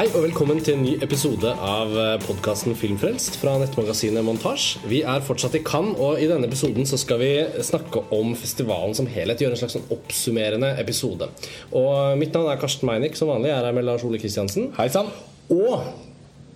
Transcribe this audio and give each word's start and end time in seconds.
Hei 0.00 0.06
og 0.16 0.22
velkommen 0.24 0.62
til 0.64 0.78
en 0.78 0.84
ny 0.86 0.94
episode 1.04 1.50
av 1.60 1.90
podkasten 2.22 2.72
Filmfrelst 2.72 3.34
fra 3.36 3.58
nettmagasinet 3.60 4.24
Montasj. 4.24 4.78
Vi 4.88 5.02
er 5.04 5.20
fortsatt 5.26 5.58
i 5.58 5.60
Cannes, 5.60 5.98
og 6.00 6.22
i 6.24 6.28
denne 6.30 6.48
episoden 6.48 6.88
så 6.88 6.96
skal 6.96 7.20
vi 7.20 7.28
snakke 7.68 8.06
om 8.16 8.30
festivalen 8.32 8.96
som 8.96 9.10
helhet. 9.12 9.44
Gjøre 9.44 9.58
en 9.58 9.60
slags 9.60 9.76
sånn 9.76 9.92
oppsummerende 9.92 10.70
episode. 10.80 11.28
Og 11.76 12.16
Mitt 12.16 12.32
navn 12.32 12.48
er 12.48 12.62
Karsten 12.62 12.88
Meinick, 12.88 13.20
som 13.20 13.28
vanlig. 13.28 13.50
Jeg 13.50 13.58
er 13.58 13.68
her 13.68 13.76
med 13.76 13.84
Lars 13.90 14.06
Ole 14.08 14.22
Kristiansen. 14.22 14.70
Hei 14.78 14.88
sann. 14.88 15.12
Og 15.52 15.84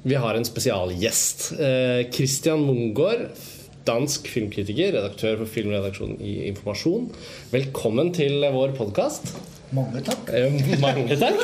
vi 0.09 0.17
har 0.25 0.41
en 0.41 0.49
spesialgjest. 0.49 1.51
Eh, 1.59 2.01
Christian 2.17 2.65
Mungård, 2.65 3.27
dansk 3.85 4.25
filmkritiker, 4.25 4.97
redaktør 4.97 5.43
for 5.43 5.59
filmredaksjonen 5.59 6.17
i 6.17 6.47
Informasjon. 6.49 7.11
Velkommen 7.53 8.17
til 8.17 8.41
vår 8.57 8.73
podkast. 8.81 9.37
Mange 9.75 10.03
takk. 10.07 10.29
Mange 10.83 11.17
takk. 11.19 11.41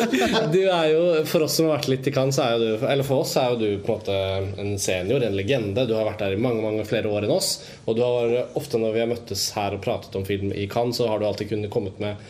Du 0.52 0.60
er 0.62 0.90
jo, 0.92 1.00
For 1.28 1.46
oss 1.46 1.56
som 1.58 1.66
har 1.68 1.78
vært 1.78 1.88
litt 1.90 2.06
i 2.06 2.12
Cannes, 2.14 2.38
er 2.42 2.54
jo 2.54 2.60
du 2.78 2.84
Eller 2.86 3.06
for 3.06 3.24
oss 3.24 3.34
er 3.40 3.52
jo 3.52 3.58
du 3.60 3.82
på 3.82 3.94
en 3.94 3.98
måte 3.98 4.18
en 4.62 4.74
senior, 4.80 5.24
en 5.26 5.36
legende. 5.38 5.86
Du 5.88 5.96
har 5.98 6.06
vært 6.08 6.22
der 6.22 6.36
i 6.36 6.40
mange 6.40 6.62
mange 6.64 6.86
flere 6.88 7.10
år 7.10 7.26
enn 7.26 7.34
oss. 7.34 7.56
Og 7.86 7.98
du 7.98 8.04
har 8.04 8.36
ofte 8.58 8.80
når 8.80 8.94
vi 8.94 9.02
har 9.02 9.10
møttes 9.10 9.48
her 9.56 9.76
og 9.76 9.82
pratet 9.84 10.14
om 10.18 10.26
film 10.28 10.54
i 10.54 10.68
Cannes, 10.70 11.00
så 11.00 11.10
har 11.10 11.20
du 11.20 11.26
alltid 11.28 11.50
kunnet 11.52 11.72
kommet 11.74 11.98
med 12.02 12.20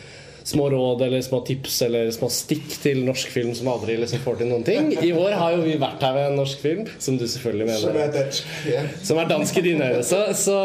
små 0.43 0.69
råd 0.69 1.01
eller 1.01 1.21
små 1.21 1.41
tips 1.45 1.81
eller 1.87 2.11
små 2.11 2.29
stikk 2.33 2.67
til 2.81 3.03
norsk 3.05 3.31
film 3.33 3.53
som 3.57 3.69
aldri 3.71 3.97
liksom 4.01 4.23
får 4.23 4.41
til 4.41 4.51
noen 4.51 4.65
ting. 4.67 4.91
I 5.01 5.11
år 5.13 5.35
har 5.37 5.55
jo 5.55 5.65
vi 5.65 5.77
vært 5.81 6.03
her 6.05 6.15
med 6.17 6.31
en 6.31 6.39
norsk 6.41 6.61
film, 6.63 6.85
som 6.99 7.17
du 7.19 7.27
selvfølgelig 7.27 7.67
mener 7.69 7.83
Som 7.83 7.99
er 8.01 8.13
dansk. 8.15 8.55
Ja. 8.71 8.83
som 9.03 9.21
er 9.21 9.29
dansk 9.29 9.57
i 9.57 9.65
dine 9.65 9.89
øyne. 9.91 10.03
Så, 10.07 10.21
så 10.37 10.57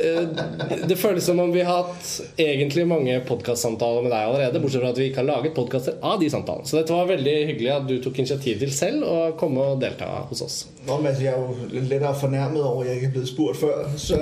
uh, 0.00 0.86
det 0.88 0.98
føles 0.98 1.24
som 1.24 1.40
om 1.42 1.52
vi 1.54 1.64
har 1.66 1.84
hatt 1.84 2.10
egentlig 2.40 2.86
mange 2.90 3.18
podkastsamtaler 3.28 4.06
med 4.06 4.14
deg 4.14 4.26
allerede, 4.26 4.62
bortsett 4.62 4.84
fra 4.84 4.92
at 4.94 5.00
vi 5.00 5.10
ikke 5.10 5.22
har 5.22 5.30
laget 5.30 5.56
podkaster 5.56 5.98
av 6.02 6.18
de 6.20 6.30
samtalene. 6.32 6.68
Så 6.68 6.80
dette 6.80 6.94
var 6.94 7.10
veldig 7.10 7.36
hyggelig 7.52 7.72
at 7.74 7.88
du 7.88 7.96
tok 8.02 8.20
initiativ 8.22 8.60
til 8.64 8.74
selv 8.74 9.06
å 9.06 9.16
komme 9.40 9.72
og 9.74 9.80
delta 9.82 10.08
hos 10.30 10.44
oss. 10.44 10.58
Nå, 10.86 10.96
men 11.04 11.14
jeg 11.20 11.32
er 11.32 11.38
jo 11.38 11.68
lettere 11.74 12.12
fornærmet 12.16 12.62
over 12.64 12.82
at 12.82 12.90
jeg 12.90 13.00
ikke 13.00 13.10
er 13.10 13.14
blevet 13.16 13.30
spurt 13.30 13.58
før. 13.60 13.82
Så, 14.00 14.18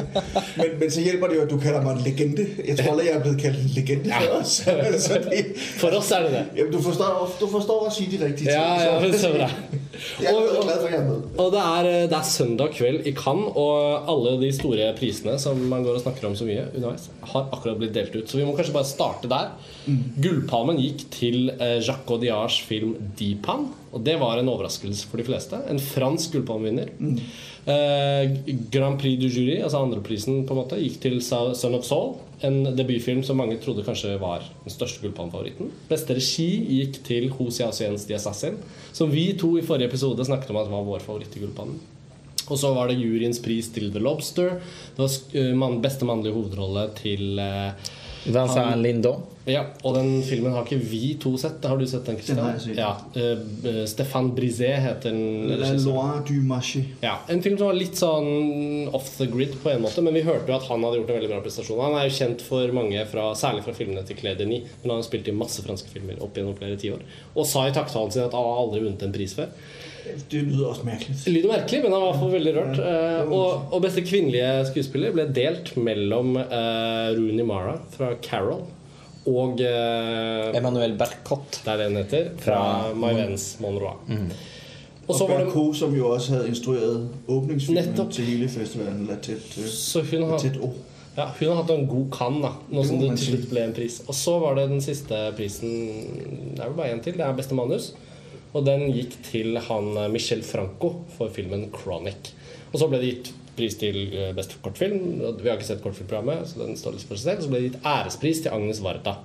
men, 0.60 0.76
men 0.80 0.92
så 0.92 1.02
hjelper 1.04 1.32
det 1.32 1.40
jo 1.40 1.46
at 1.46 1.52
du 1.52 1.56
kaller 1.60 1.82
meg 1.84 1.98
en 1.98 2.04
legende. 2.06 2.46
Jeg 2.62 2.78
tror 2.78 2.92
aldri 2.94 3.08
jeg 3.08 3.16
er 3.18 3.24
blevet 3.24 3.42
kalt 3.42 3.62
en 3.62 3.72
legende 3.74 4.20
Ja. 4.26 4.42
Så, 4.46 4.76
så 5.02 5.18
det, 5.24 5.42
For 5.80 5.94
oss 5.98 6.12
er 6.14 6.26
det 6.26 6.32
det. 6.34 6.44
Ja, 6.60 6.68
du, 6.70 6.78
forstår, 6.82 7.24
du 7.40 7.46
forstår 7.50 7.88
å 7.88 7.92
si 7.92 8.06
de 8.10 8.20
riktige 8.22 8.52
ting. 8.52 8.56
Ja, 8.56 9.18
så 9.18 9.32
bra. 9.34 9.50
Og-. 10.30 11.38
Og 11.40 11.52
det 11.54 11.62
er, 11.62 11.88
det 12.10 12.16
er 12.18 12.26
søndag 12.28 12.74
kveld 12.76 13.06
i 13.08 13.14
Cannes, 13.16 13.52
og 13.56 14.10
alle 14.12 14.36
de 14.42 14.50
store 14.54 14.90
prisene 14.98 15.36
som 15.42 15.60
man 15.70 15.84
går 15.86 15.98
og 15.98 16.04
snakker 16.04 16.28
om 16.28 16.36
så 16.38 16.48
mye 16.48 16.66
underveis, 16.72 17.08
har 17.32 17.48
akkurat 17.54 17.80
blitt 17.80 17.94
delt 17.96 18.16
ut. 18.16 18.28
Så 18.28 18.40
vi 18.40 18.46
må 18.46 18.54
kanskje 18.56 18.76
bare 18.76 18.88
starte 18.88 19.30
der. 19.32 19.54
Gullpalmen 20.22 20.80
gikk 20.82 21.06
til 21.14 21.50
eh, 21.56 21.78
Jacques 21.80 22.12
Audiards 22.12 22.60
film 22.68 22.96
'Deepan'. 23.16 23.68
Og 23.96 24.02
det 24.04 24.18
var 24.20 24.36
en 24.36 24.50
overraskelse 24.52 25.08
for 25.08 25.20
de 25.20 25.24
fleste. 25.24 25.56
En 25.72 25.80
fransk 25.80 26.36
gullpalmevinner. 26.36 26.90
Eh, 27.66 28.34
Grand 28.70 29.00
Prix 29.00 29.16
du 29.18 29.26
Jury, 29.26 29.56
altså 29.64 29.80
andreprisen, 29.80 30.44
på 30.46 30.52
en 30.54 30.60
måte 30.60 30.78
gikk 30.78 31.00
til 31.02 31.16
'Son 31.24 31.74
of 31.74 31.88
Soul'. 31.88 32.16
En 32.44 32.76
debutfilm 32.76 33.24
som 33.24 33.38
mange 33.40 33.56
trodde 33.56 33.82
kanskje 33.82 34.18
var 34.20 34.44
den 34.64 34.70
største 34.70 35.00
gullpalmefavoritten. 35.00 35.72
Beste 35.88 36.14
regi 36.14 36.50
gikk 36.68 37.02
til 37.02 37.30
Hos 37.30 37.58
Jasiens 37.58 38.04
The 38.04 38.14
Assassin, 38.14 38.58
som 38.92 39.10
vi 39.10 39.32
to 39.32 39.56
i 39.56 39.62
forrige 39.62 39.88
episode 39.88 40.24
snakket 40.24 40.50
om 40.50 40.56
at 40.56 40.70
var 40.70 40.84
vår 40.84 41.00
favoritt 41.00 41.36
i 41.36 41.40
Gullpalmen. 41.40 41.80
Og 42.48 42.58
så 42.58 42.72
var 42.74 42.88
det 42.88 43.00
juryens 43.00 43.40
pris 43.42 43.68
til 43.74 43.90
The 43.92 43.98
Lobster. 43.98 44.60
Det 44.94 44.98
var 44.98 45.10
eh, 45.34 45.80
beste 45.80 46.04
mannlige 46.04 46.34
hovedrolle 46.34 46.90
til 46.94 47.38
eh, 47.38 47.72
Vincent 48.26 48.82
Lindon. 48.82 49.24
Ja, 49.46 49.60
og 49.86 49.94
den 49.94 50.08
filmen 50.26 50.50
har 50.56 50.64
ikke 50.66 50.80
vi 50.82 51.12
to 51.22 51.36
sett. 51.38 51.62
Har 51.62 51.78
du 51.78 51.86
sett 51.86 52.08
den, 52.08 52.18
Christian? 52.18 52.74
Ja, 52.74 52.94
Uh, 53.16 53.84
Stefan 53.86 54.32
Brisé 54.34 54.72
heter 54.82 55.10
den. 55.10 55.52
La 55.60 55.70
Loire 55.72 56.22
du 56.26 56.34
Marché. 56.42 56.82
Ja, 57.00 57.18
En 57.28 57.42
film 57.42 57.56
som 57.58 57.70
var 57.70 57.78
litt 57.78 57.96
sånn 57.98 58.90
off 58.94 59.08
the 59.16 59.28
grid 59.30 59.54
på 59.62 59.70
en 59.70 59.84
måte, 59.84 60.02
men 60.02 60.14
vi 60.14 60.24
hørte 60.26 60.50
jo 60.50 60.56
at 60.58 60.66
han 60.68 60.82
hadde 60.84 61.00
gjort 61.00 61.12
en 61.12 61.18
veldig 61.20 61.30
bra 61.30 61.40
prestasjon. 61.44 61.82
Han 61.84 61.96
er 62.00 62.08
jo 62.08 62.16
kjent 62.18 62.44
for 62.44 62.74
mange, 62.76 63.06
fra, 63.10 63.30
særlig 63.38 63.64
fra 63.66 63.74
filmene 63.76 64.04
til 64.06 64.18
Claire 64.18 64.40
Denis, 64.42 64.68
men 64.82 64.92
han 64.92 65.00
har 65.00 65.08
spilt 65.08 65.30
i 65.30 65.36
masse 65.36 65.64
franske 65.64 65.90
filmer 65.92 66.20
opp 66.24 66.36
gjennom 66.36 66.56
flere 66.58 66.78
tiår. 66.80 67.04
Og 67.34 67.48
sa 67.48 67.66
i 67.68 67.74
takttalen 67.76 68.14
sin 68.14 68.26
at 68.26 68.36
han 68.36 68.62
aldri 68.64 68.82
vunnet 68.84 69.06
en 69.06 69.14
pris 69.14 69.36
før. 69.38 69.52
Det 70.30 70.42
lyder 70.42 70.68
også 70.70 70.86
merkelig. 70.86 71.16
Det 71.24 71.32
lyder 71.34 71.50
merkelig, 71.50 71.82
men 71.82 71.94
han 71.96 72.04
var 72.04 72.18
for 72.20 72.34
veldig 72.34 72.54
rørt. 72.56 72.78
Eh, 72.78 73.34
og, 73.34 73.72
og 73.74 73.82
beste 73.82 74.04
kvinnelige 74.06 74.50
skuespiller 74.70 75.14
ble 75.14 75.26
delt 75.34 75.72
mellom 75.78 76.36
uh, 76.38 77.10
Rooney 77.16 77.46
Mara 77.46 77.78
fra 77.94 78.12
Carol 78.22 78.66
og 79.26 79.60
eh, 79.60 80.56
Emmanuel 80.58 80.96
Bercott. 80.98 81.60
Det 81.64 81.72
er 81.72 81.76
det 81.80 81.86
den 81.90 81.96
heter. 82.02 82.28
Fra 82.42 82.58
Fra- 82.88 82.94
My 82.94 83.14
Vens 83.18 83.56
Monroe. 83.60 83.96
Og 85.06 85.14
så 85.14 85.22
Og 85.24 85.30
var 85.30 85.38
det 85.38 85.46
Berko, 85.46 85.72
som 85.78 85.94
jo 85.94 86.08
også 86.10 86.32
hadde 86.34 86.48
instrueret 86.50 87.08
åpningsfilmen 87.30 87.84
Nettopp. 87.84 88.10
til 88.12 88.24
hele 88.26 88.48
festivalen. 88.50 89.06
La 89.06 89.14
tett, 89.22 89.52
øh, 89.58 89.68
Så 89.70 90.00
hun 90.02 90.20
La 90.20 90.26
har, 90.26 90.44
ja, 91.16 91.26
hun 91.38 91.48
har 91.48 91.62
hatt 91.62 91.70
en 91.70 91.86
god 91.86 92.10
kann, 92.10 92.40
da. 92.42 92.50
Nå 92.70 92.84
som 92.84 92.98
det 93.00 93.12
til 93.18 93.26
slutt 93.36 93.48
ble 93.50 93.62
en 93.64 93.72
pris. 93.72 94.00
Og 94.08 94.14
så 94.14 94.38
var 94.42 94.54
det 94.58 94.68
den 94.70 94.80
siste 94.80 95.20
prisen 95.36 95.70
Det 96.54 96.60
er 96.60 96.68
vel 96.68 96.76
bare 96.76 96.92
én 96.96 97.02
til. 97.02 97.12
Det 97.16 97.20
er 97.26 97.32
beste 97.38 97.54
manus. 97.54 97.92
Og 98.54 98.64
den 98.66 98.90
gikk 98.92 99.14
til 99.30 99.56
han 99.58 99.96
eh, 99.96 100.08
Michel 100.08 100.42
Franco 100.42 101.04
for 101.16 101.28
filmen 101.28 101.70
'Chronic'. 101.70 102.32
Og 102.72 102.80
så 102.80 102.88
ble 102.88 102.98
det 102.98 103.14
gitt 103.14 103.32
pris 103.56 103.78
til 103.80 104.02
best 104.36 104.58
kortfilm. 104.64 105.00
Vi 105.40 105.48
har 105.48 105.56
ikke 105.56 105.70
sett 105.70 105.84
kortfilmprogrammet, 105.84 106.50
så 106.50 106.64
den 106.64 106.76
står 106.78 106.98
litt 106.98 107.08
for 107.08 107.18
seg 107.18 107.32
selv. 107.32 107.46
Så 107.46 107.52
ble 107.52 107.62
det 107.62 107.70
gitt 107.70 107.88
ærespris 107.96 108.44
til 108.44 108.54
Agnes 108.56 108.82
Varda. 108.84 109.18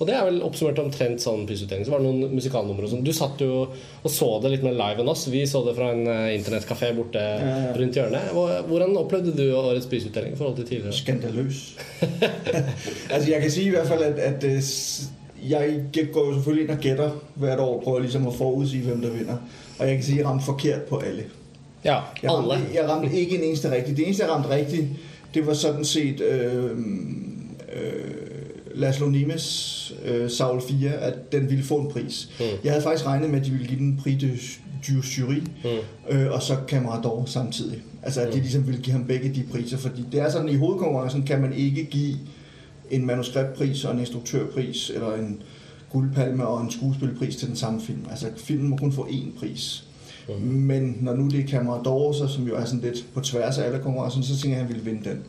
Og 0.00 0.08
det 0.08 0.14
er 0.16 0.22
vel 0.24 0.38
oppsummert 0.40 0.78
omtrent 0.80 1.20
sånn 1.20 1.42
prisutdeling. 1.44 1.84
Så 1.84 1.92
var 1.92 2.00
det 2.00 2.08
noen 2.08 2.32
musikalnumre 2.32 2.86
og 2.86 2.92
sånn. 2.94 3.02
Du 3.04 3.12
satt 3.12 3.42
jo 3.44 3.66
og 3.68 4.08
så 4.08 4.28
det 4.40 4.54
litt 4.54 4.62
mer 4.64 4.72
live 4.78 5.02
enn 5.02 5.10
oss. 5.12 5.26
Vi 5.28 5.42
så 5.48 5.60
det 5.66 5.74
fra 5.76 5.90
en 5.92 6.06
eh, 6.08 6.30
internettkafé 6.38 6.94
borte 6.96 7.20
ja. 7.20 7.50
rundt 7.76 7.98
hjørnet. 8.00 8.30
Hvordan 8.32 8.96
opplevde 8.96 9.34
du 9.36 9.44
årets 9.52 9.90
prisutdeling 9.90 10.32
i 10.32 10.40
forhold 10.40 10.56
til 10.56 10.70
tidligere? 10.70 10.96
Skandaløs. 10.96 11.60
altså 13.12 13.26
jeg 13.28 13.42
kan 13.44 13.52
si 13.52 13.66
i 13.66 13.74
hvert 13.74 13.90
fall 13.90 14.06
at, 14.08 14.22
at 14.24 14.48
øh, 14.48 14.70
jeg 15.50 16.08
går 16.14 16.30
jo 16.30 16.38
selvfølgelig 16.38 16.64
inn 16.64 16.74
og 16.78 16.88
gjetter 16.88 17.20
hvert 17.44 17.64
år, 17.66 17.76
prøver 17.84 18.06
liksom 18.06 18.30
å 18.30 18.34
forutsi 18.40 18.80
hvem 18.86 19.04
der 19.04 19.12
vinner. 19.18 19.44
Og 19.76 19.84
jeg 19.84 20.00
kan 20.00 20.08
si 20.08 20.16
jeg 20.16 20.28
ramte 20.30 20.48
forkert 20.48 20.88
på 20.88 21.02
alle. 21.04 21.28
Ja. 21.84 21.98
Jeg 22.22 22.30
ramte, 22.30 22.54
jeg 22.74 22.88
ramte 22.88 23.16
ikke 23.16 23.38
en 23.38 23.44
eneste 23.44 23.70
rigtig. 23.70 23.96
Det 23.96 24.04
eneste, 24.04 24.24
jeg 24.24 24.32
ramte 24.32 24.48
rigtigt, 24.50 24.86
det 25.34 25.46
var 25.46 25.54
sådan 25.54 25.84
set 25.84 26.20
øh, 26.20 26.70
øh, 27.72 28.10
Laszlo 28.74 29.08
Nimes 29.08 29.92
øh, 30.04 30.30
Saul 30.30 30.60
4, 30.68 30.90
at 30.92 31.32
den 31.32 31.50
ville 31.50 31.64
få 31.64 31.76
en 31.76 31.88
pris. 31.90 32.28
Mm. 32.40 32.44
Jeg 32.64 32.72
havde 32.72 32.82
faktisk 32.82 33.06
regnet 33.06 33.30
med, 33.30 33.40
at 33.40 33.46
de 33.46 33.50
ville 33.50 33.66
give 33.66 33.78
den 33.78 34.00
prix 34.02 34.20
de 34.20 34.38
jury, 35.18 35.34
Mm. 35.64 35.70
øh, 36.16 36.32
og 36.32 36.42
så 36.42 36.56
Camarador 36.68 37.24
samtidig. 37.26 37.82
Altså 38.02 38.20
at 38.20 38.28
de 38.28 38.36
Mm. 38.36 38.40
ligesom 38.42 38.66
ville 38.66 38.80
give 38.82 38.92
ham 38.92 39.04
begge 39.04 39.28
de 39.34 39.42
priser, 39.52 39.76
fordi 39.76 40.04
det 40.12 40.20
er 40.20 40.30
sådan, 40.30 40.48
i 40.48 40.54
hovedkonkurrencen 40.56 41.22
kan 41.22 41.40
man 41.40 41.52
ikke 41.52 41.84
give 41.84 42.16
en 42.90 43.06
manuskriptpris 43.06 43.84
og 43.84 43.92
en 43.94 44.00
instruktørpris, 44.00 44.90
eller 44.94 45.14
en 45.14 45.42
guldpalme 45.92 46.46
og 46.46 46.62
en 46.62 46.70
skuespilpris 46.70 47.36
til 47.36 47.48
den 47.48 47.56
samme 47.56 47.80
film. 47.80 48.00
Altså 48.10 48.26
filmen 48.36 48.68
må 48.68 48.76
kun 48.76 48.92
få 48.92 49.02
én 49.10 49.38
pris. 49.38 49.84
Mm. 50.28 50.34
Men 50.44 50.96
når 51.00 51.14
nu 51.14 51.28
det 51.28 51.40
er 51.40 51.48
Camerador, 51.48 52.26
som 52.26 52.44
jo 52.48 52.54
er 52.54 52.64
sådan 52.64 52.80
lidt 52.80 53.04
på 53.14 53.20
tværs 53.20 53.58
af 53.58 53.66
alle 53.66 53.78
konkurrencer, 53.78 54.22
så 54.22 54.40
tænker 54.40 54.48
jeg, 54.58 54.60
at 54.60 54.66
han 54.66 54.74
ville 54.74 54.90
vinde 54.90 55.10
den. 55.10 55.22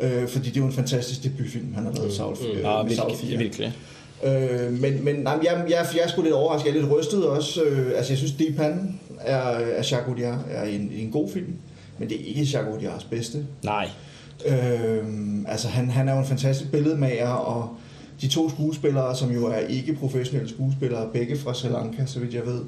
Øh, 0.00 0.28
fordi 0.28 0.48
det 0.48 0.56
er 0.56 0.60
jo 0.60 0.66
en 0.66 0.72
fantastisk 0.72 1.22
debutfilm, 1.24 1.74
han 1.74 1.84
har 1.84 1.92
lavet, 1.92 2.08
Mm. 2.08 2.14
Saul, 2.14 2.36
Mm. 2.40 2.46
øh, 2.56 2.62
ja 2.62 2.82
med 2.82 2.94
Saul 2.96 3.16
4. 3.16 3.38
virkelig. 3.38 3.72
Øh, 4.24 4.72
men 4.80 5.04
men 5.04 5.14
nej, 5.16 5.32
jeg, 5.44 5.64
jeg, 5.68 5.86
jeg 5.94 6.02
er 6.04 6.08
sgu 6.08 6.22
lidt 6.22 6.34
overrasket, 6.34 6.70
jeg 6.72 6.76
er 6.76 6.80
lidt 6.82 6.92
rystet 6.92 7.26
også. 7.26 7.62
Øh, 7.62 7.92
altså 7.96 8.12
jeg 8.12 8.18
synes, 8.18 8.32
Deepan 8.32 9.00
er, 9.20 9.36
er 9.36 9.76
Jacques 9.76 10.08
Audiard 10.08 10.38
er 10.50 10.62
en, 10.64 10.92
en 10.96 11.10
god 11.10 11.30
film, 11.30 11.52
men 11.98 12.08
det 12.08 12.20
er 12.20 12.24
ikke 12.26 12.40
Jacques 12.40 12.74
Audiards 12.74 13.04
bedste. 13.04 13.46
Nei. 13.64 13.86
Øh, 14.46 15.04
altså 15.48 15.68
han, 15.68 15.90
han 15.90 16.08
er 16.08 16.12
jo 16.12 16.18
en 16.18 16.26
fantastisk 16.26 16.70
billedmager, 16.70 17.28
og 17.28 17.68
de 18.20 18.28
to 18.28 18.50
skuespillere, 18.50 19.16
som 19.16 19.30
jo 19.32 19.46
er 19.46 19.58
ikke 19.58 19.94
professionelle 19.94 20.48
skuespillere, 20.50 21.08
begge 21.12 21.38
fra 21.38 21.54
Sri 21.54 21.68
Lanka, 21.68 22.06
så 22.06 22.20
vidt 22.20 22.34
jeg 22.34 22.46
ved, 22.46 22.60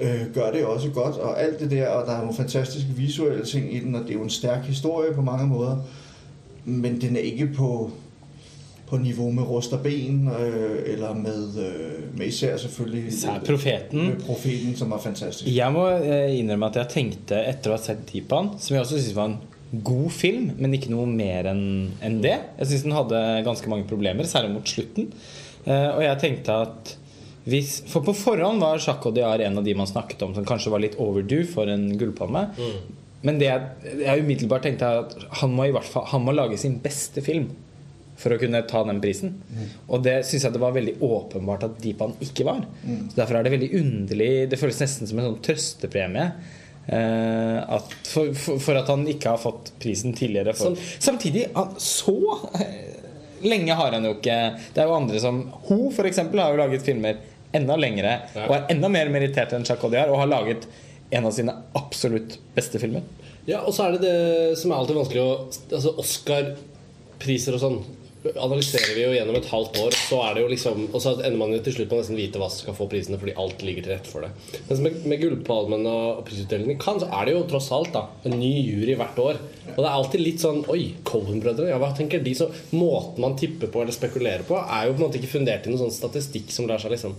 øh, 0.00 0.34
gør 0.34 0.50
det 0.50 0.64
også 0.64 0.90
godt, 0.90 1.16
og 1.16 1.42
alt 1.42 1.60
det 1.60 1.70
der, 1.70 1.88
og 1.88 2.06
der 2.06 2.12
er 2.12 2.20
nogle 2.20 2.34
fantastiske 2.34 2.90
visuelle 2.96 3.44
ting 3.44 3.74
i 3.74 3.80
den, 3.80 3.94
og 3.94 4.00
det 4.00 4.10
er 4.10 4.14
jo 4.14 4.22
en 4.22 4.30
stærk 4.30 4.64
historie 4.64 5.14
på 5.14 5.22
mange 5.22 5.46
måder, 5.46 5.76
men 6.64 7.00
den 7.00 7.16
er 7.16 7.20
ikke 7.20 7.46
på, 7.46 7.90
på 8.86 8.96
niveau 8.96 9.30
med 9.30 9.42
Rust 9.42 9.72
og 9.72 9.82
Ben, 9.82 10.28
øh, 10.28 10.82
eller 10.86 11.14
med, 11.14 11.48
øh, 11.58 12.18
med 12.18 12.26
især 12.26 12.56
selvfølgelig 12.56 13.12
er 13.28 13.40
profeten 13.46 14.06
med 14.06 14.20
Profeten, 14.26 14.76
som 14.76 14.90
var 14.90 14.98
fantastisk. 14.98 15.56
Jeg 15.56 15.72
må 15.72 15.88
eh, 15.88 16.38
innrømme 16.38 16.66
at 16.66 16.76
jeg 16.76 16.88
tenkte 16.88 17.40
etter 17.46 17.72
å 17.72 17.78
ha 17.78 17.82
sett 17.82 18.04
Deepan, 18.12 18.54
som 18.58 18.74
jeg 18.74 18.84
også 18.84 18.98
synes 18.98 19.16
var 19.16 19.30
en 19.30 19.38
god 19.84 20.10
film, 20.10 20.50
men 20.58 20.74
ikke 20.74 20.90
noe 20.90 21.06
mer 21.06 21.46
enn 21.52 21.62
en 22.02 22.18
det. 22.22 22.36
Jeg 22.58 22.70
syns 22.70 22.86
den 22.88 22.96
hadde 22.96 23.20
ganske 23.46 23.70
mange 23.70 23.86
problemer, 23.90 24.26
særlig 24.26 24.50
mot 24.56 24.68
slutten. 24.68 25.12
Uh, 25.66 25.98
og 25.98 26.02
jeg 26.02 26.18
tenkte 26.22 26.56
at 26.64 26.94
hvis, 27.50 27.80
For 27.90 28.04
på 28.06 28.14
forhånd 28.16 28.62
var 28.62 28.78
Jacques 28.80 29.10
Audiard 29.10 29.42
en 29.44 29.58
av 29.60 29.66
de 29.66 29.74
man 29.78 29.88
snakket 29.90 30.22
om 30.26 30.34
som 30.36 30.46
kanskje 30.48 30.72
var 30.72 30.82
litt 30.84 30.98
overdue 31.02 31.46
for 31.50 31.70
en 31.70 31.88
gullpalme. 32.00 32.46
Men 33.26 33.40
det 33.40 33.50
jeg, 33.50 33.96
jeg 34.00 34.22
umiddelbart 34.24 34.64
tenkte 34.64 34.86
er 34.88 35.02
at 35.02 35.16
han 35.42 35.52
må 35.52 35.66
i 35.68 35.74
hvert 35.74 35.84
fall 35.84 36.06
Han 36.08 36.22
må 36.24 36.32
lage 36.32 36.56
sin 36.60 36.78
beste 36.80 37.20
film 37.24 37.50
for 38.20 38.34
å 38.34 38.38
kunne 38.40 38.60
ta 38.68 38.82
den 38.84 39.00
prisen. 39.00 39.34
Og 39.88 40.02
det 40.04 40.18
syns 40.28 40.44
jeg 40.44 40.52
det 40.52 40.60
var 40.62 40.74
veldig 40.76 40.98
åpenbart 41.04 41.66
at 41.68 41.78
Deepan 41.80 42.12
ikke 42.24 42.44
var. 42.48 42.66
Så 42.84 43.16
Derfor 43.16 43.38
er 43.38 43.46
det 43.46 43.54
veldig 43.54 43.70
underlig 43.80 44.32
Det 44.52 44.58
føles 44.60 44.80
nesten 44.82 45.08
som 45.08 45.20
en 45.20 45.30
sånn 45.30 45.44
trøstepremie. 45.46 46.26
eh, 46.86 47.58
at 47.76 47.92
for, 48.08 48.32
for, 48.36 48.60
for 48.60 48.80
at 48.80 48.88
han 48.92 49.06
ikke 49.08 49.34
har 49.34 49.40
fått 49.40 49.72
prisen 49.80 50.12
tidligere. 50.16 50.52
For. 50.56 50.74
Sånn. 50.74 51.00
Samtidig, 51.10 51.46
så 51.80 52.16
eh, 52.60 53.00
lenge 53.46 53.76
har 53.78 53.96
han 53.96 54.04
jo 54.04 54.16
ikke 54.18 54.38
Det 54.74 54.82
er 54.82 54.88
jo 54.88 54.96
andre 54.96 55.20
som 55.22 55.42
Ho, 55.70 55.78
eksempel, 56.08 56.42
har 56.42 56.52
jo 56.52 56.60
laget 56.60 56.84
filmer 56.84 57.20
enda 57.54 57.76
lengre 57.76 58.20
Ja. 58.34 58.46
og 58.46 58.54
er 58.56 58.66
enda 58.70 58.88
mer 58.88 59.08
merittert 59.12 59.52
enn 59.56 59.64
Jacques 59.66 59.84
Audiard 59.84 60.10
og 60.10 60.18
har 60.22 60.26
laget 60.30 60.66
en 61.10 61.26
av 61.26 61.32
sine 61.34 61.54
absolutt 61.74 62.36
beste 62.54 62.78
filmer. 62.78 63.02
Ja, 63.46 63.62
og 63.66 63.72
så 63.74 63.88
er 63.88 63.96
det 63.96 64.00
det 64.04 64.58
som 64.60 64.70
er 64.70 64.76
alltid 64.78 64.96
vanskelig 65.00 65.22
å 65.24 65.32
Altså 65.74 65.94
Oscar-priser 65.98 67.56
og 67.56 67.60
sånn 67.64 67.78
analyserer 68.28 68.94
vi 68.94 69.04
jo 69.04 69.12
gjennom 69.14 69.36
et 69.38 69.48
halvt 69.48 69.78
år, 69.80 69.96
så 69.96 70.18
er 70.26 70.34
det 70.36 70.42
jo 70.42 70.50
liksom 70.50 70.82
Og 70.90 71.00
så 71.00 71.14
ender 71.16 71.38
man 71.40 71.54
jo 71.54 71.60
til 71.64 71.76
slutt 71.78 71.90
på 71.92 72.00
nesten 72.00 72.18
vite 72.18 72.40
hva 72.40 72.50
som 72.52 72.64
skal 72.66 72.76
få 72.76 72.88
prisene, 72.90 73.18
fordi 73.20 73.36
alt 73.40 73.64
ligger 73.64 73.86
til 73.86 73.94
rette 73.94 74.12
for 74.12 74.26
det. 74.26 74.30
Mens 74.68 74.82
med, 74.84 74.98
med 75.08 75.22
Gullpalmen 75.22 75.86
og 75.88 76.22
prisutdelingen 76.28 76.76
i 76.76 76.80
Cannes, 76.80 77.06
så 77.06 77.20
er 77.20 77.28
det 77.28 77.36
jo 77.36 77.44
tross 77.50 77.70
alt 77.76 77.94
da 77.96 78.04
en 78.28 78.36
ny 78.36 78.52
jury 78.58 78.96
hvert 79.00 79.22
år. 79.24 79.40
Og 79.70 79.78
det 79.80 79.86
er 79.86 79.92
alltid 79.94 80.24
litt 80.24 80.42
sånn 80.42 80.64
Oi, 80.72 80.82
Cohen-brødrene, 81.06 81.72
ja, 81.72 81.78
hva 81.80 81.92
tenker 81.96 82.22
de? 82.24 82.34
Så 82.36 82.50
måten 82.76 83.24
man 83.24 83.38
tipper 83.40 83.72
på 83.72 83.84
eller 83.84 83.96
spekulerer 83.96 84.44
på, 84.48 84.58
er 84.60 84.88
jo 84.88 84.96
på 84.96 85.00
en 85.00 85.06
måte 85.06 85.20
ikke 85.20 85.36
fundert 85.38 85.66
i 85.66 85.72
noen 85.72 85.86
sånn 85.86 85.96
statistikk 86.00 86.52
som 86.54 86.68
lar 86.68 86.82
seg 86.82 86.94
liksom 86.96 87.16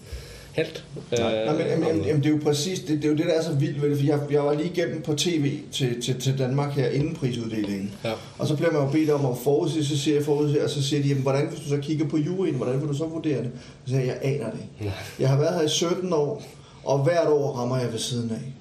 helt 0.53 0.85
Nej, 1.11 1.53
men, 1.53 1.67
jamen, 1.67 2.05
jamen, 2.05 2.23
det 2.23 2.29
er 2.29 2.33
jo 2.33 2.39
præcis, 2.43 2.79
det, 2.79 2.87
det 2.87 3.05
er 3.05 3.09
jo 3.09 3.15
det, 3.15 3.25
der 3.25 3.33
er 3.33 3.43
så 3.43 3.53
vildt 3.53 3.81
ved 3.81 3.89
det, 3.89 3.97
for 3.97 4.05
jeg, 4.05 4.19
jeg 4.31 4.45
var 4.45 4.53
lige 4.53 4.69
igennem 4.69 5.01
på 5.01 5.13
tv 5.13 5.59
til, 5.71 6.01
til, 6.01 6.21
til 6.21 6.39
Danmark 6.39 6.73
her 6.73 6.89
inden 6.89 7.15
prisuddelingen. 7.15 7.91
Ja. 8.03 8.11
Og 8.37 8.47
så 8.47 8.55
bliver 8.55 8.71
man 8.71 8.81
jo 8.81 8.91
bedt 8.91 9.09
om 9.09 9.25
at 9.25 9.37
forudse, 9.43 9.85
så 9.85 9.97
siger 9.97 10.17
jeg 10.17 10.25
forudse, 10.25 10.63
og 10.63 10.69
så 10.69 10.83
siger 10.83 11.01
de, 11.01 11.07
jamen, 11.07 11.23
hvordan 11.23 11.47
hvis 11.47 11.59
du 11.59 11.69
så 11.69 11.77
kigger 11.77 12.07
på 12.07 12.17
juryen, 12.17 12.55
hvordan 12.55 12.81
vil 12.81 12.89
du 12.89 12.93
så 12.93 13.05
vurdere 13.05 13.37
det? 13.37 13.51
Så 13.85 13.89
siger 13.89 13.99
jeg, 13.99 14.07
jeg 14.07 14.33
aner 14.33 14.51
det. 14.51 14.91
Jeg 15.19 15.29
har 15.29 15.37
været 15.37 15.55
her 15.55 15.61
i 15.61 15.69
17 15.69 16.13
år, 16.13 16.43
og 16.83 17.03
hvert 17.03 17.27
år 17.27 17.51
rammer 17.51 17.77
jeg 17.77 17.91
ved 17.91 17.99
siden 17.99 18.31
af. 18.31 18.53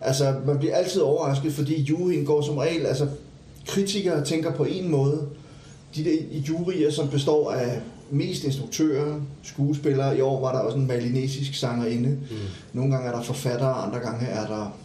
Altså, 0.00 0.34
man 0.46 0.58
bliver 0.58 0.76
altid 0.76 1.00
overrasket, 1.00 1.52
fordi 1.52 1.82
juryen 1.82 2.24
går 2.24 2.42
som 2.42 2.56
regel, 2.56 2.86
altså 2.86 3.06
kritikere 3.66 4.24
tænker 4.24 4.52
på 4.52 4.64
en 4.64 4.88
måde, 4.88 5.20
de 5.94 6.04
der 6.04 6.16
juryer, 6.48 6.90
som 6.90 7.08
består 7.08 7.50
af 7.50 7.80
mest 8.10 8.44
instruktører, 8.44 9.20
skuespillere. 9.42 10.18
I 10.18 10.20
år 10.20 10.40
var 10.40 10.52
der 10.52 10.58
også 10.58 10.78
en 10.78 10.86
malinesisk 10.86 11.54
sangerinde. 11.54 12.08
Mm. 12.08 12.36
Nogle 12.72 12.92
gange 12.92 13.08
er 13.08 13.12
der 13.12 13.22
forfattere, 13.22 13.74
andre 13.74 13.98
gange 13.98 14.26
er 14.26 14.46
der 14.46 14.76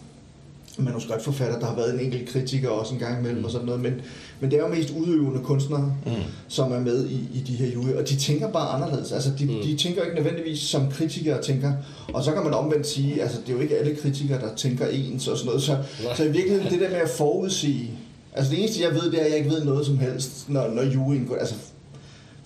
manuskriptforfatter. 0.78 1.60
Der 1.60 1.66
har 1.66 1.76
været 1.76 1.94
en 1.94 2.00
enkelt 2.00 2.30
kritiker 2.30 2.70
også 2.70 2.94
en 2.94 3.00
gang 3.00 3.20
imellem 3.20 3.40
mm. 3.40 3.46
og 3.46 3.52
sådan 3.52 3.66
noget. 3.66 3.82
Men, 3.82 3.94
men 4.40 4.52
det 4.52 4.60
er 4.60 4.64
jo 4.64 4.74
mest 4.74 4.90
udøvende 4.90 5.40
kunstnere, 5.44 5.94
mm. 6.06 6.12
som 6.48 6.72
er 6.72 6.80
med 6.80 7.08
i, 7.10 7.30
i 7.34 7.44
de 7.48 7.56
her 7.56 7.74
jule, 7.74 8.00
Og 8.00 8.10
de 8.10 8.16
tænker 8.16 8.52
bare 8.52 8.70
anderledes. 8.70 9.12
Altså, 9.12 9.30
de, 9.40 9.46
mm. 9.46 9.62
de 9.64 9.78
tænker 9.78 10.04
ikke 10.04 10.16
nødvendigvis 10.16 10.60
som 10.60 10.92
kritikere 10.92 11.42
tænker. 11.42 11.74
Og 12.14 12.24
så 12.24 12.32
kan 12.32 12.44
man 12.44 12.54
omvendt 12.54 12.88
sige, 12.88 13.22
altså 13.22 13.38
det 13.42 13.50
er 13.50 13.54
jo 13.54 13.60
ikke 13.60 13.78
alle 13.78 13.96
kritikere, 13.96 14.42
der 14.42 14.56
tænker 14.56 14.88
ens 14.88 15.28
og 15.28 15.38
sådan 15.38 15.48
noget. 15.48 15.64
Så, 15.64 15.78
så 16.16 16.24
i 16.24 16.32
virkeligheden 16.32 16.72
det 16.72 16.80
der 16.80 16.90
med 16.90 16.98
at 16.98 17.10
forudsige, 17.10 17.92
Altså 18.36 18.52
det 18.52 18.60
eneste, 18.60 18.84
jeg 18.84 18.94
ved, 18.94 19.12
det 19.12 19.22
er, 19.22 19.24
at 19.26 19.30
jeg 19.30 19.38
ikke 19.38 19.50
ved 19.50 19.64
noget 19.64 19.86
som 19.86 19.98
helst, 19.98 20.50
når, 20.50 20.68
når 20.68 20.84
juryen 20.84 21.26
går... 21.26 21.36
Altså, 21.36 21.56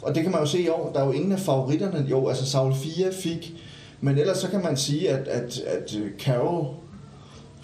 og 0.01 0.15
det 0.15 0.23
kan 0.23 0.31
man 0.31 0.41
jo 0.41 0.45
se 0.45 0.61
i 0.61 0.69
år. 0.69 0.91
Der 0.93 0.99
er 0.99 1.05
jo 1.05 1.11
ingen 1.11 1.31
af 1.31 1.39
favoritterne. 1.39 2.05
Jo, 2.09 2.27
altså 2.27 2.45
Saul 2.45 2.73
4 2.75 3.13
fik... 3.13 3.53
Men 4.01 4.17
ellers 4.17 4.37
så 4.37 4.49
kan 4.49 4.63
man 4.63 4.77
sige, 4.77 5.09
at, 5.09 5.27
at, 5.27 5.59
at 5.59 5.95
øh, 5.95 6.11
Carol, 6.19 6.67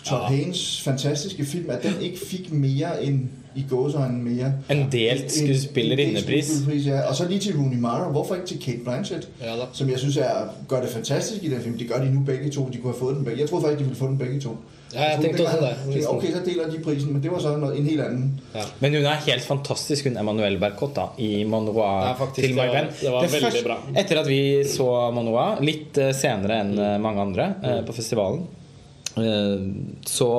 Todd 0.04 0.22
Ja. 0.22 0.28
Haynes 0.28 0.82
fantastiske 0.82 1.46
film, 1.46 1.70
at 1.70 1.84
den 1.84 2.02
ikke 2.02 2.20
fik 2.20 2.52
mere 2.54 3.04
end 3.04 3.30
i 3.56 3.64
gåsøjne 3.70 4.18
mere. 4.24 4.54
En 4.70 4.88
delt 4.92 5.32
skuespiller 5.32 5.98
indepris. 5.98 6.52
ja. 6.86 7.02
Og 7.10 7.16
så 7.16 7.28
lige 7.28 7.40
til 7.40 7.56
Rooney 7.58 7.78
Mara. 7.78 8.12
Hvorfor 8.12 8.36
ikke 8.36 8.48
til 8.48 8.60
Kate 8.60 8.78
Blanchett? 8.84 9.28
Ja 9.42 9.46
da. 9.56 9.66
Som 9.74 9.90
jeg 9.90 10.00
synes 10.00 10.18
er, 10.18 10.32
gør 10.68 10.82
det 10.82 10.90
fantastisk 10.90 11.44
i 11.44 11.50
den 11.50 11.62
film. 11.62 11.78
Det 11.78 11.90
gør 11.90 12.00
de 12.04 12.14
nu 12.14 12.22
begge 12.26 12.50
to. 12.50 12.70
De 12.74 12.78
kunne 12.78 12.94
have 12.94 13.00
fået 13.00 13.16
den 13.16 13.26
begge. 13.26 13.42
Jeg 13.42 13.50
troede 13.50 13.64
faktisk, 13.64 13.80
de 13.80 13.84
ville 13.84 14.00
få 14.00 14.08
den 14.08 14.18
begge 14.18 14.40
to. 14.40 14.50
Ja, 14.94 15.02
jeg 15.02 15.12
jeg 15.12 15.22
tenkte 15.24 15.42
også 15.46 15.58
det. 15.94 16.08
Okay, 16.08 16.32
så 16.32 16.40
deler 16.46 16.70
de 16.72 16.80
prisen, 16.84 17.14
men 17.14 17.24
det 17.24 17.32
var 17.32 17.40
så 17.40 17.58
noget, 17.58 17.80
en 17.80 17.86
helt 17.86 18.02
anden. 18.02 18.42
Ja. 18.56 18.60
Men 18.80 18.94
hun 18.96 19.04
er 19.04 19.16
helt 19.28 19.42
fantastisk, 19.42 20.04
hun 20.08 20.18
Emmanuel 20.18 20.60
Bercotta 20.60 21.02
i 21.18 21.44
Manoa 21.44 22.08
Ja, 22.08 22.14
faktisk, 22.14 22.34
til 22.36 22.44
det 22.44 22.56
My 22.56 22.68
var- 22.68 22.74
Venn. 22.76 22.88
det 23.02 23.12
var 23.12 23.22
veldig 23.22 23.64
bra. 23.66 23.78
Etter 24.02 24.20
at 24.22 24.28
vi 24.28 24.64
så 24.76 25.12
Manoa, 25.16 25.48
litt 25.62 25.98
eh, 25.98 26.14
senere 26.16 26.62
enn 26.62 26.78
eh, 26.80 26.96
mange 27.02 27.22
andre 27.22 27.50
eh, 27.64 27.82
på 27.86 27.94
festivalen, 27.94 28.46
eh, 29.18 29.60
så 30.08 30.30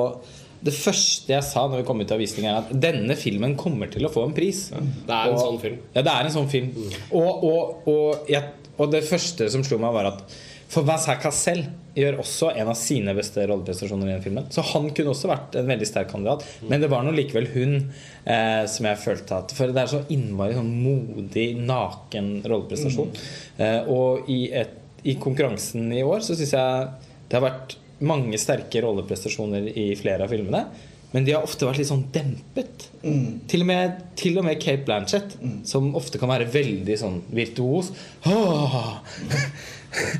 det 0.63 0.73
første 0.73 1.33
jeg 1.35 1.43
sa 1.45 1.67
når 1.69 1.81
vi 1.83 1.87
kom 1.87 2.01
ut 2.01 2.11
av 2.15 2.19
visningen, 2.21 2.49
er 2.51 2.63
at 2.65 2.71
denne 2.81 3.15
filmen 3.19 3.55
kommer 3.59 3.89
til 3.93 4.07
å 4.07 4.11
få 4.13 4.25
en 4.27 4.33
pris. 4.37 4.69
Det 4.73 5.13
er 5.13 5.29
en 5.29 5.35
Og- 5.35 5.41
sånn 5.43 5.61
film. 5.61 5.79
Ja, 5.95 6.01
det 6.01 6.13
er 6.13 6.25
en 6.25 6.35
sånn 6.37 6.49
film. 6.51 6.71
Og, 7.11 7.43
og, 7.43 7.87
og, 7.87 8.29
jeg, 8.31 8.43
og 8.77 8.91
det 8.91 9.03
første 9.07 9.49
som 9.53 9.63
slo 9.63 9.77
meg, 9.81 9.93
var 9.93 10.11
at 10.13 10.23
for 10.67 10.83
Vincent 10.83 11.21
Cassel 11.23 11.61
gjør 11.95 12.17
også 12.19 12.49
en 12.59 12.67
av 12.67 12.75
sine 12.75 13.13
beste 13.15 13.39
rolleprestasjoner 13.47 14.09
i 14.09 14.11
den 14.17 14.21
filmen. 14.25 14.49
Så 14.51 14.61
han 14.73 14.89
kunne 14.93 15.13
også 15.13 15.29
vært 15.31 15.55
en 15.55 15.69
veldig 15.69 15.87
sterk 15.87 16.09
kandidat. 16.11 16.43
Men 16.67 16.81
det 16.83 16.89
var 16.91 17.05
nå 17.07 17.13
likevel 17.15 17.47
hun 17.53 17.77
eh, 18.25 18.65
som 18.67 18.85
jeg 18.89 18.99
følte 18.99 19.37
at 19.39 19.53
For 19.55 19.71
det 19.71 19.81
er 19.85 19.87
så 19.93 20.01
innmari 20.13 20.57
sånn 20.57 20.73
modig, 20.83 21.47
naken 21.63 22.43
rolleprestasjon. 22.43 23.15
Eh, 23.63 23.79
og 23.87 24.27
i, 24.29 24.51
et, 24.59 24.75
i 25.07 25.15
konkurransen 25.15 25.87
i 25.95 26.03
år 26.03 26.19
så 26.27 26.35
syns 26.35 26.51
jeg 26.57 26.87
det 27.29 27.39
har 27.39 27.47
vært 27.47 27.77
mange 28.05 28.37
sterke 28.41 28.81
rolleprestasjoner 28.83 29.71
i 29.77 29.89
flere 29.99 30.25
av 30.25 30.33
filmene. 30.33 30.65
Men 31.13 31.23
de 31.23 31.33
har 31.37 31.45
ofte 31.47 31.65
vært 31.65 31.79
litt 31.79 31.89
sånn 31.89 32.03
dempet. 32.13 32.89
Til, 33.01 33.63
og 33.63 33.69
med, 33.69 34.01
til 34.19 34.37
og 34.41 34.43
med 34.45 34.59
Kate 34.59 34.83
Blanchett, 34.85 35.37
som 35.67 35.93
ofte 35.95 36.19
kan 36.19 36.29
være 36.31 36.49
veldig 36.51 36.97
sånn 36.99 37.21
virtuos. 37.33 37.93
Åh! 38.27 38.77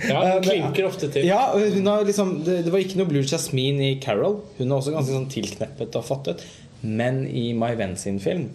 Ja, 0.08 0.22
hun 0.24 0.30
den 0.42 0.46
klinker 0.46 0.86
ofte 0.88 1.10
til. 1.12 1.26
Ja, 1.28 1.52
hun 1.54 1.86
har 1.86 2.06
liksom, 2.08 2.30
det, 2.46 2.62
det 2.66 2.72
var 2.74 2.82
ikke 2.82 2.98
noe 3.02 3.10
Blue 3.12 3.26
Jasmine 3.28 3.84
i 3.84 3.98
Carol. 4.02 4.40
Hun 4.58 4.72
er 4.72 4.78
også 4.78 4.94
ganske 4.96 5.14
sånn 5.14 5.28
tilkneppet 5.30 5.98
og 6.00 6.06
fattet. 6.08 6.42
Men 6.82 7.26
i 7.28 7.52
My 7.54 7.74
Venn 7.78 7.98
sin 8.00 8.18
film 8.24 8.48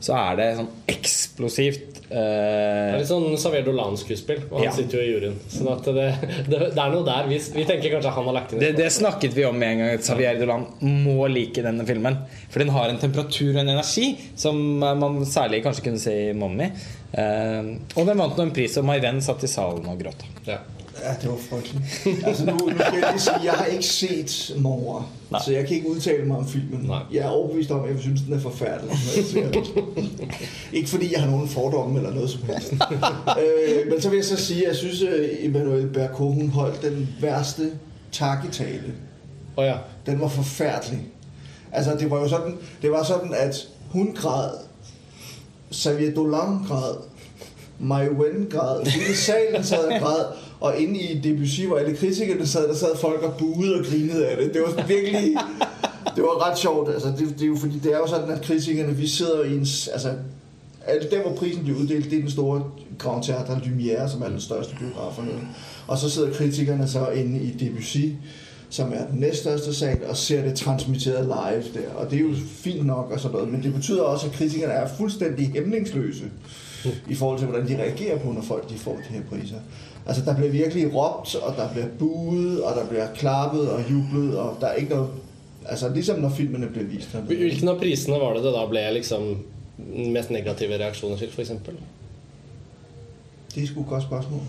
så 0.00 0.14
er 0.14 0.36
det 0.38 0.44
sånn 0.60 0.68
eksplosivt 0.92 1.96
Det 2.08 2.16
er 2.16 2.92
eh, 2.94 2.98
litt 3.00 3.08
sånn 3.10 3.26
Xavier 3.36 3.64
Dolan-skuespill, 3.66 4.44
og 4.48 4.54
han 4.60 4.64
Ja. 4.68 4.72
sitter 4.72 5.00
jo 5.00 5.04
i 5.04 5.08
juryen. 5.10 5.34
Sånn 5.52 5.68
at 5.74 5.88
det, 5.92 6.06
det, 6.50 6.60
det 6.76 6.80
er 6.84 6.92
noe 6.94 7.04
der. 7.04 7.26
Vi, 7.28 7.40
vi 7.56 7.64
tenker 7.68 7.92
kanskje 7.96 8.12
han 8.16 8.28
har 8.30 8.36
lagt 8.38 8.54
inn 8.54 8.62
det, 8.62 8.70
det 8.78 8.86
snakket 8.94 9.34
vi 9.36 9.44
om 9.48 9.58
med 9.58 9.74
en 9.74 9.82
gang. 9.82 9.90
At 9.98 10.06
Xavier 10.06 10.38
Dolan 10.40 10.64
må 11.04 11.26
like 11.28 11.64
denne 11.66 11.84
filmen. 11.88 12.16
For 12.48 12.62
den 12.64 12.72
har 12.72 12.88
en 12.88 13.02
temperatur 13.02 13.50
og 13.52 13.60
en 13.64 13.74
energi 13.74 14.12
som 14.38 14.56
eh, 14.82 14.94
man 15.02 15.20
særlig 15.28 15.60
kanskje 15.66 15.84
kunne 15.90 16.00
se 16.00 16.16
i 16.30 16.32
Mommy. 16.38 16.70
Eh, 17.12 17.74
og 17.98 18.06
den 18.08 18.22
vant 18.24 18.38
nå 18.38 18.48
en 18.48 18.54
pris, 18.56 18.78
og 18.80 18.88
Venn 18.88 19.20
satt 19.24 19.44
i 19.44 19.50
salen 19.52 19.90
og 19.92 20.00
gråt. 20.00 20.24
Ja. 20.48 20.62
Ja, 21.02 21.14
det 21.22 21.30
var 21.30 21.36
frygteligt. 21.50 21.84
Altså 22.26 22.44
nu, 22.44 22.52
nu 22.52 22.58
skal 22.78 22.98
jeg 23.00 23.08
lige 23.10 23.20
sige, 23.20 23.40
jeg 23.44 23.52
har 23.52 23.64
ikke 23.64 23.86
set 23.86 24.54
Mor, 24.58 25.08
Nej. 25.30 25.40
så 25.44 25.52
jeg 25.52 25.66
kan 25.66 25.76
ikke 25.76 25.88
udtale 25.88 26.24
mig 26.24 26.36
om 26.36 26.48
filmen. 26.48 26.80
Nej. 26.86 27.02
Jeg 27.12 27.20
er 27.20 27.28
overbevist 27.28 27.70
om, 27.70 27.84
at 27.84 27.90
jeg 27.90 28.00
synes, 28.00 28.20
den 28.22 28.32
er 28.34 28.40
forfærdelig. 28.40 28.88
når 28.88 29.16
jeg 29.16 29.24
ser 29.24 29.62
ikke 30.72 30.88
fordi 30.88 31.12
jeg 31.12 31.20
har 31.22 31.30
nogen 31.30 31.48
fordomme 31.48 31.98
eller 31.98 32.14
noget 32.14 32.30
som 32.30 32.42
helst. 32.42 32.72
øh, 33.42 33.90
men 33.90 34.00
så 34.00 34.08
vil 34.08 34.16
jeg 34.16 34.24
så 34.24 34.36
sige, 34.36 34.62
at 34.62 34.68
jeg 34.68 34.76
synes, 34.76 35.02
at 35.02 35.28
Emmanuel 35.40 35.86
Berko, 35.86 36.30
hun 36.32 36.48
holdt 36.48 36.82
den 36.82 37.08
værste 37.20 37.70
takketale. 38.12 38.94
Oh 39.56 39.64
ja. 39.64 39.74
Den 40.06 40.20
var 40.20 40.28
forfærdelig. 40.28 41.06
Altså, 41.72 41.96
det 42.00 42.10
var 42.10 42.20
jo 42.20 42.28
sådan, 42.28 42.56
det 42.82 42.90
var 42.90 43.02
sådan, 43.02 43.34
at 43.34 43.68
hun 43.90 44.14
græd, 44.14 44.50
Xavier 45.74 46.14
Dolan 46.14 46.64
græd, 46.68 46.94
My 47.78 48.08
Wen 48.08 48.46
græd, 48.50 48.86
hele 48.86 49.16
salen 49.16 49.64
sad 49.64 49.84
og 49.84 50.00
græd, 50.00 50.24
og 50.60 50.78
inde 50.78 51.00
i 51.00 51.20
Debussy, 51.20 51.60
hvor 51.60 51.76
alle 51.76 51.96
kritikerne 51.96 52.46
sad, 52.46 52.68
der 52.68 52.74
sad 52.74 52.96
folk 53.00 53.22
og 53.22 53.34
buede 53.38 53.74
og 53.78 53.84
grinede 53.84 54.26
af 54.26 54.36
det. 54.36 54.54
Det 54.54 54.62
var 54.62 54.86
virkelig, 54.86 55.36
det 56.16 56.22
var 56.22 56.50
ret 56.50 56.58
sjovt. 56.58 56.90
Altså, 56.90 57.08
det, 57.08 57.34
det, 57.38 57.42
er 57.42 57.46
jo 57.46 57.56
fordi, 57.56 57.78
det 57.78 57.92
er 57.92 57.98
jo 57.98 58.06
sådan, 58.06 58.30
at 58.30 58.42
kritikerne, 58.42 58.96
vi 58.96 59.06
sidder 59.06 59.44
i 59.44 59.52
en, 59.52 59.66
altså, 59.92 60.14
der 61.10 61.22
hvor 61.22 61.36
prisen 61.36 61.64
bliver 61.64 61.78
uddelt, 61.78 62.10
det 62.10 62.16
er 62.16 62.20
den 62.20 62.30
store 62.30 62.64
Grand 62.98 63.22
Theater 63.22 63.58
Lumière, 63.58 64.10
som 64.10 64.22
er 64.22 64.28
den 64.28 64.40
største 64.40 64.76
biograf 64.76 65.18
noget. 65.18 65.40
Og 65.86 65.98
så 65.98 66.10
sidder 66.10 66.32
kritikerne 66.32 66.88
så 66.88 67.08
inde 67.08 67.40
i 67.40 67.50
Debussy, 67.50 68.06
som 68.70 68.92
er 68.92 69.06
den 69.06 69.20
næststørste 69.20 69.74
sal, 69.74 69.98
og 70.08 70.16
ser 70.16 70.42
det 70.42 70.54
transmitteret 70.54 71.24
live 71.24 71.82
der. 71.82 71.94
Og 71.94 72.10
det 72.10 72.16
er 72.18 72.22
jo 72.22 72.34
fint 72.48 72.86
nok 72.86 73.10
og 73.10 73.20
sådan 73.20 73.36
noget, 73.36 73.52
men 73.52 73.62
det 73.62 73.74
betyder 73.74 74.02
også, 74.02 74.26
at 74.26 74.32
kritikerne 74.32 74.72
er 74.72 74.88
fuldstændig 74.96 75.50
hæmningsløse 75.54 76.24
i 77.08 77.14
forhold 77.14 77.38
til, 77.38 77.48
hvordan 77.48 77.68
de 77.68 77.76
reagerer 77.76 78.18
på, 78.18 78.32
når 78.32 78.42
folk 78.42 78.70
de 78.70 78.78
får 78.78 78.96
de 79.08 79.14
her 79.14 79.22
priser. 79.30 79.56
Altså, 80.08 80.24
der 80.24 80.34
bliver 80.36 80.50
virkelig 80.50 80.94
råbt, 80.94 81.34
og 81.34 81.56
der 81.56 81.68
bliver 81.72 81.86
buet, 81.98 82.62
og 82.62 82.76
der 82.76 82.86
bliver 82.86 83.06
klappet 83.14 83.70
og 83.70 83.80
jublet, 83.90 84.38
og 84.38 84.56
der 84.60 84.66
er 84.66 84.74
ikke 84.74 84.90
noget... 84.94 85.08
Altså, 85.66 85.88
ligesom 85.88 86.18
når 86.18 86.28
filmene 86.28 86.66
bliver 86.66 86.86
vist. 86.86 87.08
Hvilken 87.08 87.68
av 87.68 87.78
prisene 87.78 88.16
var 88.20 88.32
det 88.34 88.44
det 88.44 88.52
da 88.54 88.66
ble 88.70 88.92
liksom 88.94 89.36
mest 90.14 90.30
negative 90.30 90.78
reaksjoner 90.78 91.16
til, 91.16 91.30
f.eks.? 91.30 91.52
Det 93.54 93.62
er 93.62 93.66
sgu 93.66 93.80
et 93.80 93.86
godt 93.86 94.02
spørgsmål. 94.02 94.40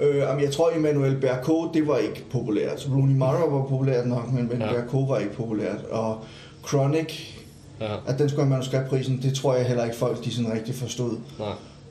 Øh, 0.00 0.16
jeg 0.42 0.52
tror, 0.52 0.70
Emmanuel 0.76 1.16
Berko, 1.20 1.72
det 1.74 1.86
var 1.88 1.96
ikke 1.98 2.24
populært. 2.30 2.88
Rooney 2.92 3.14
Mara 3.14 3.46
var 3.46 3.64
populært 3.64 4.06
nok, 4.06 4.32
men 4.32 4.38
Emmanuel 4.44 4.74
Ja. 4.74 4.80
Berko 4.80 4.98
var 5.00 5.18
ikke 5.18 5.34
populært. 5.34 5.84
Og 5.90 6.18
Chronic 6.68 7.12
Ja. 7.80 7.96
At 8.06 8.18
den 8.18 8.28
skulle 8.28 8.42
have 8.42 8.50
manuskriptprisen, 8.50 9.20
det 9.22 9.34
tror 9.34 9.54
jeg 9.54 9.66
heller 9.66 9.84
ikke 9.84 9.96
folk, 9.96 10.24
de 10.24 10.34
sådan 10.34 10.52
rigtig 10.52 10.74
forstod. 10.74 11.10
Nei. 11.38 11.48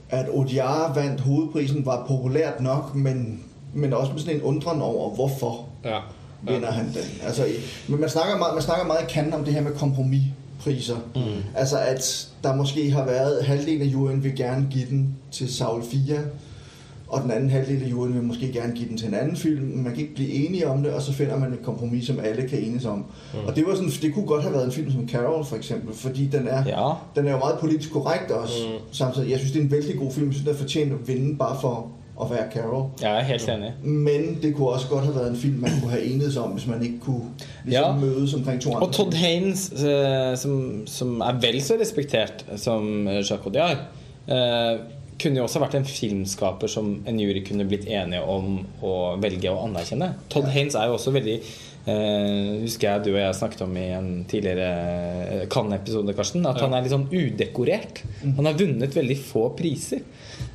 At 0.10 0.26
Odiar 0.34 0.94
vandt 0.94 1.22
hovedprisen 1.22 1.86
var 1.86 2.06
populært 2.08 2.62
nok, 2.62 2.96
men, 2.96 3.44
men 3.74 3.94
også 3.94 4.12
med 4.12 4.20
sådan 4.22 4.36
en 4.36 4.42
undren 4.42 4.82
over, 4.82 5.10
hvorfor 5.16 5.66
Ja. 5.86 6.00
vinder 6.42 6.72
han 6.72 6.86
den. 6.86 7.04
Altså, 7.24 7.46
men 7.88 8.02
man 8.02 8.10
snakker 8.10 8.38
meget, 8.38 8.54
man 8.54 8.64
snakker 8.64 8.86
meget 8.86 9.02
i 9.04 9.14
kanten 9.14 9.34
om 9.34 9.44
det 9.44 9.54
her 9.54 9.62
med 9.62 9.72
kompromispriser. 9.72 10.96
Mm. 11.16 11.22
Altså 11.56 11.78
at 11.80 12.28
der 12.44 12.56
måske 12.56 12.92
har 12.92 13.06
været 13.06 13.46
halvdelen 13.46 13.82
af 13.82 13.86
juryen 13.86 14.24
vil 14.24 14.36
gerne 14.36 14.68
give 14.72 14.86
den 14.90 15.16
til 15.32 15.54
Saul 15.56 15.84
4, 15.84 16.18
og 17.08 17.22
den 17.24 17.32
anden 17.32 17.50
halvdel 17.50 17.84
af 17.84 17.90
juryen 17.92 18.14
vil 18.14 18.24
måske 18.24 18.52
gerne 18.52 18.74
give 18.76 18.90
den 18.90 18.98
til 18.98 19.08
en 19.08 19.14
anden 19.14 19.36
film. 19.36 19.62
men 19.66 19.84
Man 19.84 19.94
kan 19.94 20.02
ikke 20.02 20.16
blive 20.16 20.30
enige 20.48 20.68
om 20.68 20.84
det, 20.84 20.92
og 20.94 21.02
så 21.02 21.14
finder 21.14 21.38
man 21.38 21.54
et 21.54 21.62
kompromis, 21.64 22.08
som 22.08 22.20
alle 22.24 22.48
kan 22.50 22.60
enes 22.60 22.86
om. 22.86 22.98
Mm. 22.98 23.40
Og 23.48 23.56
det, 23.56 23.64
var 23.68 23.76
sådan, 23.76 23.90
det 24.02 24.14
kunne 24.14 24.26
godt 24.26 24.42
have 24.44 24.54
været 24.54 24.66
en 24.66 24.72
film 24.72 24.92
som 24.92 25.10
Carol, 25.10 25.46
for 25.46 25.56
eksempel, 25.56 25.94
fordi 25.96 26.26
den 26.26 26.48
er, 26.48 26.64
Ja. 26.66 26.90
den 27.16 27.28
er 27.28 27.32
jo 27.32 27.38
meget 27.38 27.60
politisk 27.60 27.92
korrekt 27.92 28.32
også. 28.32 28.54
Mm. 28.68 28.74
Samtidig, 28.92 29.30
jeg 29.32 29.40
synes, 29.40 29.52
det 29.52 29.60
er 29.60 29.64
en 29.64 29.72
vældig 29.72 29.98
god 30.00 30.12
film. 30.12 30.26
Jeg 30.26 30.34
synes, 30.34 30.46
den 30.48 30.54
er 30.56 30.60
fortjent 30.60 30.92
at 30.94 31.08
vinde 31.08 31.38
bare 31.38 31.58
for 31.62 31.88
at 32.22 32.30
være 32.30 32.52
Carol. 32.54 32.86
Er 33.02 33.24
helt 33.24 33.50
enig. 33.50 33.74
Men 33.84 34.38
det 34.42 34.56
kunne 34.56 34.68
også 34.68 34.88
godt 34.88 35.04
have 35.04 35.16
været 35.16 35.30
en 35.30 35.36
film, 35.36 35.56
man 35.60 35.72
kunne 35.82 35.92
have 35.92 36.04
enedes 36.04 36.38
om, 36.38 36.50
hvis 36.50 36.68
man 36.68 36.84
ikke 36.84 37.00
kunne 37.00 37.22
ligesom 37.66 37.96
Ja. 37.96 38.06
mødes 38.06 38.34
omkring 38.34 38.62
to 38.62 38.70
andre. 38.74 38.88
Og 38.88 38.94
Todd 38.94 39.14
Haynes, 39.14 39.72
eh, 39.72 40.38
som, 40.38 40.82
som 40.86 41.20
er 41.22 41.40
vel 41.42 41.62
så 41.62 41.74
respektert 41.82 42.46
som 42.56 43.08
eh, 43.08 43.14
Jacques 43.16 43.42
Audiard, 43.46 43.78
eh, 44.30 44.80
kunne 45.22 45.42
jo 45.42 45.46
også 45.48 45.62
vært 45.64 45.78
en 45.80 45.88
filmskaper 45.88 46.72
som 46.72 46.92
en 47.08 47.20
jury 47.22 47.44
kunne 47.48 47.68
blitt 47.70 47.88
enige 47.90 48.22
om 48.24 48.60
å 48.86 48.94
velge 49.22 49.52
å 49.52 49.64
anerkjenne. 49.66 50.14
Todd 50.34 50.50
Haynes 50.54 50.78
er 50.78 50.92
jo 50.92 51.00
også 51.00 51.16
veldig 51.16 51.40
Uh, 51.88 52.60
Husker 52.66 52.90
jeg 52.90 53.04
du 53.06 53.14
og 53.14 53.22
jeg 53.22 53.36
snakket 53.38 53.62
om 53.64 53.76
i 53.80 53.86
en 53.96 54.08
tidligere 54.28 54.66
eh, 55.24 55.44
Cannes-episode, 55.48 56.12
Karsten, 56.18 56.44
at 56.50 56.60
han 56.60 56.74
er 56.76 56.84
litt 56.84 56.92
sånn 56.92 57.06
udekorert. 57.08 58.02
Han 58.26 58.50
har 58.50 58.58
vunnet 58.60 58.98
veldig 58.98 59.16
få 59.24 59.46
priser. 59.56 60.02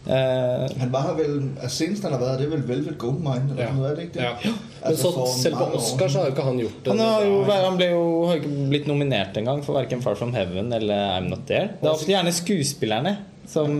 Uh, 0.04 0.66
Han 0.82 0.92
var 0.92 1.14
vel, 1.16 1.38
senest 1.72 2.04
han 2.04 2.12
har 2.12 2.20
vært 2.20 2.42
det 2.42 2.50
er 2.50 2.52
vel 2.52 2.66
Velvet 2.68 2.98
Goldmine, 3.00 3.48
eller 3.54 3.64
Ja. 3.64 3.94
er? 3.94 4.20
Ja. 4.26 4.34
Men 4.44 4.60
Altså, 4.90 5.14
så, 5.14 5.24
selv 5.30 5.56
på 5.56 5.70
år 5.70 5.78
Oscar 5.80 6.12
så 6.12 6.20
har 6.20 6.28
jo 6.28 6.34
ikke 6.34 6.44
han 6.50 6.60
gjort 6.60 6.78
det. 6.84 6.90
Han, 6.90 7.04
har 7.06 7.24
jo, 7.24 7.42
han 7.48 7.80
ble 7.80 7.90
jo 7.94 8.04
har 8.28 8.40
ikke 8.42 8.54
blitt 8.74 8.92
nominert 8.92 9.36
engang 9.40 9.64
for 9.64 9.78
verken 9.80 10.02
Far 10.04 10.20
From 10.20 10.34
Heaven 10.36 10.72
eller 10.76 11.16
I'm 11.16 11.30
Not 11.32 11.46
There. 11.48 11.78
Det 11.80 11.88
er 11.88 11.94
ofte 11.94 12.12
gjerne 12.12 12.34
skuespillerne 12.34 13.16
som, 13.46 13.72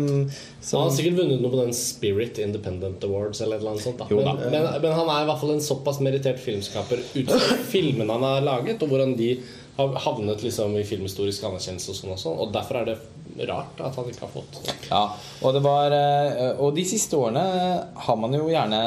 Han 0.72 0.82
har 0.82 0.90
sikkert 0.96 1.18
vunnet 1.20 1.40
noe 1.42 1.52
på 1.52 1.60
den 1.60 1.74
Spirit 1.76 2.38
Independent 2.42 3.04
Awards 3.06 3.40
eller 3.40 3.60
noe 3.60 3.62
eller 3.62 3.74
annet 3.74 3.86
sånt. 3.86 4.02
Da. 4.02 4.08
Men, 4.10 4.26
da. 4.26 4.50
men, 4.50 4.68
men 4.82 4.94
han 4.98 5.10
er 5.14 5.24
i 5.24 5.28
hvert 5.30 5.42
fall 5.42 5.54
en 5.54 5.64
såpass 5.64 6.00
merittert 6.04 6.42
filmskaper 6.42 7.02
ut 7.14 7.30
fra 7.30 7.58
filmene 7.72 8.12
han 8.12 8.26
har 8.26 8.46
laget, 8.46 8.82
og 8.82 8.92
hvordan 8.92 9.16
de 9.18 9.34
har 9.76 9.94
havnet 10.04 10.42
liksom 10.44 10.74
i 10.76 10.84
filmhistorisk 10.84 11.46
anerkjennelse 11.48 11.92
og 11.94 11.98
sånn 11.98 12.14
også. 12.16 12.34
Og 12.44 12.52
derfor 12.54 12.82
er 12.82 12.90
det 12.90 12.98
rart 13.48 13.80
at 13.80 13.96
han 13.96 14.10
ikke 14.10 14.26
har 14.26 14.32
fått 14.32 14.60
Ja, 14.90 15.02
og 15.42 15.54
det 15.56 15.62
var 15.64 15.94
eh, 15.96 16.60
Og 16.62 16.74
de 16.76 16.84
siste 16.86 17.16
årene 17.18 17.42
har 18.06 18.18
man 18.20 18.34
jo 18.36 18.48
gjerne 18.52 18.82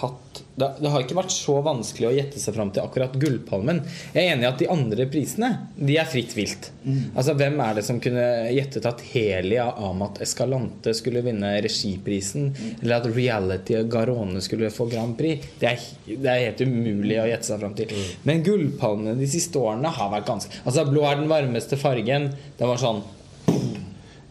hatt 0.00 0.28
det, 0.58 0.68
det 0.82 0.90
har 0.90 1.02
ikke 1.04 1.16
vært 1.18 1.32
så 1.32 1.58
vanskelig 1.62 2.08
å 2.08 2.14
gjette 2.14 2.40
seg 2.42 2.54
fram 2.56 2.70
til 2.74 2.82
akkurat 2.82 3.14
Gullpalmen. 3.20 3.80
Jeg 4.14 4.24
er 4.24 4.32
enig 4.32 4.44
i 4.46 4.48
at 4.48 4.60
de 4.60 4.68
andre 4.72 5.06
prisene 5.10 5.50
De 5.76 5.94
er 6.00 6.08
fritt 6.10 6.34
vilt. 6.34 6.70
Altså 7.14 7.34
Hvem 7.38 7.58
er 7.62 7.78
det 7.78 7.84
som 7.86 8.00
kunne 8.02 8.24
gjettet 8.54 8.88
at 8.88 9.02
Helia 9.12 9.68
Amat 9.88 10.18
Escalante 10.24 10.94
skulle 10.98 11.22
vinne 11.26 11.52
regiprisen? 11.64 12.50
Eller 12.80 12.98
at 12.98 13.10
Reality 13.14 13.78
Garone 13.90 14.42
skulle 14.44 14.72
få 14.74 14.88
Grand 14.90 15.14
Prix? 15.18 15.46
Det 15.60 15.70
er, 15.70 15.86
det 16.08 16.32
er 16.32 16.44
helt 16.48 16.64
umulig 16.66 17.20
å 17.22 17.28
gjette 17.30 17.50
seg 17.52 17.62
fram 17.62 17.76
til. 17.78 17.94
Men 18.26 18.42
Gullpalmene 18.46 19.14
de 19.18 19.30
siste 19.30 19.62
årene 19.62 19.94
har 19.94 20.10
vært 20.14 20.26
ganske 20.28 20.62
Altså 20.64 20.86
Blå 20.88 21.06
er 21.06 21.20
den 21.20 21.30
varmeste 21.30 21.78
fargen. 21.80 22.32
Det 22.58 22.66
var 22.66 22.82
sånn 22.82 23.04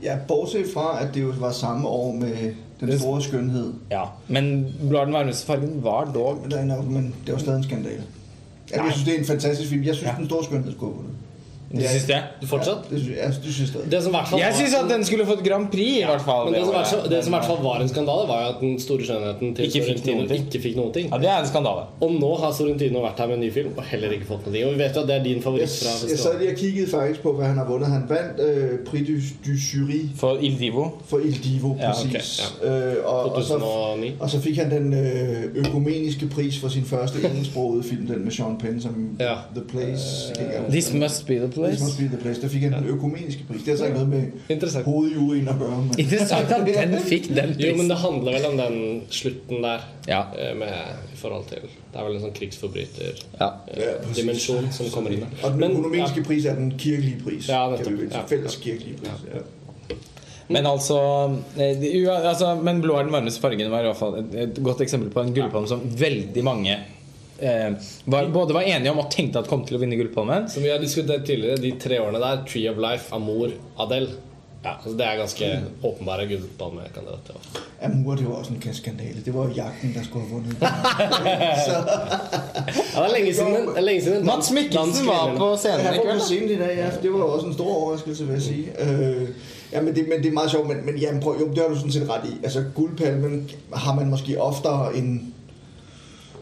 Ja, 0.03 0.17
bortsett 0.27 0.73
fra, 0.73 1.03
at 1.03 1.13
det 1.13 1.21
jo 1.21 1.33
var 1.39 1.51
samme 1.51 1.87
år 1.87 2.13
med 2.13 2.53
Den 2.79 2.99
store 2.99 3.21
skønhed. 3.21 3.73
Ja, 3.91 4.03
men 4.27 4.75
Blå 4.89 5.05
den 5.05 5.13
varmeste 5.13 5.45
fargen 5.45 5.83
var 5.83 6.11
dog 6.13 6.37
nok, 6.65 6.85
men 6.85 7.15
det 7.25 7.33
var 7.33 7.39
stadig 7.39 7.57
en 7.57 7.63
skandale. 7.63 8.03
Ja, 8.71 8.83
jeg 8.83 8.91
synes, 8.93 9.05
det 9.05 9.15
er 9.15 9.19
en 9.19 9.25
fantastisk 9.25 9.69
film. 9.69 9.83
Jeg 9.83 9.95
synes, 9.95 10.11
Ja. 10.11 10.15
Den 10.19 10.25
store 10.25 10.43
skønhed 10.43 10.71
skulle. 10.71 10.93
Du 11.71 11.81
syns 11.83 12.05
det? 12.07 12.17
Fortsatt? 12.47 12.85
Ja, 12.91 12.95
det 12.95 13.01
synes, 13.43 13.59
jeg, 13.73 13.81
det. 13.83 13.91
Det 13.91 13.99
som 14.03 14.13
fall 14.31 14.39
syns 14.55 14.73
at 14.77 14.89
den 14.89 15.01
skulle 15.05 15.25
fått 15.27 15.41
Grand 15.43 15.67
Prix, 15.71 15.97
i 15.99 16.05
hvert 16.07 16.21
fall. 16.23 16.45
Men 16.45 16.53
det 16.53 16.61
som, 16.63 16.69
i 16.71 16.77
hvert 16.77 16.87
fall- 16.87 17.09
det 17.11 17.23
som 17.25 17.33
i 17.33 17.35
hvert 17.37 17.45
fall 17.49 17.57
var 17.63 17.81
en 17.83 17.89
skandale, 17.89 18.27
var 18.29 18.41
jo 18.43 18.47
at 18.53 18.59
den 18.61 18.79
store 18.79 19.03
skjønnheten 19.03 19.55
til 19.57 19.65
Ikke 19.65 19.81
fikk 19.87 20.05
noen 20.07 20.27
ting. 20.29 20.45
ikke 20.47 20.61
fikk 20.63 20.75
noen 20.79 20.93
ting. 20.95 21.09
Ja, 21.11 21.17
det 21.17 21.29
er 21.29 21.39
en 21.43 21.47
skandale. 21.49 21.83
Og 22.01 22.11
nå 22.15 22.29
har 22.39 22.51
Sorrentino 22.55 23.01
vært 23.03 23.19
her 23.19 23.27
med 23.27 23.35
en 23.35 23.43
ny 23.43 23.51
film 23.51 23.73
og 23.77 23.83
heller 23.83 24.09
ikke 24.15 24.25
fått 24.29 24.45
noen 24.47 24.53
ting. 24.55 24.65
Og 24.67 24.71
vi 24.73 24.79
vet 24.83 24.95
jo 24.95 25.01
at 25.01 25.07
det 25.07 25.15
er 25.19 25.23
din 25.23 25.41
favoritt 25.43 25.75
fra 25.81 25.91
jeg 26.31 26.39
lige 26.39 26.51
og 26.51 26.57
kiggede 26.57 26.87
faktisk 26.91 27.21
på, 27.21 27.33
hva 27.35 27.43
han 27.51 27.57
har 27.57 27.65
vunnet. 27.67 27.87
Han 27.91 28.07
vant 28.09 28.39
uh, 28.39 28.77
Prix 28.87 29.03
du, 29.07 29.15
du 29.49 29.51
Jury 29.57 29.99
For 30.15 30.37
Il 30.41 30.55
Divo. 30.59 30.87
for 31.05 31.19
Il 31.19 31.35
Divo, 31.43 31.75
Ja, 31.79 31.91
okay. 31.91 32.21
ja. 32.39 32.47
uh, 32.63 33.25
og, 33.25 33.35
og, 33.35 33.43
så, 33.43 33.59
2009. 33.59 34.13
og 34.19 34.29
så 34.29 34.39
fikk 34.39 34.57
han 34.63 34.71
den 34.71 34.93
uh, 34.93 35.67
økumeniske 35.67 36.27
pris 36.31 36.59
for 36.59 36.69
sin 36.69 36.85
første 36.85 37.19
engelskspråkede 37.27 37.83
film, 37.83 38.07
den 38.07 38.23
med 38.23 38.31
Sean 38.31 38.57
Penn, 38.57 38.81
som 38.81 39.17
Ja. 39.19 39.35
The 39.55 39.63
Place. 39.67 40.31
Uh, 40.39 40.71
This 40.71 40.93
must 40.93 41.27
be 41.27 41.33
the 41.35 41.47
This 41.47 41.56
place. 41.65 41.83
must 41.83 41.97
be 41.99 42.07
the 42.07 42.17
place. 42.17 42.41
Der 42.41 42.47
fik 42.49 42.61
han 42.61 42.73
den 42.73 42.85
økumeniske 42.85 43.43
pris. 43.49 43.61
Det 43.65 43.71
har 43.73 43.77
så 43.77 43.85
ikke 43.85 43.97
noget 43.97 44.09
med 44.09 44.23
Interessant. 44.49 44.85
hovedjuryen 44.85 45.47
at 45.47 45.55
gøre. 45.59 45.77
Men... 45.81 45.99
Interessant 45.99 46.51
at 46.51 46.67
den 46.67 46.99
fikk 47.13 47.29
den 47.29 47.55
Jo, 47.59 47.75
men 47.77 47.89
det 47.89 47.97
handler 47.97 48.31
vel 48.31 48.45
om 48.51 48.57
den 48.57 49.01
slutten 49.09 49.63
der. 49.63 49.79
Ja. 50.07 50.21
eh, 50.39 50.57
Med, 50.57 50.67
i 51.13 51.17
forhold 51.17 51.45
til 51.49 51.57
Det 51.93 51.99
er 51.99 52.03
vel 52.07 52.15
en 52.15 52.21
sånn 52.21 52.33
krigsforbryter 52.33 53.21
ja. 53.39 53.47
eh, 53.73 54.71
som 54.71 54.89
kommer 54.93 55.11
inn 55.15 55.23
der. 55.25 55.37
Og 55.43 55.51
den 55.51 55.59
Men, 55.59 55.77
økonomiske 55.77 56.23
pris 56.23 56.45
er 56.45 56.55
den 56.55 56.73
kirkelige 56.77 57.21
pris. 57.23 57.49
Ja, 57.49 57.63
nettopp. 57.71 58.03
Ja. 58.11 58.25
Felles 58.29 58.59
kirkelige 58.61 58.99
pris. 59.01 59.23
Ja. 59.33 59.45
Men 60.47 60.65
altså, 60.65 60.97
eh, 61.59 62.29
altså 62.29 62.55
Men 62.63 62.81
Blå 62.81 62.95
er 62.95 63.03
den 63.07 63.11
varmeste 63.15 63.41
fargen 63.41 63.71
var 63.71 63.83
i 63.83 63.89
hvert 63.89 63.99
fall 63.99 64.21
et, 64.21 64.59
godt 64.63 64.81
eksempel 64.85 65.09
på 65.11 65.25
en 65.25 65.33
gullpalme 65.35 65.67
som 65.67 65.81
veldig 65.99 66.43
mange 66.43 66.77
var, 68.05 68.29
både 68.33 68.55
var 68.57 68.65
enige 68.65 68.91
om 68.91 69.03
og 69.03 69.11
tenkte 69.13 69.43
at 69.43 69.49
kom 69.49 69.65
til 69.67 69.77
å 69.77 69.81
vinne 69.81 69.99
Gullpalmen. 69.99 70.47
Som 70.49 70.65
vi 70.65 70.71
har 70.73 70.81
diskutert 70.81 71.27
tidligere, 71.27 71.61
de 71.61 71.75
tre 71.81 71.99
årene 72.01 72.21
der, 72.23 72.41
Tree 72.49 72.71
of 72.71 72.81
Life, 72.81 73.11
Amor, 73.15 73.53
Adele 73.83 74.15
ja, 74.63 74.73
altså 74.83 74.97
Det 74.97 75.05
er 75.05 75.17
ganske 75.17 75.63
åpenbare 75.83 76.27
gullpalmekandidater. 76.27 77.33
også. 77.33 77.61
Amur, 77.81 78.15
det 78.15 78.25
var 78.29 78.33
også 78.33 78.51
en 78.53 78.73
skandale. 78.73 79.21
Det 79.25 79.33
var 79.33 79.43
jo 79.43 79.53
jakten 79.55 79.93
der 79.95 80.03
skulle 80.03 80.25
ha 80.25 80.35
vunnet. 80.35 80.55
Ja, 82.95 83.03
det 83.03 83.09
er 83.09 83.19
lenge 83.19 83.33
siden, 83.33 83.53
det 83.53 83.77
er 83.77 83.81
lenge 83.81 84.01
siden 84.01 84.25
Mats 84.25 84.51
Mikkelsen 84.51 85.07
var 85.07 85.35
på 85.37 85.55
scenen 85.57 85.79
i 85.79 85.97
var 85.97 86.13
på 86.13 86.19
scenen 86.19 86.49
i 86.49 86.55
dag, 86.55 86.77
ja. 86.77 86.89
Det 87.01 87.13
var 87.13 87.23
også 87.23 87.47
en 87.47 87.53
stor 87.53 87.75
overraskelse, 87.75 88.25
vil 88.25 88.33
jeg 88.33 88.41
sige. 88.41 88.65
Uh, 88.81 89.29
ja, 89.71 89.81
men 89.81 89.95
det, 89.95 90.07
men 90.09 90.17
det 90.17 90.25
er 90.25 90.31
meget 90.31 90.51
sjovt, 90.51 90.67
men, 90.67 90.85
men 90.85 90.97
jamen, 90.97 91.21
prøv, 91.21 91.35
jo, 91.39 91.47
det 91.49 91.57
har 91.57 91.67
du 91.67 91.75
sådan 91.75 91.91
set 91.91 92.09
ret 92.09 92.29
i. 92.29 92.33
Altså, 92.43 92.63
guldpalmen 92.75 93.49
har 93.73 93.95
man 93.95 94.09
måske 94.09 94.41
oftere 94.41 94.97
en 94.97 95.33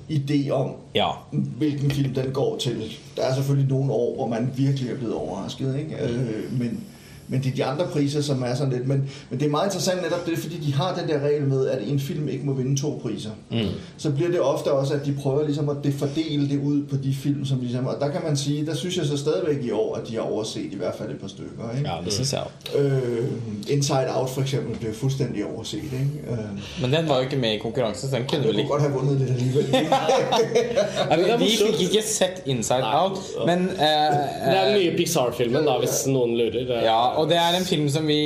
idé 0.10 0.50
om, 0.50 0.72
Ja. 0.96 1.08
hvilken 1.32 1.92
film 1.92 2.14
den 2.14 2.32
går 2.34 2.58
til. 2.58 2.84
Der 3.18 3.22
er 3.24 3.36
selvfølgelig 3.36 3.70
nogle 3.70 3.92
år, 3.94 4.16
hvor 4.16 4.28
man 4.28 4.52
virkelig 4.56 4.90
er 4.92 4.96
blevet 4.98 5.14
overrasket, 5.16 5.80
ikke? 5.80 5.96
Øh, 6.04 6.60
men, 6.60 6.84
men 7.27 7.44
det 7.44 7.51
er 7.51 7.55
de 7.55 7.65
andre 7.65 7.88
priser, 7.88 8.22
som 8.22 8.44
er 8.44 8.55
sådan 8.55 8.74
lidt... 8.74 8.88
Men, 8.88 9.10
men 9.29 9.39
det 9.39 9.46
er 9.46 9.50
meget 9.50 9.65
interessant 9.67 10.01
netop 10.03 10.25
det, 10.25 10.38
fordi 10.38 10.58
de 10.58 10.74
har 10.74 10.96
den 11.00 11.10
der 11.10 11.20
regel 11.27 11.41
med, 11.44 11.67
at 11.67 11.79
en 11.88 12.00
film 12.00 12.27
ikke 12.27 12.46
må 12.46 12.53
vinde 12.53 12.82
to 12.82 13.00
priser. 13.03 13.29
Mm. 13.51 13.58
Så 13.98 14.12
bliver 14.12 14.29
det 14.32 14.39
ofte 14.41 14.72
også, 14.72 14.94
at 14.94 15.05
de 15.05 15.15
prøver 15.22 15.46
ligesom 15.46 15.70
at 15.70 15.75
det 15.84 15.94
fordele 15.94 16.50
det 16.50 16.60
ud 16.63 16.84
på 16.84 16.96
de 17.03 17.13
film, 17.24 17.46
som 17.46 17.60
ligesom... 17.60 17.88
Og 17.88 17.96
der 18.00 18.10
kan 18.12 18.22
man 18.27 18.38
sige, 18.38 18.65
der 18.65 18.75
synes 18.75 18.98
jeg 18.98 19.05
så 19.05 19.17
stadigvæk 19.17 19.63
i 19.63 19.72
år, 19.72 19.96
at 19.96 20.08
de 20.08 20.13
har 20.15 20.22
overset 20.22 20.62
i 20.72 20.75
hvert 20.75 20.96
fald 20.96 21.10
et 21.10 21.20
par 21.20 21.27
stykker, 21.27 21.77
ikke? 21.77 21.89
ja, 21.89 21.96
det 22.05 22.13
synes 22.13 22.34
jeg. 22.34 22.44
Øh, 22.77 23.25
Inside 23.70 24.08
Out 24.15 24.29
for 24.29 24.41
eksempel 24.41 24.77
blev 24.79 24.94
fuldstændig 24.94 25.46
overset, 25.55 25.84
ikke? 25.84 26.32
Øh, 26.32 26.38
Men 26.82 26.94
den 26.94 27.10
var 27.10 27.15
jo 27.15 27.22
ikke 27.22 27.36
med 27.38 27.51
i 27.51 27.58
konkurrencen, 27.58 28.10
så 28.10 28.15
den 28.15 28.25
kunne 28.29 28.38
det 28.38 28.48
vel 28.48 28.53
kunne 28.53 28.60
ikke 28.62 28.72
godt 28.72 28.82
have 28.82 28.94
vundet 28.94 29.17
lidt 29.20 29.29
alligevel. 29.29 29.65
Vi 31.39 31.50
fikk 31.65 31.82
ikke 31.82 32.01
sett 32.08 32.41
Inside 32.46 32.84
Out, 32.84 33.17
men 33.46 33.60
Det 33.67 33.75
er 33.79 34.65
den 34.65 34.75
eh, 34.75 34.82
nye 34.82 34.98
Pixar-filmen, 34.98 35.65
da, 35.65 35.77
hvis 35.79 36.08
noen 36.08 36.38
lurer. 36.38 36.65
Er- 36.70 36.84
Ja, 36.86 37.15
og 37.16 37.30
det 37.32 37.40
er 37.42 37.58
en 37.58 37.68
film 37.68 37.88
som 37.92 38.08
vi 38.08 38.22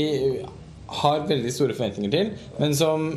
har 1.00 1.25
veldig 1.29 1.51
store 1.53 1.75
forventninger 1.77 2.13
til, 2.13 2.29
men 2.58 2.75
som 2.75 3.12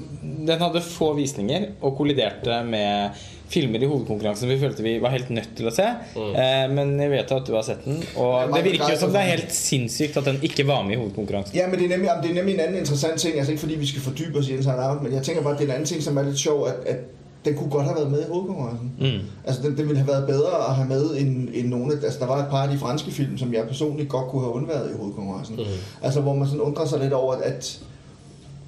Den 0.47 0.61
hadde 0.61 0.83
få 0.85 1.13
visninger 1.17 1.71
og 1.81 1.97
kolliderte 1.97 2.59
med 2.69 3.23
filmer 3.53 3.83
i 3.85 3.89
hovedkonkurransen 3.89 4.49
vi 4.49 4.59
følte 4.61 4.85
vi 4.85 4.95
var 5.03 5.13
helt 5.13 5.31
nødt 5.31 5.51
til 5.59 5.69
å 5.69 5.73
se. 5.75 5.85
Eh, 6.17 6.67
men 6.73 6.95
jeg 7.01 7.13
vet 7.13 7.33
at 7.37 7.49
du 7.49 7.53
har 7.57 7.65
sett 7.67 7.85
den, 7.85 8.01
og 8.17 8.53
det 8.55 8.63
virker 8.65 8.95
jo 8.95 9.01
som 9.03 9.13
det 9.13 9.21
er 9.21 9.33
helt 9.35 9.53
sinnssykt 9.57 10.17
at 10.21 10.29
den 10.31 10.41
ikke 10.49 10.65
var 10.69 10.85
med 10.87 10.97
i 10.97 11.01
hovedkonkurransen. 11.01 11.57
Ja, 11.57 11.69
men 11.69 11.81
det 11.81 11.89
er, 11.91 11.97
nemlig, 11.97 12.13
det 12.23 12.31
er 12.31 12.39
nemlig 12.41 12.55
en 12.57 12.65
anden 12.67 12.81
interessant 12.81 13.21
ting. 13.21 13.37
Altså 13.39 13.53
ikke 13.53 13.67
fordi 13.67 13.81
vi 13.83 13.91
skal 13.93 14.07
fordype 14.09 14.41
oss 14.41 14.49
i 14.49 14.57
den, 14.57 15.03
men 15.03 15.13
jeg 15.13 15.27
tenker 15.29 15.45
bare, 15.45 15.59
at 15.59 15.61
det 15.61 15.69
er 15.69 15.75
en 15.75 15.77
anden 15.83 15.91
ting, 15.93 16.05
som 16.05 16.17
er 16.17 16.31
litt 16.31 16.41
sjov, 16.41 16.65
at, 16.71 16.87
at 16.95 17.22
den 17.45 17.55
kunne 17.55 17.71
godt 17.71 17.85
have 17.85 17.97
været 17.97 18.11
med 18.11 18.21
i 18.21 18.25
hovedkonkurrencen. 18.29 18.93
Mm. 19.01 19.07
Altså, 19.45 19.63
den, 19.63 19.77
den, 19.77 19.87
ville 19.89 19.97
have 19.97 20.09
været 20.09 20.27
bedre 20.27 20.69
at 20.69 20.75
have 20.75 20.89
med 20.89 21.17
end, 21.17 21.49
end 21.55 21.69
nogle 21.69 21.93
af... 21.93 21.97
Altså, 22.05 22.19
der 22.19 22.27
var 22.27 22.39
et 22.39 22.51
par 22.51 22.63
af 22.63 22.69
de 22.69 22.79
franske 22.79 23.11
film, 23.11 23.39
som 23.39 23.55
jeg 23.55 23.67
personligt 23.69 24.09
godt 24.09 24.27
kunne 24.29 24.43
have 24.43 24.55
undværet 24.55 24.91
i 24.91 24.97
hovedkonkurrencen. 24.99 25.57
Mm. 25.57 25.63
Altså, 26.03 26.21
hvor 26.21 26.35
man 26.35 26.47
sådan 26.47 26.61
undrer 26.61 26.87
sig 26.87 27.01
lidt 27.01 27.13
over, 27.13 27.35
at, 27.35 27.81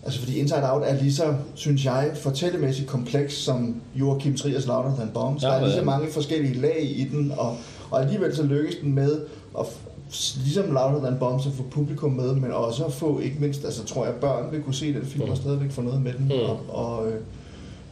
Altså 0.05 0.21
fordi 0.21 0.39
Inside 0.39 0.73
Out 0.73 0.83
er 0.87 0.95
lige 1.01 1.15
så, 1.15 1.35
synes 1.55 1.85
jeg, 1.85 2.11
fortællemæssigt 2.15 2.89
kompleks 2.89 3.35
som 3.35 3.77
Joachim 3.95 4.37
Triers 4.37 4.67
Louder 4.67 4.95
Than 4.97 5.11
Bombs. 5.15 5.43
Ja, 5.43 5.49
der 5.49 5.55
er 5.55 5.65
lige 5.65 5.75
så 5.75 5.83
mange 5.85 6.09
forskellige 6.13 6.61
lag 6.61 6.83
i 6.83 7.09
den, 7.13 7.33
og, 7.37 7.57
og 7.91 8.03
alligevel 8.03 8.37
så 8.37 8.43
lykkes 8.43 8.77
den 8.77 8.95
med 8.95 9.21
at 9.59 9.67
ligesom 10.45 10.65
Louder 10.65 11.01
Than 11.01 11.17
Bombs 11.19 11.47
at 11.47 11.53
få 11.53 11.63
publikum 11.71 12.13
med, 12.13 12.35
men 12.35 12.51
også 12.53 12.85
at 12.85 12.93
få, 12.93 13.19
ikke 13.19 13.37
mindst, 13.41 13.65
altså 13.65 13.85
tror 13.85 14.05
jeg, 14.05 14.15
børn 14.15 14.53
vil 14.53 14.63
kunne 14.63 14.75
se 14.75 14.95
den 14.95 15.07
film 15.07 15.31
og 15.31 15.37
stadigvæk 15.37 15.71
få 15.71 15.83
noget 15.83 16.03
med 16.03 16.13
den, 16.13 16.25
Mm. 16.25 16.33
og, 16.33 16.61
og, 16.69 17.09
øh, 17.09 17.21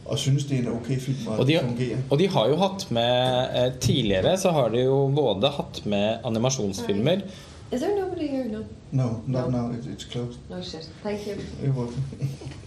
og 0.05 0.19
synes, 0.19 0.45
det 0.49 0.57
er 0.57 0.61
en 0.65 0.73
ok 0.75 0.89
film, 0.99 1.27
og, 1.27 1.39
Og 1.39 1.47
de, 1.47 1.53
det 1.53 1.61
fungerer. 1.61 1.97
og 2.09 2.19
de 2.19 2.27
har 2.27 2.47
jo 2.51 2.55
hatt 2.59 2.85
med 2.91 3.55
eh, 3.55 3.71
Tidligere 3.79 4.37
så 4.37 4.51
har 4.51 4.69
de 4.73 4.83
jo 4.83 5.07
både 5.15 5.49
hatt 5.55 5.85
med 5.85 6.25
animasjonsfilmer 6.27 7.23
Is 7.73 7.81
there 7.81 7.95
nobody 7.95 8.27
here? 8.27 8.45
No. 8.45 8.59
No, 8.91 9.23
not 9.25 9.49
No. 9.49 9.57
now, 9.57 9.71
it, 9.73 9.85
it's 9.87 10.03
closed. 10.03 10.37
No 10.49 10.61
shit. 10.61 10.87
Thank 11.01 11.25
you. 11.25 11.35
You're 11.63 11.73
welcome. 11.73 12.03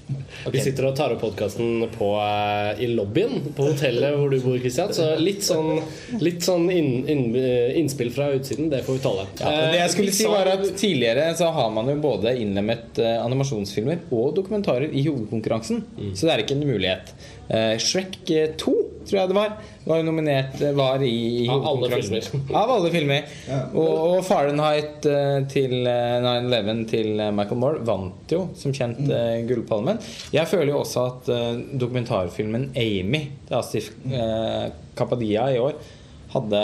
Vi 0.53 0.61
sitter 0.63 0.87
og 0.87 0.95
tar 0.99 1.11
opp 1.15 1.23
podkasten 1.25 1.81
i 1.83 2.87
lobbyen 2.93 3.41
på 3.57 3.65
hotellet 3.67 4.15
hvor 4.15 4.31
du 4.31 4.37
bor, 4.43 4.59
Kristian 4.63 4.93
Så 4.95 5.09
litt 5.19 5.43
sånn, 5.43 5.81
litt 6.23 6.45
sånn 6.47 6.69
inn, 6.71 6.91
inn, 7.11 7.25
innspill 7.81 8.13
fra 8.15 8.29
utsiden, 8.37 8.69
det 8.71 8.85
får 8.87 8.99
vi 8.99 9.03
tåle. 9.03 9.25
Ja, 9.41 9.51
det 9.73 9.81
jeg 9.81 9.95
skulle 9.97 10.13
Eh, 10.15 10.19
si 10.21 10.29
var 10.31 10.51
at 10.53 10.63
Tidligere 10.79 11.27
så 11.39 11.51
har 11.57 11.71
man 11.75 11.91
jo 11.91 11.97
både 12.03 12.37
innlemmet 12.39 13.01
eh, 13.03 13.17
animasjonsfilmer 13.25 14.07
og 14.15 14.37
dokumentarer 14.39 14.95
i 14.95 15.07
hovedkonkurransen. 15.09 15.83
Så 16.15 16.29
det 16.29 16.35
er 16.37 16.45
ikke 16.45 16.59
en 16.61 16.67
mulighet. 16.71 17.15
Eh, 17.49 17.75
Shrek 17.83 18.21
eh, 18.31 18.55
2, 18.63 18.77
tror 19.07 19.21
jeg 19.21 19.31
det 19.31 19.37
var, 19.37 19.57
var 19.87 20.05
nominert 20.07 20.61
eh, 20.61 20.75
var 20.77 21.03
i, 21.05 21.15
i 21.45 21.49
Av 21.53 21.67
alle 21.71 21.91
filmer. 21.95 22.31
Av 22.63 22.73
alle 22.77 22.93
filmer. 22.95 23.35
Ja. 23.49 23.61
Og, 23.73 23.93
og 24.07 24.17
Fahrenheit 24.27 25.07
eh, 25.11 25.39
til 25.53 25.77
eh, 25.89 26.17
9-11 26.25 26.83
til 26.93 27.13
eh, 27.15 27.35
Michael 27.35 27.63
Moore 27.63 27.85
vant 27.87 28.35
jo 28.37 28.47
som 28.59 28.75
kjent 28.77 29.03
mm. 29.05 29.47
Gullpalmen. 29.49 30.01
Jeg 30.35 30.51
føler 30.51 30.75
jo 30.75 30.81
også 30.83 31.07
at 31.11 31.31
dokumentarfilmen 31.79 32.71
'Amy' 32.75 33.29
til 33.47 33.59
Asif 33.59 33.93
eh, 34.11 34.67
Kapadia 34.97 35.51
i 35.55 35.63
år 35.63 35.79
hadde 36.33 36.63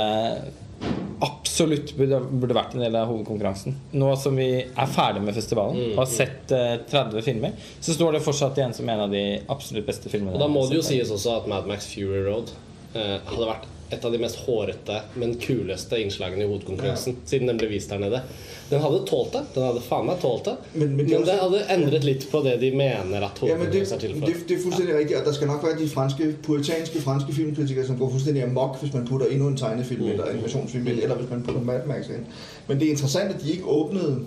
absolutt 1.23 1.93
burde, 1.97 2.19
burde 2.31 2.57
vært 2.57 2.75
en 2.75 2.83
del 2.83 2.97
av 2.99 3.11
hovedkonkurransen. 3.11 3.77
Nå 3.95 4.13
som 4.19 4.37
vi 4.39 4.49
er 4.65 4.89
ferdig 4.91 5.23
med 5.23 5.37
festivalen 5.37 5.79
Mm, 5.83 5.93
og 5.95 6.01
har 6.03 6.09
sett 6.11 6.53
eh, 6.53 6.75
30 6.91 7.23
filmer, 7.25 7.53
så 7.81 7.95
står 7.95 8.17
det 8.17 8.23
fortsatt 8.25 8.59
igjen 8.59 8.75
som 8.77 8.89
en 8.89 9.05
av 9.07 9.13
de 9.13 9.23
absolutt 9.53 9.87
beste 9.87 10.11
filmene. 10.13 10.35
Og 10.37 10.43
da 10.43 10.49
må 10.51 10.65
det 10.69 10.81
jo 10.81 10.85
sies 10.87 11.11
også 11.13 11.37
at 11.39 11.49
Mad 11.51 11.69
Max 11.71 11.87
Fury 11.93 12.25
Road 12.27 12.51
eh, 12.95 13.19
hadde 13.29 13.49
vært 13.49 13.69
et 13.93 14.05
av 14.05 14.13
de 14.13 14.19
mest 14.19 14.37
hårete, 14.47 15.01
men 15.17 15.35
kuleste 15.41 15.99
innslagene 16.03 16.45
i 16.45 16.47
hovedkonkurransen 16.49 17.17
siden 17.27 17.49
den 17.49 17.59
ble 17.61 17.69
vist 17.69 17.91
der 17.91 17.99
nede. 17.99 18.23
Den 18.71 18.81
hadde 18.81 19.03
tålt 19.07 19.33
det. 19.33 19.43
Den 19.55 19.63
hadde 19.67 19.81
faen 19.85 20.07
meg 20.07 20.21
tålt 20.23 20.45
det. 20.45 20.55
Men- 20.75 20.89
Men, 20.89 20.97
men 20.97 21.07
det 21.07 21.15
er 21.15 21.19
det 21.25 21.29
også- 21.41 21.43
hadde 21.43 21.75
endret 21.85 22.05
litt 22.05 22.27
på 22.31 22.41
det 22.45 22.61
de 22.61 22.71
mener 22.71 23.21
at 23.27 23.43
Ja, 23.43 23.57
men 23.57 23.67
det, 23.67 23.85
hovedkonkurransen 23.85 23.95
er 23.95 24.01
til 24.01 24.15
for. 24.19 24.27
det, 24.27 24.49
det 24.49 24.57
er 24.59 24.63
fuldstændig 24.63 24.95
riktig. 24.97 25.17
og 25.19 25.25
der 25.25 25.33
skal 25.33 25.47
nok 25.47 25.63
være 25.65 25.79
de 25.79 25.89
franske, 25.89 26.35
puritanske 26.43 27.01
franske 27.01 27.33
filmkritikere, 27.33 27.87
som 27.87 27.99
går 27.99 28.11
fullstendig 28.11 28.43
amok, 28.43 28.81
hvis 28.81 28.93
man 28.95 29.07
putter 29.07 29.27
enda 29.27 29.47
en 29.47 29.57
tegnefilm 29.57 30.05
eller 30.09 30.25
animasjonsfilm 30.25 30.87
ind, 30.87 30.99
eller 31.03 31.17
hvis 31.17 31.31
man 31.31 31.43
putter 31.43 31.61
Mad 31.61 31.87
Max 31.87 32.07
inn. 32.09 32.27
Men 32.69 32.81
det 32.81 32.87
er 32.87 32.91
interessant, 32.91 33.35
at 33.35 33.43
de 33.43 33.51
ikke 33.53 33.65
åpnet 33.67 34.27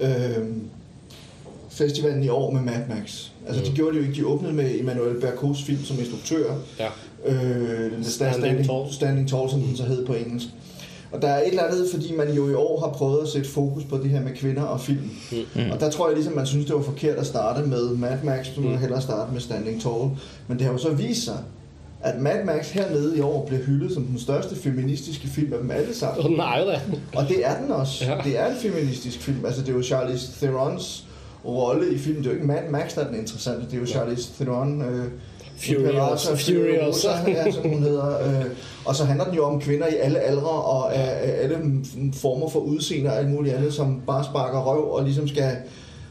øh, 0.00 0.46
festivalen 1.70 2.24
i 2.24 2.28
år 2.28 2.50
med 2.50 2.60
Mad 2.62 2.82
Max. 2.88 3.30
Altså, 3.46 3.62
de 3.64 3.68
Mm. 3.70 3.74
gjorde 3.76 3.96
det 3.96 4.02
jo 4.02 4.08
ikke. 4.08 4.20
De 4.22 4.26
åpnet 4.26 4.54
med 4.54 4.80
Emmanuel 4.80 5.20
Bercos 5.20 5.62
film 5.62 5.84
som 5.84 5.98
instruktør, 5.98 6.54
Ja. 6.78 6.88
Øh, 7.26 8.04
Standing 8.04 8.06
standing, 8.34 8.66
Tall. 8.66 8.92
standing 8.92 9.28
Tall, 9.28 9.50
som 9.50 9.60
den 9.60 9.76
så 9.76 9.82
hed 9.82 10.06
på 10.06 10.14
engelsk. 10.14 10.46
Og 11.12 11.22
der 11.22 11.28
er 11.28 11.42
et 11.42 11.48
eller 11.48 11.62
andet, 11.62 11.86
fordi 11.94 12.12
man 12.16 12.32
jo 12.32 12.48
i 12.50 12.54
år 12.54 12.80
har 12.80 12.88
prøvet 12.92 13.22
at 13.22 13.28
sætte 13.28 13.48
fokus 13.50 13.84
på 13.84 13.96
det 13.98 14.10
her 14.10 14.20
med 14.22 14.32
kvinder 14.36 14.62
og 14.62 14.80
film. 14.80 15.10
Mm. 15.32 15.70
Og 15.72 15.80
der 15.80 15.90
tror 15.90 16.06
jeg 16.08 16.14
ligesom, 16.16 16.34
man 16.34 16.46
synes, 16.46 16.66
det 16.66 16.74
var 16.74 16.82
forkert 16.82 17.16
at 17.16 17.26
starte 17.26 17.66
med 17.66 17.88
Mad 17.90 18.18
Max, 18.24 18.46
så 18.46 18.60
Mm. 18.60 18.66
man 18.66 18.78
hellere 18.78 19.02
starte 19.02 19.32
med 19.32 19.40
Standing 19.40 19.82
Tall. 19.82 20.10
Men 20.48 20.58
det 20.58 20.60
har 20.66 20.72
jo 20.72 20.78
så 20.78 20.90
vist 20.90 21.24
sig, 21.24 21.38
at 22.00 22.20
Mad 22.20 22.44
Max 22.44 22.70
hernede 22.70 23.18
i 23.18 23.20
år 23.20 23.46
bliver 23.46 23.62
hyldet 23.62 23.92
som 23.92 24.02
den 24.04 24.18
største 24.18 24.56
feministiske 24.56 25.28
film 25.28 25.52
af 25.52 25.58
dem 25.58 25.70
alle 25.70 25.94
sammen. 25.94 26.24
Og 26.24 26.30
nej 26.30 26.60
da. 26.64 26.80
Og 27.14 27.28
det 27.28 27.46
er 27.46 27.60
den 27.60 27.70
også. 27.70 28.04
Ja. 28.04 28.16
Det 28.24 28.38
er 28.38 28.46
en 28.46 28.56
feministisk 28.56 29.18
film. 29.20 29.44
Altså, 29.46 29.60
det 29.60 29.68
er 29.68 29.72
jo 29.72 29.82
Charlize 29.82 30.32
Therons 30.40 31.04
rolle 31.44 31.94
i 31.94 31.98
filmen. 31.98 32.22
Det 32.22 32.28
er 32.28 32.32
jo 32.32 32.36
ikke 32.36 32.46
Mad 32.46 32.70
Max, 32.70 32.94
der 32.94 33.00
er 33.00 33.08
den 33.08 33.18
interessante. 33.18 33.66
Det 33.66 33.74
er 33.74 33.80
jo 33.80 33.86
Charlize 33.86 34.30
Theron... 34.40 34.82
Øh, 34.82 35.04
Furiosa. 35.56 37.08
ja, 37.26 37.50
som 37.50 37.68
hun 37.70 37.82
hedder. 37.82 38.18
Øh, 38.18 38.44
og 38.84 38.96
så 38.96 39.04
handler 39.04 39.24
den 39.24 39.34
jo 39.34 39.44
om 39.44 39.60
kvinder 39.60 39.86
i 39.86 39.96
alle 40.00 40.18
aldre 40.18 40.48
og 40.48 40.94
alle 40.96 41.58
former 42.12 42.48
for 42.48 42.60
udseende 42.60 43.10
og 43.10 43.18
alt 43.18 43.30
muligt 43.30 43.54
andet, 43.54 43.74
som 43.74 44.02
bare 44.06 44.24
sparker 44.24 44.60
røv 44.60 44.90
og 44.92 45.04
ligesom 45.04 45.28
skal 45.28 45.56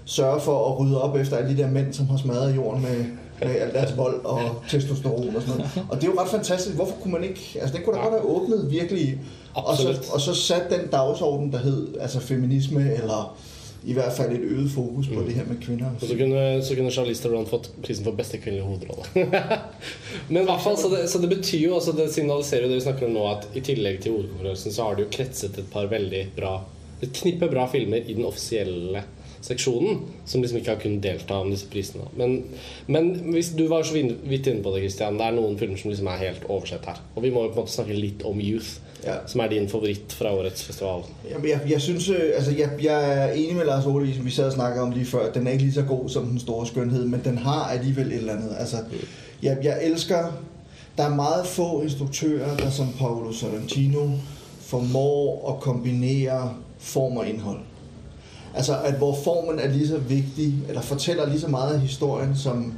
sørge 0.05 0.41
for 0.41 0.71
at 0.71 0.79
rydde 0.79 1.01
op 1.01 1.15
efter 1.15 1.37
alle 1.37 1.57
de 1.57 1.61
der 1.61 1.69
mænd, 1.69 1.93
som 1.93 2.07
har 2.07 2.17
smadret 2.17 2.55
jorden 2.55 2.81
med, 2.81 3.05
med 3.41 3.55
al 3.59 3.73
deres 3.73 3.97
vold 3.97 4.25
og 4.25 4.39
testosteron 4.69 5.35
og 5.35 5.41
sådan 5.41 5.57
noget. 5.57 5.71
Og 5.89 5.97
det 6.01 6.07
er 6.07 6.11
jo 6.11 6.19
ret 6.21 6.29
fantastisk. 6.29 6.75
Hvorfor 6.75 6.95
kunne 7.01 7.13
man 7.13 7.23
ikke... 7.23 7.57
Altså, 7.61 7.77
det 7.77 7.85
kunne 7.85 7.95
da 7.95 8.01
godt 8.01 8.13
have 8.13 8.25
åbnet 8.29 8.71
virkelig... 8.71 9.19
Og 9.53 9.77
så, 9.77 9.97
og 10.13 10.21
så 10.21 10.33
sat 10.33 10.63
den 10.69 10.87
dagsorden, 10.91 11.51
der 11.51 11.57
hed 11.57 11.87
altså 12.01 12.19
feminisme, 12.19 12.93
eller 12.93 13.37
i 13.85 13.93
hvert 13.93 14.13
fald 14.17 14.33
et 14.33 14.45
øget 14.45 14.71
fokus 14.73 15.07
på 15.11 15.23
det 15.27 15.35
her 15.37 15.45
med 15.45 15.59
kvinner. 15.61 15.91
Og 16.01 16.07
så 16.09 16.17
kunne, 16.17 16.43
så 16.65 16.75
kunne 16.77 16.91
Charlize 16.91 17.21
Theron 17.21 17.45
fått 17.49 17.69
prisen 17.85 18.05
for 18.05 18.17
beste 18.17 18.39
kvinnelige 18.41 18.65
hovedrolle. 18.65 19.41
Men 20.33 20.41
i 20.41 20.45
hvert 20.47 20.63
fall, 20.63 20.77
så 20.81 20.89
det, 20.89 21.03
så 21.11 21.21
det 21.21 21.29
betyr 21.29 21.67
jo 21.67 21.75
også, 21.77 21.93
det 21.97 22.07
signaliserer 22.13 22.65
jo 22.65 22.71
det 22.73 22.79
vi 22.79 22.85
snakker 22.87 23.07
om 23.07 23.13
nå, 23.13 23.25
at 23.29 23.45
i 23.53 23.61
tillegg 23.65 23.99
til 24.01 24.15
hovedkonkurransen 24.15 24.73
så 24.73 24.87
har 24.87 24.97
det 24.97 25.05
jo 25.05 25.11
kretset 25.17 25.59
et 25.61 25.69
par 25.73 25.91
veldig 25.91 26.23
bra 26.37 26.55
Et 27.03 27.11
knippe 27.11 27.49
bra 27.51 27.65
filmer 27.67 28.07
i 28.07 28.13
den 28.15 28.25
offisielle 28.25 29.03
seksjonen 29.45 29.99
som 30.25 30.41
liksom 30.41 30.61
ikke 30.61 30.71
har 30.71 30.81
kunnet 30.81 31.03
delta 31.03 31.37
om 31.43 31.51
disse 31.51 31.67
prisene. 31.69 32.07
Men, 32.17 32.37
men 32.87 33.11
hvis 33.33 33.51
du 33.57 33.65
var 33.69 33.85
så 33.85 33.97
vidt 33.97 34.47
inne 34.47 34.63
på 34.63 34.73
det, 34.73 34.85
Christian, 34.85 35.19
det 35.19 35.27
er 35.27 35.35
noen 35.35 35.59
filmer 35.59 35.81
som 35.81 35.91
liksom 35.91 36.09
er 36.09 36.23
helt 36.23 36.47
oversett 36.47 36.87
her. 36.89 37.01
Og 37.13 37.27
vi 37.27 37.33
må 37.35 37.43
jo 37.43 37.51
på 37.51 37.59
en 37.59 37.65
måte 37.65 37.75
snakke 37.75 37.99
litt 37.99 38.25
om 38.25 38.39
Youth, 38.41 38.79
Ja. 39.05 39.13
som 39.27 39.41
er 39.41 39.47
din 39.47 39.69
favoritt 39.69 40.13
fra 40.13 40.33
årets 40.33 40.63
festival. 40.63 41.01
Jamen, 41.29 41.49
jeg, 41.49 41.61
jeg 41.69 41.81
synes, 41.81 42.09
øh, 42.09 42.31
altså 42.35 42.51
jeg, 42.51 42.69
jeg 42.83 43.23
er 43.23 43.31
enig 43.31 43.55
med 43.55 43.65
Lars 43.65 43.85
Ole, 43.85 44.15
som 44.15 44.25
vi 44.25 44.31
sad 44.31 44.45
og 44.45 44.51
snakket 44.51 44.81
om 44.81 44.91
lige 44.91 45.05
før. 45.05 45.31
Den 45.31 45.47
er 45.47 45.51
ikke 45.51 45.63
lige 45.63 45.73
så 45.73 45.81
god 45.81 46.09
som 46.09 46.25
den 46.25 46.39
store 46.39 46.67
skønhed, 46.67 47.05
men 47.05 47.21
den 47.23 47.37
har 47.37 47.63
alligevel 47.63 48.07
et 48.07 48.13
eller 48.13 48.33
andet. 48.33 48.55
Altså, 48.59 48.77
jeg, 49.43 49.57
jeg 49.63 49.79
elsker, 49.83 50.41
der 50.97 51.03
er 51.03 51.15
meget 51.15 51.47
få 51.47 51.81
instruktører, 51.81 52.57
der 52.57 52.69
som 52.69 52.87
Paolo 52.99 53.31
Sorrentino 53.31 54.09
formår 54.59 55.53
at 55.53 55.61
kombinere 55.61 56.53
form 56.77 57.17
og 57.17 57.27
indhold. 57.27 57.59
Altså, 58.55 58.77
at 58.83 58.93
hvor 58.93 59.15
formen 59.23 59.59
er 59.59 59.67
lige 59.69 59.87
så 59.87 59.97
vigtig, 59.97 60.53
eller 60.67 60.81
fortæller 60.81 61.27
lige 61.29 61.39
så 61.39 61.47
meget 61.47 61.73
af 61.73 61.79
historien, 61.79 62.35
som 62.35 62.73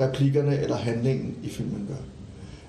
replikkerne 0.00 0.58
eller 0.60 0.76
handlingen 0.76 1.36
i 1.42 1.48
filmen 1.48 1.86
gør. 1.88 2.15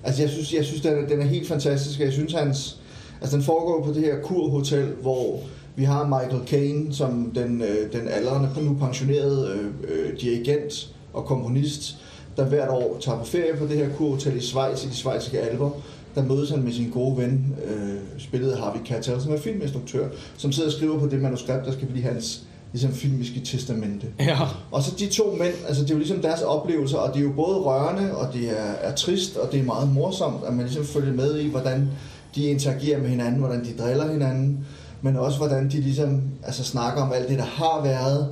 Altså, 0.07 0.21
jeg 0.21 0.29
synes, 0.31 0.53
jeg 0.53 0.65
synes 0.65 0.81
den, 0.81 0.93
er, 0.93 1.07
den 1.07 1.21
er 1.21 1.25
helt 1.25 1.47
fantastisk, 1.47 1.99
jeg 1.99 2.13
synes, 2.13 2.33
hans... 2.33 2.79
Altså, 3.21 3.35
den 3.35 3.45
foregår 3.45 3.83
på 3.85 3.93
det 3.93 4.01
her 4.01 4.19
kurhotel, 4.21 4.85
hvor 5.01 5.39
vi 5.75 5.83
har 5.83 6.07
Michael 6.07 6.47
Caine 6.47 6.93
som 6.93 7.31
den, 7.35 7.61
øh, 7.61 7.93
den 7.93 8.07
aldrende, 8.07 8.49
nu 8.61 8.73
pensionerede 8.73 9.51
øh, 9.51 9.65
øh, 9.87 10.21
dirigent 10.21 10.93
og 11.13 11.25
komponist, 11.25 11.97
der 12.37 12.45
hvert 12.45 12.69
år 12.69 12.97
tager 13.01 13.17
på 13.19 13.25
ferie 13.25 13.57
på 13.57 13.65
det 13.65 13.77
her 13.77 13.89
kurhotel 13.97 14.37
i 14.37 14.41
Schweiz, 14.41 14.85
i 14.85 14.87
de 14.87 14.95
svejsiske 14.95 15.39
alber. 15.39 15.69
Der 16.15 16.23
mødes 16.23 16.49
han 16.49 16.63
med 16.63 16.71
sin 16.71 16.89
gode 16.89 17.17
ven, 17.17 17.55
øh, 17.65 17.97
spillet 18.17 18.57
Harvey 18.57 18.79
Keitel, 18.85 19.21
som 19.21 19.33
er 19.33 19.37
filminstruktør, 19.37 20.07
som 20.37 20.51
sidder 20.51 20.69
og 20.69 20.73
skriver 20.73 20.99
på 20.99 21.07
det 21.07 21.21
manuskript, 21.21 21.65
der 21.65 21.71
skal 21.71 21.87
blive 21.87 22.03
hans 22.03 22.46
ligesom 22.73 22.91
filmiske 22.91 23.39
testamente. 23.39 24.08
Ja. 24.19 24.38
Og 24.71 24.84
så 24.84 24.95
de 24.99 25.08
to 25.08 25.36
mænd, 25.39 25.53
altså 25.67 25.84
det 25.84 25.89
er 25.89 25.93
jo 25.93 25.99
ligesom 25.99 26.21
deres 26.21 26.41
oplevelser, 26.41 26.97
og 26.97 27.13
det 27.13 27.19
er 27.19 27.23
jo 27.23 27.32
både 27.36 27.58
rørende, 27.58 28.17
og 28.17 28.34
det 28.34 28.49
er, 28.49 28.73
er 28.82 28.95
trist, 28.95 29.38
og 29.38 29.51
det 29.51 29.60
er 29.60 29.63
meget 29.63 29.93
morsomt, 29.93 30.43
at 30.47 30.53
man 30.53 30.65
ligesom 30.65 30.86
følger 30.86 31.13
med 31.13 31.39
i, 31.39 31.49
hvordan 31.49 31.89
de 32.36 32.43
interagerer 32.43 33.01
med 33.01 33.10
hinanden, 33.10 33.39
hvordan 33.39 33.65
de 33.65 33.84
driller 33.84 34.12
hinanden, 34.12 34.65
men 35.01 35.15
også 35.15 35.38
hvordan 35.38 35.69
de 35.69 35.82
ligesom 35.82 36.21
altså, 36.43 36.63
snakker 36.63 37.01
om 37.01 37.13
alt 37.13 37.30
det, 37.30 37.38
der 37.38 37.45
har 37.45 37.82
været, 37.84 38.27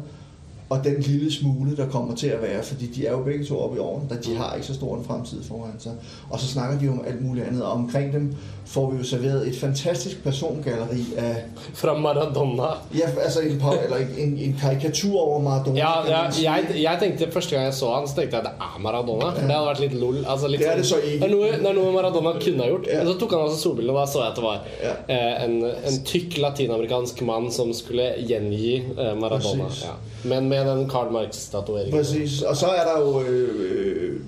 og 0.70 0.84
den 0.84 1.00
lille 1.00 1.32
smule, 1.34 1.76
der 1.78 1.88
kommer 1.90 2.16
til 2.16 2.28
at 2.28 2.42
være, 2.42 2.64
fordi 2.64 2.86
de 2.88 3.06
er 3.08 3.12
jo 3.12 3.24
begge 3.24 3.46
to 3.46 3.60
oppe 3.60 3.78
i 3.78 3.80
årene, 3.80 4.06
da 4.10 4.16
de 4.16 4.36
har 4.36 4.54
ikke 4.56 4.68
så 4.68 4.74
stor 4.74 4.98
en 4.98 5.04
fremtid 5.06 5.44
foran 5.44 5.72
sig. 5.80 5.92
Og 6.30 6.40
så 6.40 6.48
snakker 6.48 6.80
de 6.80 6.90
om 6.90 7.04
alt 7.08 7.22
muligt 7.26 7.46
andet, 7.48 7.64
og 7.64 7.72
omkring 7.72 8.14
dem 8.14 8.36
får 8.66 8.90
vi 8.92 8.98
jo 8.98 9.04
serveret 9.04 9.48
et 9.48 9.56
fantastisk 9.60 10.24
persongalleri 10.24 11.04
af, 11.18 11.36
Fra 11.74 11.98
Maradona 11.98 12.64
ja, 12.98 13.06
altså 13.24 13.40
en, 13.42 13.60
par- 13.60 13.78
eller 13.84 13.98
en, 14.18 14.38
en 14.38 14.56
karikatur 14.62 15.20
over 15.20 15.40
Maradona. 15.42 15.78
Ja, 15.80 15.92
ja 16.10 16.22
jeg, 16.44 16.66
jeg 16.82 16.98
tenkte 17.02 17.32
Første 17.32 17.56
gang 17.56 17.66
jeg 17.66 17.74
så 17.74 17.92
han, 17.96 18.08
så 18.08 18.16
tenkte 18.16 18.38
jeg 18.38 18.46
at 18.46 18.52
det 18.52 18.56
er 18.62 18.80
Maradona. 18.82 19.26
For 19.36 19.42
det 19.42 19.52
hadde 19.56 19.68
vært 19.68 19.80
litt 19.84 19.94
lol. 20.02 20.18
Altså 20.28 20.48
litt 20.48 20.60
Det 20.64 20.72
er 20.72 20.76
det 20.82 20.86
så 20.86 20.96
ikke. 20.98 21.20
Det 21.20 21.30
er 21.30 21.36
noe, 21.36 21.52
det 21.52 21.70
er 21.70 21.78
noe 21.78 21.92
Maradona 21.94 22.34
kunne 22.42 22.64
ha 22.66 22.70
gjort. 22.72 22.88
Ja. 22.90 23.04
Men 23.04 23.12
så 23.14 23.18
tok 23.22 23.32
han 23.38 23.46
også 23.46 23.62
solbrillene, 23.62 23.94
og 23.94 24.02
da 24.02 24.12
så 24.12 24.24
jeg 24.24 24.32
at 24.32 24.36
det 24.36 24.44
var 24.44 24.60
Ja. 24.84 24.96
eh, 25.14 25.44
en, 25.46 25.56
en 25.92 26.02
tykk 26.10 26.38
latinamerikansk 26.42 27.22
mann 27.30 27.52
som 27.52 27.74
skulle 27.74 28.10
gjengi 28.28 28.76
eh, 28.98 29.14
Maradona. 29.22 29.70
Ja. 29.84 29.94
Men 30.26 30.50
med 30.50 30.55
den 30.64 30.90
Karl 30.90 31.12
Marx-tatoveringen. 31.14 31.98
Præcis. 31.98 32.42
Og 32.42 32.56
så 32.56 32.66
er 32.66 32.84
der 32.84 33.02
jo... 33.02 33.22
Øh, 33.22 33.50
øh, 33.60 34.20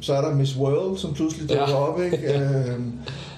så 0.00 0.14
er 0.14 0.20
der 0.20 0.34
Miss 0.34 0.56
World, 0.56 0.98
som 0.98 1.14
pludselig 1.14 1.48
dukker 1.48 1.68
Ja. 1.68 1.74
op, 1.76 2.00
ikke? 2.02 2.16
Øh, 2.34 2.78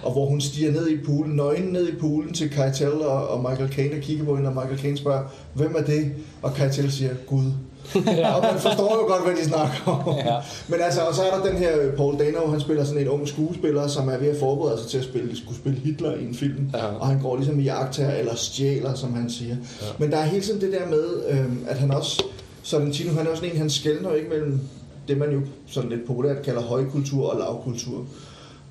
og 0.03 0.13
hvor 0.13 0.27
hun 0.27 0.41
stiger 0.41 0.73
ned 0.73 0.89
i 0.89 0.97
poolen, 1.05 1.37
nøgen 1.37 1.63
ned 1.65 1.89
i 1.89 1.95
poolen 2.01 2.33
til 2.35 2.51
Keitel 2.51 2.93
og, 2.93 3.41
Michael 3.51 3.73
Caine 3.73 3.95
og 3.97 4.01
kigger 4.01 4.25
på 4.25 4.37
hende, 4.37 4.49
og 4.49 4.55
Michael 4.55 4.79
Caine 4.79 4.97
spørger, 4.97 5.23
hvem 5.55 5.75
er 5.79 5.83
det? 5.83 6.13
Og 6.43 6.55
Keitel 6.55 6.93
siger, 6.93 7.11
Gud. 7.27 7.45
og 8.37 8.43
man 8.43 8.61
forstår 8.61 8.97
jo 9.01 9.07
godt, 9.07 9.25
hvad 9.25 9.37
de 9.37 9.45
snakker 9.45 9.77
om. 9.87 10.17
Ja. 10.17 10.37
Men 10.69 10.81
altså, 10.81 11.01
og 11.01 11.15
så 11.15 11.23
er 11.23 11.37
der 11.37 11.45
den 11.51 11.57
her 11.57 11.93
Paul 11.97 12.19
Dano, 12.19 12.51
han 12.51 12.61
spiller 12.61 12.85
sådan 12.85 13.01
en 13.01 13.09
ung 13.09 13.29
skuespiller, 13.29 13.87
som 13.87 14.09
er 14.09 14.19
ved 14.19 14.29
at 14.29 14.37
forberede 14.41 14.81
sig 14.81 14.91
til 14.91 14.99
at 14.99 15.05
spille, 15.05 15.37
skulle 15.37 15.57
spille 15.57 15.79
Hitler 15.79 16.15
i 16.15 16.25
en 16.25 16.35
film. 16.35 16.71
Ja. 16.75 16.87
Og 16.87 17.07
han 17.07 17.21
går 17.23 17.37
ligesom 17.37 17.61
i 17.61 17.63
jagttager, 17.63 18.15
eller 18.15 18.35
stjæler, 18.35 18.95
som 18.95 19.15
han 19.15 19.31
siger. 19.31 19.57
Ja. 19.83 19.87
Men 19.99 20.11
der 20.11 20.17
er 20.17 20.25
hele 20.25 20.45
tiden 20.45 20.61
det 20.61 20.73
der 20.73 20.89
med, 20.89 21.05
øh, 21.29 21.53
at 21.67 21.79
han 21.79 21.91
også, 21.91 22.23
Sorrentino, 22.63 23.13
han 23.13 23.27
er 23.27 23.31
også 23.31 23.45
en, 23.45 23.57
han 23.57 23.71
skældner 23.71 24.13
ikke 24.13 24.29
mellem 24.29 24.61
det, 25.09 25.19
man 25.19 25.33
jo 25.33 25.41
sådan 25.67 25.91
lidt 25.91 26.07
populært 26.07 26.43
kalder 26.43 26.63
højkultur 26.63 27.31
og 27.31 27.39
lavkultur. 27.39 28.07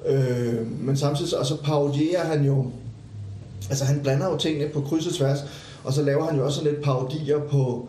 Øh, 0.08 0.82
men 0.82 0.98
samtidig, 0.98 1.38
og 1.38 1.46
så 1.46 1.58
parodierer 1.64 2.26
han 2.26 2.46
jo, 2.46 2.66
altså 3.70 3.86
han 3.86 4.00
blander 4.04 4.30
jo 4.32 4.38
tingene 4.38 4.70
på 4.70 4.82
kryds 4.82 5.08
og 5.08 5.14
tværs, 5.14 5.40
og 5.84 5.94
så 5.94 6.02
laver 6.02 6.26
han 6.26 6.38
jo 6.38 6.46
også 6.46 6.58
sådan 6.58 6.72
lidt 6.72 6.84
parodier 6.84 7.40
på, 7.40 7.88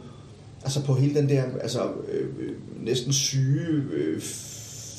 altså 0.64 0.83
på 0.83 0.94
hele 0.94 1.14
den 1.14 1.29
der 1.29 1.42
altså, 1.61 1.81
øh, 2.12 2.20
øh, 2.40 2.53
næsten 2.81 3.12
syge 3.12 3.83
øh, 3.92 4.20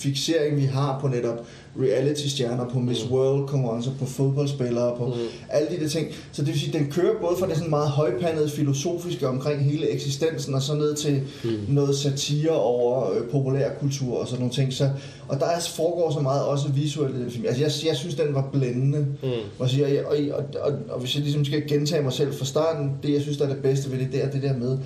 fixering, 0.06 0.58
vi 0.58 0.65
har 0.65 0.99
på 0.99 1.08
netop 1.08 1.45
reality-stjerner, 1.80 2.69
på 2.69 2.80
Miss 2.80 3.06
World-konkurrencer, 3.10 3.91
på 3.99 4.06
fodboldspillere, 4.06 4.97
på 4.97 5.06
mm. 5.06 5.13
alle 5.49 5.69
de 5.69 5.84
der 5.84 5.89
ting. 5.89 6.08
Så 6.32 6.41
det 6.41 6.51
vil 6.51 6.60
sige, 6.60 6.80
den 6.80 6.91
kører 6.91 7.19
både 7.21 7.36
fra 7.39 7.47
det 7.47 7.56
sådan 7.56 7.69
meget 7.69 7.89
højpandede 7.89 8.49
filosofiske 8.49 9.28
omkring 9.28 9.63
hele 9.63 9.89
eksistensen, 9.89 10.54
og 10.54 10.62
så 10.62 10.75
ned 10.75 10.95
til 10.95 11.21
mm. 11.43 11.49
noget 11.67 11.95
satire 11.95 12.51
over 12.51 13.12
øh, 13.12 13.28
populærkultur 13.32 14.17
og 14.17 14.28
sådan 14.28 14.39
nogle 14.39 14.54
ting. 14.54 14.73
Så, 14.73 14.89
og 15.28 15.39
der 15.39 15.45
er, 15.45 15.60
foregår 15.75 16.12
så 16.12 16.19
meget 16.19 16.45
også 16.45 16.67
visuelt 16.69 17.15
i 17.15 17.19
den 17.19 17.32
film. 17.32 17.45
Altså, 17.45 17.62
jeg, 17.62 17.71
jeg 17.89 17.95
synes, 17.95 18.15
den 18.15 18.34
var 18.34 18.49
blændende. 18.54 18.99
Mm. 19.23 19.30
Og, 19.60 19.69
så, 19.69 20.04
og, 20.06 20.17
og, 20.17 20.39
og, 20.39 20.62
og, 20.62 20.80
og 20.89 20.99
hvis 20.99 21.15
jeg 21.15 21.23
ligesom 21.23 21.45
skal 21.45 21.67
gentage 21.67 22.04
mig 22.04 22.13
selv 22.13 22.34
fra 22.34 22.45
starten, 22.45 22.91
det 23.04 23.13
jeg 23.13 23.21
synes, 23.21 23.38
der 23.38 23.45
er 23.45 23.54
det 23.54 23.62
bedste 23.62 23.91
ved 23.91 23.99
det, 23.99 24.12
det 24.12 24.23
er 24.23 24.32
det 24.32 24.43
der 24.43 24.58
med, 24.58 24.78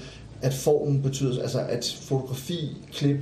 at 0.42 0.54
formen 0.54 1.02
betyder, 1.02 1.42
altså 1.42 1.60
at 1.60 1.96
fotografi, 2.02 2.70
klip, 2.94 3.18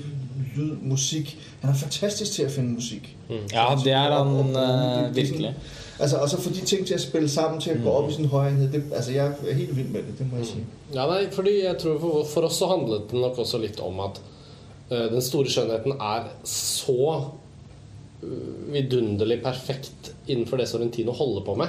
lyd, 0.56 0.72
musik, 0.82 1.38
han 1.62 1.70
er 1.70 1.74
fantastisk 1.76 2.32
til 2.32 2.44
at 2.44 2.52
finde 2.52 2.70
musik. 2.70 3.18
Ja, 3.30 3.66
det 3.84 3.92
er 3.94 4.08
Og- 4.08 4.28
og 4.28 4.44
han 4.44 4.46
Det 4.56 4.62
er 4.62 4.98
sådan- 5.02 5.16
virkelig. 5.16 5.56
Altså, 6.00 6.18
og 6.18 6.30
så 6.30 6.42
få 6.42 6.50
de 6.50 6.62
ting 6.62 6.88
til 6.88 6.94
at 6.94 7.02
spille 7.02 7.30
sammen, 7.30 7.62
til 7.62 7.70
at 7.70 7.78
gå 7.84 7.90
op 7.90 8.10
i 8.10 8.14
sin 8.14 8.26
en 8.26 8.70
det, 8.74 8.84
altså 8.96 9.12
jeg 9.12 9.26
er 9.48 9.54
helt 9.54 9.78
vild 9.78 9.88
med 9.88 10.00
det, 10.04 10.14
det 10.20 10.32
må 10.32 10.38
jeg 10.38 10.46
sige. 10.46 10.64
Ja, 10.94 11.06
nei, 11.06 11.32
fordi 11.32 11.64
jeg 11.64 11.78
tror 11.78 12.00
for, 12.00 12.26
for 12.34 12.42
oss 12.42 12.56
så 12.56 12.68
handlet 12.68 13.02
det 13.12 13.20
nok 13.20 13.38
også 13.40 13.58
litt 13.58 13.80
om 13.80 14.00
at 14.00 14.22
øh, 14.92 15.12
den 15.12 15.22
store 15.22 15.50
skjønnheten 15.50 15.92
er 15.92 16.24
så 16.44 17.24
eh, 18.24 18.74
vidunderlig 18.74 19.42
perfekt 19.44 20.14
innenfor 20.28 20.58
det 20.58 20.68
Sorrentino 20.70 21.12
holder 21.12 21.42
på 21.46 21.56
med, 21.56 21.68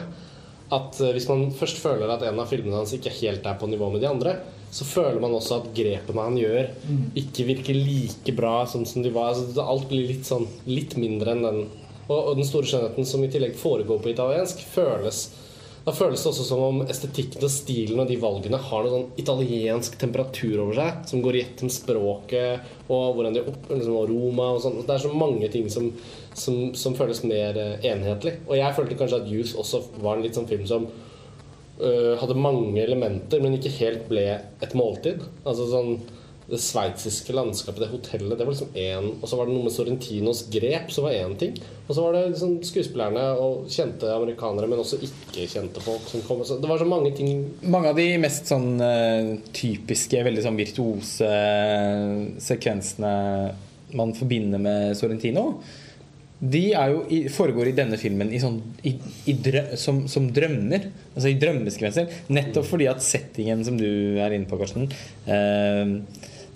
at 0.73 1.01
øh, 1.01 1.11
hvis 1.13 1.29
man 1.29 1.53
først 1.53 1.77
føler 1.77 2.09
at 2.09 2.23
en 2.33 2.41
av 2.41 2.47
filmene 2.51 2.77
hans 2.77 2.93
ikke 2.93 3.11
helt 3.21 3.47
er 3.47 3.59
på 3.61 3.67
nivå 3.67 3.91
med 3.91 4.01
de 4.01 4.09
andre, 4.09 4.35
så 4.71 4.85
føler 4.85 5.21
man 5.23 5.35
også 5.37 5.63
at 5.63 5.69
grepene 5.77 6.25
han 6.27 6.39
gjør, 6.39 6.71
ikke 7.17 7.49
virker 7.49 7.77
like 7.77 8.35
bra 8.37 8.63
sånn 8.69 8.87
som 8.89 9.05
de 9.05 9.13
var. 9.15 9.33
Altså, 9.33 9.65
alt 9.65 9.89
blir 9.91 10.09
litt 10.11 10.29
sånn 10.29 10.47
litt 10.69 10.97
mindre 11.01 11.35
enn 11.35 11.45
den. 11.47 11.61
Og, 12.09 12.17
og 12.19 12.33
den 12.39 12.49
store 12.49 12.69
skjønnheten 12.69 13.09
som 13.09 13.25
i 13.25 13.31
tillegg 13.33 13.57
foregår 13.61 14.01
på 14.05 14.13
italiensk, 14.13 14.65
føles 14.73 15.29
da 15.89 15.95
føles 15.97 16.21
det 16.21 16.29
også 16.29 16.45
som 16.45 16.61
om 16.61 16.81
estetikken 16.85 17.45
og 17.47 17.53
stilen 17.53 18.03
og 18.03 18.11
de 18.11 18.19
valgene 18.21 18.59
har 18.61 18.83
noe 18.85 18.91
sånn 18.93 19.21
italiensk 19.23 19.95
temperatur 19.97 20.59
over 20.67 20.77
seg, 20.77 20.99
som 21.09 21.23
går 21.25 21.39
i 21.39 21.41
ett 21.47 21.63
med 21.65 21.73
språket 21.73 22.91
og 22.93 23.15
hvordan 23.17 23.39
de 23.39 23.45
opp, 23.47 23.71
liksom, 23.71 23.95
og 23.97 24.11
Roma 24.11 24.51
og 24.53 24.61
sånn. 24.67 24.83
Det 24.85 24.93
er 24.99 25.05
så 25.07 25.13
mange 25.17 25.49
ting 25.55 25.71
som, 25.73 25.87
som, 26.37 26.59
som 26.77 26.97
føles 26.99 27.23
mer 27.25 27.57
eh, 27.57 27.87
enhetlig. 27.89 28.35
Og 28.51 28.59
jeg 28.59 28.77
følte 28.77 28.99
kanskje 29.01 29.23
at 29.23 29.31
Youth 29.33 29.57
også 29.63 29.81
var 30.03 30.19
en 30.19 30.27
litt 30.27 30.37
sånn 30.37 30.51
film 30.51 30.69
som 30.69 30.85
hadde 32.21 32.35
mange 32.39 32.81
elementer, 32.83 33.43
men 33.43 33.55
ikke 33.55 33.75
helt 33.79 34.09
ble 34.11 34.25
et 34.65 34.75
måltid. 34.79 35.23
Altså 35.45 35.69
sånn 35.71 35.93
det 36.49 36.59
sveitsiske 36.65 37.35
landskapet, 37.37 37.83
det 37.83 37.91
hotellet, 37.93 38.39
det 38.39 38.45
var 38.47 38.55
liksom 38.55 38.77
én 38.81 39.09
Og 39.21 39.29
så 39.29 39.37
var 39.37 39.49
det 39.49 39.53
noe 39.53 39.67
med 39.67 39.75
Sorrentinos 39.75 40.47
grep, 40.49 40.89
som 40.95 41.05
var 41.05 41.17
én 41.19 41.35
ting. 41.37 41.59
Og 41.87 41.91
så 41.93 42.05
var 42.05 42.17
det 42.17 42.23
liksom 42.31 42.55
skuespillerne 42.65 43.25
og 43.37 43.67
kjente 43.73 44.09
amerikanere, 44.15 44.69
men 44.71 44.81
også 44.81 45.01
ikke 45.05 45.45
kjente 45.53 45.83
folk 45.85 46.09
som 46.09 46.25
kom. 46.25 46.41
Så 46.49 46.57
det 46.57 46.71
var 46.71 46.81
så 46.81 46.89
mange 46.89 47.13
ting 47.17 47.43
Mange 47.69 47.93
av 47.93 48.01
de 48.01 48.07
mest 48.23 48.49
sånn 48.49 48.81
eh, 48.81 49.35
typiske, 49.53 50.25
veldig 50.25 50.47
sånn 50.47 50.61
virtuose 50.61 51.33
sekvensene 52.49 53.13
man 53.99 54.17
forbinder 54.17 54.61
med 54.61 54.97
Sorrentino, 54.97 55.51
de 56.39 56.63
i, 57.11 57.19
foregår 57.35 57.71
i 57.71 57.75
denne 57.75 57.99
filmen 57.99 58.31
i 58.31 58.39
sånn, 58.39 58.61
i, 58.87 58.93
i 59.27 59.35
drø, 59.43 59.65
som, 59.81 60.05
som 60.11 60.29
drømmer. 60.35 60.87
Altså 61.15 61.33
i 61.33 61.39
drømmesekvenser. 61.41 62.13
Nettopp 62.31 62.69
fordi 62.69 62.87
at 62.91 63.03
settingen 63.03 63.65
som 63.67 63.79
du 63.81 63.89
er 64.23 64.37
inne 64.37 64.47
på, 64.51 64.59
Karsten, 64.61 64.87
eh, 65.27 65.97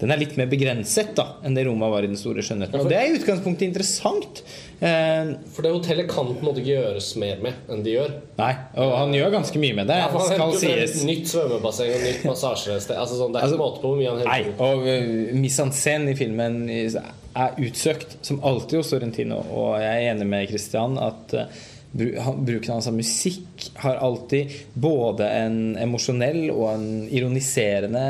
den 0.02 0.10
er 0.10 0.18
litt 0.18 0.34
mer 0.36 0.48
begrenset 0.50 1.12
da 1.14 1.28
enn 1.46 1.54
det 1.54 1.62
Roma 1.68 1.86
var 1.92 2.02
i 2.02 2.10
Den 2.10 2.18
store 2.18 2.42
skjønnheten. 2.42 2.74
Og 2.82 2.88
det 2.90 2.96
er 2.98 3.06
i 3.08 3.16
utgangspunktet 3.20 3.68
interessant. 3.68 4.42
Eh, 4.82 5.30
For 5.54 5.62
det 5.62 5.70
hotellet 5.76 6.08
kan 6.10 6.26
på 6.32 6.40
en 6.42 6.48
måte 6.48 6.58
ikke 6.58 6.74
gjøres 6.74 7.12
mer 7.22 7.38
med 7.44 7.70
enn 7.70 7.84
de 7.86 7.94
gjør. 7.94 8.12
nei, 8.40 8.50
og 8.82 8.92
han 8.98 9.14
gjør 9.14 9.30
ganske 9.38 9.62
mye 9.62 9.76
med 9.78 9.86
det, 9.92 9.98
Ja, 10.02 10.08
for 10.10 10.24
han 10.24 10.32
skal 10.32 10.42
henter 10.58 10.86
sies. 10.88 11.04
nytt 11.06 11.30
svømmebasseng 11.30 11.92
og 11.94 12.02
nytt 12.08 12.24
massasjested. 12.32 12.96
Altså 12.98 13.20
sånn, 13.20 13.32
det 13.32 13.38
er 13.40 13.46
Altså, 13.46 13.58
ikke 13.60 13.64
måte 13.64 13.82
på 13.84 13.92
hvor 13.92 14.00
mye 14.02 14.10
han 14.10 14.26
Nei, 14.26 14.42
og 14.58 14.86
uh, 14.90 15.34
mise 15.38 15.62
en 15.68 15.74
scène 15.78 16.10
i 16.10 16.18
filmen 16.18 16.58
er 16.72 17.60
utsøkt, 17.62 18.18
som 18.26 18.42
alltid 18.44 18.82
hos 18.82 18.90
Sorrentino. 18.90 19.38
Og 19.54 19.76
jeg 19.80 19.92
er 20.02 20.10
enig 20.16 20.26
med 20.34 20.50
Christian 20.50 20.98
at 21.00 21.36
uh, 21.38 21.62
bruken 21.94 22.72
hans 22.74 22.86
av 22.88 22.94
musikk 22.96 23.66
har 23.84 23.98
alltid 24.02 24.50
både 24.80 25.26
en 25.44 25.56
emosjonell 25.78 26.46
og 26.50 26.66
en 26.74 26.86
ironiserende 27.12 28.04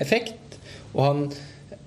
effekt. 0.00 0.37
Og 0.94 1.04
han 1.04 1.22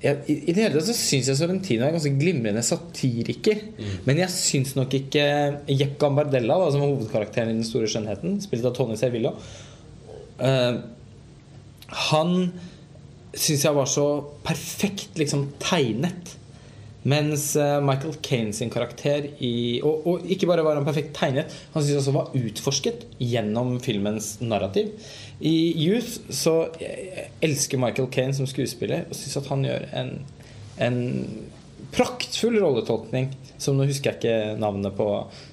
jeg, 0.01 0.17
I 0.25 0.35
i 0.49 0.53
det 0.55 0.63
hele 0.63 0.73
tatt 0.73 0.87
så 0.89 0.95
syns 0.97 1.29
jeg 1.29 1.37
Sorrentino 1.37 1.85
er 1.85 1.91
en 1.91 1.97
ganske 1.99 2.15
glimrende 2.17 2.63
satiriker. 2.65 3.61
Men 4.07 4.23
jeg 4.23 4.33
syns 4.33 4.73
nok 4.77 4.95
ikke 4.97 5.23
Jepp 5.69 5.99
Gambardella, 6.01 6.57
da, 6.57 6.71
som 6.73 6.81
er 6.81 6.89
hovedkarakteren 6.89 7.53
i 7.53 7.59
Den 7.59 7.67
store 7.67 7.89
skjønnheten, 7.91 8.39
spilt 8.41 8.65
av 8.65 8.73
Tony 8.77 8.97
Servillo 8.97 9.35
uh, 10.41 10.81
Han 12.09 12.35
syns 13.31 13.65
jeg 13.67 13.77
var 13.77 13.89
så 13.89 14.07
perfekt 14.45 15.21
liksom 15.21 15.51
tegnet. 15.61 16.37
Mens 17.01 17.55
eh, 17.57 17.79
Michael 17.81 18.19
Caine 18.21 18.53
sin 18.53 18.69
karakter 18.69 19.23
i, 19.41 19.81
og, 19.81 20.03
og 20.05 20.27
ikke 20.29 20.45
bare 20.45 20.61
var 20.61 20.77
han 20.77 20.85
perfekt 20.85 21.15
tegnet, 21.17 21.49
han 21.73 21.81
syns 21.81 22.03
også 22.03 22.13
var 22.13 22.35
utforsket 22.37 23.07
gjennom 23.17 23.79
filmens 23.81 24.35
narrativ. 24.43 24.91
I 25.41 25.73
Youth 25.73 26.19
så 26.29 26.55
elsker 27.41 27.79
Michael 27.81 28.11
Caine 28.13 28.35
som 28.37 28.49
skuespiller 28.49 29.07
og 29.09 29.17
syns 29.17 29.39
at 29.39 29.49
han 29.49 29.65
gjør 29.65 29.87
en, 29.97 30.11
en 30.77 30.99
praktfull 31.95 32.59
rolletolkning. 32.61 33.31
Som 33.61 33.77
nå 33.77 33.87
husker 33.89 34.11
jeg 34.11 34.21
ikke 34.21 34.61
navnet 34.61 34.93
på 34.97 35.07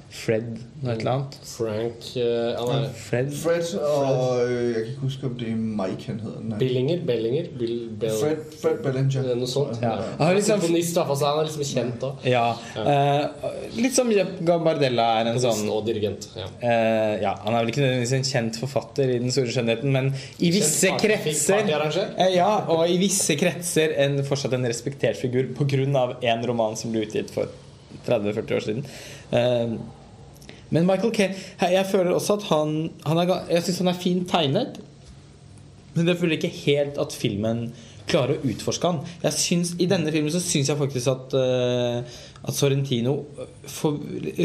Fred 0.09 0.55
noe 0.81 0.95
et 0.95 1.03
eller 1.03 1.11
annet. 1.13 1.35
Frank 1.45 2.07
uh, 2.17 2.77
er 2.79 2.85
Fred 2.97 3.33
Fred 3.37 3.73
og 3.77 4.39
jeg 4.49 4.73
kan 4.73 4.87
ikke 4.93 5.03
huske, 5.03 5.29
om 5.29 5.35
det 5.37 5.49
er 5.51 5.59
Mike, 5.59 6.07
han 6.07 6.21
heter. 6.23 6.45
Nei. 6.49 6.61
Billinger? 6.63 7.03
Bellinger? 7.09 7.51
Bill, 7.61 7.75
Bell, 8.01 8.15
Fred, 8.23 8.45
Fred 8.63 8.79
Bellinger. 8.87 9.29
Noe 9.37 9.51
sånt. 9.51 9.83
Ja. 9.83 9.91
Ja. 9.99 10.07
Han 10.21 10.31
er 10.31 10.39
liksom- 10.39 10.63
Komponist, 10.63 10.97
hvert 10.97 11.25
han 11.27 11.41
er 11.43 11.51
liksom 11.51 11.67
kjent 11.73 12.07
òg. 12.09 12.25
Ja. 12.25 12.47
Uh, 12.79 13.51
litt 13.77 13.99
som 13.99 14.11
Jepp 14.15 14.41
Gambardella 14.49 15.09
er 15.21 15.33
en 15.33 15.43
sånn 15.43 15.69
Og 15.69 15.85
dirigent. 15.87 16.31
Ja. 16.39 16.49
Uh, 16.63 17.15
ja, 17.27 17.35
Han 17.45 17.55
er 17.55 17.61
vel 17.61 17.75
ikke 17.75 17.85
nødvendigvis 17.85 18.17
en 18.17 18.29
kjent 18.31 18.61
forfatter 18.63 19.13
i 19.13 19.19
Den 19.19 19.35
store 19.35 19.53
skjønnheten, 19.53 19.93
men 19.93 20.11
i 20.39 20.53
visse 20.55 20.89
kjent 20.89 21.05
kretser 21.05 21.69
eh, 22.17 22.35
Ja, 22.39 22.65
og 22.71 22.89
i 22.89 22.97
visse 23.01 23.37
kretser 23.37 23.93
en, 24.07 24.23
fortsatt 24.25 24.57
en 24.57 24.65
respektert 24.65 25.21
figur 25.21 25.53
pga. 25.59 26.17
en 26.23 26.47
roman 26.47 26.77
som 26.77 26.93
ble 26.93 27.05
utgitt 27.05 27.31
for 27.35 27.51
30-40 28.07 28.57
år 28.57 28.65
siden. 28.65 28.85
Eh, 29.33 29.79
men 30.75 30.87
Michael 30.89 31.13
Caine 31.17 31.73
Jeg 31.73 31.87
føler 31.89 32.13
også 32.13 32.39
at 32.39 32.49
han, 32.51 32.75
han 33.07 33.21
er, 33.23 33.35
Jeg 33.53 33.65
syns 33.67 33.83
han 33.83 33.93
er 33.93 34.01
fint 34.03 34.29
tegnet, 34.31 34.81
men 35.95 36.09
jeg 36.09 36.21
føler 36.21 36.37
ikke 36.37 36.55
helt 36.67 36.99
at 37.01 37.15
filmen 37.17 37.69
klarer 38.09 38.39
å 38.39 38.49
utforske 38.49 38.89
han. 38.89 39.01
Jeg 39.25 39.37
synes, 39.37 39.75
I 39.83 39.89
denne 39.91 40.13
filmen 40.15 40.33
så 40.33 40.41
syns 40.43 40.71
jeg 40.71 40.81
faktisk 40.81 41.11
at, 41.13 41.35
uh, 41.37 42.21
at 42.41 42.57
Sorrentino 42.57 43.19
for, 43.69 43.99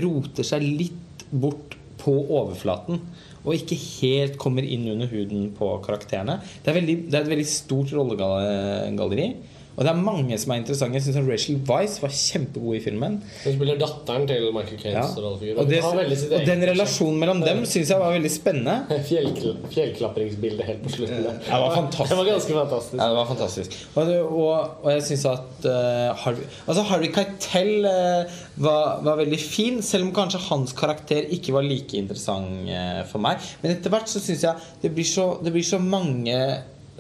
roter 0.04 0.48
seg 0.48 0.66
litt 0.66 1.24
bort 1.32 1.78
på 2.02 2.14
overflaten. 2.26 3.00
Og 3.44 3.58
ikke 3.58 3.78
helt 3.78 4.38
kommer 4.40 4.66
inn 4.66 4.86
under 4.92 5.10
huden 5.12 5.50
på 5.56 5.70
karakterene. 5.84 6.40
Det 6.64 6.72
er, 6.72 6.78
veldig, 6.80 6.98
det 7.10 7.18
er 7.18 7.26
et 7.26 7.34
veldig 7.34 7.48
stort 7.50 7.92
rollegalleri. 7.96 9.28
Og 9.74 9.82
det 9.86 9.90
er 9.90 9.98
mange 10.06 10.38
som 10.38 10.52
er 10.54 10.60
interessante. 10.62 11.00
Jeg 11.00 11.06
syns 11.08 11.30
Rachel 11.30 11.58
Weisz 11.70 11.96
var 12.04 12.12
kjempegod 12.14 12.76
i 12.78 12.82
filmen. 12.84 13.16
Hun 13.44 13.56
spiller 13.56 13.80
datteren 13.82 14.28
til 14.30 14.46
Michael 14.54 14.78
Ja. 14.84 15.02
Caines. 15.02 15.16
Og, 15.18 15.70
det, 15.70 15.80
og 15.84 16.46
den 16.46 16.66
relasjonen 16.70 17.18
mellom 17.22 17.42
dem 17.42 17.64
syns 17.66 17.90
jeg 17.90 18.02
var 18.02 18.14
veldig 18.14 18.32
spennende. 18.34 18.76
Fjellkl 19.10 19.56
Fjellklapringsbildet 19.74 20.68
helt 20.68 20.84
på 20.84 20.94
slutten. 20.94 21.24
der. 21.26 21.40
Det 21.48 21.62
var 21.64 21.76
fantastisk. 21.76 22.10
Det 22.12 22.18
var 22.20 22.30
ganske 22.30 22.58
fantastisk. 22.60 23.00
Ja, 23.00 23.08
det 23.10 23.18
var 23.18 23.30
fantastisk. 23.32 23.78
Og, 23.96 24.14
og, 24.44 24.54
og 24.84 24.92
jeg 24.94 25.06
syns 25.10 25.26
at 25.32 25.66
uh, 25.66 26.24
Harvey, 26.24 26.46
altså 26.68 26.86
Harvey 26.92 27.12
Keitel 27.16 27.88
uh, 27.90 28.38
var, 28.68 29.00
var 29.08 29.18
veldig 29.24 29.40
fin, 29.42 29.82
selv 29.86 30.06
om 30.08 30.14
kanskje 30.16 30.44
hans 30.50 30.76
karakter 30.78 31.26
ikke 31.34 31.56
var 31.56 31.66
like 31.66 31.98
interessant 31.98 32.70
uh, 32.70 33.02
for 33.10 33.24
meg. 33.24 33.42
Men 33.64 33.74
etter 33.74 33.94
hvert 33.94 34.12
så 34.12 34.22
syns 34.22 34.46
jeg 34.46 34.70
det 34.84 34.94
blir, 34.94 35.08
så, 35.08 35.32
det 35.44 35.54
blir 35.56 35.66
så 35.66 35.82
mange 35.82 36.38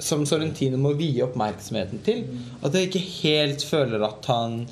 som 0.02 0.26
Sorrentino 0.26 0.80
må 0.82 0.94
vie 0.98 1.24
oppmerksomheten 1.26 2.02
til, 2.06 2.24
at 2.62 2.74
jeg 2.74 2.90
ikke 2.90 3.04
helt 3.24 3.66
føler 3.68 4.06
at 4.08 4.30
han 4.32 4.64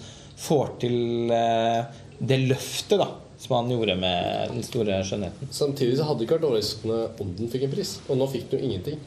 får 0.42 0.78
til 0.82 1.34
eh, 1.36 1.84
det 2.18 2.40
løftet 2.48 3.02
da 3.02 3.12
som 3.42 3.56
han 3.56 3.72
gjorde 3.74 3.96
med 3.98 4.52
Den 4.54 4.64
store 4.64 5.00
skjønnheten. 5.06 5.50
Samtidig 5.52 5.98
så 5.98 6.06
hadde 6.06 6.22
det 6.22 6.28
ikke 6.28 6.38
vært 6.38 6.50
overraskende 6.52 7.00
om 7.24 7.32
den 7.38 7.50
fikk 7.50 7.66
en 7.66 7.74
pris. 7.74 7.96
Og 8.08 8.20
nå 8.20 8.28
fikk 8.30 8.52
den 8.52 8.62
jo 8.62 8.70
ingenting. 8.70 9.00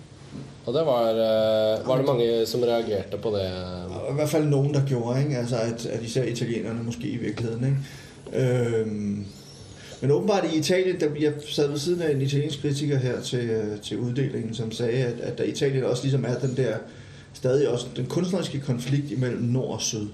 Og 0.64 0.74
det 0.74 0.83
var, 0.88 1.11
eh, 1.22 1.85
var 1.87 2.00
det 2.00 2.09
mange 2.09 2.46
som 2.50 2.64
reagerte 2.66 3.20
på 3.22 3.31
det. 3.37 3.44
I 4.11 4.16
hvert 4.18 4.33
fall 4.33 4.48
noen 4.50 4.72
der 4.74 4.87
gjorde, 4.88 5.20
ikke? 5.22 5.44
Altså, 5.44 5.57
at, 5.57 5.87
at 5.87 6.03
især 6.03 6.27
italienerne 6.27 6.83
måske 6.83 7.07
i 7.09 7.20
virkeligheten. 7.22 7.64
Ikke? 7.64 8.40
Øhm, 8.42 9.27
men 10.05 10.11
åbenbart 10.11 10.45
i 10.53 10.59
Italien, 10.59 11.01
der, 11.01 11.07
jeg 11.21 11.33
sad 11.49 11.69
ved 11.69 11.79
siden 11.79 12.03
af 12.03 12.12
en 12.12 12.23
italiensk 12.23 12.61
kritiker 12.61 12.99
her 12.99 13.21
til, 13.21 13.38
øh, 13.51 13.81
til 13.81 13.99
uddelingen, 13.99 14.55
som 14.55 14.73
sagde, 14.73 15.05
at, 15.05 15.21
at 15.21 15.38
der 15.38 15.45
i 15.45 15.51
Italien 15.51 15.85
også 15.85 16.03
ligesom 16.03 16.25
er 16.25 16.38
den 16.38 16.57
der, 16.57 16.77
stadig 17.33 17.69
også 17.69 17.87
den 17.97 18.07
kunstneriske 18.07 18.61
konflikt 18.61 19.11
imellem 19.11 19.43
nord 19.43 19.75
og 19.75 19.81
syd. 19.81 20.07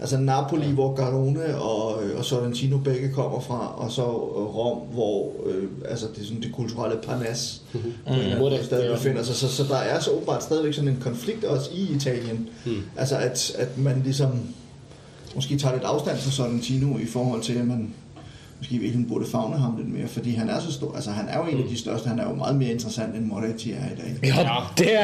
Altså 0.00 0.18
Napoli, 0.18 0.70
hvor 0.70 0.94
Garone 0.94 1.58
og, 1.58 2.04
øh, 2.04 2.18
og 2.18 2.24
Sorrentino 2.24 2.78
begge 2.78 3.08
kommer 3.12 3.40
fra, 3.40 3.84
og 3.84 3.92
så 3.92 4.02
øh, 4.02 4.56
Rom, 4.56 4.78
hvor 4.78 5.32
øh, 5.46 5.68
altså 5.88 6.06
det, 6.14 6.22
er 6.22 6.26
sådan 6.26 6.42
det 6.42 6.52
kulturelle 6.52 6.98
parnas 7.02 7.62
på 7.72 7.78
en 7.78 7.94
eller 8.06 8.24
anden 8.24 8.38
måde 8.38 8.64
stadig 8.64 8.88
ja. 8.88 8.94
befinder 8.94 9.22
sig. 9.22 9.34
Så, 9.34 9.48
så 9.48 9.64
der 9.64 9.76
er 9.76 10.00
så 10.00 10.10
åbenbart 10.10 10.42
stadigvæk 10.42 10.74
sådan 10.74 10.90
en 10.90 10.98
konflikt 11.00 11.44
også 11.44 11.70
i 11.74 11.96
Italien. 11.96 12.48
Mm. 12.66 12.82
Altså 12.96 13.16
at, 13.16 13.52
at 13.58 13.78
man 13.78 14.02
ligesom 14.04 14.30
måske 15.34 15.58
tager 15.58 15.74
lidt 15.74 15.84
afstand 15.84 16.18
fra 16.18 16.30
Sorrentino 16.30 16.98
i 16.98 17.06
forhold 17.06 17.42
til, 17.42 17.52
at 17.52 17.66
man 17.66 17.94
måske 18.58 18.74
i 18.74 18.78
virkeligheden 18.78 19.08
burde 19.08 19.26
fagne 19.26 19.56
ham 19.56 19.76
lidt 19.76 19.92
mere, 19.98 20.08
fordi 20.08 20.30
han 20.30 20.48
er 20.48 20.60
så 20.60 20.72
stor. 20.72 20.94
Altså 20.94 21.10
han 21.10 21.28
er 21.28 21.38
jo 21.38 21.44
en 21.52 21.58
af 21.62 21.68
de 21.70 21.78
største, 21.78 22.08
han 22.08 22.18
er 22.18 22.28
jo 22.28 22.34
meget 22.34 22.56
mere 22.56 22.70
interessant 22.70 23.14
end 23.16 23.24
Moretti 23.24 23.72
er 23.72 23.76
i 23.76 23.96
dag. 24.00 24.28
Ja, 24.28 24.56
det 24.78 24.94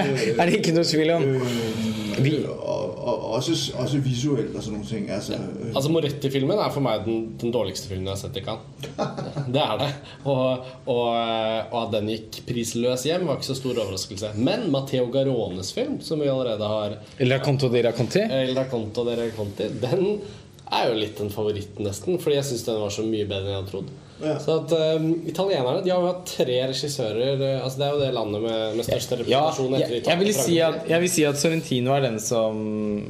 er 0.41 0.45
det 0.47 0.55
ikke 0.55 0.73
noe 0.73 0.85
tvil 0.85 1.11
om. 1.11 1.23
Øh, 1.23 1.41
Vi- 2.25 2.45
og, 2.47 2.99
og 3.09 3.31
også, 3.35 3.73
også 3.79 3.99
visuelt 3.99 4.57
og 4.57 4.63
sådan 4.63 4.73
nogle 4.79 4.89
ting. 4.89 5.11
Altså, 5.11 5.33
ja. 5.33 5.39
Altså 5.77 5.91
Moretti-filmen 5.91 6.59
er 6.59 6.71
for 6.71 6.81
meg 6.81 7.01
den, 7.05 7.35
den 7.41 7.53
dårligste 7.53 7.89
filmen 7.89 8.07
jeg 8.07 8.13
har 8.15 8.21
sett 8.21 8.37
i 8.37 8.41
Cannes. 8.41 8.63
Det 9.55 9.61
er 9.63 9.77
det. 9.83 9.91
Og, 10.25 10.59
og, 10.87 11.09
og 11.71 11.81
at 11.87 11.93
den 11.97 12.09
gikk 12.13 12.41
prisløs 12.49 13.03
hjem, 13.09 13.27
var 13.27 13.35
ikke 13.39 13.47
så 13.47 13.55
stor 13.59 13.75
overraskelse. 13.85 14.27
Men 14.37 14.71
Matteo 14.73 15.11
Garones 15.13 15.73
film, 15.75 16.01
som 16.01 16.21
vi 16.23 16.31
allerede 16.31 16.63
har 16.75 16.95
Il 17.21 17.35
Conto 17.45 17.69
di 17.75 17.83
Racconti. 17.87 18.19
Il 18.49 18.59
Racconto 18.59 19.05
de 19.11 19.17
Racconti, 19.25 19.63
den 19.83 20.07
er 20.73 20.89
jo 20.89 20.97
litt 20.97 21.21
en 21.21 21.33
favoritt, 21.33 21.77
nesten. 21.83 22.19
Fordi 22.23 22.39
jeg 22.39 22.49
syns 22.49 22.65
den 22.67 22.81
var 22.81 22.93
så 22.95 23.05
mye 23.07 23.29
bedre 23.29 23.45
enn 23.45 23.53
jeg 23.53 23.61
hadde 23.61 23.73
trodd. 23.73 23.93
Ja. 24.25 24.35
Så 24.41 24.55
at 24.61 24.73
um, 24.73 25.09
Italienerne 25.29 25.83
de 25.85 25.91
har 25.91 26.01
jo 26.01 26.11
hatt 26.13 26.25
tre 26.31 26.57
regissører. 26.71 27.35
eh, 27.35 27.57
Altså 27.59 27.81
Det 27.81 27.87
er 27.87 27.95
jo 27.95 28.01
det 28.01 28.11
landet 28.15 28.45
med, 28.45 28.77
med 28.79 28.87
største 28.87 29.19
representasjon 29.21 29.75
jeg, 29.75 29.89
ja, 29.91 30.03
jeg, 30.07 30.21
vil 30.21 30.35
si 30.39 30.59
at, 30.63 30.77
jeg 30.89 31.03
vil 31.03 31.11
si 31.11 31.25
at 31.29 31.41
Sorrentino 31.41 31.95
er 31.97 32.05
den 32.07 32.21
som 32.23 32.61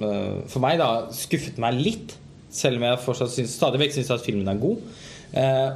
uh, 0.01 0.39
for 0.51 0.65
meg 0.65 0.79
da 0.81 0.91
skuffet 1.15 1.61
meg 1.63 1.81
litt. 1.81 2.17
Selv 2.55 2.79
om 2.79 2.87
jeg 2.87 3.03
fortsatt 3.03 3.35
synes, 3.35 3.57
stadig 3.59 3.83
vekk 3.83 3.97
syns 3.97 4.15
at 4.15 4.25
filmen 4.25 4.49
er 4.51 4.63
god. 4.63 4.81
Uh, 5.35 5.69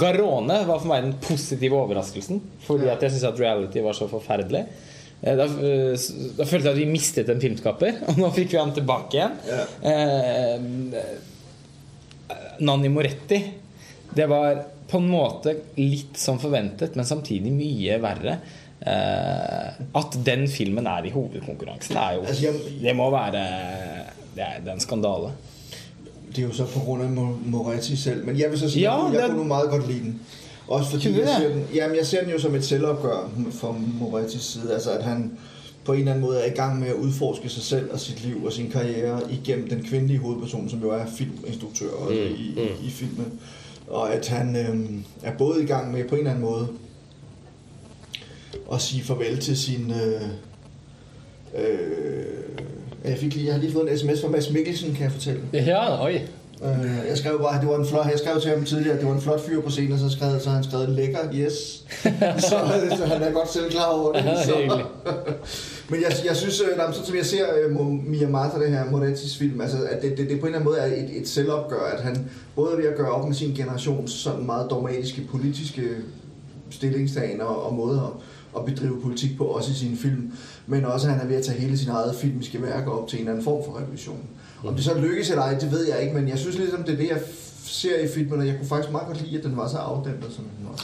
Garone 0.00 0.56
var 0.64 0.80
for 0.80 0.88
meg 0.88 1.04
den 1.04 1.16
positive 1.22 1.76
overraskelsen. 1.78 2.40
Fordi 2.66 2.88
at 2.92 3.04
jeg 3.04 3.14
syns 3.14 3.28
at 3.30 3.40
reality 3.40 3.82
var 3.84 3.96
så 3.96 4.08
forferdelig. 4.10 4.64
Eh, 5.22 5.36
Da, 5.36 5.44
eh, 5.44 5.94
da 6.38 6.44
følte 6.44 6.68
jeg 6.68 6.74
at 6.74 6.80
vi 6.82 6.86
mistet 6.90 7.28
en 7.32 7.40
filmskaper, 7.40 8.00
og 8.08 8.18
nå 8.20 8.30
fikk 8.36 8.52
vi 8.52 8.60
han 8.60 8.74
tilbake 8.76 9.18
igjen. 9.18 9.38
Eh, 9.92 10.58
Nanni 12.60 12.88
Moretti 12.88 13.38
Det 14.14 14.26
var 14.30 14.60
på 14.90 14.98
en 15.00 15.08
måte 15.10 15.54
litt 15.80 16.18
som 16.20 16.36
forventet, 16.38 16.94
men 16.94 17.06
samtidig 17.08 17.50
mye 17.52 17.96
verre. 18.02 18.36
Eh, 18.84 19.80
at 19.96 20.18
den 20.26 20.44
filmen 20.52 20.86
er 20.86 21.06
i 21.08 21.12
hovedkonkurransen, 21.14 21.96
jo 22.18 22.26
Altså, 22.28 22.52
Det 22.82 22.92
må 22.96 23.06
være 23.10 23.32
Det 24.34 24.44
er, 24.44 24.60
det 24.60 24.68
er 24.68 24.74
en 24.74 24.80
skandale. 24.80 25.30
det 26.34 26.42
er 26.42 26.48
jo 26.48 26.52
så 26.52 26.66
på 26.66 26.80
grund 26.84 27.02
af 27.02 27.10
Moretti 27.48 27.96
selv. 27.96 28.24
Men 28.26 28.36
jeg 28.38 28.50
vil 28.50 28.58
så 28.58 28.68
si 28.70 28.80
Ja, 28.82 28.96
jeg, 29.12 29.30
kunne 29.30 29.48
meget 29.48 29.70
godt 29.70 29.86
lide 29.88 30.00
den. 30.10 30.20
Også 30.68 30.90
fordi 30.90 31.18
jeg 31.18 31.28
ser, 31.40 31.48
den, 31.48 31.66
jamen, 31.74 31.96
jeg 31.96 32.06
ser 32.06 32.22
den 32.22 32.30
jo 32.30 32.38
som 32.38 32.54
et 32.54 32.64
selvopgør 32.64 33.30
fra 33.50 33.74
Morettis 34.00 34.42
side. 34.42 34.72
Altså 34.74 34.90
at 34.90 35.04
han 35.04 35.38
på 35.84 35.92
en 35.92 35.98
eller 35.98 36.12
anden 36.12 36.24
måde 36.24 36.40
er 36.40 36.52
i 36.52 36.54
gang 36.54 36.80
med 36.80 36.88
at 36.88 36.94
udforske 36.94 37.48
sig 37.48 37.62
selv 37.62 37.92
og 37.92 38.00
sit 38.00 38.24
liv 38.24 38.44
og 38.44 38.52
sin 38.52 38.70
karriere 38.70 39.20
igennem 39.32 39.68
den 39.68 39.84
kvindelige 39.84 40.18
hovedperson, 40.18 40.68
som 40.68 40.80
jo 40.80 40.90
er 40.90 41.06
filminstruktør 41.16 41.90
Mm, 42.08 42.14
i, 42.14 42.54
mm. 42.56 42.84
i, 42.84 42.86
i 42.86 42.90
filmen. 42.90 43.40
Og 43.88 44.14
at 44.14 44.28
han 44.28 44.56
øh, 44.56 44.90
er 45.22 45.36
både 45.38 45.62
i 45.62 45.66
gang 45.66 45.92
med 45.92 46.04
på 46.04 46.14
en 46.14 46.18
eller 46.18 46.30
anden 46.30 46.44
måde 46.44 46.68
at 48.72 48.80
sige 48.80 49.02
farvel 49.02 49.38
til 49.38 49.56
sin... 49.56 49.90
Øh, 49.90 50.22
øh, 51.58 52.24
jeg, 53.04 53.18
fik 53.18 53.34
lige, 53.34 53.46
jeg 53.46 53.54
har 53.54 53.60
lige 53.60 53.72
fået 53.72 53.92
en 53.92 53.98
sms 53.98 54.20
fra 54.20 54.28
Mads 54.28 54.50
Mikkelsen, 54.50 54.94
kan 54.94 55.02
jeg 55.02 55.12
fortælle. 55.12 55.42
Ja, 55.52 56.04
oi. 56.04 56.20
Øh, 56.62 57.08
jeg 57.08 57.18
skrev 57.18 57.38
bare, 57.38 57.60
det 57.60 57.68
var 57.68 57.76
en 57.76 57.86
flot, 57.86 58.06
jeg 58.06 58.18
skrev 58.18 58.40
til 58.40 58.50
ham 58.50 58.64
tidligere, 58.64 58.94
at 58.94 59.00
det 59.00 59.08
var 59.08 59.14
en 59.14 59.20
flot 59.20 59.40
fyr 59.40 59.60
på 59.60 59.70
scenen, 59.70 59.92
og 59.92 59.98
så, 59.98 60.10
skrev, 60.10 60.40
så 60.40 60.50
han 60.50 60.64
skrevet 60.64 60.88
lækker, 60.88 61.18
yes. 61.34 61.52
så, 62.48 62.56
så, 62.98 63.04
han 63.06 63.22
er 63.22 63.32
godt 63.32 63.52
selv 63.52 63.70
klar 63.70 63.86
over 63.86 64.12
det. 64.12 64.38
Så. 64.44 64.54
Men 65.90 66.00
jeg, 66.00 66.12
jeg 66.26 66.36
synes, 66.36 66.60
øh, 66.60 66.76
nej, 66.76 66.92
sådan 66.92 67.06
som 67.06 67.16
jeg 67.16 67.26
ser 67.26 67.44
uh, 67.66 67.86
Mia 67.86 68.10
Miyamata, 68.10 68.58
det 68.58 68.70
her 68.70 68.90
Morettis 68.90 69.36
film, 69.36 69.60
altså, 69.60 69.76
at 69.90 70.02
det, 70.02 70.18
det, 70.18 70.30
det 70.30 70.40
på 70.40 70.46
en 70.46 70.54
eller 70.54 70.58
anden 70.58 70.64
måde 70.64 70.78
er 70.78 70.86
et, 70.86 71.20
et 71.20 71.28
selvopgør, 71.28 71.82
at 71.96 72.02
han 72.02 72.30
både 72.56 72.72
er 72.72 72.76
ved 72.76 72.84
at 72.84 72.96
gøre 72.96 73.10
op 73.10 73.26
med 73.26 73.34
sin 73.34 73.54
generations 73.54 74.12
sådan 74.12 74.46
meget 74.46 74.70
dogmatiske 74.70 75.22
politiske 75.30 75.82
stillingstagen 76.70 77.40
og, 77.40 77.66
og 77.66 77.74
måder 77.74 78.02
at, 78.56 78.60
at 78.60 78.64
bedrive 78.64 79.00
politik 79.00 79.36
på, 79.38 79.44
også 79.44 79.70
i 79.70 79.74
sine 79.74 79.96
film, 79.96 80.32
men 80.66 80.84
også 80.84 81.08
at 81.08 81.14
han 81.14 81.22
er 81.22 81.28
ved 81.28 81.36
at 81.36 81.44
tage 81.44 81.60
hele 81.60 81.78
sin 81.78 81.88
eget 81.88 82.14
filmiske 82.14 82.62
værk 82.62 82.88
op 82.88 83.08
til 83.08 83.16
en 83.16 83.20
eller 83.20 83.32
anden 83.32 83.44
form 83.44 83.64
for 83.64 83.80
revision. 83.80 84.28
Om 84.64 84.74
det 84.74 84.84
så 84.84 84.98
lykkes 84.98 85.30
eller 85.30 85.42
ej, 85.42 85.58
det 85.58 85.72
ved 85.72 85.88
jeg 85.88 86.02
ikke, 86.02 86.14
men 86.14 86.28
jeg 86.28 86.38
synes 86.38 86.58
ligesom, 86.58 86.82
det 86.82 86.92
er 86.92 86.96
det, 86.96 87.08
jeg 87.08 87.20
ser 87.64 87.98
i 87.98 88.08
filmen, 88.08 88.40
og 88.40 88.46
jeg 88.46 88.56
kunne 88.56 88.68
faktisk 88.68 88.92
meget 88.92 89.06
godt 89.06 89.22
lide, 89.22 89.38
at 89.38 89.44
den 89.44 89.56
var 89.56 89.68
så 89.68 89.76
afdæmpet, 89.76 90.32
som 90.32 90.44
den 90.44 90.68
var. 90.68 90.76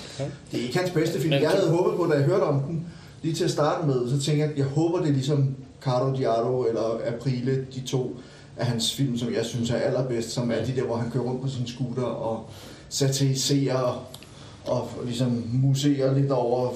Det 0.53 0.61
er 0.61 0.65
ikke 0.65 0.79
hans 0.79 0.91
bedste 0.91 1.21
film. 1.21 1.33
Jeg 1.33 1.51
havde 1.51 1.71
håbet 1.71 1.97
på, 1.97 2.07
da 2.07 2.15
jeg 2.15 2.25
hørte 2.25 2.43
om 2.43 2.61
den, 2.61 2.87
lige 3.23 3.35
til 3.35 3.45
at 3.45 3.51
starte 3.51 3.87
med, 3.87 4.11
så 4.11 4.21
tænker 4.27 4.45
jeg, 4.45 4.59
jeg 4.59 4.67
håber, 4.67 4.99
det 4.99 5.09
er 5.09 5.13
ligesom 5.13 5.55
Caro 5.83 6.17
Diaro 6.17 6.65
eller 6.65 7.01
Aprile, 7.07 7.67
de 7.75 7.81
to 7.81 8.17
af 8.57 8.67
hans 8.67 8.95
film, 8.95 9.19
som 9.19 9.35
jeg 9.35 9.45
synes 9.45 9.71
er 9.71 9.77
allerbedst, 9.77 10.31
som 10.31 10.51
er 10.51 10.65
de 10.65 10.77
der, 10.77 10.83
hvor 10.83 10.97
han 10.97 11.11
kører 11.11 11.25
rundt 11.25 11.43
på 11.43 11.49
sin 11.49 11.67
scooter 11.67 12.03
og 12.03 12.47
satiriserer 12.89 14.07
og 14.65 14.91
ligesom 15.05 15.45
museer 15.53 16.15
lidt 16.15 16.31
over 16.31 16.71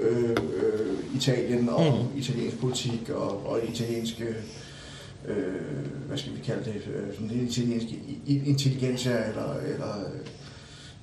øh, 0.00 0.30
øh, 0.30 1.16
Italien 1.16 1.68
og 1.68 1.82
mm. 1.82 2.18
italiensk 2.18 2.60
politik 2.60 3.10
og, 3.14 3.46
og 3.46 3.58
italienske 3.68 4.24
øh, 4.24 4.34
hvad 6.06 6.18
skal 6.18 6.32
vi 6.32 6.40
kalde 6.46 6.64
det, 6.64 6.74
øh, 6.94 7.14
sådan 7.14 7.28
lidt 7.28 7.50
italiensk 7.56 7.86
i- 7.86 8.18
i- 8.26 8.50
eller, 9.06 9.54
eller 9.74 9.92
øh, 10.06 10.26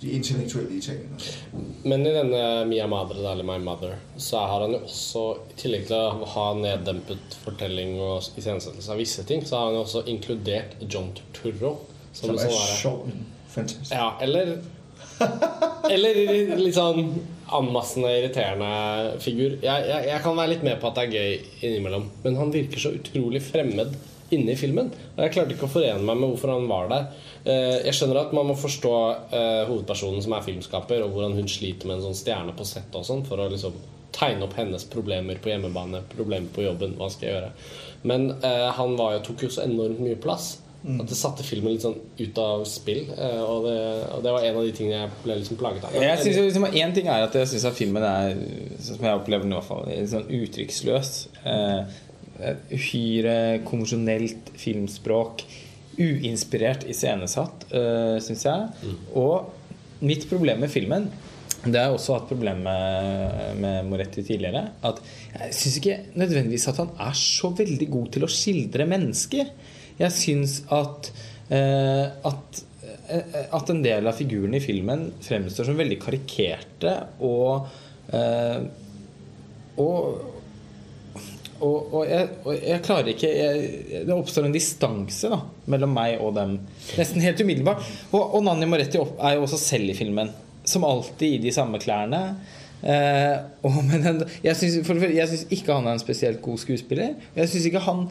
de 0.01 0.09
intellektuelle 0.11 0.73
i 0.73 0.77
italienere. 0.77 1.19
Men 1.83 2.01
i 2.05 2.09
denne 2.09 2.65
Mia 2.65 2.87
Madre, 2.87 3.31
eller 3.31 3.43
My 3.43 3.63
Mother, 3.63 3.93
så 4.17 4.37
har 4.37 4.61
han 4.61 4.71
jo 4.71 4.77
også, 4.77 5.33
i 5.51 5.59
tillegg 5.61 5.85
til 5.87 5.95
å 5.95 6.25
ha 6.25 6.53
neddempet 6.59 7.37
fortelling 7.43 7.99
og 8.01 8.23
iscenesettelse 8.37 8.91
av 8.91 8.97
visse 8.97 9.23
ting, 9.23 9.47
så 9.47 9.55
har 9.57 9.65
han 9.65 9.73
jo 9.75 9.81
også 9.85 10.03
inkludert 10.07 10.75
John 10.93 11.11
Turturro. 11.33 11.77
Som, 12.13 12.29
Som 12.29 12.35
er 12.35 12.49
sånn 12.81 13.23
fantastisk. 13.47 13.91
Ja, 13.91 14.11
eller 14.21 14.57
Eller 15.89 16.15
litt 16.57 16.75
sånn 16.75 17.13
anmassende 17.59 18.11
irriterende 18.17 19.19
figur. 19.23 19.57
Jeg, 19.63 19.85
jeg, 19.89 20.07
jeg 20.09 20.23
kan 20.23 20.37
være 20.39 20.53
litt 20.55 20.65
med 20.65 20.79
på 20.81 20.89
at 20.89 20.97
det 20.97 21.05
er 21.05 21.13
gøy 21.13 21.69
innimellom, 21.69 22.09
men 22.25 22.39
han 22.39 22.51
virker 22.53 22.81
så 22.81 22.93
utrolig 22.97 23.41
fremmed 23.45 23.95
inne 24.33 24.53
i 24.55 24.57
filmen. 24.57 24.89
Og 25.13 25.21
jeg 25.21 25.33
klarte 25.35 25.53
ikke 25.55 25.67
å 25.67 25.73
forene 25.73 26.01
meg 26.07 26.17
med 26.17 26.31
hvorfor 26.31 26.53
han 26.55 26.69
var 26.69 26.87
der. 26.89 27.09
Eh, 27.45 27.79
Jeg 27.85 27.93
skjønner 27.97 28.23
at 28.23 28.33
man 28.33 28.47
må 28.49 28.55
forstå 28.57 28.93
eh, 29.29 29.63
hovedpersonen 29.69 30.23
som 30.25 30.33
er 30.37 30.45
filmskaper, 30.45 31.03
og 31.05 31.13
hvordan 31.13 31.37
hun 31.37 31.51
sliter 31.51 31.89
med 31.89 31.99
en 31.99 32.07
sånn 32.07 32.17
stjerne 32.17 32.55
på 32.57 32.65
settet 32.67 32.97
og 32.97 33.05
sånn, 33.07 33.25
for 33.27 33.43
å 33.43 33.49
liksom 33.51 33.77
tegne 34.13 34.45
opp 34.45 34.57
hennes 34.57 34.85
problemer 34.89 35.39
på 35.41 35.49
hjemmebane, 35.49 36.03
problemer 36.13 36.49
på 36.53 36.65
jobben. 36.65 36.97
Hva 36.99 37.09
skal 37.13 37.27
jeg 37.27 37.35
gjøre? 37.37 37.53
Men 38.09 38.27
eh, 38.41 38.67
han 38.77 38.97
var 38.99 39.17
jo, 39.17 39.23
tok 39.29 39.45
jo 39.47 39.53
så 39.53 39.65
enormt 39.67 40.01
mye 40.03 40.17
plass. 40.21 40.55
At 40.83 41.07
det 41.07 41.15
satte 41.15 41.45
filmen 41.47 41.71
litt 41.71 41.85
sånn 41.85 41.95
ut 42.19 42.39
av 42.43 42.65
spill. 42.67 43.05
eh, 43.15 43.39
Og 43.39 43.63
det, 43.67 43.75
og 44.11 44.23
det 44.25 44.33
var 44.35 44.43
en 44.43 44.57
av 44.59 44.65
de 44.67 44.73
tingene 44.75 44.97
jeg 44.97 45.11
ble 45.23 45.37
liksom 45.39 45.59
plaget 45.61 45.85
av. 45.87 45.95
Jeg 45.95 46.19
synes 46.19 46.39
liksom 46.49 46.65
en 46.67 46.95
ting 46.97 47.07
er 47.07 47.23
at 47.23 47.37
jeg 47.39 47.51
syns 47.53 47.77
filmen 47.77 48.03
er, 48.03 48.33
sånn 48.79 48.97
som 48.97 49.07
jeg 49.07 49.21
opplever 49.21 49.47
den 49.47 49.55
i 49.55 49.59
hvert 49.59 49.69
fall, 49.69 49.85
litt 49.87 50.11
sånn 50.11 50.27
uttrykksløs. 50.27 51.13
Eh, 51.47 51.99
uhyre 52.73 53.35
konvensjonelt 53.67 54.51
filmspråk. 54.59 55.45
Uinspirert 55.93 56.87
iscenesatt, 56.89 57.67
uh, 57.69 58.17
syns 58.17 58.47
jeg. 58.47 58.95
Og 59.13 59.51
mitt 60.01 60.25
problem 60.25 60.63
med 60.65 60.71
filmen 60.73 61.05
det 61.63 61.77
har 61.79 61.91
jeg 61.91 61.95
også 61.95 62.15
hatt 62.17 62.25
problem 62.27 62.63
med, 62.65 63.59
med 63.61 63.85
Moretti 63.87 64.23
tidligere. 64.25 64.65
At 64.83 64.97
jeg 65.31 65.53
syns 65.55 65.77
ikke 65.79 65.99
nødvendigvis 66.19 66.65
at 66.73 66.81
han 66.81 66.89
er 67.05 67.13
så 67.15 67.53
veldig 67.55 67.87
god 67.93 68.09
til 68.17 68.25
å 68.25 68.31
skildre 68.31 68.87
mennesker. 68.89 69.53
Jeg 69.99 70.15
syns 70.15 70.59
at, 70.73 71.11
eh, 71.53 72.05
at 72.29 72.63
eh, 73.09 73.41
at 73.53 73.73
en 73.73 73.83
del 73.85 74.07
av 74.09 74.17
figurene 74.17 74.57
i 74.57 74.63
filmen 74.63 75.09
fremstår 75.23 75.69
som 75.69 75.79
veldig 75.79 75.99
karikerte 76.01 76.95
og 77.23 77.67
eh, 78.13 78.63
og 79.81 80.31
og, 81.63 81.93
og, 81.93 82.01
jeg, 82.09 82.27
og 82.43 82.55
jeg 82.57 82.83
klarer 82.83 83.09
ikke 83.13 83.29
jeg, 83.29 83.67
Det 84.03 84.15
oppstår 84.15 84.49
en 84.49 84.55
distanse 84.55 85.29
da 85.31 85.37
mellom 85.71 85.93
meg 85.95 86.19
og 86.19 86.33
dem. 86.35 86.57
Nesten 86.99 87.23
helt 87.23 87.39
umiddelbart. 87.39 87.85
Og, 88.11 88.35
Nanni 88.43 88.67
Moretti 88.67 88.99
er 88.99 89.37
jo 89.37 89.45
også 89.45 89.61
selv 89.61 89.93
i 89.93 89.95
filmen. 89.95 90.33
Som 90.67 90.83
alltid 90.87 91.37
i 91.37 91.41
de 91.45 91.53
samme 91.55 91.79
klærne. 91.79 92.19
Eh, 92.83 93.69
men 93.87 94.25
jeg 94.43 94.59
syns 94.59 95.45
ikke 95.47 95.77
han 95.77 95.87
er 95.87 95.95
en 95.95 96.03
spesielt 96.03 96.43
god 96.43 96.59
skuespiller. 96.65 97.15
Jeg 97.37 97.51
syns 97.53 97.69
ikke 97.69 97.85
han 97.87 98.07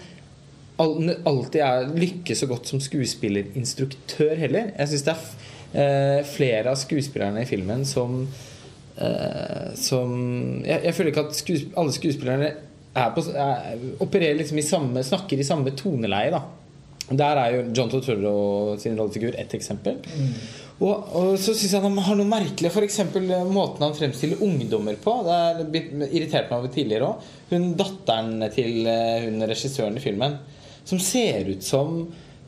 alltid 0.81 1.61
er, 1.61 1.91
lykkes 1.97 2.43
så 2.43 2.49
godt 2.51 2.71
som 2.71 2.81
skuespillerinstruktør 2.83 4.35
heller. 4.41 4.73
Jeg 4.79 4.93
syns 4.93 5.05
det 5.07 5.15
er 5.15 5.29
eh, 5.73 6.25
flere 6.27 6.73
av 6.73 6.81
skuespillerne 6.81 7.45
i 7.45 7.49
filmen 7.49 7.85
som 7.89 8.23
eh, 8.97 9.69
Som 9.79 10.17
jeg, 10.65 10.81
jeg 10.89 10.97
føler 10.97 11.13
ikke 11.13 11.27
at 11.29 11.39
skuesp 11.39 11.79
alle 11.79 11.95
skuespillerne 11.97 12.51
er 12.93 13.13
på, 13.15 13.25
er, 13.33 13.87
opererer 14.05 14.41
liksom 14.41 14.59
i 14.61 14.67
samme 14.67 15.05
snakker 15.05 15.41
i 15.41 15.47
samme 15.47 15.73
toneleie. 15.77 16.33
da 16.33 16.43
Der 17.09 17.41
er 17.41 17.55
jo 17.57 17.63
John 17.77 17.91
Totoro 17.93 18.77
sin 18.81 18.99
rollefigur 18.99 19.39
ett 19.39 19.55
eksempel. 19.55 20.01
Og, 20.83 21.13
og 21.15 21.29
så 21.39 21.55
syns 21.55 21.77
jeg 21.77 21.85
han 21.85 21.99
har 22.05 22.17
noe 22.19 22.29
merkelig. 22.29 22.71
F.eks. 22.73 22.99
måten 23.53 23.85
han 23.85 23.95
fremstiller 23.97 24.43
ungdommer 24.43 24.97
på. 25.01 25.15
Det 25.27 25.37
har 25.39 25.61
irritert 26.11 26.51
meg 26.51 26.57
over 26.59 26.73
tidligere 26.75 27.13
òg. 27.13 27.29
Hun 27.53 27.71
datteren 27.79 28.49
til 28.55 28.89
eh, 28.91 29.29
hun 29.29 29.47
regissøren 29.47 29.99
i 30.01 30.03
filmen, 30.03 30.41
som 30.85 31.01
ser 31.03 31.49
ut 31.53 31.64
som 31.64 32.01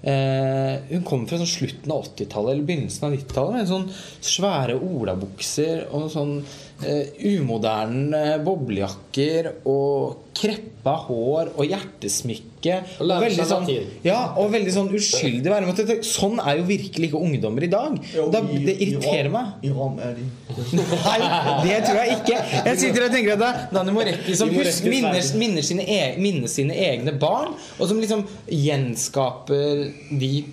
eh, 0.03 0.75
Hun 0.91 1.05
kommer 1.07 1.31
fra 1.31 1.41
sånn 1.41 1.51
slutten 1.51 1.93
av 1.95 2.07
80-tallet 2.11 2.55
eller 2.55 2.69
begynnelsen 2.69 3.09
av 3.09 3.17
90-tallet 3.17 3.59
med 3.59 3.71
sånn 3.71 3.89
svære 4.35 4.79
olabukser 4.79 5.87
og 5.95 6.11
sånn 6.13 6.39
umoderne 6.83 8.39
boblejakker 8.45 9.47
og 9.71 10.17
kreppa 10.35 10.97
hår 11.07 11.53
og 11.55 11.69
hjertesmykke. 11.71 12.75
Og 12.99 13.05
og 13.15 13.23
veldig 13.23 13.45
sånn, 13.47 13.69
ja, 14.05 14.19
og 14.41 14.51
veldig 14.53 14.73
sånn 14.75 14.89
uskyldig 14.97 15.53
væremåte. 15.53 15.87
Det- 15.87 16.01
Sånn 16.05 16.39
er 16.43 16.59
jo 16.59 16.65
virkelig 16.65 17.09
ikke 17.11 17.21
ungdommer 17.23 17.63
i 17.63 17.69
dag. 17.69 17.99
Jo, 18.15 18.29
Da, 18.31 18.41
det 18.41 18.75
irriterer 18.81 19.31
meg. 19.31 19.47
I 19.63 19.71
Rom 19.71 19.97
de. 19.97 20.27
Nei, 21.07 21.21
det 21.65 21.79
tror 21.87 22.01
jeg 22.03 22.19
ikke. 22.19 22.39
Jeg 22.67 22.79
sitter 22.79 23.05
og 23.07 23.13
tenker 23.13 23.33
at 23.33 23.39
det 23.39 23.49
er 23.49 23.69
Danny 23.73 23.93
Moretti 23.93 24.35
som 24.37 24.51
husker, 24.51 24.91
minner, 24.91 25.23
minner, 25.39 25.63
sine 25.63 25.83
e 25.89 26.17
minner 26.19 26.49
sine 26.49 26.75
egne 26.75 27.17
barn, 27.19 27.55
og 27.79 27.89
som 27.89 28.01
liksom 28.01 28.27
gjenskaper 28.51 29.93
de 30.19 30.45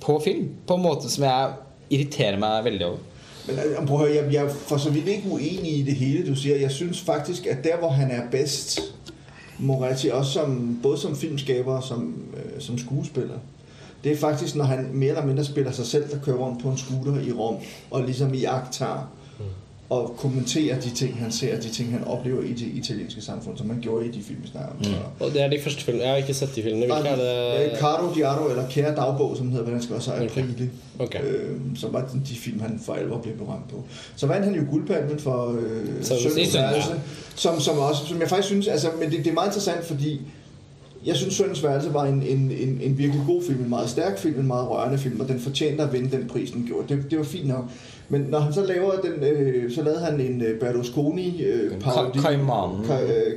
på 0.00 0.20
film 0.22 0.48
på 0.66 0.74
en 0.78 0.82
måte 0.84 1.10
som 1.12 1.24
jeg 1.24 1.50
irriterer 1.90 2.38
meg 2.38 2.64
veldig 2.64 2.86
over. 2.86 3.06
Prøv 3.86 3.98
høre, 3.98 4.14
jeg, 4.14 4.32
jeg 4.32 4.44
er 4.44 4.48
for 4.48 4.76
så 4.76 4.90
vidt 4.90 5.08
ikke 5.08 5.28
uenig 5.30 5.78
i 5.78 5.82
det 5.82 5.94
hele, 5.94 6.26
du 6.26 6.34
siger. 6.34 6.56
Jeg 6.56 6.70
synes 6.70 7.00
faktisk, 7.00 7.46
at 7.46 7.64
der, 7.64 7.76
hvor 7.78 7.88
han 7.88 8.10
er 8.10 8.22
bedst, 8.30 8.80
Moretti, 9.58 10.08
også 10.08 10.32
som, 10.32 10.78
både 10.82 10.98
som 10.98 11.16
filmskaber 11.16 11.76
og 11.76 11.82
som, 11.82 12.14
øh, 12.36 12.60
som 12.60 12.78
skuespiller, 12.78 13.38
det 14.04 14.12
er 14.12 14.16
faktisk, 14.16 14.56
når 14.56 14.64
han 14.64 14.90
mere 14.92 15.08
eller 15.08 15.26
mindre 15.26 15.44
spiller 15.44 15.72
sig 15.72 15.86
selv, 15.86 16.10
der 16.10 16.20
kører 16.20 16.36
rundt 16.36 16.62
på 16.62 16.68
en 16.68 16.76
scooter 16.76 17.20
i 17.20 17.32
Rom, 17.32 17.56
og 17.90 18.02
ligesom 18.02 18.34
i 18.34 18.46
tager 18.72 19.10
og 19.90 20.14
kommenterer 20.18 20.80
de 20.80 20.90
ting, 20.90 21.16
han 21.18 21.32
ser, 21.32 21.60
de 21.60 21.68
ting, 21.68 21.92
han 21.92 22.04
oplever 22.04 22.42
i 22.42 22.52
det 22.52 22.68
italienske 22.74 23.20
samfunn, 23.20 23.56
som 23.56 23.70
han 23.70 23.78
gjorde 23.80 24.06
i 24.06 24.10
de 24.10 24.22
filmene 24.22 24.42
vi 24.46 24.50
snakker 24.50 24.70
om. 24.78 24.84
Så- 24.84 24.90
Og 25.24 25.30
det 25.32 25.42
er 25.42 25.48
de 25.48 25.58
første 25.62 25.84
filmene. 25.84 26.02
Jeg 26.04 26.12
har 26.12 26.16
ikke 26.16 26.34
sett 26.34 26.56
de 26.56 26.62
filmene. 26.62 26.86
Hvilke 26.86 27.08
er 27.08 27.54
Øh, 27.64 27.70
det? 27.70 27.78
Caro 27.78 28.14
Diaro, 28.14 28.48
eller 28.50 28.68
Kære 28.68 28.94
Dagbog, 28.94 29.36
som 29.36 29.50
heter 29.50 29.62
hvordan 29.64 29.82
skal 29.82 29.96
også 29.96 30.10
have 30.10 30.30
Okay. 30.30 30.44
okay. 30.98 31.18
Øh, 31.24 31.56
som 31.76 31.92
var 31.92 32.08
de 32.28 32.34
film, 32.34 32.60
han 32.60 32.80
for 32.84 32.92
alvor 32.92 33.18
ble 33.18 33.32
berømt 33.32 33.68
på. 33.68 33.84
Så 34.16 34.26
vant 34.26 34.44
han 34.44 34.54
jo 34.54 34.62
Gullpalmen 34.70 35.18
for 35.18 35.56
øh, 35.60 35.86
Søndens 36.02 36.22
Søndens 36.22 36.48
Søn, 36.48 36.60
ja. 36.60 36.70
Værelse, 36.70 37.00
som, 37.34 37.60
som, 37.60 37.78
også, 37.78 38.06
som 38.06 38.20
jeg 38.20 38.28
faktisk 38.28 38.48
synes, 38.48 38.68
altså, 38.68 38.88
men 39.00 39.10
det, 39.10 39.18
det 39.18 39.26
er 39.26 39.32
meget 39.34 39.48
interessant, 39.48 39.84
fordi 39.84 40.20
jeg 41.06 41.16
synes, 41.16 41.34
Søndens 41.34 41.64
Værelse 41.64 41.94
var 41.94 42.04
en, 42.04 42.22
en, 42.22 42.50
en, 42.60 42.78
en 42.82 42.98
virkelig 42.98 43.22
god 43.26 43.42
film, 43.44 43.62
en 43.62 43.68
meget 43.68 43.90
stærk 43.90 44.18
film, 44.18 44.40
en 44.40 44.46
meget 44.46 44.68
rørende 44.68 44.98
film, 44.98 45.20
og 45.20 45.28
den 45.28 45.40
fortjente 45.40 45.82
at 45.82 45.92
vinde 45.92 46.16
den 46.16 46.28
pris, 46.28 46.50
den 46.50 46.64
gjorde. 46.66 46.94
Det, 46.96 47.10
det 47.10 47.18
var 47.18 47.24
fint 47.24 47.48
nok. 47.48 47.64
Men 48.10 48.20
når 48.20 48.38
han 48.38 48.52
så 48.52 48.66
laver 48.66 48.92
den, 48.92 49.24
øh, 49.24 49.72
så 49.74 49.82
lavede 49.82 50.00
han 50.00 50.20
en 50.20 50.42
øh, 50.42 50.60
Berlusconi 50.60 51.42
øh, 51.42 51.78
parodi. 51.80 52.18
Caimano. 52.18 52.68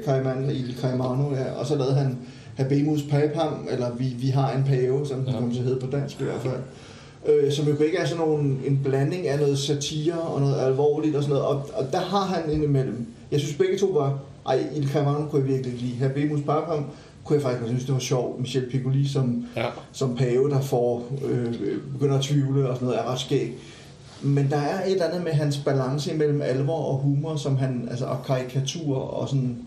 Caiman. 0.03 0.37
Ka- 0.45 0.49
øh, 0.51 0.55
Il 0.59 0.75
Caimano, 0.81 1.31
ja. 1.35 1.51
Og 1.59 1.65
så 1.65 1.75
lavede 1.75 1.95
han 1.95 2.17
Habemus 2.55 3.01
Papam, 3.09 3.67
eller 3.71 3.87
vi, 3.97 4.05
vi 4.19 4.27
har 4.27 4.51
en 4.51 4.63
pave, 4.63 5.07
som 5.07 5.17
den 5.19 5.27
Ja. 5.27 5.33
kommer 5.33 5.51
til 5.53 5.59
at 5.59 5.65
hedde 5.65 5.79
på 5.79 5.87
dansk 5.91 6.21
i 6.21 6.23
hvert 6.23 6.41
fald. 6.41 6.61
Øh, 7.45 7.51
som 7.51 7.67
jo 7.67 7.77
ikke 7.83 7.97
er 7.97 8.05
sådan 8.05 8.25
nogen, 8.25 8.61
en 8.65 8.79
blanding 8.83 9.27
af 9.27 9.39
noget 9.39 9.59
satire 9.59 10.13
og 10.19 10.41
noget 10.41 10.55
alvorligt 10.59 11.15
og 11.15 11.23
sådan 11.23 11.33
noget. 11.35 11.47
Og, 11.47 11.69
og 11.73 11.85
der 11.91 11.99
har 11.99 12.25
han 12.25 12.51
indimellem. 12.51 13.05
Jeg 13.31 13.39
synes 13.39 13.55
begge 13.57 13.77
to 13.77 13.85
var, 13.85 14.19
ej, 14.47 14.59
Il 14.75 14.89
Caimano 14.89 15.25
kunne 15.29 15.41
jeg 15.41 15.49
virkelig 15.49 15.73
lide. 15.81 15.95
Habemus 15.99 16.41
Papam 16.41 16.85
kunne 17.23 17.35
jeg 17.35 17.41
faktisk 17.43 17.67
synes, 17.67 17.85
det 17.85 17.93
var 17.93 17.99
sjovt. 17.99 18.39
Michel 18.39 18.69
Piccoli 18.71 19.07
som, 19.07 19.45
Ja. 19.55 19.65
som 19.91 20.15
pave, 20.15 20.49
der 20.49 20.61
får, 20.61 21.07
øh, 21.29 21.53
begynder 21.93 22.17
at 22.17 22.21
tvivle 22.23 22.69
og 22.69 22.75
sådan 22.75 22.85
noget, 22.87 22.99
er 23.01 23.11
ret 23.11 23.19
skæg. 23.19 23.57
Men 24.23 24.49
der 24.49 24.57
er 24.57 24.85
et 24.85 24.91
eller 24.91 25.05
andet 25.05 25.23
med 25.23 25.31
hans 25.31 25.57
balance 25.57 26.13
mellem 26.13 26.41
alvor 26.41 26.85
og 26.85 26.97
humor, 26.97 27.35
som 27.35 27.57
han, 27.57 27.87
altså, 27.91 28.05
og 28.05 28.25
karikatur 28.25 28.97
og 28.97 29.29
sådan... 29.29 29.57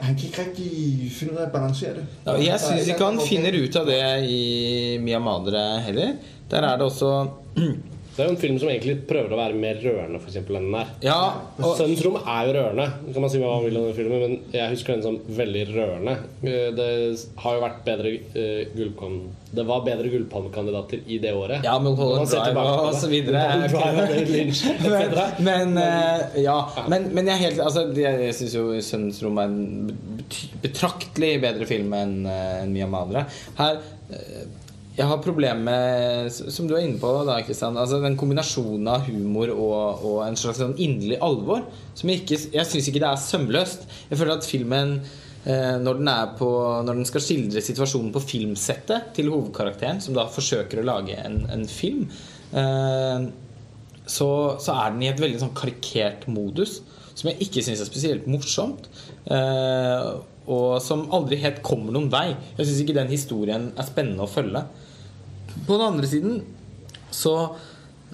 Han 0.00 0.14
kan 0.14 0.24
ikke 0.26 0.40
rigtig 0.40 1.12
finde 1.12 1.32
ud 1.32 1.38
af 1.38 1.46
at 1.46 1.52
balancere 1.52 1.94
det. 1.94 2.06
Ja, 2.26 2.32
jeg 2.32 2.60
syns 2.60 2.88
ikke 2.88 3.04
han 3.04 3.20
finner 3.28 3.62
ut 3.62 3.76
av 3.76 3.86
det 3.86 4.28
i 4.28 4.98
Mia 5.00 5.18
Madre 5.18 5.80
heller. 5.80 6.12
Der 6.50 6.60
er 6.60 6.76
det 6.76 6.82
også 6.82 7.26
Det 8.14 8.22
er 8.22 8.28
jo 8.28 8.34
en 8.36 8.38
film 8.38 8.58
som 8.62 8.68
egentlig 8.70 8.94
prøver 9.10 9.32
å 9.34 9.38
være 9.40 9.58
mer 9.58 9.80
rørende 9.82 10.20
for 10.22 10.30
eksempel, 10.30 10.58
enn 10.60 10.68
den 10.70 10.76
er. 10.78 10.90
Ja, 11.02 11.16
og, 11.58 11.72
Sønnens 11.78 12.02
rom 12.06 12.18
er 12.22 12.46
jo 12.46 12.52
rørende, 12.54 12.86
kan 13.10 13.24
man 13.24 13.32
si 13.32 13.40
hva 13.42 13.50
man 13.56 13.64
vil 13.66 13.78
om 13.80 13.86
den 13.88 13.96
filmen, 13.96 14.20
men 14.22 14.34
jeg 14.54 14.70
husker 14.74 14.94
den 14.94 15.02
som 15.02 15.16
veldig 15.38 15.64
rørende. 15.72 16.14
Eh, 16.46 16.68
Det 16.78 16.86
har 17.42 17.56
jo 17.56 17.64
vært 17.64 17.80
bedre 17.88 18.12
uh, 18.36 18.62
gullpalm... 18.76 19.18
Det 19.54 19.64
var 19.66 19.82
bedre 19.86 20.10
gullpalmekandidater 20.10 21.02
i 21.06 21.18
det 21.22 21.30
året. 21.34 21.62
ja, 21.66 21.74
men 21.78 21.94
Holland 21.98 22.30
Drive 22.30 22.62
og, 22.62 22.88
og 22.88 22.96
så 22.98 23.10
videre. 23.10 23.42
Men, 25.44 25.76
eh, 25.78 26.42
ja, 26.42 26.56
men, 26.88 27.08
men 27.14 27.28
jeg 27.30 27.40
helt 27.40 27.60
Altså, 27.62 27.84
jeg, 27.96 28.20
jeg 28.28 28.34
syns 28.38 28.54
jo 28.56 28.64
'Sønnens 28.82 29.20
rom' 29.22 29.38
er 29.40 29.50
en 29.50 29.96
betraktelig 30.62 31.32
bedre 31.42 31.66
film 31.68 31.94
enn 31.96 32.14
eh, 32.26 32.62
enn 32.62 32.72
Mia 32.74 32.86
Madre. 32.90 33.24
Her 33.58 33.78
eh, 34.10 34.44
jeg 34.94 35.08
har 35.10 35.22
problemer 35.24 35.58
med, 35.58 36.30
som 36.30 36.68
du 36.70 36.76
er 36.76 36.84
inne 36.86 37.00
på, 37.02 37.10
da, 37.26 37.40
Kristian, 37.42 37.78
altså 37.80 37.98
den 38.02 38.14
kombinasjonen 38.18 38.90
av 38.92 39.08
humor 39.08 39.50
og, 39.50 40.04
og 40.06 40.18
en 40.22 40.38
slags 40.38 40.60
sånn 40.62 40.76
inderlig 40.78 41.18
alvor. 41.24 41.64
Som 41.98 42.12
jeg 42.12 42.22
ikke, 42.22 42.38
jeg 42.54 42.70
syns 42.70 42.90
ikke 42.90 43.02
det 43.02 43.08
er 43.10 43.22
sømløst. 43.24 43.88
Jeg 44.12 44.20
føler 44.20 44.36
at 44.36 44.46
filmen 44.46 44.94
eh, 45.00 45.74
når 45.82 45.98
den, 45.98 46.12
på, 46.38 46.50
når 46.86 47.00
den 47.00 47.08
skal 47.10 47.24
skildre 47.26 47.64
situasjonen 47.66 48.14
på 48.14 48.22
filmsettet 48.22 49.10
til 49.18 49.32
hovedkarakteren, 49.34 49.98
som 50.04 50.14
da 50.14 50.28
forsøker 50.30 50.82
å 50.82 50.86
lage 50.86 51.18
en, 51.18 51.42
en 51.50 51.66
film, 51.70 52.06
eh, 52.54 53.26
så, 54.06 54.28
så 54.60 54.76
er 54.76 54.92
den 54.92 55.04
i 55.04 55.10
et 55.10 55.20
veldig 55.20 55.40
sånn 55.40 55.56
karikert 55.56 56.26
modus 56.30 56.80
som 57.14 57.30
jeg 57.30 57.46
ikke 57.46 57.62
syns 57.64 57.82
er 57.82 57.88
spesielt 57.88 58.26
morsomt. 58.30 58.88
Eh, 59.30 60.08
og 60.50 60.80
som 60.84 61.06
aldri 61.14 61.38
helt 61.40 61.62
kommer 61.64 61.94
noen 61.94 62.10
vei. 62.12 62.34
Jeg 62.58 62.66
syns 62.66 62.82
ikke 62.82 62.98
den 62.98 63.12
historien 63.12 63.70
er 63.72 63.86
spennende 63.86 64.26
å 64.26 64.30
følge. 64.30 64.64
På 65.64 65.78
den 65.78 65.86
andre 65.86 66.10
siden 66.10 66.42
så 67.14 67.34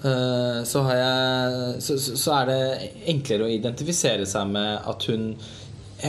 eh, 0.05 0.61
så 0.69 0.83
har 0.85 0.99
jeg 0.99 1.81
så, 1.83 1.97
så, 1.97 2.37
er 2.37 2.51
det 2.51 2.61
enklere 3.11 3.47
å 3.47 3.51
identifisere 3.51 4.29
seg 4.29 4.53
med 4.53 4.87
at 4.93 5.09
hun 5.09 5.33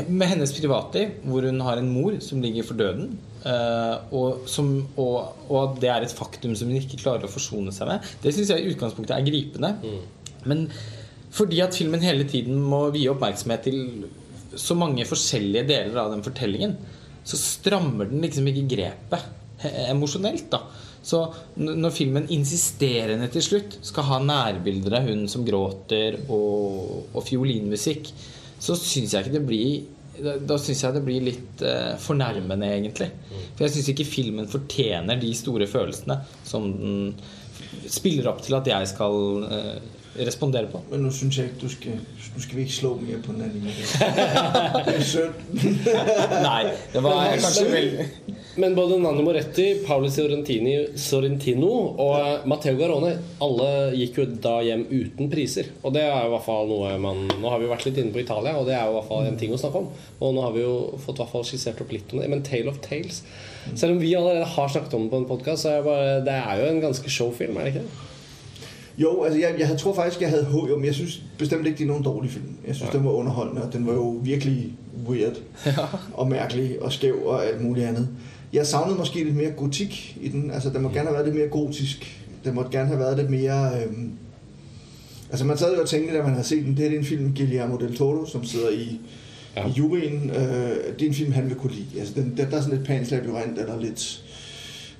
Med 0.09 0.25
hennes 0.25 0.55
privatliv, 0.57 1.18
hvor 1.29 1.45
hun 1.45 1.59
har 1.61 1.77
en 1.77 1.90
mor 1.92 2.14
som 2.25 2.40
ligger 2.40 2.64
for 2.64 2.79
døden. 2.81 3.11
Eh, 3.48 4.14
og, 4.14 4.48
som, 4.50 4.72
og, 4.96 5.44
og 5.48 5.59
at 5.61 5.78
det 5.83 5.92
er 5.92 6.07
et 6.07 6.16
faktum 6.16 6.57
som 6.59 6.70
hun 6.70 6.81
ikke 6.81 7.00
klarer 7.02 7.28
å 7.28 7.33
forsone 7.33 7.74
seg 7.74 7.90
med. 7.90 8.11
Det 8.22 8.35
syns 8.35 8.52
jeg 8.55 8.64
i 8.64 8.74
utgangspunktet 8.74 9.16
er 9.16 9.26
gripende. 9.26 9.74
Men 10.48 10.66
fordi 11.33 11.62
at 11.64 11.76
filmen 11.76 12.02
hele 12.05 12.26
tiden 12.28 12.59
må 12.61 12.85
vie 12.92 13.11
oppmerksomhet 13.12 13.68
til 13.68 13.78
så 14.59 14.76
mange 14.76 15.07
forskjellige 15.09 15.64
deler 15.70 16.00
av 16.02 16.11
den 16.12 16.24
fortellingen, 16.24 16.74
så 17.24 17.38
strammer 17.38 18.11
den 18.11 18.24
liksom 18.24 18.48
ikke 18.50 18.68
grepet 18.74 19.70
emosjonelt. 19.88 20.51
da 20.53 20.61
Så 21.03 21.22
når 21.57 21.95
filmen 21.95 22.28
insisterende 22.34 23.30
til 23.32 23.45
slutt 23.47 23.78
skal 23.86 24.09
ha 24.11 24.20
nærbilder 24.22 24.99
av 24.99 25.09
hun 25.09 25.24
som 25.30 25.47
gråter, 25.47 26.20
og, 26.28 27.09
og 27.14 27.24
fiolinmusikk, 27.26 28.12
så 28.62 28.76
syns 28.78 29.14
jeg 29.14 29.24
ikke 29.24 29.38
det 29.38 29.47
blir 29.47 29.82
da, 30.18 30.36
da 30.36 30.58
syns 30.60 30.82
jeg 30.84 30.96
det 30.96 31.04
blir 31.06 31.24
litt 31.24 31.62
eh, 31.64 31.94
fornærmende, 32.00 32.68
egentlig. 32.76 33.08
For 33.54 33.66
jeg 33.66 33.76
syns 33.76 33.92
ikke 33.92 34.08
filmen 34.08 34.50
fortjener 34.50 35.20
de 35.20 35.32
store 35.36 35.68
følelsene 35.70 36.18
som 36.44 36.68
den 36.76 37.14
spiller 37.88 38.28
opp 38.32 38.42
til 38.44 38.56
at 38.58 38.68
jeg 38.68 38.90
skal 38.92 39.46
eh, 39.48 39.76
respondere 40.16 40.68
på. 40.68 40.80
Men 40.90 41.06
nå 41.06 41.10
synes 41.14 41.38
jeg 41.38 41.50
ikke, 41.50 41.60
du 41.62 41.72
skal, 41.72 42.00
du 42.34 42.40
skal 42.42 42.58
vi 42.58 42.64
ikke 42.66 42.74
slå 42.74 42.90
mye 43.00 43.18
på 43.24 43.32
den 43.32 43.42
anden 43.46 43.62
måde. 43.64 43.84
det 44.88 45.06
synd. 45.08 45.38
Nei, 46.44 46.64
det 46.92 47.02
var 47.04 47.30
kanskje 47.40 47.64
veldig 47.72 48.06
Men 48.60 48.76
både 48.76 48.98
Nanni 49.00 49.24
Moretti, 49.24 49.66
Paolo 49.86 50.10
Sorrentini, 50.12 50.74
Sorrentino 51.00 51.70
og 52.04 52.44
Matteo 52.50 52.76
Garone 52.76 53.14
Alle 53.44 53.70
gikk 53.96 54.20
jo 54.20 54.26
da 54.44 54.58
hjem 54.66 54.84
uten 54.90 55.30
priser. 55.32 55.72
Og 55.80 55.96
det 55.96 56.04
er 56.04 56.12
jo 56.12 56.28
i 56.28 56.34
hvert 56.34 56.46
fall 56.46 56.68
noe 56.68 56.92
man 57.00 57.24
Nå 57.32 57.48
har 57.48 57.62
vi 57.62 57.68
jo 57.68 57.72
vært 57.72 57.88
litt 57.88 58.02
inne 58.02 58.12
på 58.12 58.20
Italia, 58.24 58.54
og 58.58 58.68
det 58.68 58.76
er 58.76 58.84
jo 58.84 58.92
i 58.92 58.98
hvert 58.98 59.08
fall 59.08 59.30
en 59.30 59.40
ting 59.40 59.56
å 59.56 59.60
snakke 59.64 59.80
om. 59.80 59.90
Og 60.20 60.36
nå 60.36 60.44
har 60.44 60.54
vi 60.56 60.66
jo 60.66 60.76
fått 61.00 61.16
i 61.16 61.24
hvert 61.24 61.34
fall 61.38 61.48
skissert 61.48 61.80
opp 61.80 61.96
litt 61.96 62.12
om 62.12 62.20
det. 62.20 62.28
Men 62.32 62.44
Tale 62.44 62.68
of 62.72 62.82
Tales 62.84 63.22
Selv 63.72 63.94
om 63.94 64.00
vi 64.02 64.12
allerede 64.18 64.52
har 64.56 64.72
snakket 64.72 64.96
om 64.98 65.06
det 65.06 65.14
på 65.14 65.22
en 65.22 65.28
podkast, 65.32 65.64
så 65.64 65.72
er 65.72 65.80
det, 65.80 65.88
bare, 65.88 66.16
det 66.26 66.40
er 66.40 66.60
jo 66.60 66.72
en 66.72 66.82
ganske 66.82 67.16
showfilm, 67.16 67.56
er 67.56 67.68
det 67.68 67.76
ikke 67.76 67.86
det? 67.86 68.11
Jo, 68.99 69.22
altså 69.22 69.38
jeg, 69.40 69.55
jeg 69.59 69.78
tror 69.78 69.95
faktisk, 69.95 70.20
jeg 70.20 70.28
havde 70.30 70.45
håb, 70.45 70.68
men 70.78 70.84
jeg 70.84 70.95
synes 70.95 71.22
bestemt 71.38 71.66
ikke, 71.66 71.78
det 71.78 71.84
er 71.84 71.88
nogen 71.88 72.03
dårlig 72.05 72.30
film. 72.30 72.45
Jeg 72.66 72.74
synes, 72.74 72.93
Ja. 72.93 72.99
den 72.99 73.07
var 73.07 73.12
underholdende, 73.12 73.62
og 73.62 73.72
den 73.72 73.86
var 73.86 73.93
jo 73.93 74.09
virkelig 74.24 74.72
weird 75.09 75.36
og 76.14 76.28
mærkelig 76.28 76.82
og 76.82 76.93
skæv 76.93 77.14
og 77.26 77.47
alt 77.47 77.61
muligt 77.64 77.86
andet. 77.86 78.09
Jeg 78.53 78.66
savnede 78.66 78.99
måske 78.99 79.24
lidt 79.24 79.36
mere 79.36 79.51
gotik 79.51 80.16
i 80.20 80.28
den. 80.28 80.51
Altså, 80.51 80.70
den 80.70 80.82
må 80.82 80.88
gerne 80.88 81.01
have 81.07 81.12
været 81.14 81.24
lidt 81.26 81.36
mere 81.36 81.49
gotisk. 81.49 82.24
Den 82.45 82.55
måtte 82.55 82.70
gerne 82.70 82.86
have 82.88 82.99
været 83.01 83.16
lidt 83.18 83.30
mere... 83.30 83.70
Øhm... 83.82 84.11
Altså, 85.30 85.47
man 85.47 85.59
sad 85.59 85.74
jo 85.74 85.80
og 85.82 85.88
tænkte, 85.88 86.16
da 86.16 86.22
man 86.22 86.30
havde 86.32 86.45
set 86.47 86.64
den, 86.64 86.70
det 86.70 86.78
her 86.78 86.88
det 86.88 86.95
er 86.95 86.99
en 86.99 87.05
film 87.07 87.34
Guillermo 87.36 87.76
del 87.76 87.97
Toro, 87.97 88.26
som 88.26 88.45
sidder 88.45 88.70
i, 88.70 89.01
Ja. 89.57 89.61
ja. 89.62 89.68
i 89.68 89.70
juryen. 89.70 90.30
Øh, 90.30 90.76
det 90.99 91.03
er 91.03 91.07
en 91.07 91.14
film, 91.14 91.32
han 91.32 91.49
vil 91.49 91.55
kunne 91.57 91.72
lide. 91.72 92.01
Altså, 92.01 92.14
den, 92.14 92.34
der, 92.36 92.51
der 92.51 92.57
er 92.57 92.61
sådan 92.61 92.78
lidt 92.78 92.88
Pan's 92.90 93.14
Labyrinth, 93.14 93.61
eller 93.61 93.80
lidt 93.80 94.24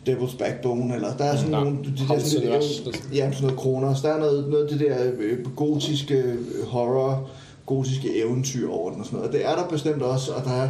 Devil's 0.09 0.39
Backbone, 0.39 0.95
eller 0.95 1.17
der 1.17 1.25
er 1.25 1.37
sådan 1.37 1.55
mm, 1.55 1.65
nogle... 1.65 1.79
Det, 1.79 1.93
det, 1.99 2.07
Hans 2.07 2.23
sådan 2.23 2.49
liksom. 2.51 2.95
Ja, 3.15 3.33
sådan 3.33 3.43
noget 3.43 3.59
kroner. 3.59 3.95
Så 3.95 4.09
der 4.09 4.15
er 4.15 4.19
noget, 4.19 4.49
noget 4.49 4.71
det 4.71 4.81
der 4.81 4.97
øh, 5.19 5.55
gotiske 5.57 6.15
øh, 6.15 6.67
horror, 6.67 7.29
gotiske 7.67 8.23
eventyr 8.25 8.71
over 8.71 8.91
den 8.91 9.01
og 9.01 9.07
sådan 9.07 9.17
noget. 9.17 9.31
Og 9.31 9.39
det 9.39 9.47
er 9.47 9.55
der 9.55 9.69
bestemt 9.69 10.03
også, 10.03 10.33
og 10.33 10.45
der 10.45 10.51
er... 10.51 10.69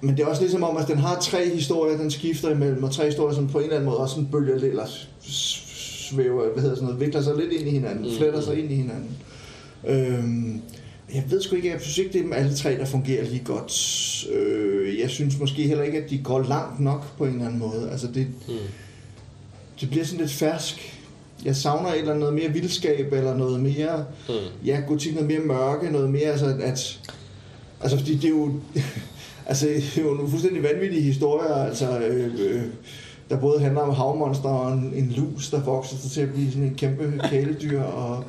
Men 0.00 0.16
det 0.16 0.22
er 0.22 0.26
også 0.26 0.42
ligesom 0.42 0.62
om, 0.62 0.76
at 0.76 0.88
den 0.88 0.98
har 0.98 1.18
tre 1.20 1.54
historier, 1.54 1.96
den 1.96 2.10
skifter 2.10 2.50
imellem, 2.50 2.84
og 2.84 2.90
tre 2.90 3.04
historier, 3.04 3.34
som 3.34 3.48
på 3.48 3.58
en 3.58 3.64
eller 3.64 3.76
anden 3.76 3.90
måde 3.90 3.98
også 3.98 4.14
sådan 4.14 4.28
bølger 4.32 4.54
lidt, 4.54 4.64
eller 4.64 4.86
svæver, 5.22 6.52
hvad 6.52 6.62
hedder 6.62 6.74
sådan 6.76 6.88
noget, 6.88 7.00
vikler 7.00 7.22
sig 7.22 7.36
lidt 7.36 7.52
ind 7.52 7.68
i 7.68 7.70
hinanden, 7.70 8.04
mm. 8.04 8.16
fletter 8.16 8.40
sig 8.40 8.58
ind 8.58 8.70
i 8.70 8.74
hinanden. 8.74 9.16
Øhm, 9.86 10.62
jeg 11.14 11.24
ved 11.30 11.42
sgu 11.42 11.56
ikke, 11.56 11.70
jeg 11.70 11.80
synes 11.80 11.98
ikke, 11.98 12.12
det 12.12 12.18
er 12.18 12.22
dem 12.22 12.32
alle 12.32 12.54
tre, 12.54 12.76
der 12.78 12.84
fungerer 12.84 13.24
lige 13.24 13.44
godt. 13.44 13.72
Øh, 14.32 15.00
jeg 15.00 15.10
synes 15.10 15.38
måske 15.38 15.62
heller 15.62 15.84
ikke, 15.84 15.98
at 16.04 16.10
de 16.10 16.18
går 16.18 16.42
langt 16.42 16.80
nok 16.80 17.16
på 17.18 17.24
en 17.24 17.32
eller 17.32 17.44
anden 17.46 17.58
måde. 17.60 17.88
Altså 17.90 18.06
det, 18.14 18.26
Mm. 18.48 18.54
det 19.80 19.90
bliver 19.90 20.04
sådan 20.04 20.20
lidt 20.20 20.32
fersk. 20.32 20.98
Jeg 21.44 21.56
savner 21.56 21.88
et 21.88 21.98
eller 21.98 22.10
andet 22.10 22.20
noget 22.20 22.34
mere 22.34 22.52
vildskab, 22.52 23.12
eller 23.12 23.36
noget 23.36 23.60
mere, 23.60 24.04
Mm. 24.28 24.34
ja, 24.66 24.80
gotik 24.88 25.14
noget 25.14 25.28
mere 25.28 25.40
mørke, 25.40 25.90
noget 25.90 26.10
mere, 26.10 26.22
altså 26.30 26.46
at, 26.60 27.00
altså 27.80 27.98
fordi 27.98 28.14
det 28.14 28.24
er 28.24 28.28
jo, 28.28 28.52
altså 29.46 29.66
det 29.66 29.98
er 29.98 30.02
jo 30.02 30.14
nogle 30.14 30.30
fuldstændig 30.30 30.62
vanvittige 30.62 31.02
historier, 31.02 31.54
altså, 31.54 31.98
øh, 31.98 32.30
øh, 32.38 32.62
der 33.30 33.36
både 33.40 33.60
handler 33.60 33.80
om 33.80 33.94
havmonster 33.94 34.48
og 34.48 34.72
en, 34.72 34.92
en 34.96 35.12
lus, 35.16 35.50
der 35.50 35.60
vokser 35.62 35.96
sig 35.96 36.10
til 36.10 36.20
at 36.20 36.32
blive 36.32 36.50
sådan 36.50 36.62
en 36.64 36.74
kæmpe 36.74 37.20
kæledyr, 37.30 37.82
og 37.82 38.24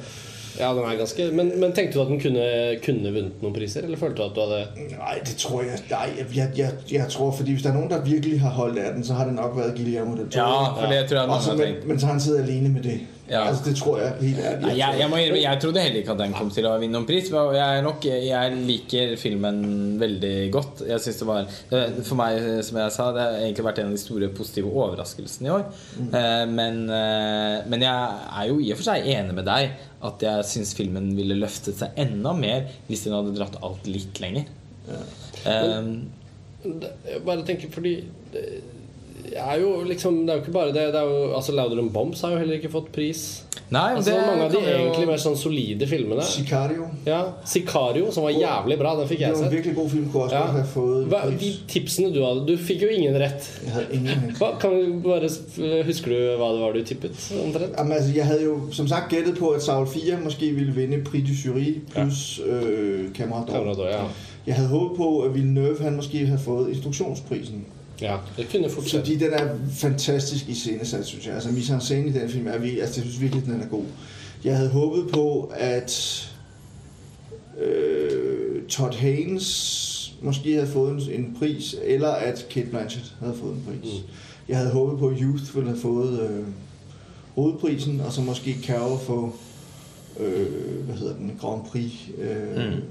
Ja, 0.59 0.69
den 0.77 0.83
er 0.85 0.97
ganske 0.99 1.31
Men, 1.33 1.51
men 1.59 1.71
tenkte 1.73 1.97
du 1.97 2.01
at 2.03 2.11
den 2.11 2.19
kunne, 2.21 2.43
kunne 2.85 3.13
vunnet 3.15 3.41
noen 3.41 3.55
priser, 3.55 3.87
eller 3.87 3.97
følte 3.97 4.21
du 4.21 4.25
at 4.27 4.35
du 4.35 4.41
hadde 4.43 4.91
Nei, 4.99 5.15
det 5.25 5.35
tror 5.41 5.63
jeg, 5.65 5.79
Nei, 5.89 6.03
jeg, 6.19 6.27
jeg, 6.35 6.49
jeg, 6.57 6.71
jeg 6.91 7.07
tror, 7.09 7.31
fordi 7.33 7.55
hvis 7.55 7.63
det 7.65 7.71
er 7.71 7.77
noen 7.79 7.89
der 7.89 8.03
virkelig 8.05 8.39
har 8.43 8.53
holdt 8.59 8.77
av 8.83 8.93
den, 8.97 9.03
så 9.07 9.17
har 9.17 9.29
det 9.31 9.33
nok 9.39 9.55
vært 9.57 9.73
Guillermo 9.79 10.15
del 10.19 10.29
Toro. 10.29 10.43
Ja, 10.45 10.69
for 10.77 10.93
det 10.93 11.01
tror 11.09 11.19
jeg 11.19 11.25
Og 11.27 11.33
mange 11.33 11.49
har 11.49 11.57
men, 11.57 11.65
tenkt. 11.73 11.87
men 11.87 11.99
så 11.99 12.05
har 12.09 12.13
han 12.17 12.21
siddet 12.27 12.43
alene 12.45 12.69
med 12.75 12.85
det. 12.89 12.99
Ja. 13.29 13.45
Altså, 13.47 13.63
det 13.69 13.73
tror 13.79 13.99
jeg 14.01 14.15
helt 14.19 14.39
ærligt. 14.43 14.65
Nei, 14.65 14.73
jeg, 14.77 14.97
jeg, 14.99 15.09
må 15.09 15.19
jeg 15.21 15.59
trodde 15.63 15.79
heller 15.83 16.01
ikke 16.01 16.11
at 16.11 16.19
den 16.19 16.33
kom 16.35 16.49
til 16.51 16.65
å 16.67 16.73
vinne 16.81 16.97
noen 16.97 17.07
pris. 17.07 17.29
Og 17.31 17.53
jeg, 17.55 17.83
nok, 17.85 18.07
jeg 18.09 18.57
liker 18.67 19.13
filmen 19.21 19.61
veldig 20.01 20.33
godt. 20.53 20.83
Jeg 20.89 20.99
synes 21.05 21.21
det 21.21 21.27
var 21.29 21.47
For 22.03 22.19
meg, 22.19 22.39
som 22.67 22.81
jeg 22.81 22.95
sa, 22.97 23.07
det 23.15 23.23
har 23.23 23.37
egentlig 23.39 23.67
vært 23.69 23.79
en 23.83 23.91
av 23.93 23.95
de 23.95 24.01
store 24.03 24.29
positive 24.35 24.73
overraskelsene 24.73 25.47
i 25.47 25.53
år. 25.55 25.63
Mm. 25.95 26.11
Men, 26.57 26.81
eh, 26.99 27.57
men 27.71 27.85
jeg 27.87 28.27
er 28.43 28.51
jo 28.51 28.59
i 28.59 28.73
og 28.75 28.81
for 28.81 28.89
seg 28.91 29.07
enig 29.15 29.37
med 29.39 29.47
deg 29.47 29.71
at 30.03 30.25
jeg 30.27 30.49
syns 30.49 30.73
filmen 30.75 31.13
ville 31.15 31.37
løftet 31.39 31.79
seg 31.79 31.95
enda 32.03 32.33
mer 32.35 32.65
hvis 32.89 33.05
den 33.07 33.15
hadde 33.15 33.37
dratt 33.37 33.55
alt 33.63 33.87
litt 33.87 34.19
lenger. 34.23 34.51
Eh, 34.89 35.07
Um, 35.43 36.09
Jeg 36.63 37.19
bare 37.25 37.43
tenker 37.43 37.67
fordi 37.71 37.97
det 38.31 38.43
er 39.35 39.59
jo 39.61 39.83
liksom 39.87 40.25
Det 40.25 40.29
er 40.29 40.35
jo 40.37 40.41
ikke 40.43 40.51
bare 40.51 40.67
det. 40.73 40.93
det 40.93 40.99
er 40.99 41.07
jo, 41.09 41.33
altså 41.35 41.51
Louder 41.51 41.75
Than 41.75 41.89
Bombs 41.89 42.21
har 42.21 42.31
jo 42.31 42.37
heller 42.37 42.53
ikke 42.59 42.69
fått 42.71 42.91
pris. 42.91 43.43
Nei, 43.71 43.95
Altså 43.95 44.11
det 44.11 44.19
Mange 44.27 44.43
av 44.43 44.51
de 44.51 44.57
jo- 44.59 44.77
egentlig 44.77 45.07
mer 45.07 45.17
sånn 45.17 45.37
solide 45.37 45.87
filmene. 45.87 46.21
Sicario. 46.23 46.85
Ja, 47.05 47.23
Sicario, 47.45 48.11
som 48.11 48.23
var 48.23 48.31
jævlig 48.31 48.77
bra. 48.77 48.95
Den 48.99 49.07
fikk 49.07 49.17
Det 49.19 49.25
jeg 49.27 49.31
var 49.33 49.37
en 49.37 49.43
sett. 49.43 49.51
virkelig 49.53 49.75
god 49.75 49.89
film, 49.89 50.09
Ja. 50.31 50.43
Hva, 51.09 51.39
de 51.39 51.53
tipsene 51.67 52.13
du 52.13 52.19
hadde 52.23 52.45
Du 52.47 52.57
fikk 52.57 52.81
jo 52.81 52.87
ingen 52.87 53.15
rett. 53.21 53.49
Jeg 53.65 53.73
hadde 53.73 53.87
ingen 53.93 54.35
Hva, 54.37 54.51
kan 54.59 54.71
du 54.71 54.99
bare, 55.01 55.29
Husker 55.85 56.09
du 56.11 56.37
hva 56.37 56.51
det 56.53 56.61
var 56.61 56.73
du 56.73 56.83
tippet? 56.83 57.31
Omtrent? 57.45 57.73
Jamen, 57.77 57.91
altså, 57.93 58.13
jeg 58.15 58.25
hadde 58.25 58.43
jo 58.43 58.59
som 58.71 58.87
sagt 58.87 59.09
gjettet 59.11 59.37
på, 59.39 59.49
at 59.49 59.61
Saul 59.63 59.87
4 59.87 60.19
måske 60.23 60.51
ville 60.51 60.73
vinde 60.75 61.01
Prix 61.03 61.23
du 61.27 61.33
Jury 61.49 61.81
plus 61.89 62.39
ja. 62.45 62.53
øh, 62.53 63.11
Camera 63.13 63.43
d'Or. 63.45 63.87
Ja. 63.87 64.03
Jeg 64.47 64.55
hadde 64.55 64.69
håpet 64.69 64.97
på, 64.97 65.19
at 65.21 65.33
Villeneuve 65.33 65.77
han 65.81 65.95
måske 65.95 66.25
hadde 66.25 66.41
fået 66.43 66.69
instruktionsprisen. 66.69 67.65
Ja. 68.03 68.17
Det 68.37 68.47
kunne 68.51 68.69
fortsatt. 68.69 69.07
Fordi 69.07 69.17
den 69.17 69.33
er 69.33 69.55
fantastisk 69.71 70.49
i 70.49 70.53
scenesat, 70.53 71.05
synes 71.05 71.25
jeg. 71.25 71.33
Altså, 71.33 71.49
mise 71.51 71.73
en 71.73 71.81
scene 71.81 72.09
i 72.09 72.11
den 72.11 72.29
film 72.29 72.47
er 72.47 72.57
vi, 72.57 72.79
altså, 72.79 73.01
jeg 73.01 73.09
synes 73.09 73.21
virkelig, 73.21 73.45
den 73.45 73.61
er 73.61 73.67
god. 73.67 73.83
Jeg 74.43 74.57
havde 74.57 74.69
håbet 74.69 75.11
på, 75.13 75.51
at 75.55 76.23
øh, 77.61 78.63
Todd 78.69 78.93
Haynes 78.93 80.13
måske 80.21 80.53
havde 80.53 80.67
fået 80.67 81.15
en, 81.15 81.35
pris, 81.39 81.75
eller 81.83 82.09
at 82.09 82.45
Kate 82.49 82.67
Blanchett 82.67 83.13
havde 83.19 83.35
fået 83.35 83.53
en 83.53 83.63
pris. 83.67 83.93
Mm. 83.93 84.09
Jeg 84.49 84.57
havde 84.57 84.71
håbet 84.71 84.99
på, 84.99 85.07
at 85.07 85.17
Youth 85.21 85.55
ville 85.55 85.69
have 85.69 85.81
fået 85.81 86.19
øh, 86.29 86.45
hovedprisen, 87.35 88.01
og 88.01 88.11
så 88.13 88.21
måske 88.21 88.57
Carol 88.63 88.99
få, 88.99 89.35
øh, 90.19 90.85
hvad 90.85 90.95
hedder 90.95 91.15
den, 91.15 91.37
Grand 91.39 91.61
Prix. 91.65 91.91
Øh, 92.17 92.55
Mm. 92.55 92.61
mm. 92.75 92.81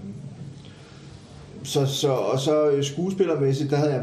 så, 1.65 1.87
så, 1.87 2.09
og 2.09 2.41
så 2.41 2.71
øh, 2.71 2.85
skuespillermæssigt, 2.85 3.71
der 3.71 3.77
havde 3.77 3.93
jeg, 3.93 4.03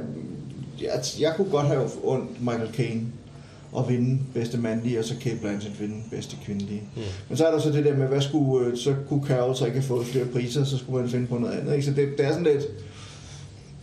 jeg, 0.82 1.04
jeg 1.20 1.34
kunne 1.36 1.50
godt 1.52 1.68
have 1.68 1.90
ondt 2.04 2.42
Michael 2.42 2.74
Caine 2.74 3.02
at 3.78 3.90
vinde 3.90 4.20
bedste 4.34 4.58
mandlige, 4.58 5.00
og 5.00 5.06
så 5.06 5.14
Kate 5.22 5.36
Blanchett 5.36 5.82
vinde 5.82 5.96
bedste 6.12 6.36
kvindelige. 6.46 6.82
Mm. 6.96 7.02
Men 7.30 7.38
så 7.38 7.48
er 7.48 7.52
der 7.52 7.60
så 7.60 7.72
det 7.72 7.86
der 7.86 7.98
med, 7.98 8.08
hvad 8.08 8.22
skulle, 8.22 8.68
øh, 8.68 8.78
så 8.78 8.96
kunne 9.10 9.28
Carol 9.28 9.56
så 9.56 9.66
ikke 9.66 9.80
have 9.80 9.88
fået 9.88 10.06
flere 10.06 10.26
priser, 10.26 10.64
så 10.64 10.78
skulle 10.78 11.02
man 11.02 11.10
finde 11.10 11.28
på 11.28 11.38
noget 11.38 11.54
andet. 11.54 11.74
Ikke? 11.74 11.86
Så 11.86 11.92
det, 11.92 12.10
det 12.18 12.26
er 12.26 12.30
sådan 12.30 12.44
lidt, 12.44 12.64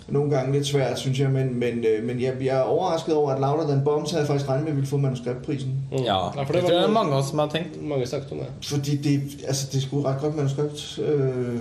nogle 0.09 0.31
gange 0.31 0.53
lidt 0.53 0.67
svært, 0.67 0.99
synes 0.99 1.21
jeg, 1.21 1.31
men, 1.31 1.59
men, 1.59 1.85
øh, 1.85 2.05
men 2.05 2.21
jeg, 2.21 2.35
jeg 2.41 2.57
er 2.57 2.63
overrasket 2.63 3.15
over, 3.15 3.31
at 3.31 3.41
Louder 3.41 3.67
Than 3.67 3.85
Bombs 3.85 4.11
havde 4.11 4.27
faktisk 4.27 4.49
regnet 4.49 4.65
med, 4.65 4.71
at 4.71 4.77
ville 4.77 4.89
få 4.89 4.97
manuskriptprisen. 4.97 5.75
Mm. 5.93 5.97
Ja, 5.97 6.29
for 6.29 6.53
det 6.53 6.63
var 6.63 6.69
det 6.69 6.79
er 6.79 6.91
mange 6.91 7.13
oss 7.13 7.29
som 7.29 7.39
har 7.39 7.49
tænkt. 7.49 7.89
mange 7.89 8.07
sagt 8.07 8.33
om 8.33 8.39
det. 8.39 8.47
Fordi 8.63 8.97
det, 8.97 9.21
altså, 9.47 9.69
det 9.73 9.83
skulle 9.83 10.09
ret 10.09 10.21
godt 10.21 10.37
manuskript. 10.37 10.99
Øh, 10.99 11.59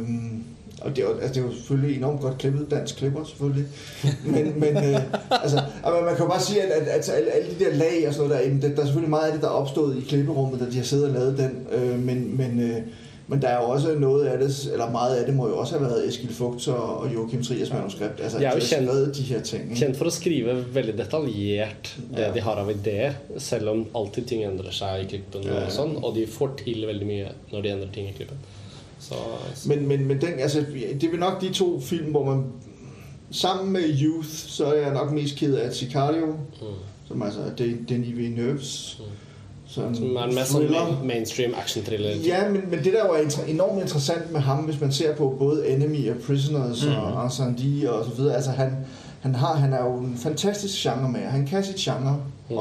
og 0.81 0.95
det 0.95 1.03
er, 1.03 1.07
jo- 1.09 1.17
altså, 1.17 1.33
det 1.33 1.37
er 1.41 1.45
jo 1.45 1.53
selvfølgelig 1.53 1.97
enormt 1.97 2.21
godt 2.21 2.37
klippet, 2.37 2.71
dansk 2.71 2.95
klipper 2.95 3.23
selvfølgelig. 3.23 3.65
Men, 4.25 4.59
men 4.59 4.77
øh, 4.77 5.01
altså, 5.43 5.59
altså, 5.83 6.01
man 6.05 6.15
kan 6.15 6.23
jo 6.25 6.29
bare 6.29 6.41
sige, 6.41 6.61
at, 6.61 6.71
at, 6.71 6.87
at 6.87 7.09
alle, 7.17 7.31
alle 7.31 7.47
de 7.59 7.65
der 7.65 7.73
lag 7.75 8.07
og 8.07 8.13
sådan 8.13 8.29
noget 8.29 8.61
der, 8.61 8.69
der 8.69 8.81
er 8.81 8.85
selvfølgelig 8.85 9.09
meget 9.09 9.27
af 9.27 9.33
det, 9.33 9.41
der 9.41 9.47
er 9.47 9.51
opstået 9.51 9.97
i 9.97 10.01
klipperummet, 10.09 10.59
da 10.59 10.65
de 10.71 10.77
har 10.77 10.83
siddet 10.83 11.05
og 11.07 11.13
lavet 11.13 11.37
den. 11.37 11.67
Øh, 11.71 11.99
men, 11.99 12.37
men, 12.37 12.59
øh, 12.59 12.77
men 13.27 13.41
der 13.41 13.47
er 13.47 13.61
jo 13.63 13.69
også 13.69 13.95
noget 13.99 14.25
af 14.25 14.39
det, 14.39 14.69
eller 14.73 14.89
meget 14.91 15.15
af 15.15 15.25
det 15.25 15.35
må 15.35 15.47
jo 15.47 15.57
også 15.57 15.77
have 15.77 15.89
været 15.89 16.07
Eskil 16.07 16.33
Fugt 16.33 16.67
og, 16.67 16.97
og 16.99 17.13
Joachim 17.13 17.43
Triers 17.43 17.73
manuskript. 17.73 18.19
Altså, 18.23 18.39
De 18.39 18.45
er 18.45 18.79
jo 18.79 18.85
lavet 18.85 19.15
de 19.17 19.21
her 19.21 19.41
ting. 19.41 19.75
Kjent 19.77 19.97
for 19.97 20.05
å 20.05 20.13
skrive 20.13 20.53
veldig 20.75 20.93
detaljert 20.97 21.95
det 22.11 22.19
Ja. 22.21 22.31
de 22.35 22.41
har 22.41 22.55
av 22.61 22.69
ideer, 22.71 23.13
selv 23.37 23.69
om 23.69 23.85
alltid 23.95 24.27
ting 24.29 24.43
endrer 24.45 24.71
seg 24.71 25.01
i 25.03 25.07
klippen. 25.15 25.49
Og 25.49 25.71
sånn 25.73 25.95
Og 26.03 26.13
de 26.15 26.27
får 26.27 26.53
til 26.65 26.85
veldig 26.87 27.07
mye 27.09 27.31
når 27.51 27.61
de 27.65 27.69
endrer 27.73 27.91
ting 27.93 28.09
i 28.09 28.13
klippen. 28.17 28.37
Så, 28.99 29.13
altså. 29.49 29.69
Men, 29.69 29.87
men, 29.87 30.07
men 30.07 30.21
den, 30.21 30.29
altså, 30.39 30.59
det 31.01 31.03
er 31.13 31.17
nok 31.17 31.41
de 31.41 31.53
to 31.53 31.79
film, 31.81 32.11
hvor 32.11 32.25
man 32.35 32.43
sammen 33.31 33.73
med 33.73 33.81
Youth, 34.01 34.29
så 34.29 34.65
er 34.65 34.73
jeg 34.81 34.93
nok 34.93 35.11
mest 35.11 35.35
ked 35.35 35.53
af 35.55 35.73
Sicario, 35.73 36.25
mm. 36.27 36.65
som 37.07 37.21
altså 37.21 37.39
er 37.41 37.55
Den- 37.57 37.85
Denis 37.89 38.07
Villeneuve's 38.17 38.97
Mm. 38.99 39.05
sådan 39.67 39.95
Som 39.95 40.15
er 40.15 40.23
en 40.23 40.31
sånn 40.33 40.45
thriller. 40.61 41.01
mainstream 41.03 41.53
action-thriller. 41.63 42.09
Ja, 42.25 42.49
men, 42.49 42.61
men 42.69 42.83
det 42.83 42.93
der 42.93 43.07
var 43.07 43.13
er 43.15 43.21
inter- 43.23 43.49
enormt 43.49 43.81
interessant 43.81 44.31
med 44.31 44.39
ham, 44.41 44.57
hvis 44.57 44.81
man 44.81 44.91
ser 44.91 45.15
på 45.15 45.35
både 45.39 45.67
Enemy 45.67 46.09
og 46.09 46.15
Prisoners 46.27 46.85
mm. 46.85 46.91
og 46.91 47.23
Arsandi 47.25 47.85
og 47.85 48.05
så 48.05 48.11
videre, 48.17 48.35
altså 48.35 48.51
han, 48.51 48.71
han, 49.21 49.35
har, 49.35 49.53
han 49.55 49.73
er 49.73 49.83
jo 49.83 49.97
en 49.97 50.17
fantastisk 50.17 50.81
genre 50.83 51.09
med, 51.11 51.19
han 51.19 51.47
kan 51.47 51.63
sit 51.63 51.75
genre 51.75 52.17
Mm. 52.49 52.55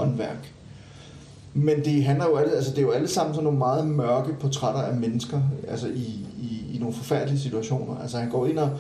Men 1.55 1.85
det 1.85 2.05
handler 2.05 2.25
jo 2.25 2.37
alle, 2.37 2.53
altså 2.53 2.71
det 2.71 2.79
er 2.79 2.83
jo 2.83 2.91
alle 2.91 3.09
sammen 3.09 3.35
sådan 3.35 3.45
nogle 3.45 3.59
meget 3.59 3.87
mørke 3.87 4.33
portrætter 4.41 4.81
af 4.81 4.97
mennesker, 4.97 5.41
altså 5.69 5.89
i, 5.89 6.27
i, 6.41 6.75
i 6.75 6.79
nogle 6.81 6.95
forfærdelige 6.95 7.41
situationer. 7.41 7.97
Altså 8.03 8.19
han 8.19 8.31
går 8.31 8.47
ind 8.47 8.59
og, 8.59 8.71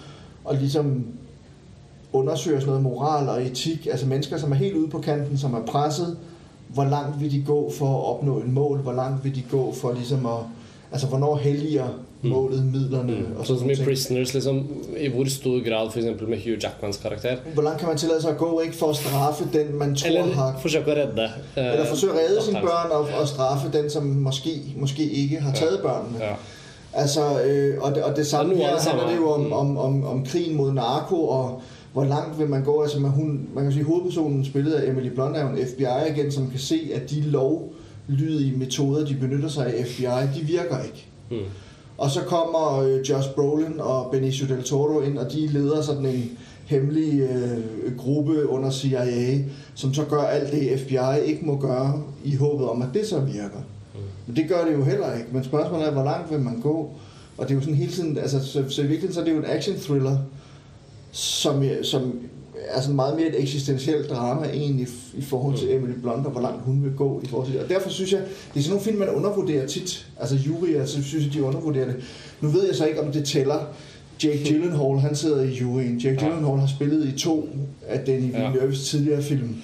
og 0.44 0.54
ligesom 0.54 1.06
undersøger 2.12 2.60
sådan 2.60 2.68
noget 2.68 2.82
moral 2.82 3.28
og 3.28 3.42
etik. 3.42 3.86
Altså 3.86 4.06
mennesker, 4.06 4.38
som 4.38 4.52
er 4.52 4.56
helt 4.56 4.76
ude 4.76 4.88
på 4.88 4.98
kanten, 4.98 5.38
som 5.38 5.54
er 5.54 5.62
presset. 5.66 6.18
Hvor 6.68 6.84
langt 6.84 7.20
vil 7.20 7.30
de 7.30 7.42
gå 7.42 7.72
for 7.78 7.98
at 7.98 8.04
opnå 8.04 8.38
et 8.38 8.48
mål? 8.48 8.78
Hvor 8.78 8.92
langt 8.92 9.24
vil 9.24 9.34
de 9.34 9.42
gå 9.50 9.72
for 9.72 9.92
ligesom 9.92 10.26
at... 10.26 10.38
Altså, 10.92 11.06
hvornår 11.06 11.36
helliger 11.36 11.88
målet 12.28 12.64
midlerne? 12.66 13.18
Mm. 13.18 13.34
Og 13.38 13.46
Sånn 13.48 13.58
som 13.58 13.70
i. 13.70 13.78
Prisoners, 13.84 14.34
liksom, 14.34 14.62
i 15.00 15.08
hvor 15.14 15.28
stor 15.32 15.58
grad 15.64 15.90
for 15.90 16.02
eksempel 16.02 16.28
med 16.28 16.44
Hugh 16.44 16.60
Jackmans 16.62 17.00
karakter. 17.02 17.42
Hvor 17.54 17.66
langt 17.66 17.80
kan 17.80 17.88
man 17.88 18.00
tillade 18.00 18.22
seg 18.22 18.36
å 18.36 18.44
gå, 18.44 18.52
ikke? 18.68 18.78
For 18.78 18.94
å 18.94 18.98
straffe 19.00 19.48
den, 19.52 19.74
man 19.80 19.96
tror 19.98 20.12
Eller 20.12 20.34
har... 20.38 20.56
forsøke 20.62 20.94
å 20.94 20.98
redde. 21.00 21.28
uh, 21.56 21.62
Eller 21.64 21.84
forsøke 21.90 22.14
å 22.14 22.20
redde 22.22 22.44
sine 22.44 22.62
barn 22.62 22.74
børn 22.74 22.90
og, 22.90 23.20
og 23.20 23.28
straffe 23.28 23.70
den, 23.72 23.90
som 23.90 24.06
måske, 24.06 24.50
måske 24.76 25.02
ikke 25.02 25.40
har 25.40 25.52
taget 25.52 25.80
børnene. 25.82 26.18
Ja. 26.20 26.34
Altså, 26.92 27.42
øh, 27.42 27.82
og, 27.82 27.94
det, 27.94 28.04
og 28.04 28.16
det 28.16 28.26
samme 28.26 28.54
er 28.54 28.58
her 28.58 28.90
handler 28.90 29.08
det 29.08 29.16
jo 29.16 29.30
om, 29.30 29.52
om, 29.52 29.78
om, 29.78 30.04
om 30.04 30.24
krigen 30.26 30.56
mot 30.56 30.74
narko, 30.74 31.16
og 31.16 31.62
hvor 31.92 32.04
langt 32.04 32.38
vil 32.38 32.48
man 32.48 32.64
gå? 32.64 32.82
Altså, 32.82 33.00
man, 33.00 33.10
hun, 33.10 33.48
man 33.54 33.64
kan 33.64 33.72
sige, 33.72 33.84
hovedpersonen 33.84 34.44
spillet 34.44 34.72
af 34.72 34.90
Emily 34.90 35.08
Blunt 35.08 35.36
er 35.36 35.48
en 35.48 35.66
FBI-agent, 35.66 36.34
som 36.34 36.50
kan 36.50 36.60
se, 36.60 36.90
at 36.94 37.10
de 37.10 37.20
lovlydige 37.20 38.58
metoder, 38.58 39.06
de 39.06 39.14
benytter 39.14 39.48
sig 39.48 39.66
af 39.66 39.86
FBI, 39.86 40.40
de 40.40 40.46
virker 40.46 40.82
ikke. 40.82 41.06
Mm. 41.30 41.36
Og 41.98 42.10
så 42.10 42.20
kommer 42.20 42.78
øh, 42.78 43.10
Josh 43.10 43.28
Brolin 43.34 43.80
og 43.80 44.10
Benicio 44.10 44.46
del 44.46 44.62
Toro 44.62 45.00
ind, 45.00 45.18
og 45.18 45.32
de 45.32 45.46
leder 45.46 45.82
sådan 45.82 46.06
en 46.06 46.38
hemmelig 46.66 47.20
øh, 47.20 47.96
gruppe 47.96 48.48
under 48.48 48.70
CIA, 48.70 49.38
som 49.74 49.94
så 49.94 50.04
gør 50.04 50.22
alt 50.22 50.52
det, 50.52 50.80
FBI 50.80 51.30
ikke 51.30 51.46
må 51.46 51.58
gøre, 51.58 52.02
i 52.24 52.36
håbet 52.36 52.68
om, 52.68 52.82
at 52.82 52.88
det 52.94 53.06
så 53.06 53.20
virker. 53.20 53.62
Men 54.26 54.36
det 54.36 54.48
gør 54.48 54.64
det 54.64 54.72
jo 54.72 54.84
heller 54.84 55.14
ikke. 55.14 55.28
Men 55.32 55.44
spørgsmålet 55.44 55.86
er, 55.86 55.92
hvor 55.92 56.04
langt 56.04 56.30
vil 56.30 56.40
man 56.40 56.60
gå? 56.60 56.90
Og 57.38 57.48
det 57.48 57.50
er 57.50 57.54
jo 57.54 57.60
sådan 57.60 57.74
hele 57.74 57.92
tiden, 57.92 58.18
altså, 58.18 58.46
så, 58.46 58.64
så 58.68 58.82
i 58.82 58.86
virkeligheden 58.86 59.14
så 59.14 59.20
er 59.20 59.24
det 59.24 59.32
jo 59.32 59.38
en 59.38 59.44
action 59.44 59.76
thriller, 59.76 60.18
som, 61.12 61.64
som 61.82 62.20
er 62.68 62.80
sådan 62.80 62.96
meget 62.96 63.16
mere 63.16 63.26
et 63.28 63.40
eksistentielt 63.42 64.10
drama 64.10 64.46
egentlig 64.46 64.86
i 65.14 65.22
forhold 65.22 65.58
til 65.58 65.74
Emily 65.74 65.92
Blunt, 66.02 66.26
og 66.26 66.32
hvor 66.32 66.40
langt 66.40 66.62
hun 66.64 66.84
vil 66.84 66.92
gå 66.96 67.20
i 67.24 67.26
forhold 67.26 67.46
til 67.48 67.54
det. 67.54 67.62
Og 67.64 67.68
derfor 67.68 67.90
synes 67.90 68.12
jeg, 68.12 68.20
det 68.54 68.60
er 68.60 68.62
sådan 68.62 68.70
nogle 68.70 68.84
film, 68.84 68.98
man 68.98 69.08
undervurderer 69.08 69.66
tit. 69.66 70.06
Altså 70.20 70.36
juryer, 70.36 70.84
så 70.84 71.02
synes 71.02 71.24
jeg, 71.24 71.32
de 71.34 71.42
undervurderer 71.42 71.86
det. 71.86 71.96
Nu 72.40 72.48
ved 72.48 72.66
jeg 72.66 72.74
så 72.74 72.86
ikke, 72.86 73.02
om 73.02 73.12
det 73.12 73.24
tæller. 73.24 73.58
Jake 74.24 74.44
Gyllenhaal, 74.48 74.98
han 74.98 75.16
sidder 75.16 75.42
i 75.42 75.48
juryen. 75.54 75.98
Jake 75.98 76.24
Ja. 76.24 76.28
Gyllenhaal 76.28 76.58
har 76.58 76.66
spillet 76.66 77.08
i 77.08 77.18
to 77.18 77.48
af 77.86 78.00
Danny 78.00 78.32
Ja. 78.32 78.50
Villeneuves 78.50 78.88
tidligere 78.88 79.22
film. 79.22 79.56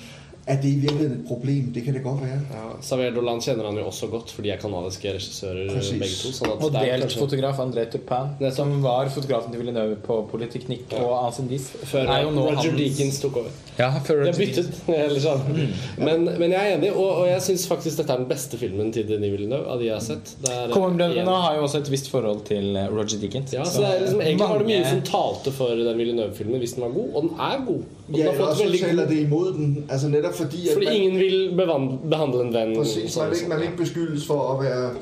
Er 0.50 0.56
det 0.62 0.70
i 0.70 0.78
virkeligheden 0.82 1.20
et 1.20 1.26
problem? 1.28 1.70
Det 1.74 1.84
kan 1.84 1.94
det 1.94 2.02
godt 2.02 2.20
være. 2.24 2.40
Ja, 2.56 2.64
Xavier 2.82 3.14
Dolan 3.14 3.40
kjenner 3.44 3.64
han 3.70 3.76
jo 3.78 3.84
også 3.86 4.06
godt, 4.10 4.30
for 4.34 4.42
de 4.42 4.50
er 4.50 4.56
kanadiske 4.62 5.12
regissører 5.14 5.68
Precis. 5.74 5.90
begge 6.02 6.16
to. 6.22 6.32
Sånn 6.38 6.52
at 6.56 6.64
Og 6.64 6.74
er 6.74 6.84
delt 6.84 7.02
kanskje- 7.04 7.20
fotograf 7.24 7.58
André 7.66 7.84
Turpin, 7.92 8.26
Nettopp. 8.40 8.56
som 8.56 8.82
var 8.82 9.08
fotografen 9.14 9.52
til 9.52 9.60
Villeneuve 9.62 9.96
på 9.96 10.28
Politeknikk 10.32 10.92
Ja. 10.92 11.02
og 11.04 11.26
Ancendis. 11.26 11.70
Før 11.84 12.08
er 12.08 12.22
jo 12.22 12.28
Roger 12.34 12.56
hans- 12.56 12.76
Deakins 12.80 13.20
tok 13.20 13.36
over. 13.36 13.50
Ja, 13.80 13.88
før 14.04 14.22
De 14.24 14.30
har 14.30 14.38
byttet. 14.38 14.80
Eller 14.92 15.20
sånn. 15.22 15.42
men, 16.06 16.26
men 16.40 16.52
jeg 16.54 16.60
er 16.60 16.76
enig, 16.76 16.90
og, 16.92 17.22
og 17.22 17.28
jeg 17.30 17.42
syns 17.46 17.64
faktisk 17.70 18.02
dette 18.02 18.14
er 18.14 18.20
den 18.22 18.28
beste 18.30 18.60
filmen 18.60 18.90
til 18.94 19.06
Denis 19.08 19.32
Villeneuve 19.34 19.70
av 19.72 19.80
de 19.80 19.88
jeg 19.88 19.96
har 19.96 20.04
sett. 20.04 20.34
Coen-brødrene 20.74 21.36
har 21.46 21.56
jo 21.58 21.64
også 21.66 21.80
et 21.82 21.90
visst 21.92 22.10
forhold 22.12 22.42
til 22.50 22.76
eh, 22.76 22.90
Roger 22.92 23.20
Dickens. 23.22 23.54
Ja, 23.56 23.64
så 23.64 23.82
det 23.84 23.92
er 23.94 24.04
liksom, 24.04 24.20
Egentlig 24.26 24.50
var 24.52 24.62
det 24.62 24.68
mye 24.70 24.90
som 24.90 25.02
talte 25.08 25.54
for 25.56 25.80
den 25.80 26.00
Villeneuve-filmen 26.02 26.62
hvis 26.62 26.76
den 26.76 26.84
var 26.86 26.94
god, 26.96 27.08
og 27.14 27.26
den 27.28 27.32
er 27.48 27.64
god. 27.70 27.80
Og 27.80 28.12
den 28.12 28.20
Ja, 28.20 28.28
har 28.30 28.38
fått 28.42 28.62
veldig 28.64 28.82
god 28.84 29.02
det 29.14 29.20
imot 29.24 29.56
den. 29.56 29.72
Altså 29.88 30.12
nettopp 30.12 30.36
fordi, 30.42 30.66
at 30.68 30.76
Fordi 30.78 30.90
man, 30.90 31.00
ingen 31.00 31.18
vil 31.20 31.38
behandle 32.10 32.44
en 32.46 32.52
venn 32.54 32.76
præcis, 32.78 33.14
sånn 33.14 33.24
man, 33.26 33.32
vil 33.32 33.42
ikke, 33.42 33.52
man 33.54 33.62
vil 33.64 33.70
ikke 33.70 33.82
beskyldes 33.84 34.28
for 34.28 34.52
å 34.54 34.60
være 34.60 34.92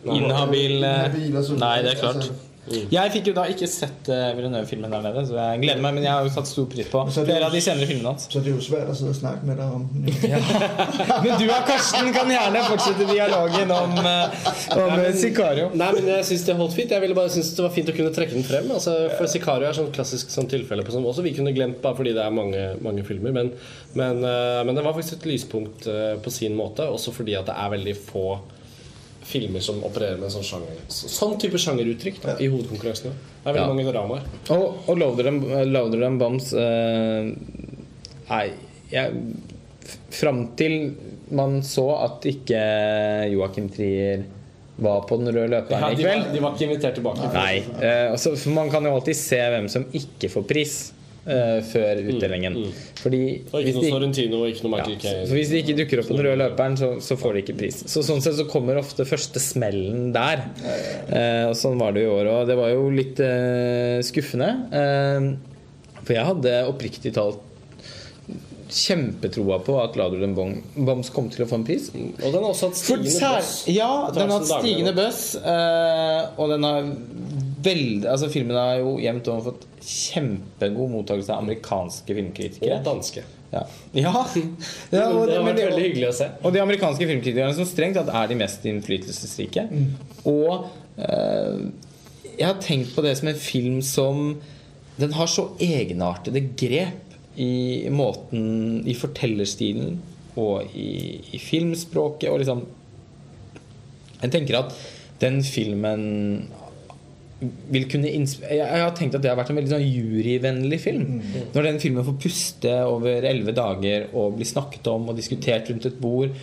Inhabil, 0.00 0.78
eh, 0.82 1.02
inhabil 1.04 1.42
så. 1.44 1.56
Nei, 1.60 1.74
det 1.84 1.90
er 1.92 1.98
klart. 2.00 2.22
Altså, 2.22 2.49
Jeg 2.70 3.12
fikk 3.14 3.30
jo 3.30 3.34
da 3.34 3.44
ikke 3.50 3.66
sett 3.70 4.08
uh, 4.12 4.30
Villeneuve-filmen 4.36 4.92
der 4.92 5.02
nede, 5.02 5.24
så 5.26 5.36
jeg 5.36 5.62
gleder 5.64 5.82
meg. 5.82 5.96
Men 5.96 6.06
jeg 6.06 6.12
har 6.12 6.26
jo 6.26 6.32
satt 6.34 6.50
stor 6.50 6.68
pris 6.70 6.90
på 6.90 7.02
flere 7.14 7.48
av 7.48 7.54
de 7.54 7.62
senere 7.64 7.88
filmene 7.88 8.12
hans. 8.12 8.26
så 8.30 8.42
det 8.42 8.52
er 8.52 8.56
jo 8.56 8.64
svært 8.64 8.92
å 8.92 8.94
sidde 8.96 9.14
og 9.14 9.18
snakke 9.18 9.48
med 9.48 9.58
deg 9.58 9.74
om 9.74 9.86
den. 9.90 10.06
Men 11.24 11.34
du 11.40 11.46
og 11.48 11.66
Karsten 11.68 12.12
kan 12.14 12.30
gjerne 12.30 12.62
fortsette 12.68 13.08
dialogen 13.10 13.74
om, 13.74 13.96
uh, 13.98 14.52
om 14.76 14.94
eh, 15.00 15.10
Sicario. 15.18 15.70
Nei, 15.74 15.90
men 15.96 16.08
jeg 16.14 16.28
synes 16.30 16.46
det 16.46 16.56
holdt 16.60 16.76
fint. 16.76 16.94
Jeg 16.94 17.04
ville 17.04 17.16
bare 17.18 17.32
synes 17.32 17.50
det 17.56 17.64
var 17.64 17.74
fint 17.74 17.90
å 17.90 17.96
kunne 17.96 18.14
trekke 18.14 18.36
den 18.36 18.46
frem. 18.46 18.70
Altså, 18.74 18.94
for 19.16 19.30
Sicario 19.30 19.68
er 19.68 19.76
sånn 19.76 19.90
klassisk 19.94 20.30
sånn 20.32 20.48
tilfelle 20.50 20.86
på 20.86 20.94
sånn 20.94 21.06
også 21.10 21.24
vi 21.26 21.34
kunne 21.36 21.54
glemt 21.56 21.80
bare 21.82 21.98
fordi 21.98 22.14
det 22.16 22.22
er 22.24 22.34
mange, 22.34 22.62
mange 22.84 23.04
filmer. 23.06 23.34
Men, 23.34 23.52
men, 23.98 24.22
uh, 24.22 24.62
men 24.66 24.78
det 24.78 24.86
var 24.86 24.96
faktisk 24.96 25.20
et 25.20 25.28
lyspunkt 25.32 25.90
uh, 25.90 26.14
på 26.22 26.32
sin 26.34 26.56
måte, 26.58 26.86
også 26.86 27.14
fordi 27.16 27.36
at 27.38 27.50
det 27.50 27.58
er 27.58 27.74
veldig 27.76 27.98
få 28.06 28.26
filmer 29.22 29.60
som 29.62 29.82
opererer 29.84 30.16
med 30.18 30.30
en 30.30 30.34
sånn 30.38 30.46
sjanger. 30.46 30.78
Sånn 30.90 31.36
type 31.42 31.58
sjangeruttrykk 31.60 32.20
da, 32.24 32.34
i 32.40 32.48
hovedkonkurransene. 32.50 33.12
Det 33.12 33.50
er 33.50 33.54
veldig 33.54 33.62
Ja. 33.62 33.68
mange 33.74 33.92
dramaer. 33.92 34.22
Og, 34.50 34.88
og 34.88 34.98
Louder 34.98 36.06
and, 36.06 36.18
Bombs 36.20 36.52
eh, 36.52 37.30
Nei, 38.30 38.44
jeg 38.92 39.22
Fram 40.10 40.44
til 40.58 40.94
man 41.34 41.60
så 41.66 41.84
at 42.04 42.26
ikke 42.30 42.58
Joakim 43.32 43.68
Trier 43.72 44.24
var 44.80 45.02
på 45.08 45.16
den 45.20 45.30
røde 45.34 45.48
løperen 45.52 45.82
Ja, 45.82 45.90
i 45.92 45.96
de, 45.98 46.04
var, 46.06 46.14
kveld 46.20 46.34
de 46.34 46.40
var 46.44 46.54
ikke 46.56 46.66
invitert 46.68 46.94
tilbake. 46.98 47.30
Nei. 47.34 47.56
eh, 47.82 48.10
altså, 48.12 48.32
for 48.38 48.54
man 48.56 48.70
kan 48.72 48.86
jo 48.86 48.94
alltid 48.96 49.18
se 49.18 49.38
hvem 49.52 49.68
som 49.72 49.84
ikke 49.92 50.30
får 50.32 50.46
pris 50.50 50.74
eh, 51.26 51.58
før 51.66 52.00
utdelingen. 52.14 52.56
Fordi 53.00 53.20
Og 53.52 53.60
ikke 53.60 53.74
noe 53.76 53.90
Sorrentino 53.94 54.40
og 54.42 54.48
ikke 54.52 54.64
noe 54.66 54.78
ja, 54.78 54.86
Michael 54.86 54.98
Caine. 55.02 55.26
hvis 55.34 55.52
de 55.52 55.60
ikke 55.62 55.76
dukker 55.82 56.02
opp 56.02 56.08
på 56.10 56.16
den 56.16 56.26
røde 56.28 56.40
løperen, 56.42 56.76
så, 56.80 56.90
så 57.04 57.16
får 57.20 57.36
de 57.36 57.42
ikke 57.44 57.58
pris. 57.60 57.82
Så 57.90 58.02
Sånn 58.06 58.22
sett 58.24 58.38
så 58.40 58.46
kommer 58.50 58.80
ofte 58.80 59.06
første 59.08 59.40
smellen 59.42 60.10
der. 60.16 60.46
Uh, 61.10 61.50
og 61.50 61.54
sånn 61.58 61.78
var 61.80 61.94
det 61.96 62.06
i 62.06 62.10
år 62.10 62.30
òg. 62.32 62.42
Det 62.50 62.56
var 62.58 62.72
jo 62.72 62.88
litt 62.94 63.20
uh, 63.24 64.00
skuffende. 64.06 64.50
For 66.00 66.16
jeg 66.16 66.26
hadde 66.26 66.56
oppriktig 66.70 67.12
talt 67.14 67.46
kjempetroa 68.70 69.56
på 69.66 69.74
at 69.82 69.96
Ladur 69.98 70.20
den 70.22 70.34
Bom- 70.36 70.60
Bombs 70.86 71.10
kom 71.10 71.26
til 71.32 71.42
å 71.44 71.48
få 71.50 71.58
en 71.58 71.64
pris. 71.66 71.88
Og 71.90 72.28
den 72.30 72.36
har 72.38 72.50
også 72.52 72.68
hatt 72.70 72.78
stigende 72.78 73.32
bøss. 73.34 73.50
ja, 73.70 73.88
den 74.14 74.30
har 74.30 74.36
hatt 74.38 74.50
stigende 74.52 74.92
bøss, 74.94 75.22
og 76.38 76.52
den 76.52 76.66
har 76.68 76.92
veldig 77.64 78.08
Altså 78.10 78.30
Filmen 78.32 78.56
har 78.58 78.78
jo 78.80 78.94
jevnt 79.02 79.28
over 79.32 79.50
fått 79.50 79.66
kjempegod 79.80 80.92
mottakelse 80.92 81.32
av 81.34 81.44
amerikanske 81.44 82.16
filmkritikere. 82.16 82.80
Og 82.80 82.86
danske. 82.86 83.24
Ja, 83.50 83.64
ja. 83.96 84.12
ja 84.94 85.06
og, 85.10 85.24
det 85.26 85.36
har 85.36 85.46
vært 85.46 85.62
veldig 85.64 85.84
hyggelig 85.88 86.10
å 86.10 86.16
se. 86.20 86.28
og 86.44 86.54
de 86.54 86.62
amerikanske 86.62 87.06
filmkritikerne 87.06 87.56
som 87.56 87.68
strengt 87.68 87.98
tatt 87.98 88.12
er 88.14 88.30
de 88.30 88.38
mest 88.38 88.66
innflytelsesrike. 88.70 89.66
Og 90.30 90.68
eh, 91.02 91.64
jeg 92.36 92.46
har 92.46 92.60
tenkt 92.62 92.94
på 92.94 93.04
det 93.04 93.16
som 93.18 93.30
en 93.30 93.40
film 93.40 93.80
som 93.84 94.24
Den 95.00 95.14
har 95.16 95.28
så 95.32 95.46
egenartede 95.60 96.42
grep 96.60 97.16
i 97.40 97.88
måten 97.94 98.82
I 98.90 98.94
fortellerstilen 98.98 100.00
og 100.40 100.74
i, 100.76 101.20
i 101.34 101.38
filmspråket 101.40 102.30
og 102.30 102.42
liksom 102.42 102.64
Jeg 104.20 104.32
tenker 104.34 104.58
at 104.60 104.74
den 105.20 105.40
filmen 105.44 106.02
vil 107.40 107.86
kunne 107.88 108.10
jeg, 108.10 108.26
jeg 108.52 108.82
har 108.82 108.92
tenkt 108.96 109.16
at 109.16 109.24
det 109.24 109.30
har 109.30 109.38
vært 109.38 109.52
en 109.52 109.56
veldig 109.56 109.72
sånn 109.72 109.86
juryvennlig 109.86 110.78
film. 110.82 111.06
Når 111.54 111.68
den 111.70 111.80
filmen 111.82 112.04
får 112.06 112.18
puste 112.20 112.74
over 112.84 113.24
elleve 113.30 113.54
dager 113.56 114.10
og 114.12 114.36
blir 114.36 114.48
snakket 114.48 114.90
om 114.92 115.08
og 115.08 115.16
diskutert 115.16 115.70
rundt 115.72 115.88
et 115.88 116.00
bord. 116.00 116.34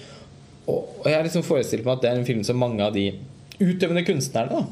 Og, 0.67 0.79
og 0.99 1.05
jeg 1.05 1.19
har 1.19 1.27
liksom 1.27 1.45
forestilt 1.45 1.85
meg 1.85 1.97
at 1.97 2.03
det 2.03 2.11
er 2.11 2.19
en 2.21 2.27
film 2.27 2.43
som 2.47 2.59
mange 2.59 2.81
av 2.83 2.95
de 2.97 3.11
utøvende 3.61 4.03
kunstnerne 4.07 4.53
da, 4.53 4.63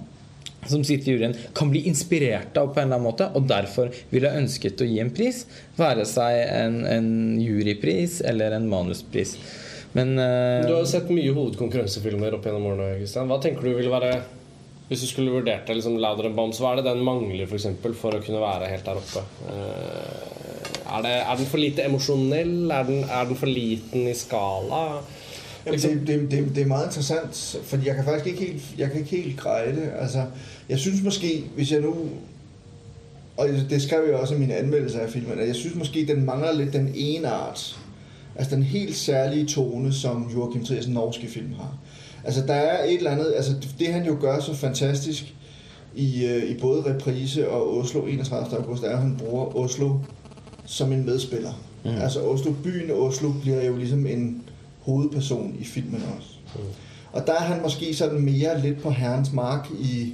som 0.70 0.82
sitter 0.86 1.12
i 1.12 1.14
juryen, 1.14 1.36
kan 1.58 1.70
bli 1.70 1.84
inspirert 1.90 2.58
av 2.58 2.72
på 2.74 2.82
en 2.82 2.88
eller 2.88 2.98
annen 2.98 3.06
måte. 3.06 3.28
Og 3.38 3.46
derfor 3.50 3.94
ville 4.10 4.32
jeg 4.32 4.46
ønsket 4.46 4.82
å 4.82 4.88
gi 4.90 4.98
en 5.04 5.14
pris. 5.14 5.44
Være 5.78 6.08
seg 6.10 6.40
en, 6.50 6.82
en 6.90 7.12
jurypris 7.42 8.24
eller 8.26 8.58
en 8.58 8.66
manuspris. 8.72 9.38
Men 9.96 10.18
uh, 10.18 10.66
Du 10.66 10.74
har 10.74 10.82
jo 10.82 10.90
sett 10.90 11.14
mye 11.14 11.36
hovedkonkurransefilmer 11.38 12.34
opp 12.36 12.50
gjennom 12.50 12.66
årene. 12.74 13.06
Hva 13.06 13.38
tenker 13.44 13.70
du 13.70 13.78
ville 13.78 13.94
være 13.94 14.18
Hvis 14.88 15.02
du 15.02 15.08
skulle 15.08 15.32
vurdert 15.34 15.68
det 15.68 15.76
liksom 15.76 15.98
Bombs, 16.36 16.60
hva 16.62 16.72
er 16.72 16.82
det 16.82 16.86
den 16.92 17.04
mangler 17.04 17.48
for, 17.48 17.58
eksempel, 17.58 17.96
for 17.98 18.14
å 18.14 18.22
kunne 18.22 18.42
være 18.42 18.70
helt 18.70 18.86
der 18.86 19.02
oppe? 19.02 19.24
Eh, 19.50 20.36
Er, 20.86 21.02
det, 21.02 21.12
er 21.12 21.36
den 21.36 21.46
for 21.46 21.58
lite 21.58 21.84
emosjonell? 21.84 22.72
Er 22.72 22.84
den, 22.84 23.04
er 23.04 23.26
den 23.26 23.36
for 23.36 23.50
liten 23.50 24.08
i 24.08 24.14
skala? 24.14 25.02
Jamen, 25.66 25.80
det, 25.82 26.08
det, 26.32 26.56
det, 26.56 26.62
er 26.62 26.68
meget 26.68 26.86
interessant, 26.86 27.60
for 27.64 27.78
jeg 27.86 27.96
kan 27.96 28.06
faktisk 28.06 28.26
ikke 28.26 28.46
helt, 28.46 28.64
jeg 28.78 28.92
kan 28.92 29.02
ikke 29.02 29.22
helt 29.22 29.38
greie 29.38 29.76
det. 29.76 29.90
Altså, 30.00 30.26
jeg 30.70 30.80
synes 30.80 31.04
måske, 31.04 31.44
hvis 31.56 31.72
jeg 31.72 31.82
nå 31.82 31.96
Og 33.38 33.50
det 33.70 33.82
skrev 33.82 34.06
jeg 34.06 34.16
også 34.16 34.36
i 34.36 34.38
mine 34.38 34.56
anmeldelser 34.56 35.00
av 35.00 35.10
filmen, 35.12 35.40
at 35.40 35.48
jeg 35.48 35.56
synes 35.56 35.76
måske, 35.76 36.06
den 36.08 36.26
mangler 36.26 36.52
litt 36.52 36.74
den 36.74 36.92
ene 36.96 37.28
art. 37.28 37.80
Altså 38.36 38.56
den 38.56 38.64
helt 38.64 38.96
særlige 38.96 39.46
tone, 39.46 39.94
som 39.94 40.32
Joachim 40.34 40.66
Triers 40.66 40.88
norske 40.88 41.28
film 41.28 41.54
har. 41.54 41.78
Altså 42.26 42.44
der 42.48 42.54
er 42.54 42.86
et 42.86 42.98
eller 42.98 43.12
andet, 43.12 43.34
altså 43.36 43.54
det 43.80 43.88
han 43.88 44.06
jo 44.06 44.18
gør 44.22 44.40
så 44.40 44.54
fantastisk 44.54 45.36
i, 45.96 46.26
øh, 46.26 46.44
i 46.44 46.58
både 46.62 46.84
Reprise 46.86 47.50
og 47.50 47.78
Oslo 47.78 48.06
31. 48.06 48.58
august, 48.58 48.84
er 48.84 48.90
at 48.90 48.98
han 48.98 49.16
bruger 49.18 49.58
Oslo 49.58 49.94
som 50.66 50.92
en 50.92 51.06
medspiller. 51.06 51.52
Mm. 51.86 51.92
Altså 51.92 52.22
Oslo, 52.22 52.52
byen 52.64 52.92
Oslo 52.92 53.32
bliver 53.42 53.64
jo 53.64 53.78
ligesom 53.78 54.06
en 54.06 54.44
hovedperson 54.82 55.56
i 55.60 55.64
filmen 55.64 56.04
også. 56.18 56.30
Og 57.12 57.28
der 57.28 57.34
er 57.34 57.42
han 57.42 57.62
måske 57.62 57.94
sådan 57.94 58.22
mere 58.22 58.62
lidt 58.62 58.82
på 58.82 58.90
herrens 58.90 59.34
mark 59.34 59.68
i, 59.80 60.14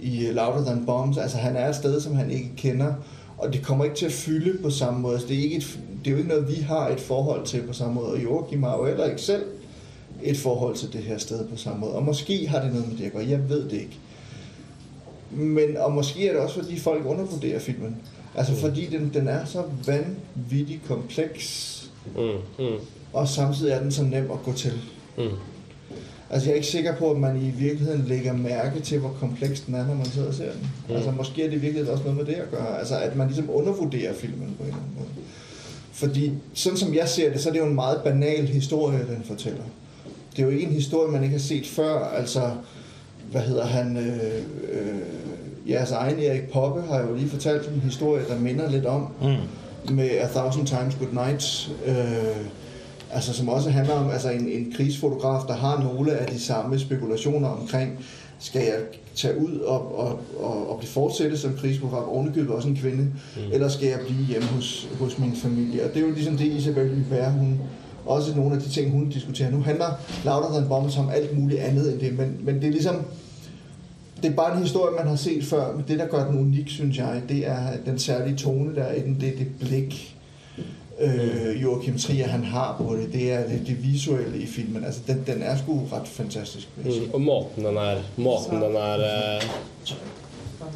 i 0.00 0.26
Louder 0.32 0.64
Than 0.64 0.86
Bombs. 0.86 1.18
Altså 1.18 1.36
han 1.36 1.56
er 1.56 1.68
et 1.68 1.76
sted, 1.76 2.00
som 2.00 2.14
han 2.14 2.30
ikke 2.30 2.50
kender, 2.56 2.94
og 3.38 3.52
det 3.52 3.62
kommer 3.62 3.84
ikke 3.84 3.96
til 3.96 4.06
at 4.06 4.12
fylde 4.12 4.58
på 4.62 4.70
samme 4.70 5.00
måde. 5.00 5.14
Altså, 5.14 5.28
det, 5.28 5.38
er 5.38 5.42
ikke 5.42 5.56
et, 5.56 5.78
det 6.04 6.06
er 6.06 6.10
jo 6.10 6.16
ikke 6.16 6.28
noget, 6.28 6.48
vi 6.48 6.54
har 6.54 6.88
et 6.88 7.00
forhold 7.00 7.46
til 7.46 7.62
på 7.62 7.72
samme 7.72 7.94
måde, 7.94 8.06
og 8.06 8.22
Joachim 8.22 8.62
har 8.62 8.76
jo 8.76 8.86
heller 8.86 9.04
ikke 9.04 9.20
selv 9.20 9.44
et 10.22 10.36
forhold 10.36 10.76
til 10.76 10.92
det 10.92 11.00
her 11.00 11.18
sted 11.18 11.46
på 11.48 11.56
samme 11.56 11.80
måde. 11.80 11.92
Og 11.92 12.02
måske 12.02 12.48
har 12.48 12.62
det 12.62 12.72
noget 12.72 12.88
med 12.88 12.96
det 12.98 13.04
at 13.04 13.12
gøre, 13.12 13.28
jeg 13.28 13.48
ved 13.48 13.64
det 13.64 13.72
ikke. 13.72 13.98
Men, 15.30 15.76
og 15.76 15.92
måske 15.92 16.28
er 16.28 16.32
det 16.32 16.40
også, 16.40 16.54
fordi 16.62 16.78
folk 16.78 17.06
undervurderer 17.06 17.58
filmen. 17.58 17.96
Altså 18.34 18.54
fordi 18.54 18.86
den, 18.86 19.10
den 19.14 19.28
er 19.28 19.44
så 19.44 19.62
vanvittigt 19.86 20.80
kompleks, 20.86 21.74
Mm, 22.16 22.64
mm, 22.64 22.74
og 23.12 23.28
samtidig 23.28 23.72
er 23.72 23.80
den 23.82 23.92
så 23.92 24.02
nem 24.02 24.30
at 24.30 24.42
gå 24.44 24.52
til. 24.52 24.72
mm. 25.18 25.24
Altså 26.30 26.46
jeg 26.48 26.52
er 26.52 26.56
ikke 26.56 26.66
sikker 26.66 26.96
på, 26.96 27.10
at 27.10 27.16
man 27.16 27.36
i 27.36 27.50
virkeligheden 27.50 28.04
lægger 28.08 28.32
mærke 28.32 28.80
til, 28.80 28.98
hvor 28.98 29.16
kompleks 29.20 29.60
den 29.60 29.74
er, 29.74 29.86
når 29.86 29.94
man 29.94 30.06
sidder 30.06 30.28
og 30.28 30.34
ser 30.34 30.52
den. 30.52 30.70
Mm. 30.88 30.94
Altså 30.94 31.10
måske 31.10 31.42
er 31.44 31.46
det 31.50 31.56
i 31.56 31.60
virkeligheden 31.60 31.92
også 31.92 32.04
noget 32.04 32.16
med 32.18 32.26
det 32.26 32.32
at 32.40 32.50
gøre. 32.50 32.78
Altså 32.78 32.98
at 32.98 33.16
man 33.16 33.26
ligesom 33.26 33.50
undervurderer 33.50 34.14
filmen 34.14 34.54
på 34.58 34.62
en 34.62 34.68
eller 34.68 34.80
anden 34.80 34.94
måde. 34.98 35.08
Fordi 35.92 36.32
sådan 36.54 36.78
som 36.78 36.94
jeg 36.94 37.08
ser 37.08 37.32
det, 37.32 37.40
så 37.40 37.48
er 37.48 37.52
det 37.52 37.60
jo 37.60 37.66
en 37.66 37.74
meget 37.74 38.00
banal 38.04 38.46
historie, 38.46 38.98
den 38.98 39.22
fortæller. 39.24 39.62
Det 40.38 40.44
er 40.44 40.48
jo 40.48 40.54
ikke 40.54 40.66
en 40.66 40.72
historie, 40.72 41.12
man 41.12 41.22
ikke 41.22 41.32
har 41.32 41.40
set 41.40 41.66
før. 41.66 42.04
Altså, 42.04 42.50
hvad 43.30 43.40
hedder 43.40 43.64
han? 43.66 43.96
Øh, 43.96 44.42
øh, 44.72 44.98
jeres 45.70 45.90
egen 45.90 46.18
Erik 46.18 46.48
Poppe 46.52 46.82
har 46.82 47.00
jo 47.00 47.14
lige 47.14 47.28
fortalt 47.28 47.68
en 47.68 47.80
historie, 47.80 48.24
der 48.28 48.38
minder 48.38 48.70
lidt 48.70 48.86
om 48.86 49.08
Mm. 49.22 49.94
med 49.94 50.10
A 50.10 50.26
Thousand 50.26 50.66
Times 50.66 50.94
Good 50.94 51.12
Night, 51.12 51.70
øh, 51.86 52.46
altså 53.10 53.32
som 53.32 53.48
også 53.48 53.70
handler 53.70 53.94
om 53.94 54.10
altså 54.10 54.30
en, 54.30 54.48
en 54.48 54.72
krigsfotograf, 54.76 55.40
der 55.48 55.54
har 55.54 55.82
nogle 55.82 56.12
af 56.12 56.26
de 56.26 56.40
samme 56.40 56.78
spekulationer 56.78 57.48
omkring, 57.48 57.98
skal 58.38 58.62
jeg 58.62 58.78
tage 59.14 59.38
ud 59.38 59.58
og, 59.58 59.98
og, 59.98 60.20
og, 60.40 60.70
og 60.70 60.78
blive 60.78 60.90
fortsætte 60.90 61.38
som 61.38 61.56
krigsfotograf, 61.60 62.06
ovenikøbet 62.08 62.50
også 62.50 62.68
en 62.68 62.76
kvinde, 62.76 63.02
mm. 63.02 63.42
eller 63.52 63.68
skal 63.68 63.88
jeg 63.88 63.98
blive 64.06 64.26
hjemme 64.26 64.48
hos, 64.48 64.88
hos 65.00 65.18
min 65.18 65.36
familie? 65.36 65.84
Og 65.84 65.94
det 65.94 66.02
er 66.02 66.06
jo 66.06 66.12
ligesom 66.14 66.36
det, 66.36 66.46
Isabel 66.46 66.94
Hubert, 66.94 67.32
hun 67.32 67.60
også 68.08 68.34
nogle 68.36 68.56
af 68.56 68.62
de 68.62 68.68
ting, 68.68 68.90
hun 68.90 69.08
diskuterer. 69.08 69.50
Nu 69.50 69.60
handler 69.60 69.86
Louder 70.24 70.48
Than 70.50 70.68
Bombs 70.68 70.96
om 70.96 71.10
alt 71.10 71.38
muligt 71.38 71.60
andet 71.60 71.92
end 71.92 72.00
det, 72.00 72.18
men, 72.18 72.36
men 72.40 72.54
det 72.54 72.64
er 72.64 72.70
ligesom, 72.70 72.96
det 74.22 74.30
er 74.30 74.34
bare 74.34 74.56
en 74.56 74.62
historie, 74.62 74.96
man 74.98 75.06
har 75.08 75.16
set 75.16 75.44
før, 75.44 75.76
men 75.76 75.84
det, 75.88 75.98
der 75.98 76.06
gør 76.06 76.26
den 76.26 76.40
unik, 76.40 76.68
synes 76.68 76.98
jeg, 76.98 77.22
det 77.28 77.46
er 77.46 77.60
den 77.86 77.98
særlige 77.98 78.36
tone, 78.36 78.74
der 78.74 78.82
er 78.82 78.94
i 78.94 79.00
den, 79.00 79.20
det 79.20 79.28
er 79.28 79.36
det 79.36 79.48
blik, 79.60 80.16
øh, 81.00 81.62
Joachim 81.62 81.98
Trier, 81.98 82.26
han 82.26 82.44
har 82.44 82.74
på 82.78 82.96
det, 82.96 83.12
det 83.12 83.32
er 83.32 83.46
det, 83.46 83.62
det 83.66 83.84
visuelle 83.84 84.38
i 84.38 84.46
filmen, 84.46 84.84
altså 84.84 85.00
den, 85.06 85.24
den 85.26 85.42
er 85.42 85.56
sgu 85.56 85.80
ret 85.92 86.08
fantastisk. 86.08 86.68
Mm. 86.76 86.90
Og 87.12 87.20
måten 87.20 87.64
den 87.64 87.76
er 87.76 87.96
Måten 88.16 88.62
den 88.62 88.76
er 88.76 88.94
eh, 88.94 89.42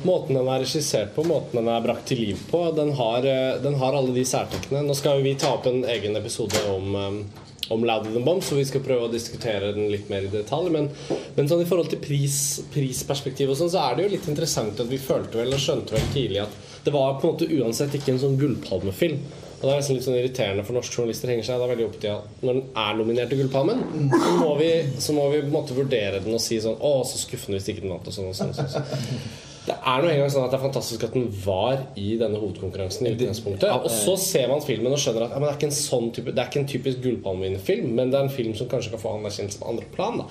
Måten 0.07 0.39
den 0.39 0.49
er 0.49 0.63
regissert 0.63 1.15
på, 1.17 1.25
måten 1.27 1.59
den 1.59 1.71
er 1.71 1.85
brakt 1.85 2.07
til 2.11 2.21
liv 2.23 2.43
på, 2.51 2.65
den 2.77 2.93
har, 2.99 3.27
eh, 3.27 3.61
den 3.63 3.79
har 3.81 3.99
alle 3.99 4.15
de 4.15 4.25
særtrekkene. 4.27 4.85
Nå 4.87 4.95
skal 4.99 5.23
vi 5.25 5.35
ta 5.39 5.55
opp 5.57 5.67
en 5.71 5.83
egen 5.85 6.19
episode 6.19 6.63
om 6.71 6.99
eh, 6.99 7.43
om 7.73 7.85
Louder 7.85 8.11
Than 8.13 8.25
Bombs, 8.25 8.47
så 8.47 8.57
vi 8.59 8.65
skal 8.69 8.83
prøve 8.85 9.07
å 9.07 9.13
diskutere 9.13 9.73
den 9.73 9.89
litt 9.93 10.11
mer 10.13 10.27
i 10.27 10.33
detalj. 10.33 10.69
Men, 10.75 10.91
men 11.37 11.49
sånn 11.49 11.63
i 11.65 11.69
forhold 11.69 11.93
til 11.93 12.03
pris, 12.03 12.37
prisperspektiv 12.75 13.53
og 13.53 13.59
sånn, 13.59 13.71
så 13.73 13.87
er 13.87 13.97
det 13.97 14.07
jo 14.07 14.13
litt 14.17 14.29
interessant 14.29 14.83
at 14.83 14.91
vi 14.91 15.01
følte 15.01 15.41
vel 15.41 15.55
og 15.55 15.63
skjønte 15.63 15.97
vel 15.97 16.11
tidlig 16.13 16.43
at 16.45 16.59
det 16.83 16.93
var 16.95 17.17
på 17.21 17.29
en 17.29 17.37
måte 17.37 17.49
uansett 17.61 17.95
ikke 17.97 18.17
en 18.17 18.21
sånn 18.23 18.37
gullpalmefilm. 18.41 19.23
Og 19.63 19.69
det 19.69 19.71
er 19.71 19.79
nesten 19.79 19.95
litt 19.95 20.07
sånn 20.09 20.19
irriterende 20.19 20.65
for 20.67 20.75
norske 20.75 20.97
journalister 20.99 21.31
henger 21.31 21.47
seg 21.47 21.61
da 21.63 21.69
veldig 21.71 21.85
opp 21.87 22.01
til 22.03 22.17
at 22.17 22.43
når 22.43 22.57
den 22.59 22.65
er 22.83 22.97
nominert 22.99 23.31
til 23.31 23.39
Gullpalmen, 23.45 23.85
så 24.11 24.33
må 24.41 24.49
vi, 24.59 24.71
så 24.99 25.15
må 25.15 25.29
vi 25.31 25.39
på 25.45 25.47
en 25.47 25.55
måte 25.55 25.77
vurdere 25.77 26.19
den 26.25 26.35
og 26.35 26.43
si 26.43 26.59
sånn 26.65 26.83
Å, 26.83 26.93
så 27.07 27.21
skuffende 27.23 27.61
hvis 27.61 27.71
ikke 27.71 27.85
den 27.85 27.95
vant, 27.95 28.11
og 28.11 28.17
sånn 28.17 28.33
og 28.33 28.35
sånn. 28.35 28.51
og 28.51 28.75
sånn. 28.75 29.52
Det 29.63 29.77
er 29.77 30.03
nå 30.03 30.11
engang 30.11 30.31
sånn 30.33 30.47
at 30.47 30.53
det 30.55 30.59
er 30.59 30.65
fantastisk 30.65 31.05
at 31.07 31.15
den 31.15 31.29
var 31.45 31.85
i 31.99 32.17
denne 32.19 32.41
hovedkonkurransen. 32.43 33.07
i 33.07 33.13
utgangspunktet 33.15 33.71
Og 33.71 33.91
så 33.95 34.17
ser 34.19 34.49
man 34.51 34.65
filmen 34.65 34.91
og 34.91 34.99
skjønner 34.99 35.29
at 35.29 35.35
ja, 35.37 35.39
men 35.39 35.47
det, 35.47 35.53
er 35.53 35.61
ikke 35.61 35.71
en 35.71 35.77
sånn 35.77 36.09
type, 36.17 36.35
det 36.35 36.43
er 36.43 36.51
ikke 36.51 36.63
en 36.63 36.71
typisk 36.73 37.03
gullpalmevinnerfilm, 37.05 37.93
men 37.95 38.11
det 38.11 38.19
er 38.19 38.27
en 38.27 38.35
film 38.35 38.57
som 38.59 38.71
kanskje 38.73 38.95
kan 38.95 39.03
få 39.03 39.15
anerkjennelse 39.21 39.63
på 39.63 39.69
andre 39.71 39.87
plan. 39.95 40.19
Da. 40.23 40.27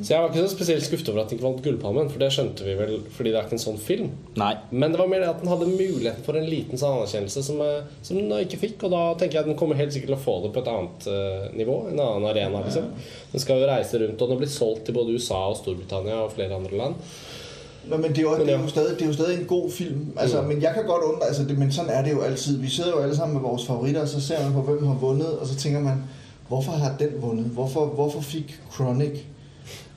Så 0.00 0.14
jeg 0.14 0.22
var 0.22 0.32
ikke 0.32 0.46
så 0.46 0.54
spesielt 0.54 0.86
skuffet 0.86 1.10
over 1.12 1.22
at 1.22 1.30
den 1.30 1.38
ikke 1.38 1.46
vant 1.48 1.62
Gullpalmen, 1.64 2.08
for 2.12 2.22
det 2.22 2.30
skjønte 2.34 2.64
vi 2.64 2.76
vel 2.78 2.94
fordi 3.12 3.34
det 3.34 3.40
er 3.40 3.48
ikke 3.48 3.58
en 3.58 3.64
sånn 3.66 3.80
film. 3.80 4.12
Nei. 4.40 4.52
Men 4.70 4.94
det 4.94 5.00
var 5.02 5.10
mer 5.12 5.24
det 5.24 5.32
at 5.32 5.42
den 5.42 5.52
hadde 5.52 5.68
muligheten 5.68 6.24
for 6.26 6.38
en 6.40 6.48
liten 6.48 6.80
sånn 6.80 7.00
anerkjennelse 7.00 7.44
som, 7.46 7.60
eh, 7.64 7.90
som 8.06 8.16
den 8.16 8.32
ikke 8.46 8.62
fikk. 8.64 8.86
Og 8.86 8.94
da 8.94 9.02
tenker 9.20 9.38
jeg 9.38 9.44
at 9.44 9.50
den 9.50 9.58
kommer 9.60 9.78
helt 9.80 9.92
sikkert 9.94 10.14
til 10.14 10.18
å 10.18 10.24
få 10.24 10.38
det 10.44 10.54
på 10.54 10.62
et 10.62 10.70
annet 10.72 11.10
uh, 11.10 11.50
nivå. 11.56 11.76
En 11.90 12.00
annen 12.00 12.30
arena. 12.30 12.62
Liksom. 12.64 12.88
Den 13.34 13.44
skal 13.44 13.60
jo 13.60 13.68
reise 13.70 14.00
rundt, 14.00 14.22
og 14.22 14.32
den 14.32 14.40
blir 14.40 14.52
solgt 14.52 14.86
til 14.88 14.96
både 14.96 15.16
USA 15.16 15.42
og 15.50 15.58
Storbritannia 15.60 16.22
og 16.24 16.32
flere 16.36 16.56
andre 16.56 16.80
land. 16.80 17.12
Nå, 17.90 17.96
men 17.96 18.10
det 18.10 18.18
er, 18.18 18.22
jo, 18.22 18.36
det, 18.38 18.52
er 18.52 18.62
jo 18.62 18.68
stadig, 18.68 18.94
det 18.94 19.02
er 19.02 19.06
jo 19.06 19.12
stadig 19.12 19.40
en 19.40 19.46
god 19.46 19.70
film. 19.70 20.06
Altså, 20.16 20.42
Mm. 20.42 20.48
Men 20.48 20.62
jeg 20.62 20.74
kan 20.74 20.84
godt 20.86 21.02
undre, 21.02 21.26
altså, 21.26 21.44
det, 21.44 21.58
men 21.58 21.72
sådan 21.72 21.90
er 21.90 22.02
det 22.02 22.10
jo 22.10 22.20
altid. 22.20 22.58
Vi 22.58 22.68
sidder 22.68 22.90
jo 22.90 22.98
alle 22.98 23.16
sammen 23.16 23.34
med 23.34 23.42
vores 23.42 23.66
favoritter, 23.66 24.00
og 24.00 24.08
så 24.08 24.20
ser 24.20 24.44
man 24.44 24.52
på, 24.52 24.62
hvem 24.62 24.86
har 24.86 24.94
vundet, 24.94 25.28
og 25.38 25.46
så 25.46 25.54
tænker 25.56 25.80
man, 25.80 26.02
hvorfor 26.48 26.72
har 26.72 26.94
den 26.98 27.08
vundet? 27.18 27.44
Hvorfor, 27.44 27.86
hvorfor 27.86 28.20
fik 28.20 28.60
Chronic 28.74 29.18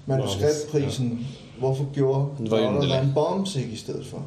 manuskriptprisen? 0.06 1.28
Hvorfor 1.60 1.86
gjorde 1.94 2.26
Louder 2.40 3.06
Bombs 3.16 3.56
ikke 3.56 3.72
i 3.72 3.76
stedet 3.76 4.06
for? 4.06 4.22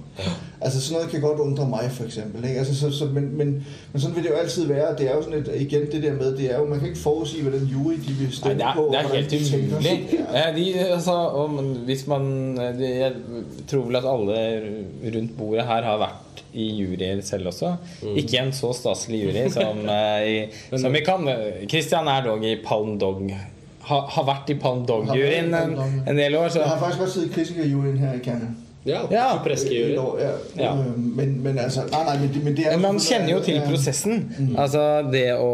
Altså 0.60 0.80
sådan 0.80 0.94
noget 0.94 1.10
kan 1.10 1.20
godt 1.20 1.38
undre 1.38 1.68
mig 1.68 1.90
for 1.90 2.04
eksempel. 2.04 2.44
Ikke? 2.44 2.58
Altså, 2.58 2.80
så, 2.80 2.98
så, 2.98 3.04
men, 3.04 3.36
men, 3.38 3.66
men 3.92 4.00
sådan 4.00 4.16
vil 4.16 4.24
det 4.24 4.30
jo 4.30 4.34
altid 4.34 4.66
være. 4.66 4.96
Det 4.98 5.10
er 5.10 5.14
jo 5.14 5.22
sådan 5.22 5.38
et, 5.38 5.50
igen 5.56 5.80
det 5.92 6.02
der 6.02 6.12
med, 6.12 6.36
det 6.36 6.54
er 6.54 6.58
jo, 6.58 6.66
man 6.66 6.78
kan 6.78 6.88
ikke 6.88 7.00
forudsige, 7.00 7.42
hvordan 7.42 7.60
jury 7.60 7.92
de 7.92 8.12
vil 8.12 8.26
Nei, 8.26 8.32
stemme 8.32 8.54
det 8.54 8.62
er, 8.62 8.74
på. 8.74 8.92
det 8.92 8.98
er 8.98 9.14
helt 9.14 9.30
de 9.30 9.58
umulig. 9.58 10.08
Ja. 10.34 10.56
De, 10.56 10.80
altså, 10.80 11.12
og 11.12 11.48
hvis 11.84 12.06
man 12.06 12.56
det, 12.56 12.96
Jeg 12.96 13.12
tror 13.70 13.84
vel 13.84 13.96
at 13.96 14.04
alle 14.04 15.18
rundt 15.18 15.38
bordet 15.38 15.66
her 15.66 15.82
har 15.82 15.98
vært 15.98 16.44
i 16.54 16.66
juryer 16.74 17.20
selv 17.20 17.46
også. 17.46 17.74
Ikke 18.16 18.38
en 18.38 18.52
så 18.52 18.72
staselig 18.72 19.24
jury 19.24 19.48
som, 19.52 19.78
eh, 19.98 20.46
i, 20.72 20.78
som 20.78 20.92
vi 20.92 21.04
kan. 21.04 21.28
Christian 21.68 22.08
er 22.08 22.24
dog 22.24 22.44
i 22.44 22.56
Palm 22.64 22.98
Dog. 22.98 23.22
Ha, 23.86 23.98
har 24.16 24.24
vært 24.26 24.48
i 24.50 24.56
Palm 24.58 24.80
Dog-juryen 24.88 25.52
en, 25.54 25.74
en 26.06 26.16
del 26.18 26.34
år. 26.34 26.48
Så 26.50 26.58
Jeg 26.62 26.68
har 26.72 26.80
faktisk 26.80 27.04
også 27.06 27.20
siddet 27.20 27.30
i 27.30 27.34
kritikerjuryen 27.36 27.98
her 28.02 28.16
i 28.18 28.22
Canada. 28.24 28.54
Ja, 28.86 29.00
Ja. 29.10 29.40
Ja. 30.22 30.32
Ja. 30.54 30.74
Men, 30.76 31.42
men 31.42 31.58
altså, 31.58 31.82
nei, 31.90 32.02
nei, 32.06 32.16
men 32.22 32.44
men 32.44 32.54
det 32.54 32.66
er... 32.70 32.78
Man 32.78 33.00
kjenner 33.02 33.32
jo 33.32 33.40
til 33.42 33.58
prosessen. 33.64 34.20
prosessen. 34.28 34.52
Altså 34.62 34.82
det 35.10 35.24
å 35.42 35.50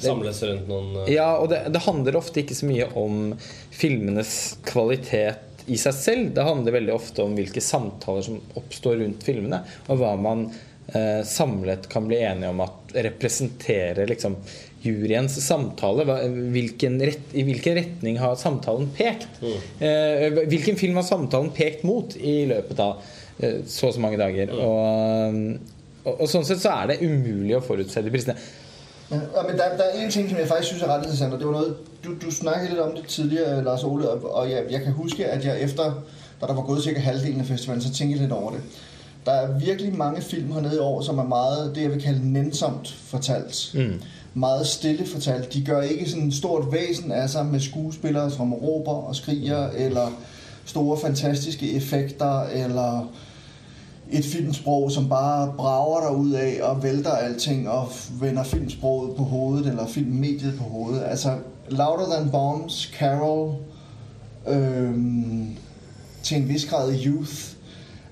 Samles 0.00 0.40
rundt 0.48 0.70
noen 0.70 1.02
eh, 1.02 1.12
Ja, 1.18 1.34
og 1.36 1.50
det, 1.52 1.66
det 1.74 1.84
handler 1.84 2.16
ofte 2.16 2.40
ikke 2.40 2.56
så 2.56 2.68
mye 2.70 2.88
om 2.96 3.34
filmenes 3.76 4.34
kvalitet 4.64 5.66
i 5.68 5.76
seg 5.78 5.94
selv. 5.94 6.32
Det 6.34 6.48
handler 6.48 6.78
veldig 6.78 6.96
ofte 6.96 7.26
om 7.26 7.36
hvilke 7.36 7.60
samtaler 7.62 8.24
som 8.24 8.40
oppstår 8.58 9.02
rundt 9.04 9.24
filmene, 9.26 9.60
og 9.92 10.00
hva 10.00 10.16
man 10.18 10.48
eh, 10.94 11.20
samlet 11.28 11.90
kan 11.92 12.08
bli 12.08 12.22
enige 12.24 12.54
om 12.54 12.64
at 12.64 12.96
representerer 13.04 14.08
liksom 14.10 14.40
juryens 14.82 15.36
samtale. 15.44 16.06
Hvilken 16.54 16.98
rett, 17.02 17.34
I 17.34 17.44
hvilken 17.46 17.76
retning 17.78 18.18
har 18.20 18.34
samtalen 18.40 18.90
pekt? 18.96 19.28
Eh, 19.42 20.28
hvilken 20.50 20.80
film 20.80 20.98
har 20.98 21.06
samtalen 21.06 21.52
pekt 21.54 21.84
mot 21.84 22.16
i 22.16 22.42
løpet 22.50 22.82
av 22.82 22.98
eh, 23.38 23.62
så 23.66 23.90
og 23.90 23.94
så 23.94 24.02
mange 24.02 24.18
dager? 24.20 24.52
Og, 24.56 25.38
og, 26.04 26.12
og 26.16 26.26
sånn 26.30 26.46
sett 26.48 26.62
så 26.64 26.74
er 26.80 26.92
det 26.92 27.00
umulig 27.06 27.56
å 27.58 27.64
forutse 27.64 28.02
de 28.02 28.12
prisene. 28.12 28.36
Men, 29.12 29.20
ja, 29.34 29.42
men 29.42 29.58
der, 29.58 29.76
der 29.76 29.84
er 29.84 30.04
en 30.04 30.10
ting, 30.10 30.28
som 30.28 30.38
jeg 30.38 30.48
faktisk 30.48 30.68
synes 30.68 30.82
er 30.82 30.88
rett 30.88 31.02
interessant, 31.04 31.34
og 31.34 31.40
det 31.40 31.46
var 31.46 31.58
noe, 31.58 31.74
du, 32.04 32.14
du 32.16 32.30
snakket 32.32 32.70
litt 32.72 32.80
om 32.80 32.94
det 32.96 33.04
tidligere, 33.08 33.64
Lars 33.64 33.84
Ole, 33.84 34.08
og, 34.08 34.46
jeg, 34.50 34.64
jeg 34.70 34.82
kan 34.86 34.92
huske, 34.96 35.26
at 35.26 35.44
jeg 35.44 35.62
efter, 35.62 35.98
da 36.40 36.46
der 36.46 36.54
var 36.54 36.62
gået 36.62 36.82
cirka 36.82 37.00
halvdelen 37.00 37.40
av 37.40 37.50
festivalen, 37.50 37.82
så 37.84 37.92
tenkte 37.92 38.16
jeg 38.16 38.24
litt 38.24 38.32
over 38.32 38.56
det. 38.56 38.62
Der 39.26 39.32
er 39.32 39.58
virkelig 39.58 39.94
mange 39.94 40.22
film 40.22 40.52
hernede 40.52 40.74
i 40.76 40.78
år, 40.82 41.02
som 41.02 41.18
er 41.18 41.28
meget, 41.28 41.74
det 41.74 41.82
jeg 41.82 41.92
vil 41.92 42.02
kalde 42.02 42.32
nennsomt 42.32 42.94
fortalt. 43.10 43.60
Mm. 43.74 44.00
Meget 44.34 44.66
stille 44.66 45.06
fortalt. 45.06 45.54
De 45.54 45.64
gør 45.64 45.80
ikke 45.80 46.10
sådan 46.10 46.28
et 46.28 46.34
stort 46.34 46.72
væsen 46.72 47.12
af 47.12 47.30
sig 47.30 47.46
med 47.46 47.60
skuespillere, 47.60 48.30
som 48.30 48.54
råber 48.54 48.92
og 48.92 49.16
skriger, 49.16 49.68
eller 49.68 50.08
store 50.64 50.98
fantastiske 50.98 51.72
effekter, 51.72 52.42
eller 52.42 53.12
et 54.10 54.24
filmsprog, 54.24 54.90
som 54.90 55.08
bare 55.08 55.52
brager 55.56 56.00
dig 56.00 56.16
ud 56.16 56.32
af 56.32 56.58
og 56.62 56.82
vælter 56.82 57.10
alting 57.10 57.68
og 57.68 57.88
vender 58.20 58.42
filmsproget 58.42 59.16
på 59.16 59.22
hovedet, 59.22 59.66
eller 59.66 59.86
filmmediet 59.86 60.54
på 60.58 60.64
hovedet. 60.64 61.02
Altså, 61.04 61.38
Louder 61.68 62.16
Than 62.16 62.30
Bombs, 62.30 62.92
Carol, 62.98 63.54
øhm, 64.48 65.56
til 66.22 66.36
en 66.36 66.48
vis 66.48 66.66
grad 66.66 66.94
Youth, 67.06 67.32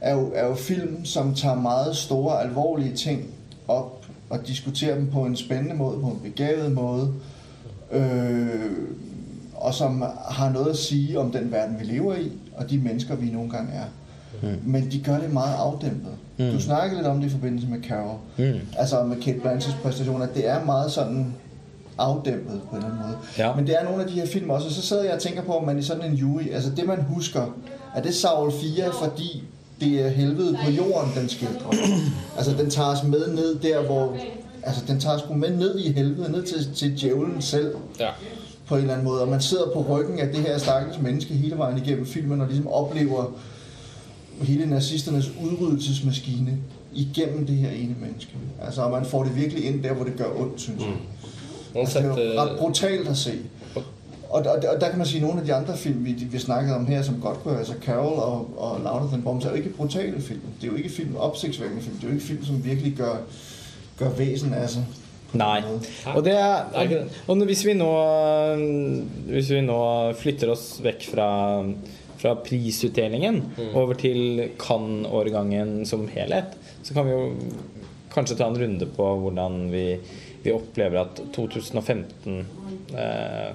er 0.01 0.14
jo, 0.14 0.33
er 0.35 0.47
jo 0.47 0.55
film, 0.55 1.05
som 1.05 1.35
tager 1.35 1.55
meget 1.55 1.97
store, 1.97 2.43
alvorlige 2.43 2.97
ting 2.97 3.27
op 3.68 4.00
og 4.31 4.47
diskutere 4.47 4.97
dem 4.97 5.11
på 5.11 5.24
en 5.24 5.37
spændende 5.37 5.74
måde, 5.74 6.01
på 6.01 6.07
en 6.07 6.20
begavet 6.22 6.72
måde, 6.72 7.12
øh, 7.93 8.70
og 9.55 9.74
som 9.74 10.05
har 10.28 10.53
noget 10.53 10.70
at 10.70 10.76
sige 10.76 11.18
om 11.18 11.31
den 11.31 11.53
verden, 11.53 11.81
vi 11.81 11.85
lever 11.85 12.14
i, 12.14 12.33
og 12.57 12.70
de 12.70 12.78
mennesker, 12.78 13.16
vi 13.16 13.31
nogle 13.31 13.51
gange 13.51 13.72
er. 13.72 13.85
Mm. 14.43 14.59
Men 14.64 14.91
de 14.91 15.01
gør 15.01 15.18
det 15.18 15.33
meget 15.33 15.55
afdæmpet. 15.55 16.12
Mm. 16.39 16.51
Du 16.51 16.61
snakkede 16.61 16.97
lidt 16.97 17.07
om 17.07 17.20
det 17.20 17.26
i 17.26 17.31
forbindelse 17.31 17.68
med 17.68 17.83
Carol. 17.83 18.18
Mm. 18.39 18.61
Altså 18.78 19.05
med 19.05 19.16
Kate 19.16 19.41
Blanchetts 19.41 19.78
præstation, 19.83 20.22
at 20.22 20.35
det 20.35 20.49
er 20.49 20.64
meget 20.64 20.93
sådan 20.93 21.35
afdæmpet 21.99 22.61
på 22.70 22.76
en 22.76 22.83
eller 22.83 22.89
anden 22.89 23.07
måde. 23.07 23.18
Ja. 23.39 23.55
Men 23.55 23.66
det 23.66 23.74
er 23.81 23.85
nogle 23.85 24.03
af 24.03 24.09
de 24.09 24.14
her 24.14 24.26
film 24.26 24.51
også, 24.51 24.66
og 24.66 24.72
så 24.72 24.83
sidder 24.83 25.05
jeg 25.05 25.14
og 25.14 25.20
tænker 25.20 25.43
på, 25.43 25.53
om 25.53 25.64
man 25.64 25.78
i 25.78 25.83
sådan 25.83 26.11
en 26.11 26.14
jury, 26.14 26.53
altså 26.53 26.70
det 26.70 26.87
man 26.87 27.03
husker, 27.03 27.57
er 27.95 28.03
det 28.03 28.14
Saul 28.14 28.53
4, 28.53 28.93
fordi 28.93 29.45
det 29.81 30.01
er 30.07 30.09
helvede 30.09 30.59
på 30.64 30.70
jorden, 30.70 31.11
den 31.16 31.28
skildrer. 31.28 31.74
Altså, 32.37 32.53
den 32.57 32.70
tager 32.70 32.89
os 32.89 33.03
med 33.05 33.28
ned 33.35 33.59
der, 33.59 33.83
hvor... 33.83 34.16
Altså, 34.62 34.83
den 34.89 35.01
tager 35.01 35.16
os 35.16 35.22
med 35.37 35.51
ned 35.57 35.78
i 35.78 35.93
helvede, 35.93 36.33
ned 36.33 36.43
til, 36.43 36.74
til 36.74 37.01
djævlen 37.01 37.43
selv 37.43 37.74
Ja. 38.01 38.09
på 38.66 38.74
en 38.74 38.81
eller 38.81 38.93
anden 38.95 39.07
måde. 39.07 39.22
Og 39.22 39.28
man 39.28 39.41
sidder 39.41 39.64
på 39.74 39.87
ryggen 39.91 40.18
af 40.18 40.26
det 40.28 40.37
her 40.37 40.59
stakkels 40.59 40.99
menneske 41.03 41.35
hele 41.35 41.59
vejen 41.59 41.78
igennem 41.78 42.07
filmen, 42.07 42.41
og 42.41 42.47
ligesom 42.47 42.68
oplever 42.68 43.24
hele 44.43 44.66
nazisternes 44.70 45.31
udryddelsesmaskine 45.43 46.59
igennem 46.95 47.47
det 47.47 47.57
her 47.57 47.70
ene 47.70 47.95
menneske. 48.01 48.33
Altså, 48.64 48.83
og 48.83 48.91
man 48.91 49.05
får 49.05 49.24
det 49.24 49.37
virkelig 49.37 49.64
ind 49.64 49.83
der, 49.83 49.93
hvor 49.93 50.05
det 50.05 50.16
gør 50.16 50.41
ondt, 50.41 50.61
synes 50.61 50.81
jeg. 50.81 50.89
Mm. 51.74 51.81
Altså, 51.81 51.99
det 51.99 52.37
er 52.37 52.43
ret 52.43 52.59
brutalt 52.59 53.09
at 53.09 53.16
se. 53.16 53.33
Og, 54.31 54.41
og, 54.47 54.57
og 54.74 54.81
der 54.81 54.89
kan 54.89 54.99
man 54.99 55.07
sige, 55.07 55.20
at 55.20 55.26
nogle 55.26 55.41
af 55.41 55.47
de 55.47 55.55
andre 55.55 55.76
film, 55.76 56.05
vi, 56.05 56.12
vi 56.12 56.39
snakkede 56.39 56.76
om 56.76 56.87
her, 56.87 57.03
som 57.03 57.20
godt 57.20 57.43
kunne 57.43 57.59
altså 57.59 57.74
Carol 57.85 58.18
og, 58.18 58.51
og 58.57 58.81
Louder 58.85 59.09
Than 59.09 59.22
Bombs, 59.22 59.45
er 59.45 59.51
jo 59.51 59.57
ikke 59.57 59.68
brutale 59.68 60.20
film. 60.20 60.41
Det 60.61 60.68
er 60.68 60.72
jo 60.72 60.76
ikke 60.76 60.89
film, 60.89 61.16
opsigtsvækkende 61.16 61.83
film. 61.83 61.97
Det 61.97 62.05
er 62.05 62.09
jo 62.09 62.14
ikke 62.14 62.26
film, 62.26 62.45
som 62.45 62.64
virkelig 62.64 62.93
gør, 62.97 63.16
gør 63.99 64.11
væsen 64.11 64.55
af 64.55 64.70
sig. 64.70 64.87
Nei. 65.33 65.62
Og, 66.14 66.24
det 66.24 66.35
er, 66.35 66.55
og, 66.74 66.87
og 67.26 67.45
hvis, 67.47 67.66
vi 67.66 67.74
nå, 67.74 67.91
hvis 69.31 69.51
vi 69.51 69.61
nå 69.61 70.12
flytter 70.18 70.51
oss 70.51 70.81
vekk 70.83 71.07
fra, 71.12 71.62
fra 72.18 72.35
prisutdelingen 72.35 73.43
over 73.74 73.95
til 73.95 74.51
Cannes-årgangen 74.59 75.87
som 75.87 76.09
helhet, 76.11 76.59
så 76.83 76.95
kan 76.95 77.07
vi 77.07 77.14
jo 77.14 77.31
kanskje 78.11 78.37
ta 78.37 78.51
en 78.51 78.59
runde 78.59 78.91
på 78.97 79.09
hvordan 79.22 79.70
vi, 79.72 79.85
vi 80.43 80.55
opplever 80.55 81.05
at 81.05 81.22
2015 81.35 82.47
eh, 82.99 83.51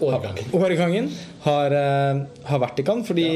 Årgangen. 0.00 0.54
Årgangen 0.58 1.10
har, 1.44 1.76
eh, 1.78 2.22
har 2.50 2.62
vært 2.62 2.80
i 2.80 2.86
Cannes, 2.86 3.06
fordi 3.06 3.28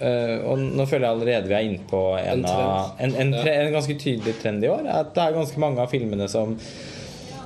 eh, 0.00 0.36
Og 0.48 0.58
nå 0.58 0.86
føler 0.88 1.06
jeg 1.06 1.16
allerede 1.16 1.50
vi 1.50 1.58
er 1.58 1.66
inne 1.68 1.84
på 1.90 2.00
en, 2.18 2.40
En 2.40 2.46
av, 2.48 2.94
en, 2.98 3.14
en, 3.14 3.34
tre, 3.36 3.58
en 3.66 3.74
ganske 3.74 3.98
tydelig 4.00 4.38
trend 4.40 4.64
i 4.64 4.72
år. 4.72 4.88
At 4.88 5.14
det 5.14 5.26
er 5.26 5.36
ganske 5.36 5.60
mange 5.60 5.82
av 5.82 5.92
filmene 5.92 6.28
som 6.30 6.56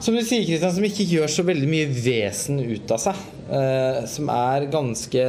som 0.05 0.13
du 0.13 0.21
sier, 0.21 0.43
Kristian, 0.45 0.73
som 0.75 0.85
ikke 0.85 1.07
gjør 1.09 1.31
så 1.33 1.43
veldig 1.49 1.69
mye 1.71 1.89
vesen 1.89 2.59
ut 2.61 2.91
av 2.93 3.01
seg. 3.01 3.21
Uh, 3.45 4.05
som 4.09 4.31
er 4.33 4.65
ganske 4.73 5.25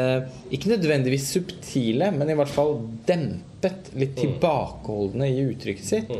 Ikke 0.55 0.71
nødvendigvis 0.71 1.27
subtile, 1.35 2.09
men 2.15 2.31
i 2.31 2.35
hvert 2.35 2.51
fall 2.51 2.77
dempet. 3.07 3.91
Litt 3.95 4.17
tilbakeholdne 4.19 5.29
i 5.31 5.45
uttrykket 5.45 5.87
sitt. 5.87 6.11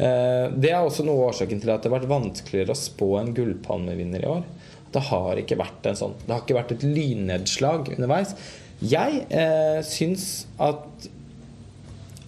Uh, 0.00 0.50
det 0.58 0.72
er 0.72 0.80
også 0.80 1.06
noe 1.06 1.20
av 1.20 1.30
årsaken 1.30 1.62
til 1.62 1.70
at 1.70 1.84
det 1.84 1.90
har 1.90 1.98
vært 2.00 2.10
vanskeligere 2.10 2.74
å 2.74 2.80
spå 2.80 3.12
en 3.20 3.30
gullpalmevinner 3.36 4.26
i 4.26 4.32
år. 4.32 4.42
Det 4.90 5.04
har 5.10 5.38
ikke 5.38 5.58
vært 5.60 5.86
en 5.86 5.98
sånn 5.98 6.16
Det 6.24 6.32
har 6.32 6.42
ikke 6.42 6.58
vært 6.58 6.74
et 6.74 6.86
lynnedslag 6.86 7.92
underveis. 7.94 8.34
Jeg 8.80 9.24
eh, 9.28 9.80
syns 9.86 10.28
at 10.58 11.10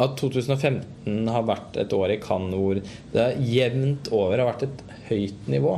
at 0.03 0.17
2015 0.19 1.29
har 1.31 1.45
vært 1.47 1.77
et 1.79 1.93
år 1.95 2.15
i 2.15 2.21
Cannes 2.23 2.59
hvor 2.59 2.81
det 3.13 3.27
jevnt 3.47 4.09
over 4.15 4.41
har 4.41 4.49
vært 4.49 4.65
et 4.67 4.81
høyt 5.11 5.51
nivå. 5.53 5.77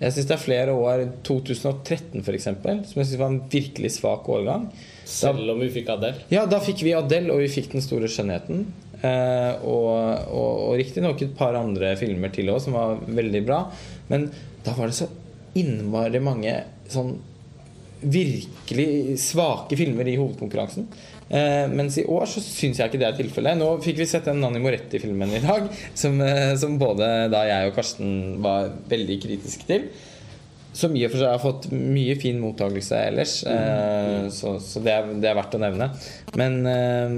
Jeg 0.00 0.14
syns 0.16 0.28
det 0.30 0.36
er 0.36 0.42
flere 0.42 0.74
år 0.76 1.02
2013 1.26 2.22
f.eks. 2.22 2.46
som 2.46 3.00
jeg 3.00 3.08
synes 3.08 3.18
var 3.20 3.32
en 3.32 3.42
virkelig 3.52 3.90
svak 3.98 4.28
årgang. 4.32 4.70
Selv 5.04 5.52
om 5.52 5.60
vi 5.60 5.68
fikk 5.74 5.90
Adele. 5.92 6.24
ja, 6.32 6.46
da 6.48 6.60
fikk 6.64 6.84
vi 6.86 6.94
Adele, 6.96 7.34
og 7.34 7.42
vi 7.42 7.50
fikk 7.52 7.74
Den 7.74 7.84
store 7.84 8.08
skjønnheten. 8.08 8.64
Eh, 9.00 9.64
og 9.64 9.90
og, 10.30 10.54
og 10.68 10.72
riktignok 10.80 11.20
et 11.24 11.36
par 11.36 11.56
andre 11.58 11.94
filmer 12.00 12.32
til 12.32 12.52
òg 12.52 12.62
som 12.64 12.76
var 12.76 13.00
veldig 13.08 13.42
bra. 13.44 13.64
Men 14.12 14.30
da 14.64 14.76
var 14.76 14.88
det 14.88 14.96
så 14.96 15.08
innmari 15.58 16.20
mange 16.22 16.54
sånn 16.90 17.16
virkelig 18.00 19.18
svake 19.20 19.76
filmer 19.76 20.08
i 20.08 20.16
hovedkonkurransen. 20.16 20.86
Eh, 21.30 21.66
mens 21.70 21.98
i 22.00 22.06
år 22.10 22.24
så 22.26 22.40
syns 22.42 22.80
jeg 22.80 22.90
ikke 22.90 23.00
det 23.02 23.08
er 23.10 23.18
tilfellet. 23.18 23.58
Nå 23.60 23.68
fikk 23.84 24.00
vi 24.00 24.06
sett 24.08 24.26
den 24.26 24.40
Nanni 24.42 24.62
Moretti-filmen 24.62 25.34
i 25.36 25.42
dag, 25.44 25.68
som, 25.94 26.16
eh, 26.24 26.54
som 26.58 26.78
både 26.80 27.28
da 27.30 27.44
jeg 27.46 27.68
og 27.68 27.76
Karsten 27.76 28.40
var 28.42 28.72
veldig 28.88 29.20
kritiske 29.22 29.68
til. 29.68 29.90
Som 30.72 30.94
i 30.96 31.04
og 31.04 31.12
for 31.12 31.20
seg 31.20 31.28
har 31.28 31.42
fått 31.42 31.68
mye 31.74 32.16
fin 32.18 32.40
mottakelse 32.40 32.98
ellers. 33.10 33.42
Eh, 33.44 34.30
så 34.30 34.56
så 34.62 34.82
det, 34.82 34.96
er, 34.96 35.14
det 35.20 35.30
er 35.30 35.38
verdt 35.38 35.58
å 35.58 35.62
nevne. 35.62 35.90
Men 36.40 36.58
eh, 36.66 37.14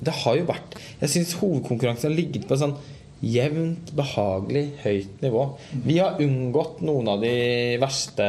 det 0.00 0.14
har 0.22 0.36
jo 0.38 0.48
vært 0.48 0.76
Jeg 1.02 1.10
syns 1.12 1.34
hovedkonkurransen 1.36 2.08
har 2.08 2.16
ligget 2.16 2.46
på 2.48 2.56
sånn 2.56 2.76
jevnt, 3.22 3.92
behagelig 3.96 4.64
høyt 4.82 5.20
nivå. 5.22 5.44
Vi 5.84 5.98
har 5.98 6.18
unngått 6.22 6.80
noen 6.82 7.08
av 7.08 7.20
de 7.22 7.34
verste 7.82 8.26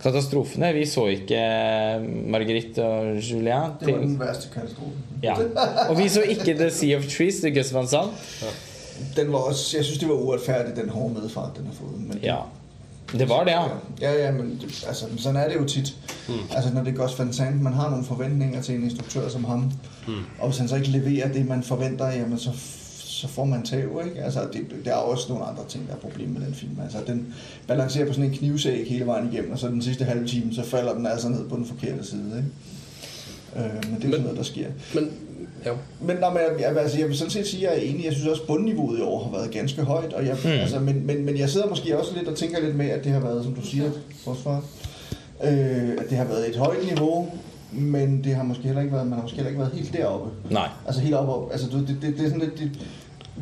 katastrofene. 0.00 0.72
Vi 0.72 0.86
så 0.88 1.04
ikke 1.12 1.40
Marguerite 2.32 2.84
og 2.84 3.18
Julien. 3.20 3.74
Det 3.80 3.92
var 3.92 4.00
den 4.00 4.16
verste 4.20 4.48
katastrofen. 4.54 5.02
ja. 5.22 5.34
Og 5.88 5.98
vi 5.98 6.08
så 6.08 6.22
ikke 6.22 6.54
The 6.56 6.70
Sea 6.70 6.96
of 6.98 7.04
Trees 7.12 7.40
til 7.44 7.54
Gus 7.54 7.74
Van 7.74 7.88
Sant. 7.88 8.30
Den 9.16 9.32
var 9.32 9.38
også, 9.38 9.76
jeg 9.76 9.84
synes, 9.84 9.98
det 9.98 10.08
var 10.08 10.14
urettferdig, 10.14 10.76
den 10.76 10.88
hårde 10.88 11.14
medfart, 11.14 11.56
den 11.56 11.66
har 11.66 11.74
fået. 11.74 12.00
Men 12.08 12.18
Ja. 12.22 12.36
Det 13.12 13.28
var 13.28 13.44
det, 13.44 13.50
ja. 13.50 13.62
Ja, 14.00 14.24
ja, 14.24 14.32
men 14.32 14.50
det, 14.62 14.84
altså, 14.88 15.04
sådan 15.18 15.36
er 15.36 15.48
det 15.48 15.56
jo 15.56 15.64
tit. 15.64 15.94
Mm. 16.28 16.34
Altså, 16.56 16.70
når 16.74 16.82
det 16.84 16.94
går 16.96 17.10
Van 17.18 17.32
Sant, 17.32 17.62
man 17.62 17.72
har 17.72 17.90
nogle 17.90 18.04
forventninger 18.04 18.62
til 18.62 18.74
en 18.74 18.84
instruktør 18.84 19.28
som 19.28 19.44
ham, 19.44 19.72
mm. 20.08 20.14
og 20.38 20.48
hvis 20.48 20.58
han 20.58 20.68
så 20.68 20.76
ikke 20.76 20.88
leverer 20.88 21.32
det, 21.32 21.48
man 21.48 21.62
forventer, 21.62 22.08
jamen, 22.08 22.38
så, 22.38 22.50
så 23.20 23.28
får 23.28 23.44
man 23.44 23.62
tæv, 23.62 24.00
ikke? 24.06 24.22
Altså, 24.22 24.40
det, 24.52 24.60
der 24.84 24.90
er 24.90 24.94
også 24.96 25.26
nogle 25.28 25.44
andre 25.44 25.62
ting, 25.68 25.86
der 25.88 25.92
er 25.94 25.98
problemer 25.98 26.38
med 26.38 26.46
den 26.46 26.54
film. 26.54 26.72
Altså, 26.82 26.98
den 27.06 27.34
balancerer 27.66 28.06
på 28.06 28.12
sådan 28.12 28.30
en 28.30 28.36
knivsæg 28.36 28.86
hele 28.88 29.06
vejen 29.06 29.32
igennem, 29.32 29.52
og 29.52 29.58
så 29.58 29.68
den 29.68 29.82
sidste 29.82 30.04
halve 30.04 30.26
time, 30.26 30.54
så 30.54 30.62
falder 30.62 30.94
den 30.94 31.06
altså 31.06 31.28
ned 31.28 31.48
på 31.48 31.56
den 31.56 31.64
forkerte 31.64 32.06
side, 32.06 32.22
ikke? 32.36 33.66
Øh, 33.66 33.74
men 33.74 33.82
det 33.82 33.90
er 33.90 34.02
Men- 34.02 34.10
sådan 34.10 34.22
noget, 34.22 34.36
der 34.36 34.42
sker. 34.42 34.66
Men 34.94 35.10
ja. 35.64 35.72
Men, 36.00 36.16
nej, 36.16 36.28
men 36.32 36.38
jeg, 36.38 36.60
jeg, 36.60 36.76
altså, 36.82 36.98
jeg 36.98 37.08
vil 37.08 37.16
sådan 37.18 37.30
set 37.30 37.46
sige, 37.46 37.68
at 37.68 37.76
jeg 37.76 37.86
er 37.86 37.90
enig. 37.90 38.04
Jeg 38.04 38.12
synes 38.12 38.26
også, 38.28 38.42
at 38.42 38.46
bundniveauet 38.46 38.98
i 38.98 39.02
år 39.02 39.24
har 39.24 39.30
været 39.38 39.50
ganske 39.50 39.82
højt. 39.82 40.12
Og 40.12 40.26
jeg, 40.26 40.36
mm. 40.44 40.50
altså, 40.50 40.80
men, 40.80 41.06
men, 41.06 41.24
men 41.24 41.38
jeg 41.38 41.50
sidder 41.50 41.68
måske 41.68 41.98
også 41.98 42.14
lidt 42.16 42.28
og 42.28 42.36
tænker 42.36 42.60
lidt 42.60 42.76
med, 42.76 42.86
at 42.90 43.04
det 43.04 43.12
har 43.12 43.20
været, 43.20 43.44
som 43.44 43.54
du 43.54 43.60
siger, 43.66 43.90
forsvar, 44.24 44.64
øh, 45.44 45.88
at 45.98 46.04
det 46.10 46.18
har 46.18 46.24
været 46.24 46.48
et 46.48 46.56
højt 46.56 46.84
niveau, 46.88 47.28
men 47.72 48.24
det 48.24 48.34
har 48.34 48.42
måske 48.42 48.62
heller 48.62 48.80
ikke 48.82 48.94
været, 48.94 49.06
man 49.06 49.14
har 49.14 49.22
måske 49.22 49.36
heller 49.36 49.50
ikke 49.50 49.60
været 49.60 49.72
helt 49.74 49.92
deroppe. 49.92 50.30
Nej. 50.50 50.68
Altså 50.86 51.00
helt 51.00 51.14
oppe, 51.14 51.52
altså 51.52 51.68
du, 51.68 51.78
det, 51.78 51.96
det, 52.02 52.14
det 52.18 52.20
er 52.24 52.28
sådan 52.28 52.38
lidt, 52.40 52.58
det, 52.58 52.70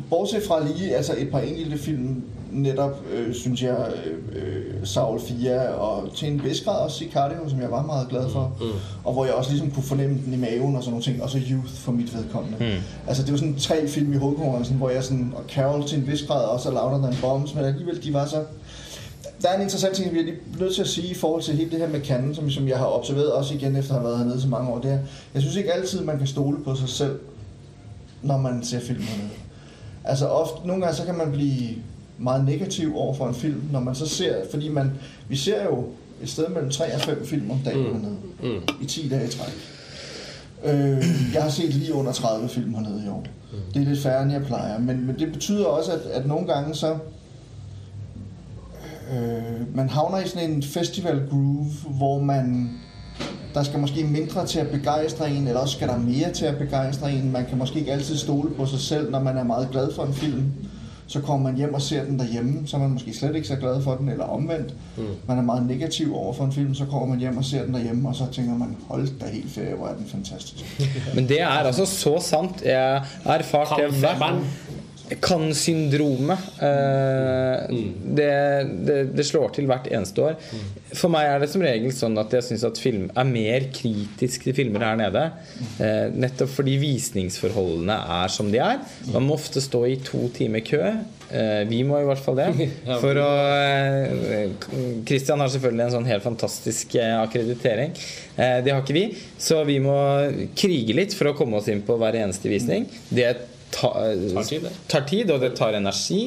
bortset 0.09 0.43
fra 0.47 0.67
lige 0.67 0.95
altså 0.95 1.15
et 1.17 1.31
par 1.31 1.39
enkelte 1.39 1.77
film, 1.77 2.23
netop, 2.51 3.03
øh, 3.13 3.33
synes 3.33 3.63
jeg, 3.63 3.93
øh, 4.05 4.41
øh, 4.43 4.75
Saul 4.83 5.19
4 5.21 5.67
og 5.67 6.15
til 6.15 6.27
en 6.27 6.43
vis 6.43 6.61
grad 6.61 6.77
også 6.77 6.97
Sicario, 6.97 7.49
som 7.49 7.61
jeg 7.61 7.71
var 7.71 7.85
meget 7.85 8.09
glad 8.09 8.29
for, 8.29 8.57
mm. 8.61 8.65
og 9.03 9.13
hvor 9.13 9.25
jeg 9.25 9.33
også 9.33 9.51
ligesom 9.51 9.71
kunne 9.71 9.83
fornemme 9.83 10.17
den 10.25 10.33
i 10.33 10.37
maven 10.37 10.75
og 10.75 10.83
sådan 10.83 10.91
nogle 10.91 11.03
ting, 11.03 11.23
og 11.23 11.29
så 11.29 11.39
Youth 11.51 11.73
for 11.73 11.91
mit 11.91 12.17
vedkommende. 12.17 12.57
Mm. 12.59 12.81
Altså 13.07 13.23
det 13.23 13.31
var 13.31 13.37
sådan 13.37 13.55
tre 13.55 13.87
film 13.87 14.13
i 14.13 14.17
hovedkonkurrencen, 14.17 14.77
hvor 14.77 14.89
jeg 14.89 15.03
sådan, 15.03 15.33
og 15.35 15.43
Carol 15.49 15.87
til 15.87 15.97
en 15.97 16.07
vis 16.07 16.23
grad 16.23 16.45
også, 16.45 16.69
og 16.69 16.75
Louder 16.75 17.07
Than 17.07 17.21
Bombs, 17.21 17.55
men 17.55 17.65
alligevel 17.65 18.03
de 18.03 18.13
var 18.13 18.25
så, 18.25 18.43
der 19.41 19.49
er 19.49 19.55
en 19.55 19.61
interessant 19.61 19.95
ting, 19.95 20.13
vi 20.13 20.19
er 20.19 20.33
nødt 20.59 20.75
til 20.75 20.81
at 20.81 20.87
sige 20.87 21.07
i 21.07 21.13
forhold 21.13 21.41
til 21.41 21.55
hele 21.55 21.71
det 21.71 21.79
her 21.79 21.87
med 21.87 22.01
Cannes, 22.01 22.35
som, 22.35 22.49
som 22.49 22.67
jeg 22.67 22.77
har 22.77 22.85
observeret 22.85 23.31
også 23.31 23.53
igen 23.53 23.75
efter 23.75 23.93
at 23.93 23.99
have 23.99 24.09
været 24.09 24.17
hernede 24.17 24.41
så 24.41 24.47
mange 24.47 24.69
år, 24.69 24.79
det 24.79 24.91
er, 24.91 24.99
jeg 25.33 25.41
synes 25.41 25.55
ikke 25.55 25.73
altid, 25.73 26.01
man 26.01 26.17
kan 26.17 26.27
stole 26.27 26.63
på 26.63 26.75
sig 26.75 26.89
selv, 26.89 27.19
når 28.21 28.37
man 28.37 28.63
ser 28.63 28.79
film 28.79 29.01
hernede. 29.01 29.29
Altså 30.09 30.27
ofte, 30.27 30.67
nogle 30.67 30.81
gange 30.83 30.97
så 30.97 31.05
kan 31.05 31.15
man 31.17 31.31
blive 31.31 31.69
meget 32.17 32.45
negativ 32.45 32.97
over 32.97 33.13
for 33.13 33.27
en 33.27 33.35
film, 33.35 33.61
når 33.71 33.79
man 33.79 33.95
så 33.95 34.07
ser, 34.07 34.35
fordi 34.51 34.69
man, 34.69 34.91
vi 35.27 35.35
ser 35.35 35.63
jo 35.65 35.85
et 36.21 36.29
sted 36.29 36.47
mellem 36.47 36.69
3 36.69 36.93
og 36.95 37.01
5 37.01 37.25
film 37.25 37.51
om 37.51 37.57
dagen 37.65 37.79
mm. 37.87 37.93
hernede, 37.93 38.15
Mm. 38.43 38.61
i 38.81 38.85
10 38.85 39.09
dage 39.09 39.25
i 39.25 39.31
træk. 39.31 39.53
Øh, 40.65 41.05
jeg 41.33 41.43
har 41.43 41.49
set 41.49 41.73
lige 41.73 41.93
under 41.93 42.11
30 42.11 42.49
film 42.49 42.73
hernede 42.73 43.03
i 43.05 43.09
år. 43.09 43.23
Det 43.73 43.81
er 43.81 43.85
lidt 43.85 43.99
færre, 44.03 44.23
end 44.23 44.31
jeg 44.31 44.43
plejer, 44.45 44.79
men, 44.79 45.05
men 45.07 45.19
det 45.19 45.31
betyder 45.33 45.65
også, 45.65 45.91
at, 45.91 45.99
at 45.99 46.27
nogle 46.27 46.47
gange 46.47 46.75
så, 46.75 46.97
øh, 49.13 49.75
man 49.75 49.89
havner 49.89 50.19
i 50.19 50.27
sådan 50.27 50.49
en 50.51 50.63
festival 50.63 51.27
groove, 51.29 51.65
hvor 51.89 52.19
man, 52.19 52.69
der 53.53 53.63
skal 53.63 53.79
måske 53.79 54.03
mindre 54.03 54.45
til 54.45 54.59
at 54.59 54.67
begejstre 54.67 55.31
en, 55.31 55.47
eller 55.47 55.59
også 55.59 55.75
skal 55.75 55.87
der 55.87 55.97
mere 55.97 56.31
til 56.33 56.45
at 56.45 56.57
begejstre 56.57 57.11
en. 57.11 57.31
Man 57.31 57.45
kan 57.45 57.57
måske 57.57 57.79
ikke 57.79 57.91
altid 57.91 58.17
stole 58.17 58.49
på 58.49 58.65
sig 58.65 58.79
selv, 58.79 59.11
når 59.11 59.19
man 59.19 59.37
er 59.37 59.43
meget 59.43 59.67
glad 59.71 59.93
for 59.95 60.03
en 60.03 60.13
film. 60.13 60.51
Så 61.07 61.21
kommer 61.21 61.49
man 61.49 61.57
hjem 61.57 61.73
og 61.73 61.81
ser 61.81 62.03
den 62.03 62.19
derhjemme, 62.19 62.67
så 62.67 62.77
er 62.77 62.81
man 62.81 62.89
måske 62.89 63.13
slet 63.13 63.35
ikke 63.35 63.47
så 63.47 63.55
glad 63.55 63.81
for 63.81 63.95
den, 63.95 64.09
eller 64.09 64.23
omvendt. 64.25 64.73
Mm. 64.97 65.03
Man 65.27 65.37
er 65.37 65.41
meget 65.41 65.65
negativ 65.65 66.15
over 66.15 66.33
for 66.33 66.45
en 66.45 66.51
film, 66.51 66.73
så 66.75 66.85
kommer 66.85 67.07
man 67.07 67.19
hjem 67.19 67.37
og 67.37 67.45
ser 67.45 67.65
den 67.65 67.73
derhjemme, 67.73 68.09
og 68.09 68.15
så 68.15 68.23
tænker 68.31 68.57
man, 68.57 68.75
hold 68.87 69.19
da 69.19 69.25
helt 69.25 69.51
ferie, 69.51 69.75
hvor 69.75 69.87
er 69.87 69.95
den 69.95 70.05
fantastisk. 70.07 70.79
Men 71.15 71.27
det 71.27 71.41
er 71.41 71.47
altså 71.47 71.85
så 71.85 72.19
sant. 72.21 72.61
Jeg 72.65 73.01
har 73.23 73.33
erfart 73.33 73.67
det 73.91 73.99
hvert 73.99 74.19
Cannes-syndromet. 75.23 76.49
Eh, 76.65 77.75
det, 78.19 78.31
det, 78.87 78.97
det 79.17 79.25
slår 79.27 79.53
til 79.57 79.69
hvert 79.69 79.89
eneste 79.91 80.25
år. 80.25 80.37
For 80.93 81.11
meg 81.13 81.29
er 81.29 81.43
det 81.43 81.51
som 81.51 81.63
regel 81.65 81.93
sånn 81.95 82.17
at 82.21 82.33
jeg 82.35 82.47
syns 82.49 82.65
at 82.67 82.81
film 82.81 83.07
er 83.13 83.29
mer 83.29 83.69
kritisk 83.75 84.47
til 84.47 84.57
filmer 84.57 84.85
her 84.85 84.99
nede. 84.99 85.25
Eh, 85.81 86.09
nettopp 86.13 86.53
fordi 86.59 86.77
visningsforholdene 86.81 87.99
er 88.19 88.33
som 88.33 88.51
de 88.53 88.61
er. 88.63 88.83
Man 89.13 89.27
må 89.27 89.39
ofte 89.39 89.63
stå 89.63 89.85
i 89.89 89.97
to 90.05 90.27
timer 90.35 90.65
kø. 90.65 90.83
Eh, 91.29 91.63
vi 91.69 91.83
må 91.85 91.99
i 92.01 92.07
hvert 92.07 92.21
fall 92.23 92.39
det. 92.39 92.69
For 93.03 93.19
å 93.21 93.27
eh, 93.53 94.55
Christian 95.07 95.41
har 95.43 95.51
selvfølgelig 95.53 95.85
en 95.85 95.95
sånn 95.99 96.09
helt 96.09 96.25
fantastisk 96.25 96.97
eh, 96.97 97.13
akkreditering. 97.19 97.93
Det 98.39 98.71
har 98.71 98.81
ikke 98.81 98.95
vi. 98.95 99.05
Så 99.37 99.61
vi 99.67 99.77
må 99.83 99.95
krige 100.57 100.95
litt 100.95 101.11
for 101.17 101.27
å 101.27 101.33
komme 101.35 101.59
oss 101.59 101.67
inn 101.71 101.81
på 101.83 101.97
hver 101.99 102.15
eneste 102.21 102.47
visning. 102.47 102.85
Det 103.11 103.33
ta, 103.71 103.89
Tar 103.93 104.43
tid, 104.47 104.63
det. 104.65 104.71
tar 104.91 105.03
tid, 105.09 105.31
og 105.31 105.39
det 105.43 105.49
tar 105.57 105.75
energi. 105.77 106.19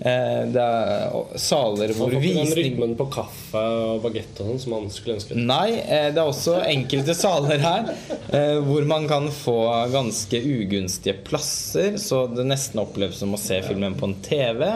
Eh, 0.00 0.42
det 0.52 0.64
er 0.64 1.14
saler 1.40 1.94
hvor 1.96 2.12
Man 2.12 2.16
får 2.16 2.26
ikke 2.26 2.34
den 2.36 2.46
visning 2.50 2.70
rytmen 2.70 2.94
på 2.98 3.06
kaffe 3.14 3.62
og 3.64 4.04
bagett 4.04 4.40
og 4.42 4.50
sånn 4.52 4.62
som 4.64 4.74
man 4.76 4.88
skulle 4.92 5.16
ønske. 5.18 5.38
Nei, 5.40 5.68
eh, 5.80 6.08
det 6.14 6.20
er 6.22 6.28
også 6.30 6.58
enkelte 6.68 7.16
saler 7.16 7.62
her 7.64 7.90
eh, 8.30 8.56
hvor 8.66 8.86
man 8.90 9.08
kan 9.10 9.30
få 9.34 9.58
ganske 9.94 10.42
ugunstige 10.44 11.16
plasser, 11.26 11.96
så 12.00 12.26
det 12.30 12.46
nesten 12.50 12.82
oppleves 12.84 13.20
som 13.22 13.32
å 13.36 13.40
se 13.40 13.62
filmen 13.66 13.96
på 14.00 14.10
en 14.10 14.18
TV. 14.24 14.66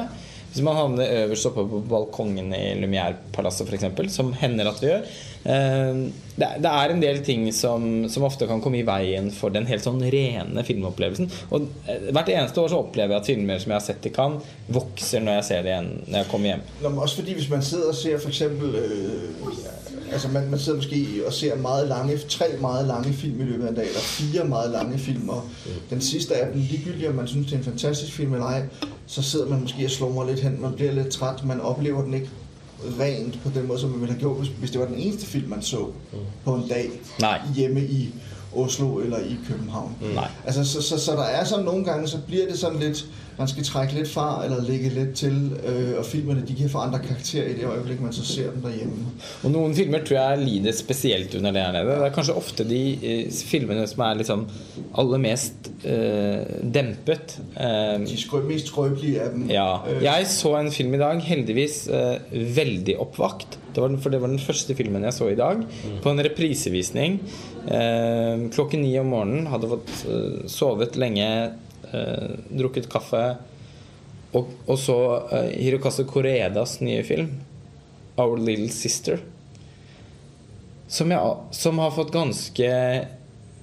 Hvis 0.55 0.63
man 0.63 0.77
havner 0.79 1.11
øverst 1.25 1.49
oppe 1.51 1.65
på 1.67 1.81
balkongen 1.91 2.53
i 2.55 2.65
Lumière-palasset 2.79 3.67
f.eks., 3.67 4.13
som 4.15 4.29
hender 4.39 4.69
at 4.71 4.79
vi 4.83 4.93
gjør 4.93 5.09
det, 5.45 6.49
det 6.65 6.71
er 6.71 6.93
en 6.93 7.03
del 7.03 7.21
ting 7.25 7.47
som, 7.53 8.09
som 8.09 8.25
ofte 8.25 8.49
kan 8.49 8.63
komme 8.65 8.81
i 8.81 8.87
veien 8.87 9.31
for 9.35 9.53
den 9.55 9.69
helt 9.69 9.85
sånn 9.85 10.01
rene 10.01 10.65
filmopplevelsen. 10.67 11.31
Og 11.53 11.69
eh, 11.85 12.09
hvert 12.11 12.33
eneste 12.33 12.63
år 12.63 12.73
så 12.73 12.81
opplever 12.81 13.15
jeg 13.15 13.23
at 13.23 13.31
filmer 13.31 13.61
som 13.63 13.75
jeg 13.75 13.81
har 13.81 13.87
sett 13.87 14.09
i 14.09 14.15
Cannes, 14.15 14.55
vokser 14.73 15.25
når 15.25 15.41
jeg 15.41 15.49
ser 15.51 15.67
det 15.67 15.75
igjen 15.75 15.91
når 16.07 16.19
jeg 16.23 16.31
kommer 16.33 16.53
hjem. 16.53 16.67
Nå, 16.83 16.95
også 16.97 17.21
fordi 17.21 17.37
hvis 17.39 17.51
man 17.53 17.63
sidder 17.63 17.93
og 17.93 17.99
ser 18.01 18.29
eksempel 18.29 18.79
øh, 18.81 19.45
altså 20.13 20.29
man, 20.29 20.51
man 20.51 20.59
sidder 20.59 20.79
måske 20.79 21.07
og 21.27 21.33
ser 21.33 21.57
meget 21.57 21.89
lange, 21.89 22.19
tre 22.29 22.45
meget 22.61 22.87
lange 22.87 23.13
film 23.13 23.41
i 23.41 23.45
løpet 23.45 23.65
av 23.65 23.69
en 23.69 23.75
dag, 23.75 23.87
eller 23.87 24.01
fire 24.01 24.45
meget 24.45 24.71
lange 24.71 24.99
filmer. 24.99 25.51
den 25.91 26.01
siste 26.01 26.35
er 26.35 26.53
dem, 26.53 26.61
ligegyldig 26.61 27.09
om 27.09 27.15
man 27.15 27.27
synes, 27.27 27.47
det 27.47 27.55
er 27.55 27.59
en 27.59 27.65
fantastisk 27.65 28.13
film 28.13 28.35
eller 28.35 28.47
ei, 28.47 28.63
så 29.07 29.23
sidder 29.23 29.49
man 29.49 29.61
måske 29.61 29.85
og 29.85 29.91
slumrer 29.91 30.27
litt 30.27 30.41
hen, 30.41 30.63
man 30.63 30.73
blir 30.73 30.93
litt 30.93 31.11
trett, 31.13 31.45
man 31.47 31.61
opplever 31.61 32.03
den 32.03 32.15
ikke 32.15 32.31
rent 33.01 33.39
på 33.43 33.51
den 33.55 33.67
måde, 33.67 33.79
som 33.81 33.91
man 33.91 34.01
ville 34.01 34.13
have 34.13 34.21
gjort, 34.21 34.39
hvis, 34.39 34.51
hvis 34.59 34.71
det 34.71 34.81
var 34.81 34.87
den 34.87 34.97
eneste 34.99 35.27
film, 35.27 35.49
man 35.49 35.63
så 35.63 35.87
på 36.45 36.55
en 36.55 36.69
dag 36.69 36.91
Nej. 37.21 37.41
hjemme 37.55 37.81
i 37.81 38.15
Oslo 38.57 38.99
eller 38.99 39.19
i 39.19 39.37
København. 39.49 39.97
Nej. 40.15 40.29
Altså, 40.45 40.65
så, 40.65 40.83
så, 40.83 40.99
så 40.99 41.13
der 41.13 41.23
er 41.23 41.45
sådan 41.45 41.65
nogle 41.65 41.85
gange, 41.85 42.09
så 42.09 42.19
bliver 42.27 42.47
det 42.47 42.59
sådan 42.59 42.79
lidt, 42.79 43.07
man 43.39 43.49
skal 43.49 43.65
trække 43.65 43.95
lidt 43.95 44.09
fra, 44.09 44.45
eller 44.45 44.63
ligge 44.63 44.89
lidt 44.89 45.15
til, 45.15 45.53
øh, 45.67 45.99
og 45.99 46.05
filmene, 46.07 46.43
de 46.49 46.55
kan 46.55 46.71
få 46.71 46.79
andre 46.79 46.99
karakterer 46.99 47.49
i 47.49 47.55
det 47.59 47.65
øjeblik, 47.65 48.01
man 48.01 48.13
så 48.13 48.25
ser 48.27 48.51
dem 48.51 48.63
derhjemme. 48.63 48.93
Og 49.45 49.51
noen 49.51 49.75
filmer 49.75 49.99
tror 50.07 50.17
jeg 50.21 50.39
lider 50.45 50.73
spesielt 50.73 51.35
under 51.35 51.51
det 51.53 51.63
her 51.63 51.73
nede. 51.73 51.95
Det 51.99 52.07
er 52.09 52.15
kanskje 52.15 52.35
ofte 52.39 52.67
de 52.69 52.81
eh, 53.03 53.33
filmene 53.33 53.87
som 53.91 54.03
er 54.07 54.15
liksom 54.21 54.47
aller 54.99 55.19
mest 55.19 55.71
eh, 55.85 56.45
dempet. 56.75 57.39
Eh, 57.61 58.01
De 58.07 58.21
skrø, 58.21 58.43
mest 58.49 58.67
skrøbelige 58.73 59.21
af 59.21 59.31
dem. 59.35 59.51
ja. 59.51 59.77
Øh, 59.91 60.03
Jeg 60.03 60.27
så 60.29 60.57
en 60.59 60.71
film 60.73 60.95
i 60.95 60.99
dag, 60.99 61.21
heldigvis 61.21 61.89
øh, 61.93 62.57
veldig 62.57 62.99
oppvakt. 63.01 63.59
Det 63.75 63.83
var 63.83 63.89
den, 63.89 63.99
for 64.01 64.11
det 64.11 64.21
var 64.23 64.27
den 64.31 64.39
første 64.39 64.75
filmen 64.75 65.03
jeg 65.03 65.13
så 65.13 65.29
i 65.29 65.35
dag, 65.35 65.57
på 66.03 66.11
en 66.11 66.21
reprisevisning. 66.25 67.21
Øh, 67.75 68.51
klokken 68.53 68.81
ni 68.85 68.99
om 68.99 69.07
morgenen. 69.11 69.47
Hadde 69.51 69.69
fått 69.73 69.93
sovet 70.53 70.97
lenge, 71.01 71.27
drukket 72.51 72.89
kaffe. 72.93 73.25
Og, 74.35 74.51
og 74.67 74.79
så 74.79 74.97
eh, 75.33 75.51
Hirokazu 75.63 76.05
Koredas 76.11 76.81
nye 76.81 77.03
film, 77.07 77.31
'Our 78.17 78.39
Little 78.39 78.69
Sister'. 78.69 79.21
Som, 80.89 81.11
jeg, 81.11 81.37
som 81.51 81.79
har 81.79 81.91
fått 81.91 82.13
ganske 82.15 82.71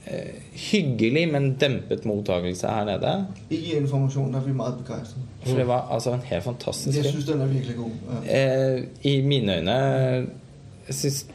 eh, 0.06 0.32
hyggelig, 0.72 1.28
men 1.32 1.54
dempet 1.60 2.06
mottakelse 2.08 2.68
her 2.68 2.88
nede. 2.88 3.14
Ikke 3.50 3.78
informasjon. 3.80 4.32
information, 4.32 4.46
vi 4.46 4.52
er 4.52 4.56
meget. 4.56 5.14
For 5.44 5.58
det 5.58 5.68
var 5.68 5.88
altså 5.92 6.14
en 6.14 6.26
helt 6.28 6.44
fantastisk 6.44 6.96
film. 6.98 7.06
Jeg 7.06 7.14
syns 7.14 7.26
den 7.26 7.42
er 7.42 7.52
virkelig 7.52 7.76
god. 7.76 7.92
Ja. 8.26 8.40
Eh, 8.40 8.84
I 9.04 9.22
mine 9.22 9.58
øyne 9.58 9.78
jeg 10.88 10.96
synes, 10.96 11.26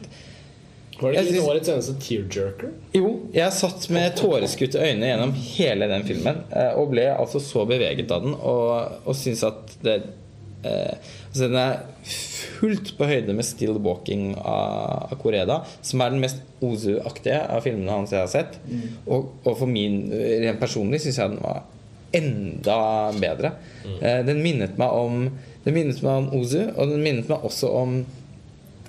Var 1.01 1.13
det 1.13 1.23
ikke 1.29 1.45
årets 1.45 1.69
eneste 1.69 1.95
tearjerker? 2.01 2.71
Jo, 2.97 3.11
jeg 3.35 3.53
satt 3.53 3.87
med 3.93 4.15
tåreskutte 4.17 4.81
øyne 4.81 5.11
gjennom 5.11 5.33
hele 5.37 5.89
den 5.91 6.05
filmen 6.07 6.41
eh, 6.49 6.71
og 6.79 6.93
ble 6.95 7.05
altså 7.13 7.41
så 7.43 7.67
beveget 7.69 8.11
av 8.13 8.25
den 8.25 8.33
og, 8.37 8.97
og 9.05 9.17
syns 9.17 9.43
at 9.45 9.77
det 9.85 9.99
eh, 10.65 10.95
altså 11.27 11.43
Den 11.45 11.59
er 11.61 11.79
fullt 12.57 12.93
på 12.97 13.05
høyde 13.05 13.33
med 13.37 13.45
'Still 13.45 13.77
Walking' 13.85 14.31
av, 14.41 15.11
av 15.11 15.17
Koreda, 15.21 15.59
som 15.85 16.01
er 16.01 16.13
den 16.15 16.23
mest 16.23 16.41
Ozu-aktige 16.65 17.43
av 17.53 17.61
filmene 17.61 17.93
hans 17.93 18.13
jeg 18.15 18.23
har 18.23 18.31
sett. 18.31 18.55
Og, 19.05 19.27
og 19.45 19.57
for 19.59 19.69
min 19.69 20.07
rent 20.09 20.57
personlig 20.57 21.03
syns 21.03 21.19
jeg 21.21 21.35
den 21.35 21.43
var 21.43 21.61
enda 22.17 23.11
bedre. 23.21 23.51
Eh, 24.01 24.23
den 24.25 24.41
minnet 24.41 24.77
meg 24.81 24.89
om 24.89 25.27
Den 25.67 25.75
minnet 25.75 25.99
meg 26.01 26.21
om 26.21 26.27
Ozu, 26.39 26.61
og 26.77 26.93
den 26.93 27.01
minnet 27.03 27.27
meg 27.27 27.43
også 27.43 27.67
om 27.75 27.97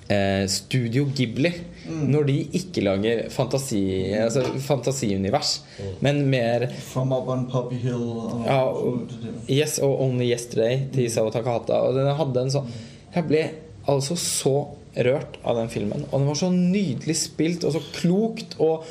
eh, 0.07 0.45
Studio 0.47 1.09
Ghibli. 1.11 1.51
Når 1.89 2.27
de 2.29 2.35
ikke 2.59 2.83
lager 2.85 3.23
fantasi, 3.33 3.81
altså 4.19 4.43
fantasiunivers, 4.63 5.53
men 6.05 6.21
mer 6.29 6.67
From 6.91 7.13
Up 7.15 7.29
on 7.31 7.47
Poppy 7.51 7.79
Hill. 7.81 8.03
Og, 8.03 8.43
ja, 8.45 8.59
og. 8.69 9.15
Yes 9.49 9.79
og 9.83 9.95
Only 10.05 10.29
Yesterday 10.29 10.85
til 10.93 11.07
Isao 11.07 11.31
Takahata. 11.33 11.81
Og 11.87 11.97
den 11.97 12.09
hadde 12.19 12.45
en 12.45 12.53
sånn 12.53 12.69
Jeg 13.15 13.25
ble 13.29 13.43
altså 13.89 14.17
så 14.19 14.55
rørt 14.95 15.37
av 15.47 15.57
den 15.59 15.69
filmen. 15.71 16.05
Og 16.09 16.19
den 16.19 16.29
var 16.29 16.39
så 16.39 16.49
nydelig 16.53 17.17
spilt 17.23 17.65
og 17.67 17.75
så 17.75 17.81
klokt 17.95 18.57
og 18.61 18.85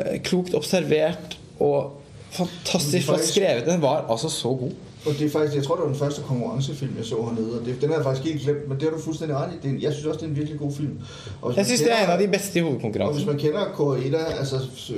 eh, 0.00 0.18
klokt 0.24 0.56
observert 0.58 1.38
og 1.62 2.00
fantastisk 2.34 3.08
flott 3.08 3.26
skrevet. 3.28 3.66
Den 3.68 3.82
var 3.84 4.08
altså 4.10 4.30
så 4.32 4.52
god. 4.64 4.74
Og 5.06 5.12
det 5.18 5.26
er 5.26 5.30
faktisk, 5.30 5.56
jeg 5.56 5.64
tror, 5.64 5.74
det 5.74 5.82
var 5.82 5.88
den 5.88 5.98
første 5.98 6.22
konkurrencefilm, 6.22 6.94
jeg 6.96 7.04
så 7.04 7.22
hernede. 7.22 7.60
Og 7.60 7.66
det, 7.66 7.80
den 7.80 7.88
har 7.88 7.96
jeg 7.96 8.04
faktisk 8.04 8.24
helt 8.28 8.42
glemt, 8.42 8.68
men 8.68 8.78
det 8.78 8.88
har 8.88 8.96
du 8.96 9.02
fuldstændig 9.02 9.36
ret 9.36 9.50
i. 9.52 9.68
Det 9.68 9.76
er 9.76 9.78
jeg 9.80 9.92
synes 9.92 10.06
også, 10.06 10.20
det 10.20 10.26
er 10.26 10.30
en 10.30 10.36
virkelig 10.36 10.58
god 10.58 10.72
film. 10.72 10.98
Og 11.42 11.56
Jeg 11.56 11.66
synes, 11.66 11.80
kender, 11.80 11.94
det 11.94 12.00
er 12.00 12.04
en 12.04 12.10
av 12.10 12.26
de 12.26 12.28
beste 12.28 12.58
i 12.58 12.62
Og 13.00 13.14
hvis 13.14 13.26
man 13.26 13.38
kender 13.38 13.64
Koreeda, 13.74 14.24
altså 14.38 14.56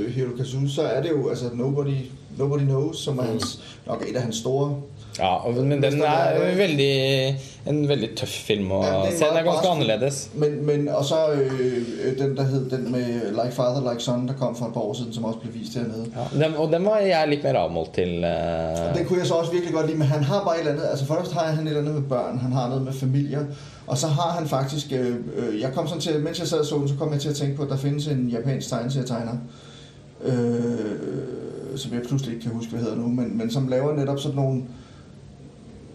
Hirokazu, 0.09 0.69
så 0.69 0.83
er 0.83 1.03
det 1.03 1.11
jo 1.11 1.29
altså 1.29 1.45
Nobody, 1.55 1.97
Nobody 2.39 2.61
Knows, 2.61 2.99
som 2.99 3.19
er 3.19 3.23
hans, 3.23 3.61
nok 3.87 4.05
et 4.09 4.17
af 4.17 4.23
hans 4.23 4.37
store 4.37 4.83
Ja, 5.19 5.39
men 5.49 5.83
den 5.83 6.03
er 6.03 6.57
veldig 6.57 6.93
en 7.67 7.89
veldig 7.89 8.09
tøff 8.19 8.35
film 8.47 8.71
å 8.77 8.81
Ja, 8.85 8.99
se. 9.11 9.25
Den 9.25 9.39
er 9.41 9.47
ganske 9.47 9.71
annerledes. 9.71 10.19
Men, 10.39 10.59
men 10.67 10.89
og 10.89 11.05
så 11.05 11.17
øh, 11.35 12.19
den, 12.19 12.37
der 12.37 12.45
hed 12.47 12.69
den 12.71 12.93
med 12.93 13.33
Like 13.33 13.55
Father, 13.57 13.81
Like 13.91 14.03
Son, 14.05 14.29
der 14.29 14.35
kom 14.39 14.57
for 14.57 14.67
et 14.67 14.75
par 14.75 14.81
år 14.81 14.95
siden, 14.95 15.13
som 15.13 15.25
også 15.25 15.39
ble 15.43 15.51
vist 15.53 15.75
hernede. 15.75 16.07
Ja, 16.17 16.45
den, 16.45 16.55
og 16.57 16.73
den 16.73 16.85
var 16.85 16.99
jeg 16.99 17.29
litt 17.29 17.45
mer 17.45 17.59
avmålt 17.59 17.95
til. 17.95 18.25
Øh... 18.25 18.99
Den 18.99 19.07
kunne 19.07 19.19
jeg 19.19 19.27
så 19.27 19.35
også 19.35 19.53
virkelig 19.53 19.75
godt 19.75 19.87
lide, 19.87 19.99
men 19.99 20.07
han 20.07 20.25
har 20.25 20.45
bare 20.45 20.55
et 20.55 20.61
eller 20.61 20.73
annet 20.73 20.87
altså 20.91 21.07
først 21.07 21.33
har 21.33 21.45
han 21.45 21.67
et 21.67 21.69
eller 21.69 21.81
annet 21.81 21.95
med 21.95 22.03
børn, 22.03 22.39
han 22.39 22.53
har 22.53 22.69
noe 22.69 22.81
med 22.81 22.93
familier, 22.93 23.45
og 23.87 23.99
så 23.99 24.07
har 24.07 24.31
han 24.39 24.49
faktisk, 24.49 24.93
øh, 24.93 25.17
øh, 25.37 25.61
jeg 25.61 25.73
kom 25.75 25.89
sånn 25.89 26.01
til, 26.01 26.21
mens 26.21 26.39
jeg 26.39 26.49
sad 26.49 26.61
og 26.61 26.67
så 26.67 26.79
den, 26.79 26.89
så 26.89 26.95
kom 26.99 27.13
jeg 27.13 27.21
til 27.21 27.31
å 27.31 27.35
tenke 27.35 27.57
på, 27.57 27.63
at 27.63 27.75
der 27.75 27.83
finnes 27.83 28.07
en 28.07 28.29
japansk 28.31 28.69
tegneserietegner, 28.69 29.37
øh, 30.25 31.77
som 31.77 31.93
jeg 31.93 32.03
plutselig 32.09 32.35
ikke 32.35 32.49
kan 32.49 32.57
huske, 32.57 32.71
hva 32.73 32.79
hedder 32.79 32.97
nå, 32.97 33.09
men, 33.09 33.39
men 33.39 33.51
som 33.51 33.69
laver 33.69 33.97
netop 33.97 34.21
sånn 34.23 34.35
nogle 34.39 34.63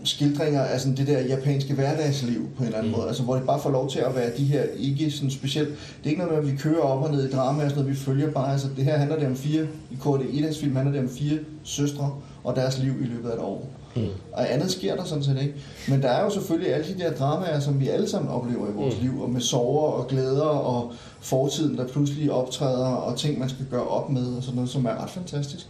skildringer 0.04 0.62
af 0.62 0.80
sådan 0.80 0.98
det 0.98 1.08
der 1.08 1.20
japanske 1.20 1.74
hverdagsliv 1.74 2.50
på 2.58 2.64
en 2.64 2.66
eller 2.66 2.78
anden 2.78 2.92
mm. 2.92 2.98
måde, 2.98 3.08
altså 3.08 3.24
hvor 3.24 3.36
det 3.36 3.46
bare 3.46 3.60
får 3.60 3.70
lov 3.70 3.90
til 3.90 4.00
at 4.00 4.16
være 4.16 4.32
de 4.38 4.44
her 4.44 4.64
ikke 4.78 5.12
sådan 5.12 5.32
specielt, 5.32 5.70
det 5.70 6.06
er 6.06 6.10
ikke 6.10 6.22
noget 6.22 6.34
med, 6.34 6.50
at 6.50 6.54
vi 6.54 6.58
kører 6.58 6.82
op 6.82 7.04
og 7.04 7.12
ned 7.12 7.30
i 7.30 7.32
drama 7.32 7.64
og 7.64 7.70
sådan 7.70 7.84
noget, 7.84 8.00
vi 8.00 8.04
følger 8.06 8.32
bare, 8.32 8.52
altså 8.52 8.68
det 8.76 8.86
her 8.86 8.98
handler 8.98 9.20
det 9.20 9.28
om 9.28 9.36
fire, 9.36 9.64
i 9.92 9.96
kd 9.96 10.40
Edas 10.40 10.60
film 10.60 10.76
handler 10.76 10.92
det 10.92 11.02
om 11.02 11.10
fire 11.10 11.40
søstre 11.64 12.12
og 12.44 12.56
deres 12.56 12.80
liv 12.80 12.94
i 13.02 13.06
løbet 13.06 13.30
af 13.30 13.34
et 13.34 13.40
år. 13.40 13.70
Mm. 13.96 14.08
Og 14.32 14.54
andet 14.54 14.72
sker 14.72 14.96
der 14.96 15.04
sådan 15.04 15.24
set 15.24 15.42
ikke. 15.42 15.54
Men 15.88 16.02
der 16.02 16.10
er 16.10 16.24
jo 16.24 16.30
selvfølgelig 16.30 16.74
alle 16.74 16.86
de 16.94 17.00
der 17.00 17.12
dramaer, 17.12 17.60
som 17.60 17.80
vi 17.80 17.88
alle 17.88 18.10
sammen 18.10 18.32
oplever 18.32 18.70
i 18.70 18.74
vores 18.74 18.96
mm. 18.98 19.08
liv, 19.08 19.22
og 19.22 19.30
med 19.30 19.42
sorger 19.42 19.92
og 19.92 20.08
glæder 20.08 20.42
og 20.42 20.94
fortiden, 21.20 21.78
der 21.78 21.88
pludselig 21.88 22.32
optræder, 22.32 22.86
og 22.86 23.18
ting, 23.18 23.40
man 23.40 23.50
skal 23.50 23.66
gøre 23.72 23.88
op 23.88 24.10
med, 24.10 24.26
og 24.38 24.44
sådan 24.44 24.56
noget, 24.56 24.70
som 24.70 24.86
er 24.86 25.04
ret 25.04 25.10
fantastisk. 25.10 25.68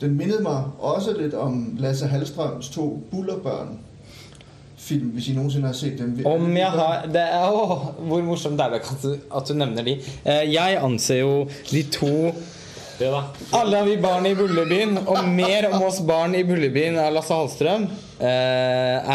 Den 0.00 0.16
mindede 0.16 0.42
mig 0.42 0.62
også 0.78 1.12
lidt 1.18 1.34
om 1.34 1.76
Lasse 1.78 2.06
Hallstrøms 2.06 2.68
to 2.68 3.02
Bullerbørn 3.10 3.78
film, 4.80 5.06
hvis 5.14 5.28
I 5.28 5.32
nogensinde 5.32 5.66
har 5.66 5.74
set 5.74 5.98
dem. 5.98 6.26
Om 6.26 6.56
jeg 6.56 6.66
har 6.66 7.02
det 7.06 7.20
er, 7.20 7.50
åh, 7.52 8.06
Hvor 8.08 8.22
morsomt 8.22 8.58
det 8.58 8.66
er 8.66 8.78
at 8.78 9.02
du, 9.02 9.12
at 9.36 9.48
du 9.48 9.54
nevner 9.54 9.82
de. 9.82 9.92
Eh, 10.24 10.52
Jeg 10.54 10.78
anser 10.82 11.20
jo 11.20 11.48
de 11.70 11.82
to 11.82 12.32
Det, 13.00 13.08
da. 13.08 13.20
Alle 13.56 13.76
har 13.76 13.84
vi 13.84 13.96
barn 13.96 14.26
i 14.26 14.34
Bullebyen, 14.34 14.98
og 15.08 15.28
mer 15.28 15.68
om 15.72 15.82
oss 15.82 16.00
barn 16.04 16.34
i 16.36 16.42
Bullebyen 16.44 16.98
av 17.00 17.14
Lasse 17.16 17.32
Hallstrøm 17.34 17.86
eh, 18.20 18.26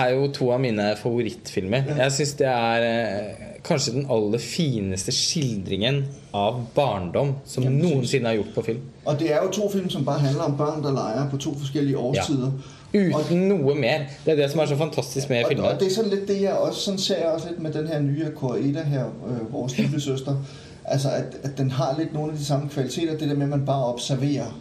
er 0.01 0.09
jo 0.15 0.27
to 0.33 0.47
av 0.55 0.59
mine 0.63 0.87
favorittfilmer. 0.97 1.91
Jeg 1.99 2.11
syns 2.15 2.33
det 2.39 2.47
er 2.49 2.87
eh, 2.87 3.54
kanskje 3.65 3.93
den 3.93 4.07
aller 4.11 4.39
fineste 4.39 5.11
skildringen 5.11 6.03
av 6.33 6.61
barndom 6.75 7.35
som 7.45 7.63
Ja, 7.63 7.69
noensinne 7.69 8.29
er 8.29 8.39
gjort 8.39 8.53
på 8.55 8.61
film. 8.61 8.81
Og 9.05 9.19
det 9.19 9.31
er 9.33 9.43
jo 9.43 9.51
to 9.51 9.69
film, 9.71 9.89
som 9.89 10.05
bare 10.05 10.19
handler 10.19 10.43
om 10.43 10.57
børn, 10.57 10.83
der 10.83 10.91
leker 10.91 11.29
på 11.31 11.37
to 11.37 11.53
forskellige 11.59 11.97
årstider. 11.97 12.51
Uten 12.95 13.47
noe 13.49 13.75
mer. 13.75 14.05
Det 14.25 14.31
er 14.33 14.35
det 14.35 14.51
som 14.51 14.59
er 14.59 14.65
så 14.65 14.75
fantastisk 14.75 15.29
med 15.29 15.45
Og, 15.45 15.63
og 15.65 15.79
det 15.79 15.87
er 15.87 15.95
sånn 15.95 16.09
litt 16.09 16.27
det, 16.27 16.41
jeg 16.41 16.53
også 16.53 16.81
sånn 16.89 17.01
ser 17.01 17.23
jeg 17.23 17.31
også 17.31 17.49
litt 17.49 17.63
med 17.63 17.73
den 17.75 17.87
her 17.87 17.99
nye 17.99 18.31
Koreeda 18.35 18.83
her, 18.87 19.09
øh, 19.27 19.41
vår 19.51 19.73
lille 19.77 20.01
søster. 20.01 20.37
Altså, 20.85 21.09
at, 21.09 21.35
at 21.43 21.57
den 21.57 21.71
har 21.71 21.95
litt 21.97 22.13
noen 22.13 22.31
av 22.31 22.37
de 22.37 22.45
samme 22.45 22.69
kvaliteter, 22.69 23.17
det 23.17 23.29
der 23.29 23.35
med, 23.35 23.43
at 23.43 23.49
man 23.49 23.65
bare 23.65 23.93
observerer. 23.93 24.53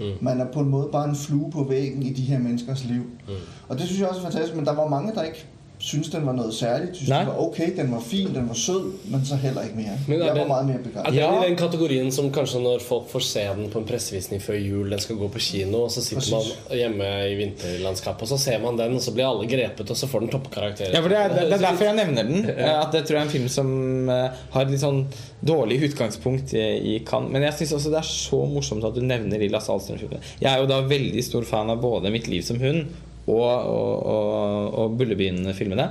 Mm. 0.00 0.12
Man 0.20 0.40
er 0.40 0.46
på 0.52 0.60
en 0.60 0.68
måde 0.68 0.88
bare 0.92 1.08
en 1.08 1.16
flue 1.16 1.50
på 1.50 1.64
væggen 1.64 2.02
i 2.02 2.12
de 2.12 2.22
her 2.22 2.38
menneskers 2.38 2.84
liv. 2.84 3.02
Mm. 3.28 3.34
Og 3.68 3.78
det 3.78 3.86
synes 3.86 4.00
jeg 4.00 4.08
også 4.08 4.20
er 4.20 4.24
fantastisk, 4.24 4.56
men 4.56 4.66
der 4.66 4.74
var 4.74 4.88
mange, 4.88 5.14
der 5.14 5.22
ikke 5.22 5.46
synes, 5.82 6.08
den 6.08 6.26
var 6.26 6.32
noget 6.32 6.54
særligt. 6.54 6.96
Synes, 6.96 7.08
Nej. 7.10 7.18
den 7.18 7.28
var 7.28 7.38
okay, 7.46 7.76
den 7.76 7.92
var 7.92 8.00
fin, 8.00 8.34
den 8.34 8.48
var 8.48 8.54
sød, 8.54 8.92
men 9.10 9.24
så 9.26 9.36
heller 9.36 9.62
ikke 9.62 9.76
mere. 9.76 9.96
Men 10.08 10.20
er 10.20 10.24
jeg 10.24 10.32
var 10.34 10.38
den- 10.38 10.48
meget 10.48 10.66
mere 10.66 10.76
Er 10.78 10.82
begejstret. 10.82 11.14
det 11.14 11.20
Ja. 11.20 11.42
i 11.42 11.48
den 11.48 11.56
kategorien 11.56 12.12
som 12.12 12.30
kanskje 12.32 12.60
når 12.62 12.78
folk 12.88 13.08
får 13.10 13.18
se 13.20 13.40
den 13.56 13.70
på 13.70 13.78
en 13.78 13.84
pressevisning 13.84 14.42
før 14.42 14.54
jul, 14.54 14.90
den 14.90 14.98
skal 15.00 15.16
gå 15.16 15.28
på 15.28 15.38
kino, 15.38 15.82
og 15.82 15.90
så 15.90 16.00
sitter 16.04 16.16
Precis. 16.38 16.56
man 16.68 16.78
hjemme 16.78 17.04
i 17.32 17.34
vinterlandskapet, 17.34 18.22
og 18.22 18.28
så 18.28 18.38
ser 18.38 18.58
man 18.62 18.78
den, 18.78 18.94
og 18.94 19.02
så 19.02 19.12
blir 19.14 19.26
alle 19.26 19.48
grepet, 19.48 19.90
og 19.90 19.96
så 19.96 20.06
får 20.06 20.18
den 20.20 20.28
toppkarakterer. 20.28 20.90
Ja, 20.94 21.00
for 21.00 21.08
det 21.08 21.18
er, 21.18 21.28
det 21.28 21.52
er 21.52 21.58
derfor 21.58 21.84
jeg 21.84 21.96
nevner 21.96 22.22
den. 22.22 22.44
At 22.50 22.92
det 22.92 23.04
tror 23.06 23.16
jeg 23.16 23.22
er 23.22 23.26
en 23.26 23.30
film 23.36 23.48
som 23.48 24.08
eh, 24.08 24.28
har 24.50 24.62
et 24.62 24.70
litt 24.70 24.80
sånn 24.80 25.06
dårlig 25.46 25.82
utgangspunkt 25.90 26.54
i, 26.54 26.66
i 26.94 26.98
Cannes. 27.06 27.30
Men 27.32 27.42
jeg 27.42 27.52
syns 27.58 27.72
også 27.72 27.90
det 27.90 27.98
er 27.98 28.08
så 28.10 28.42
morsomt 28.46 28.84
at 28.84 28.94
du 28.94 29.00
nevner 29.00 29.38
Lilla 29.38 29.58
Salstrøm-filmen. 29.60 30.20
Jeg 30.40 30.52
er 30.54 30.60
jo 30.62 30.66
da 30.70 30.80
veldig 30.86 31.24
stor 31.24 31.42
fan 31.48 31.70
av 31.70 31.80
både 31.82 32.10
Mitt 32.14 32.28
liv 32.28 32.42
som 32.46 32.60
hund 32.62 32.86
og, 33.26 33.44
og, 33.46 34.06
og, 34.06 34.74
og 34.82 34.96
Bullebyen-filmene. 34.98 35.90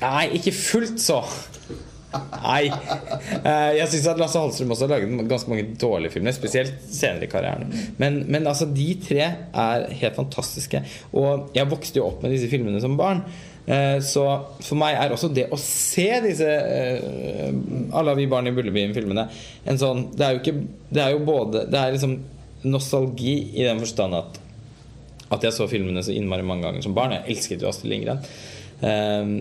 Nei, 0.00 0.26
ikke 0.40 0.52
fullt 0.56 0.98
så. 1.02 1.20
Nei. 2.10 2.64
Eh, 2.66 3.76
Jeg 3.76 3.86
syns 3.92 4.08
at 4.10 4.18
Lasse 4.18 4.40
Halstrøm 4.40 4.72
også 4.74 4.88
har 4.88 4.96
laget 4.96 5.28
ganske 5.30 5.52
mange 5.52 5.66
dårlige 5.78 6.16
filmer, 6.16 6.34
spesielt 6.34 6.80
senere 6.90 7.28
i 7.28 7.30
karrieren. 7.30 7.68
Men, 8.00 8.24
men 8.32 8.48
altså, 8.50 8.66
de 8.74 8.88
tre 9.04 9.28
er 9.52 9.84
helt 10.00 10.16
fantastiske. 10.18 10.80
Og 11.14 11.52
jeg 11.54 11.70
vokste 11.70 12.00
jo 12.00 12.08
opp 12.08 12.24
med 12.24 12.34
disse 12.34 12.50
filmene 12.50 12.80
som 12.82 12.96
barn. 12.98 13.22
Eh, 13.68 14.00
Så 14.02 14.24
for 14.64 14.80
meg 14.80 14.96
er 14.98 15.12
også 15.14 15.30
det 15.36 15.46
å 15.52 15.58
se 15.60 16.08
disse 16.24 16.48
eh, 16.48 17.50
Alle 17.94 18.14
vi 18.18 18.24
barn 18.32 18.48
i 18.48 18.54
Bullebyen-filmene 18.56 19.26
en 19.68 19.78
sånn 19.78 20.06
Det 20.16 20.24
er 20.24 20.32
jo 20.32 20.40
ikke 20.40 20.54
Det 20.88 21.02
er 21.04 21.10
jo 21.12 21.18
både 21.28 21.66
Det 21.68 21.76
er 21.78 21.92
liksom 21.92 22.14
nostalgi 22.72 23.34
i 23.60 23.66
den 23.68 23.78
forstand 23.84 24.16
at 24.16 24.39
at 25.30 25.46
jeg 25.46 25.56
så 25.56 25.68
filmene 25.70 26.02
så 26.04 26.14
innmari 26.14 26.46
mange 26.46 26.66
ganger 26.66 26.84
som 26.84 26.96
barn. 26.96 27.14
Jeg 27.18 27.36
elsket 27.36 27.62
jo 27.64 27.70
Astrid 27.70 27.92
Lindgren. 27.92 28.22
Ehm, 28.86 29.34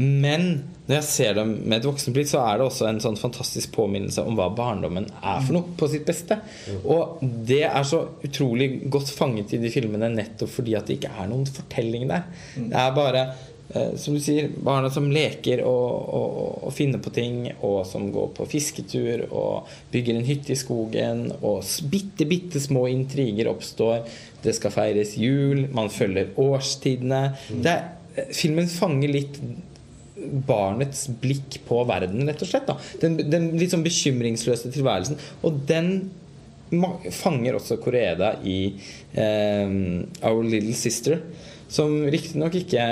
men 0.00 0.46
når 0.86 0.94
jeg 0.96 1.06
ser 1.06 1.34
dem 1.38 1.52
med 1.68 1.80
et 1.80 1.86
voksenblikk, 1.86 2.28
så 2.30 2.40
er 2.44 2.58
det 2.58 2.66
også 2.66 2.86
en 2.88 3.00
sånn 3.02 3.18
fantastisk 3.18 3.72
påminnelse 3.74 4.22
om 4.26 4.38
hva 4.38 4.48
barndommen 4.54 5.08
er 5.18 5.42
for 5.44 5.56
noe 5.56 5.76
på 5.78 5.88
sitt 5.90 6.06
beste. 6.08 6.38
Og 6.82 7.20
det 7.22 7.62
er 7.68 7.86
så 7.86 8.02
utrolig 8.26 8.70
godt 8.90 9.12
fanget 9.14 9.54
i 9.54 9.60
de 9.62 9.70
filmene 9.72 10.10
nettopp 10.14 10.50
fordi 10.54 10.76
at 10.78 10.88
det 10.88 10.98
ikke 10.98 11.12
er 11.14 11.30
noen 11.30 11.46
fortelling 11.46 12.08
der. 12.10 12.26
Det 12.56 12.84
er 12.84 12.96
bare 12.96 13.24
som 13.96 14.16
du 14.16 14.20
sier, 14.22 14.48
barna 14.66 14.90
som 14.90 15.06
leker 15.12 15.62
og, 15.62 16.08
og, 16.16 16.54
og 16.66 16.74
finner 16.74 17.02
på 17.02 17.12
ting, 17.14 17.44
og 17.66 17.84
som 17.86 18.08
går 18.14 18.32
på 18.36 18.46
fisketur 18.50 19.26
og 19.28 19.70
bygger 19.92 20.18
en 20.18 20.26
hytte 20.26 20.54
i 20.54 20.58
skogen, 20.58 21.26
og 21.38 21.62
bitte, 21.92 22.26
bitte 22.30 22.62
små 22.62 22.86
intriger 22.90 23.50
oppstår. 23.52 24.04
Det 24.42 24.56
skal 24.56 24.74
feires 24.74 25.16
jul, 25.20 25.68
man 25.76 25.92
følger 25.92 26.32
årstidene. 26.40 27.24
Det 27.50 27.74
er, 27.76 27.90
eh, 28.16 28.32
filmen 28.34 28.70
fanger 28.70 29.12
litt 29.12 29.42
barnets 30.46 31.06
blikk 31.20 31.60
på 31.68 31.82
verden, 31.88 32.26
rett 32.28 32.42
og 32.44 32.50
slett. 32.50 32.68
Da. 32.68 32.76
Den, 33.00 33.16
den 33.30 33.52
litt 33.60 33.72
sånn 33.72 33.86
bekymringsløse 33.86 34.72
tilværelsen. 34.74 35.20
Og 35.46 35.62
den 35.68 36.10
fanger 37.10 37.58
også 37.58 37.80
Koreeda 37.82 38.34
i 38.46 38.74
um, 39.16 40.06
Our 40.22 40.42
Little 40.44 40.76
Sister. 40.76 41.20
Som 41.70 42.00
riktignok 42.10 42.56
ikke 42.58 42.84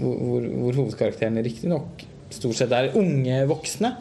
Hvor, 0.00 0.14
hvor, 0.18 0.46
hvor 0.50 0.78
hovedkarakterene 0.82 1.44
riktignok 1.46 2.06
stort 2.30 2.58
sett 2.58 2.72
er 2.74 2.94
unge 2.98 3.42
voksne. 3.48 3.94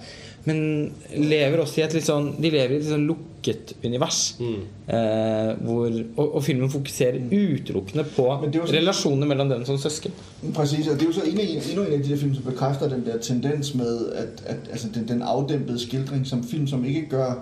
Men 0.45 0.91
lever 1.15 1.61
også 1.61 1.79
i 1.79 1.83
et 1.85 1.95
litt 1.97 2.05
sånn 2.05 2.27
De 2.37 2.51
lever 2.53 2.75
i 2.75 2.77
et 2.77 2.83
litt 2.83 2.91
sånn 2.91 3.07
lukket 3.09 3.73
univers. 3.85 4.19
Eh, 4.41 5.51
hvor, 5.65 5.87
og, 5.89 6.23
og 6.25 6.43
filmen 6.45 6.69
fokuserer 6.69 7.17
utelukkende 7.31 8.05
på 8.13 8.27
relasjonene 8.73 9.29
mellom 9.29 9.49
dem 9.49 9.65
som 9.65 9.79
søsken. 9.81 10.13
Præcis, 10.53 10.87
og 10.87 10.99
det 10.99 11.07
er 11.07 11.11
jo 11.11 11.17
så 11.17 11.25
en 11.25 11.41
af, 11.41 11.55
en 11.71 11.81
av 11.81 11.89
de 11.91 11.99
der 12.09 12.21
film, 12.21 12.35
som 12.37 12.45
bekrefter 12.45 12.89
den 12.93 13.05
der 13.05 13.17
tendens 13.17 13.73
med, 13.75 14.11
at, 14.21 14.43
at 14.45 14.69
altså 14.71 14.89
den, 14.93 15.07
den 15.07 15.21
avdempede 15.25 15.79
skildring 15.81 16.27
som 16.27 16.43
film, 16.43 16.67
som 16.67 16.85
ikke 16.85 17.07
gør 17.09 17.33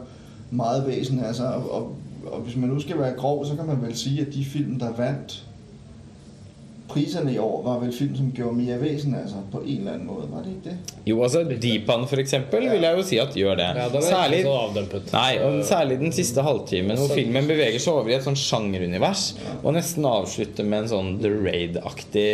meget 0.51 0.87
vesen. 0.87 1.19
Altså. 1.19 1.43
Og, 1.43 1.71
og, 1.71 1.95
og 2.25 2.41
hvis 2.41 2.55
man 2.55 2.69
nå 2.69 2.79
skal 2.79 2.99
være 2.99 3.17
grov, 3.17 3.45
så 3.45 3.55
kan 3.55 3.67
man 3.67 3.81
vel 3.81 3.95
si 3.97 4.19
at 4.19 4.33
de 4.33 4.45
film, 4.45 4.79
der 4.79 4.95
vandt 4.97 5.43
priserne 6.89 7.31
i 7.34 7.39
år, 7.39 7.63
var 7.63 7.79
vel 7.81 7.93
film, 7.95 8.15
som 8.17 8.29
gjorde 8.36 8.57
mye 8.57 8.77
vesen 8.81 9.15
altså, 9.17 9.41
på 9.51 9.61
en 9.63 9.79
eller 9.79 9.95
annen 9.95 10.07
måte. 10.09 10.27
Var 10.31 10.45
det 10.45 10.53
ikke 10.53 10.69
det? 10.69 10.95
Jo, 11.09 11.17
altså 11.25 11.43
Deepan 11.47 12.05
for 12.09 12.21
eksempel 12.23 12.67
vil 12.69 12.88
jeg 12.88 12.99
jo 12.99 13.05
si 13.07 13.19
at 13.23 13.38
gjør 13.39 13.59
det. 13.59 13.69
Ja, 13.79 13.88
er 13.88 14.07
Særlig, 14.07 14.41
nei, 15.13 15.31
og 15.45 15.59
særlig 15.67 15.99
den 16.03 16.15
siste 16.15 16.45
halvtimen 16.45 16.99
hvor 16.99 17.13
filmen 17.15 17.49
beveger 17.49 17.81
seg 17.81 17.97
over 17.97 18.13
i 18.13 18.17
et 18.17 18.25
sånn 18.27 18.39
sjangerunivers 18.39 19.29
og 19.61 19.71
nesten 19.77 20.07
avslutter 20.09 20.67
med 20.67 20.86
en 20.86 20.91
sånn 20.91 21.13
The 21.23 21.31
Raid-aktig 21.34 22.34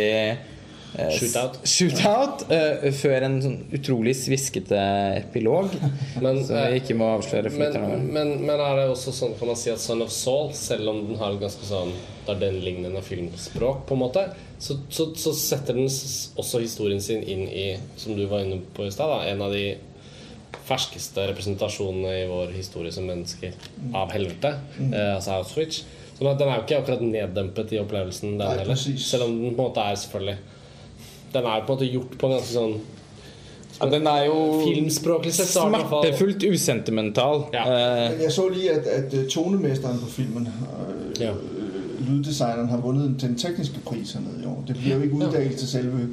Shootout. 0.90 1.58
shootout 1.62 2.42
uh, 2.50 2.88
før 2.98 3.26
en 3.26 3.36
sånn 3.42 3.58
utrolig 3.76 4.14
sviskete 4.18 4.78
epilog. 5.20 5.70
Men, 6.24 6.40
som 6.46 6.58
jeg 6.58 6.82
ikke 6.82 6.96
må 6.98 7.12
avsløre 7.14 7.52
Men, 7.54 7.76
men, 8.10 8.32
men 8.42 8.62
er 8.62 8.80
det 8.80 8.86
også 8.90 9.14
sånn 9.14 9.36
kan 9.38 9.52
man 9.52 9.58
si 9.58 9.70
at 9.72 9.82
Son 9.82 10.02
of 10.02 10.10
Saul, 10.14 10.50
selv 10.56 10.90
om 10.90 11.04
den 11.08 11.20
har 11.20 11.36
et 11.36 11.42
ganske 11.42 11.66
sånn 11.66 11.92
Det 12.26 12.34
er 12.34 12.40
den 12.42 12.58
lignende 12.64 13.02
filmspråk, 13.06 13.84
på 13.88 13.96
en 13.96 14.02
måte, 14.02 14.24
så, 14.60 14.76
så, 14.92 15.10
så 15.18 15.32
setter 15.36 15.78
den 15.78 15.86
også 15.88 16.60
historien 16.60 17.00
sin 17.02 17.22
inn 17.22 17.46
i, 17.48 17.68
som 17.96 18.18
du 18.18 18.26
var 18.30 18.44
inne 18.44 18.60
på 18.74 18.84
i 18.86 18.92
stad, 18.92 19.14
en 19.30 19.46
av 19.46 19.54
de 19.54 19.64
ferskeste 20.68 21.24
representasjonene 21.30 22.12
i 22.20 22.28
vår 22.30 22.52
historie 22.54 22.92
som 22.94 23.08
mennesker 23.08 23.56
av 23.96 24.12
helvete, 24.14 24.52
eh, 24.90 25.14
altså 25.16 25.38
Auschwitz. 25.38 25.82
Så 26.18 26.28
den 26.36 26.50
er 26.50 26.58
jo 26.58 26.64
ikke 26.66 26.80
akkurat 26.82 27.02
neddempet 27.02 27.72
i 27.72 27.80
opplevelsen, 27.80 28.36
den 28.36 28.58
heller. 28.60 28.76
Selv 28.76 29.24
om 29.26 29.38
den 29.40 29.54
på 29.54 29.64
en 29.64 29.70
måte 29.70 29.86
er 29.88 29.96
selvfølgelig 30.02 30.36
Den 31.34 31.44
er 31.44 31.60
på 31.66 31.72
en 31.72 31.78
måte 31.78 31.86
gjort 31.92 32.18
på 32.18 32.26
en 32.26 32.32
ganske 32.38 32.52
sånn 32.54 32.74
Ja, 33.80 33.86
den 33.88 34.06
er 34.06 34.24
jo 34.26 34.38
smertefullt 35.40 36.44
usentimental. 36.52 37.44
Ja. 37.54 37.62
Eh, 37.64 38.10
Men 38.12 38.22
jeg 38.22 38.32
så 38.32 38.48
lige, 38.48 38.70
at, 38.70 38.86
at 38.86 39.14
øh, 39.14 39.26
tonemesteren 39.28 39.98
på 39.98 40.06
filmen, 40.06 40.48
øh, 40.48 41.20
Ja. 41.22 41.30
øh, 41.30 42.08
lyddesigneren, 42.10 42.68
har 42.68 42.76
vunnet 42.76 43.16
den 43.20 43.38
tekniske 43.38 43.78
pris 43.86 44.12
hernede 44.12 44.42
i 44.42 44.46
år. 44.46 44.64
Det 44.68 44.76
bliver 44.76 44.96
jo 44.96 45.02
ikke 45.02 45.14
uddelt 45.14 45.56
til 45.58 45.68
selve 45.68 46.08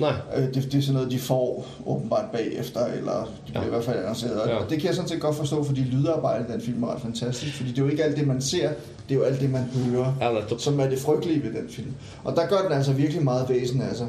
Nei. 0.00 0.12
Øh, 0.36 0.42
Det, 0.42 0.54
det 0.54 0.74
er 0.74 0.80
sådan 0.82 0.94
noget, 0.94 1.10
de 1.10 1.18
får 1.18 1.66
åbenbart 1.86 2.24
bagefter, 2.32 2.86
eller 2.86 3.30
de 3.46 3.50
bliver 3.52 3.60
Ja. 3.60 3.66
i 3.66 3.70
hvert 3.70 3.84
fald 3.84 3.98
annonceret. 3.98 4.40
Ja. 4.50 4.56
det 4.70 4.78
kan 4.78 4.86
jeg 4.86 4.94
sådan 4.94 5.08
set 5.08 5.20
godt 5.20 5.36
forstå, 5.36 5.64
fordi 5.64 5.80
lydarbejdet 5.80 6.46
i 6.48 6.52
den 6.52 6.60
film 6.60 6.82
er 6.82 6.94
ret 6.94 7.00
fantastisk. 7.02 7.54
Fordi 7.56 7.70
det 7.70 7.78
er 7.78 7.82
jo 7.82 7.88
ikke 7.90 8.04
alt 8.04 8.16
det, 8.16 8.26
man 8.26 8.40
ser, 8.40 8.68
det 9.08 9.14
er 9.14 9.18
jo 9.18 9.22
alt 9.22 9.40
det, 9.40 9.50
man 9.50 9.62
hører, 9.62 10.12
Ja, 10.20 10.32
nettopp. 10.32 10.60
som 10.60 10.80
er 10.80 10.88
det 10.88 10.98
frygtelige 10.98 11.42
ved 11.42 11.50
den 11.62 11.68
film. 11.70 11.92
Og 12.24 12.36
der 12.36 12.46
gør 12.46 12.58
den 12.62 12.72
altså 12.72 12.92
virkelig 12.92 13.24
meget 13.24 13.48
væsen 13.48 13.82
af 13.82 13.88
altså. 13.88 14.04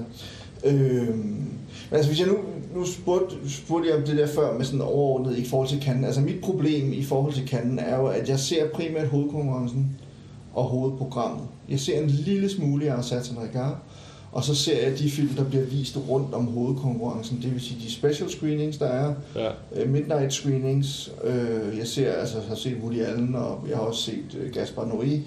Øhm, 0.63 1.17
men 1.89 1.97
altså 1.97 2.09
hvis 2.09 2.19
jeg 2.19 2.27
nu, 2.27 2.37
nu 2.75 2.85
spurgte, 2.85 3.35
spurgte 3.49 3.89
jeg 3.89 3.97
om 3.97 4.03
det 4.03 4.17
der 4.17 4.27
før 4.27 4.57
med 4.57 4.65
sådan 4.65 4.81
overordnet 4.81 5.37
i 5.37 5.45
forhold 5.47 5.69
til 5.69 5.81
kanten, 5.81 6.05
Altså 6.05 6.21
mit 6.21 6.41
problem 6.43 6.93
i 6.93 7.03
forhold 7.03 7.33
til 7.33 7.47
kanten 7.47 7.79
er 7.79 7.97
jo, 7.97 8.05
at 8.07 8.29
jeg 8.29 8.39
ser 8.39 8.69
primært 8.69 9.07
hovedkonkurrencen 9.07 9.97
og 10.53 10.63
hovedprogrammet. 10.63 11.43
Jeg 11.69 11.79
ser 11.79 11.99
en 12.01 12.07
lille 12.09 12.49
smule 12.49 12.91
af 12.93 13.03
Satan 13.03 13.37
Regard, 13.49 13.77
og 14.35 14.43
så 14.43 14.55
ser 14.55 14.87
jeg 14.87 14.99
de 14.99 15.09
film, 15.11 15.29
der 15.29 15.43
bliver 15.43 15.63
vist 15.65 15.97
rundt 16.09 16.33
om 16.33 16.45
hovedkonkurrencen. 16.45 17.39
Det 17.41 17.53
vil 17.53 17.61
sige 17.61 17.79
de 17.85 17.91
special 17.91 18.29
screenings, 18.29 18.77
der 18.77 18.85
er, 18.87 19.13
Ja. 19.35 19.49
øh, 19.75 19.89
midnight 19.89 20.33
screenings. 20.33 21.11
Øh, 21.23 21.77
jeg 21.77 21.87
ser, 21.87 22.13
altså, 22.13 22.37
har 22.47 22.55
set 22.55 22.77
Woody 22.83 23.01
Allen, 23.01 23.35
og 23.35 23.65
jeg 23.69 23.77
har 23.77 23.83
også 23.83 24.01
set 24.01 24.37
øh, 24.39 24.53
Gaspar 24.53 24.83
Noé. 24.83 25.17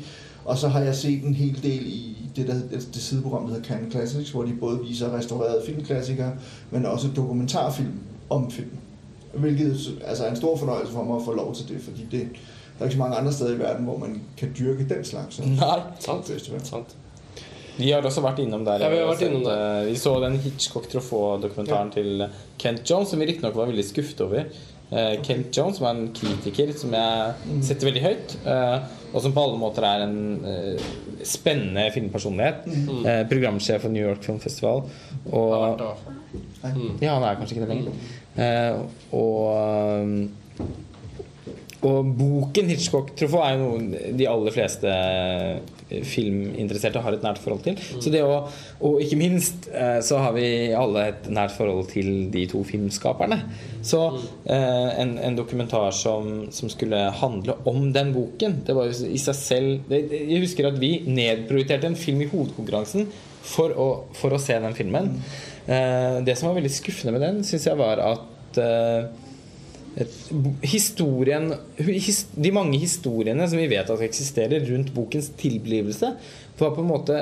Og 0.44 0.58
så 0.58 0.68
har 0.68 0.80
jeg 0.80 0.94
set 0.94 1.24
en 1.24 1.34
hel 1.34 1.62
del 1.62 1.86
i 1.86 2.16
det, 2.36 2.46
der, 2.46 2.54
det, 2.70 3.02
sideprogram, 3.02 3.42
der 3.46 3.54
hedder 3.54 3.68
Cannes 3.68 3.92
Classics, 3.92 4.30
hvor 4.30 4.42
de 4.42 4.52
både 4.60 4.80
viser 4.88 5.16
restaurerede 5.16 5.62
filmklassikere, 5.66 6.32
men 6.70 6.86
også 6.86 7.08
dokumentarfilm 7.16 7.92
om 8.30 8.50
film. 8.50 8.70
Hvilket 9.34 9.76
altså, 10.04 10.24
er 10.24 10.30
en 10.30 10.36
stor 10.36 10.56
fornøjelse 10.56 10.92
for 10.92 11.04
mig 11.04 11.16
at 11.16 11.22
få 11.24 11.34
lov 11.34 11.54
til 11.54 11.68
det, 11.68 11.80
fordi 11.82 12.06
det, 12.10 12.20
der 12.78 12.80
er 12.80 12.84
ikke 12.84 12.94
så 12.94 12.98
mange 12.98 13.16
andre 13.16 13.32
steder 13.32 13.54
i 13.54 13.58
verden, 13.58 13.84
hvor 13.84 13.98
man 13.98 14.20
kan 14.36 14.48
dyrke 14.58 14.88
den 14.88 15.04
slags. 15.04 15.40
Nej. 15.40 15.80
Sant. 16.00 16.26
Festival. 16.26 16.64
Sant. 16.64 16.96
Vi 17.78 17.92
har 17.94 18.02
også 18.02 18.22
vært 18.24 18.40
innom 18.42 18.64
der. 18.66 18.82
Ja, 18.82 18.88
vi 18.90 18.98
har 18.98 19.06
vært 19.12 19.22
innom 19.28 19.44
der. 19.46 19.60
eh, 19.82 19.86
Vi 19.92 19.98
så 20.00 20.16
den 20.24 20.38
Hitchcock-trofå-dokumentaren 20.42 21.92
til 21.94 22.26
Kent 22.58 22.82
Jones, 22.90 23.10
som 23.12 23.20
vi 23.22 23.26
riktignok 23.30 23.54
var 23.54 23.70
veldig 23.70 23.84
skuffet 23.86 24.20
over. 24.24 24.48
Eh, 24.90 25.14
Kent 25.22 25.52
Jones, 25.54 25.76
som 25.78 25.86
er 25.86 25.90
en 25.98 26.12
kritiker 26.16 26.72
som 26.76 26.90
jeg 26.96 27.62
setter 27.62 27.90
veldig 27.90 28.02
høyt, 28.02 28.36
eh, 28.46 28.78
og 29.12 29.22
som 29.24 29.32
på 29.36 29.42
alle 29.44 29.58
måter 29.60 29.84
er 29.84 30.02
en 30.06 30.18
eh, 30.44 30.88
spennende 31.24 31.86
filmpersonlighet. 31.94 32.66
Mm. 32.66 33.28
programsjef 33.30 33.82
for 33.82 33.90
New 33.94 34.04
York 34.04 34.22
Film 34.24 34.38
Festival. 34.40 34.82
Og 35.30 35.78
fall. 35.78 36.82
Ja, 37.00 37.14
han 37.18 37.22
er 37.24 37.36
kanskje 37.38 37.56
ikke 37.56 37.66
det 37.66 37.74
lenger. 37.76 37.92
Eh, 38.38 38.72
og 39.12 40.28
og 41.78 42.08
boken 42.18 42.66
Hitchcock-trofå 42.72 43.38
er 43.46 43.52
jo 43.54 43.66
noe 43.78 44.12
de 44.18 44.26
aller 44.26 44.50
fleste 44.50 44.90
eh, 44.90 45.60
filminteresserte 45.88 47.02
har 47.04 47.16
et 47.16 47.24
nært 47.24 47.40
forhold 47.42 47.64
til. 47.64 47.78
Så 47.98 48.12
det 48.12 48.22
å, 48.24 48.40
og 48.84 49.02
ikke 49.02 49.18
minst 49.20 49.68
eh, 49.72 49.98
så 50.04 50.20
har 50.22 50.34
vi 50.36 50.46
alle 50.76 51.08
et 51.12 51.28
nært 51.32 51.54
forhold 51.56 51.88
til 51.92 52.28
de 52.32 52.44
to 52.50 52.62
filmskaperne. 52.68 53.40
Så 53.86 54.02
eh, 54.44 54.90
en, 55.02 55.16
en 55.22 55.38
dokumentar 55.38 55.90
som, 55.96 56.48
som 56.54 56.72
skulle 56.72 57.00
handle 57.20 57.58
om 57.68 57.88
den 57.94 58.12
boken, 58.16 58.60
det 58.66 58.76
var 58.76 58.90
jo 58.90 59.08
i 59.08 59.20
seg 59.22 59.38
selv 59.38 59.88
det, 59.90 60.04
Jeg 60.12 60.42
husker 60.44 60.70
at 60.70 60.80
vi 60.80 60.98
nedprioriterte 61.06 61.88
en 61.88 61.98
film 61.98 62.24
i 62.24 62.30
hovedkonkurransen 62.30 63.08
for 63.48 63.72
å, 63.72 63.88
for 64.16 64.34
å 64.34 64.42
se 64.42 64.58
den 64.60 64.76
filmen. 64.76 65.14
Eh, 65.68 66.18
det 66.24 66.36
som 66.38 66.50
var 66.50 66.58
veldig 66.60 66.74
skuffende 66.74 67.16
med 67.16 67.24
den, 67.24 67.40
syns 67.46 67.68
jeg 67.68 67.80
var 67.80 68.02
at 68.04 68.60
eh, 68.60 69.08
historien 70.62 71.50
his, 71.76 72.26
De 72.34 72.52
mange 72.54 72.78
historiene 72.78 73.46
som 73.48 73.58
vi 73.58 73.68
vet 73.70 73.90
at 73.90 74.04
eksisterer 74.04 74.66
rundt 74.68 74.92
bokens 74.94 75.30
tilblivelse, 75.40 76.12
var 76.58 76.74
på 76.74 76.82
en 76.82 76.90
måte 76.90 77.18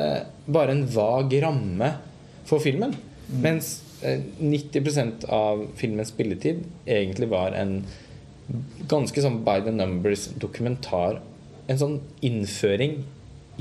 bare 0.46 0.74
en 0.74 0.84
vag 0.90 1.36
ramme 1.44 1.90
for 2.48 2.62
filmen. 2.62 2.94
Mens 3.42 3.80
eh, 4.02 4.22
90% 4.40 5.26
av 5.32 5.66
filmens 5.76 6.12
spilletid 6.14 6.64
egentlig 6.86 7.30
var 7.32 7.56
en 7.56 7.80
ganske 8.90 9.22
sånn 9.22 9.42
by 9.46 9.60
the 9.66 9.74
numbers 9.74 10.28
dokumentar. 10.40 11.20
En 11.66 11.80
sånn 11.80 11.98
innføring 12.24 13.00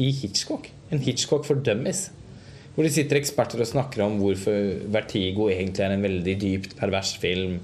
i 0.01 0.11
Hitchcock. 0.13 0.69
En 0.93 1.01
Hitchcock 1.01 1.47
for 1.47 1.57
dummies. 1.57 2.09
Hvor 2.75 2.85
de 2.85 2.91
sitter 2.91 3.17
eksperter 3.17 3.61
og 3.63 3.69
snakker 3.69 4.03
om 4.03 4.19
hvorfor 4.19 4.81
Vertigo 4.91 5.47
egentlig 5.51 5.85
er 5.85 5.95
en 5.95 6.05
veldig 6.05 6.35
dypt 6.41 6.75
pervers 6.79 7.15
film. 7.21 7.61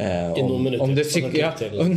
Eh, 0.00 0.38
I 0.40 0.42
noen 0.46 0.62
minutter, 0.64 0.94
det, 0.96 1.36
ja, 1.36 1.50
og, 1.76 1.90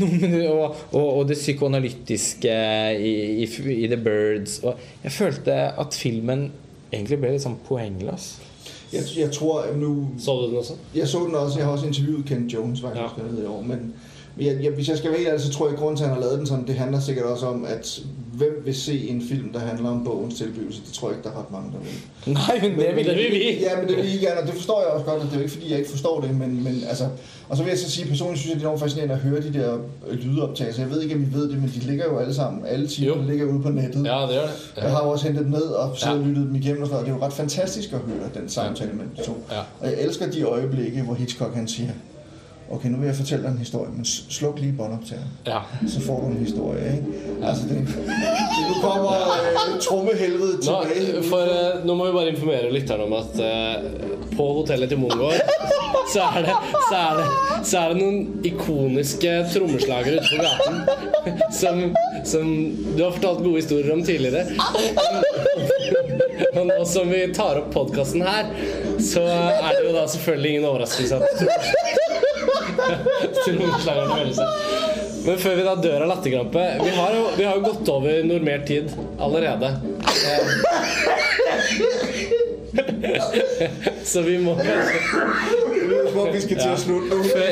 og, 0.49 0.80
og, 0.91 1.06
og 1.20 1.28
det 1.30 1.38
psykoanalytiske 1.39 2.56
i, 2.99 3.14
i, 3.43 3.47
i 3.78 3.88
The 3.88 3.97
Birds. 3.97 4.58
Og 4.64 4.80
jeg 5.06 5.12
følte 5.16 5.56
at 5.80 5.95
filmen 5.95 6.49
egentlig 6.91 7.20
ble 7.22 7.32
litt 7.36 7.45
sånn 7.45 7.56
poengløs. 7.68 8.34
Jeg, 8.93 9.08
jeg 9.18 9.32
tror 9.34 9.72
nu... 9.78 9.93
Så 10.22 10.36
du 10.41 10.47
den 10.51 10.60
også? 10.60 10.76
Jeg 10.93 11.08
så 11.10 11.24
den 11.26 11.36
også. 11.36 11.60
Jeg 11.60 11.66
har 11.66 11.74
også 11.78 11.88
intervjuet 11.89 12.28
Ken 12.30 12.43
Jones 12.51 12.82
faktisk 12.84 13.18
Ja. 13.24 13.30
i 13.41 13.47
år. 13.49 13.64
Men 13.72 13.93
jeg, 14.38 14.63
jeg, 14.63 14.71
hvis 14.71 14.89
jeg 14.89 14.97
skal 14.97 15.11
være 15.11 15.19
helt 15.19 15.41
så 15.41 15.49
tror 15.51 15.65
jeg, 15.65 15.73
at 15.73 15.79
grunden 15.79 15.97
til, 15.97 16.03
at 16.03 16.09
han 16.09 16.17
har 16.17 16.23
lavet 16.25 16.39
den 16.39 16.47
sådan, 16.47 16.67
det 16.67 16.75
handler 16.75 16.99
sikkert 16.99 17.25
også 17.25 17.45
om, 17.45 17.65
at 17.65 18.01
hvem 18.34 18.61
vil 18.65 18.75
se 18.75 19.09
en 19.09 19.21
film, 19.29 19.53
der 19.53 19.59
handler 19.59 19.89
om 19.89 20.03
bogens 20.03 20.36
tilblivelse? 20.36 20.81
Det 20.86 20.93
tror 20.93 21.07
jeg 21.09 21.17
ikke, 21.17 21.29
der 21.29 21.36
er 21.36 21.39
ret 21.39 21.51
mange, 21.51 21.71
der 21.71 21.77
vil. 21.79 22.34
Nei, 22.34 22.69
men 22.69 22.79
det 22.79 23.05
Det 23.05 23.15
vil 23.15 23.31
vi. 23.31 23.59
Ja, 23.61 23.79
men 23.79 23.88
det 23.89 23.97
vil 23.97 24.05
I 24.15 24.17
gerne, 24.17 24.39
og 24.41 24.45
det 24.47 24.53
forstår 24.55 24.81
jeg 24.81 24.89
også 24.89 25.05
godt, 25.05 25.17
og 25.21 25.25
det 25.25 25.31
er 25.34 25.36
jo 25.38 25.41
ikke, 25.41 25.53
fordi 25.53 25.69
jeg 25.69 25.77
ikke 25.77 25.91
forstår 25.91 26.21
det, 26.21 26.36
men, 26.38 26.63
men 26.63 26.84
altså... 26.89 27.07
Og 27.49 27.57
så 27.57 27.63
vil 27.63 27.69
jeg 27.69 27.79
så 27.79 27.91
sige, 27.91 28.07
personligt 28.07 28.39
synes 28.39 28.49
jeg, 28.53 28.55
det 28.59 28.63
er 28.65 28.67
enormt 28.67 28.81
fascinerende 28.81 29.15
at 29.15 29.19
høre 29.21 29.41
de 29.41 29.53
der 29.53 29.77
øh, 30.07 30.17
lydoptagelser. 30.19 30.81
Jeg 30.81 30.91
ved 30.91 31.01
ikke, 31.01 31.15
om 31.15 31.21
I 31.21 31.27
ved 31.34 31.49
det, 31.49 31.57
men 31.61 31.71
de 31.75 31.79
ligger 31.79 32.05
jo 32.05 32.17
alle 32.17 32.34
sammen. 32.34 32.65
Alle 32.65 32.88
timerne 32.88 33.27
ligger 33.27 33.45
ude 33.45 33.61
på 33.61 33.69
nettet. 33.69 34.05
Ja, 34.05 34.11
det 34.29 34.36
er 34.38 34.41
det. 34.75 34.81
Jeg 34.81 34.91
har 34.91 35.03
jo 35.05 35.09
også 35.11 35.25
hentet 35.25 35.43
dem 35.43 35.51
ned 35.51 35.61
og 35.61 35.97
siddet 35.97 36.19
Ja. 36.19 36.25
lyttet 36.27 36.45
dem 36.47 36.55
igennem 36.55 36.81
og 36.81 36.88
sådan 36.88 36.93
noget. 36.93 37.05
Det 37.07 37.13
er 37.13 37.17
jo 37.17 37.25
ret 37.25 37.34
fantastisk 37.34 37.93
at 37.93 37.99
høre 37.99 38.29
den 38.41 38.49
samtale 38.49 38.91
mellem 38.93 39.15
de 39.17 39.23
to. 39.23 39.38
Ja. 39.51 39.59
Og 39.79 39.88
jeg 39.88 40.01
elsker 40.01 40.31
de 40.31 40.41
øjeblikke, 40.43 41.01
hvor 41.01 41.13
Hitchcock 41.13 41.55
han 41.55 41.67
siger, 41.67 41.89
okay, 42.76 42.89
nu 42.89 42.97
vil 42.97 43.05
jeg 43.05 43.15
fortælle 43.15 43.43
dig 43.43 43.51
en 43.51 43.57
historie, 43.57 43.91
men 43.95 44.05
sluk 44.05 44.59
lige 44.59 44.74
båndoptageren, 44.78 45.28
Ja. 45.47 45.59
så 45.88 46.01
får 46.01 46.19
du 46.21 46.26
en 46.28 46.38
historie, 46.45 46.84
ikke? 46.95 47.05
Altså, 47.47 47.63
det, 47.69 47.78
nu 48.69 48.74
kommer 48.82 49.11
øh, 49.11 49.82
trommehelvede 49.82 50.53
Nå, 50.65 50.78
for, 51.30 51.41
eh, 51.41 51.86
nå 51.86 51.95
må 51.95 52.05
vi 52.05 52.11
bare 52.11 52.30
informere 52.30 52.74
lytterne 52.74 53.03
om 53.03 53.13
at 53.13 53.39
eh, 53.39 53.84
på 54.38 54.43
hotellet 54.53 54.89
til 54.89 54.97
Mongård 54.99 55.34
så 56.13 56.21
er, 56.21 56.41
det, 56.45 56.55
så, 56.89 56.95
er 56.97 57.13
det, 57.19 57.26
så 57.67 57.78
er 57.80 57.93
det 57.93 57.97
noen 58.01 58.41
ikoniske 58.45 59.32
trommeslagere 59.53 60.19
ute 60.19 60.30
på 60.32 60.43
gaten 60.43 60.76
som, 61.59 61.80
som 62.26 62.49
du 62.97 63.03
har 63.03 63.11
fortalt 63.15 63.43
gode 63.45 63.55
historier 63.61 63.93
om 63.93 64.03
tidligere. 64.03 64.43
Og 66.53 66.65
nå 66.69 66.76
som 66.89 67.09
vi 67.09 67.21
tar 67.36 67.57
opp 67.61 67.71
podkasten 67.74 68.21
her, 68.26 68.49
så 69.01 69.24
er 69.26 69.69
det 69.78 69.86
jo 69.88 69.93
da 69.95 70.03
selvfølgelig 70.11 70.51
ingen 70.53 70.67
overraskelse 70.69 71.15
at 71.15 71.45
trommeslagerne 73.43 74.15
melder 74.17 74.36
seg. 74.38 74.47
Men 75.23 75.38
før 75.39 75.53
vi 75.55 75.63
da 75.63 75.73
dør 75.79 76.03
av 76.03 76.09
latterkrampe 76.09 76.63
Vi 76.84 76.89
har 76.97 77.13
jo, 77.15 77.21
vi 77.38 77.45
har 77.47 77.55
jo 77.55 77.63
gått 77.63 77.88
over 77.93 78.25
normert 78.27 78.65
tid 78.67 78.91
allerede. 79.23 79.69
Eh, 80.27 80.43
Så 84.03 84.21
vi 84.25 84.38
må 84.41 84.55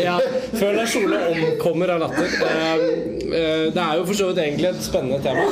Ja, 0.02 0.16
før 0.56 0.76
Lars 0.78 0.96
Ole 1.00 1.20
omkommer 1.32 1.94
av 1.96 2.02
latter. 2.06 2.36
Eh, 2.48 2.84
eh, 3.32 3.66
det 3.76 3.84
er 3.84 4.00
jo 4.00 4.08
for 4.10 4.18
så 4.18 4.30
vidt 4.32 4.42
egentlig 4.44 4.72
et 4.72 4.84
spennende 4.86 5.22
tema 5.24 5.46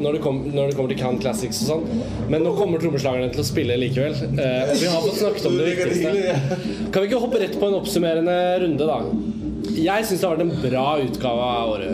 når 0.00 0.18
det, 0.18 0.22
kom, 0.24 0.42
når 0.52 0.70
det 0.70 0.78
kommer 0.78 0.92
til 0.92 1.00
Cannes 1.00 1.22
Classics 1.22 1.62
og 1.64 1.70
sånn. 1.70 2.04
Men 2.32 2.44
nå 2.46 2.52
kommer 2.58 2.82
trommeslagerne 2.82 3.32
til 3.34 3.44
å 3.44 3.48
spille 3.48 3.78
likevel. 3.80 4.18
Eh, 4.26 4.60
og 4.66 4.76
vi 4.80 4.90
har 4.92 5.06
fått 5.06 5.20
snakket 5.22 5.48
om 5.50 5.58
det 5.60 5.72
viktigste. 5.72 6.12
Kan 6.92 7.02
vi 7.02 7.10
ikke 7.10 7.22
hoppe 7.22 7.42
rett 7.42 7.58
på 7.60 7.70
en 7.70 7.78
oppsummerende 7.80 8.36
runde, 8.64 8.90
da? 8.92 9.00
Jeg 9.76 10.06
syns 10.08 10.20
det 10.22 10.28
har 10.28 10.36
vært 10.36 10.44
en 10.46 10.62
bra 10.62 10.84
utgave 11.04 11.46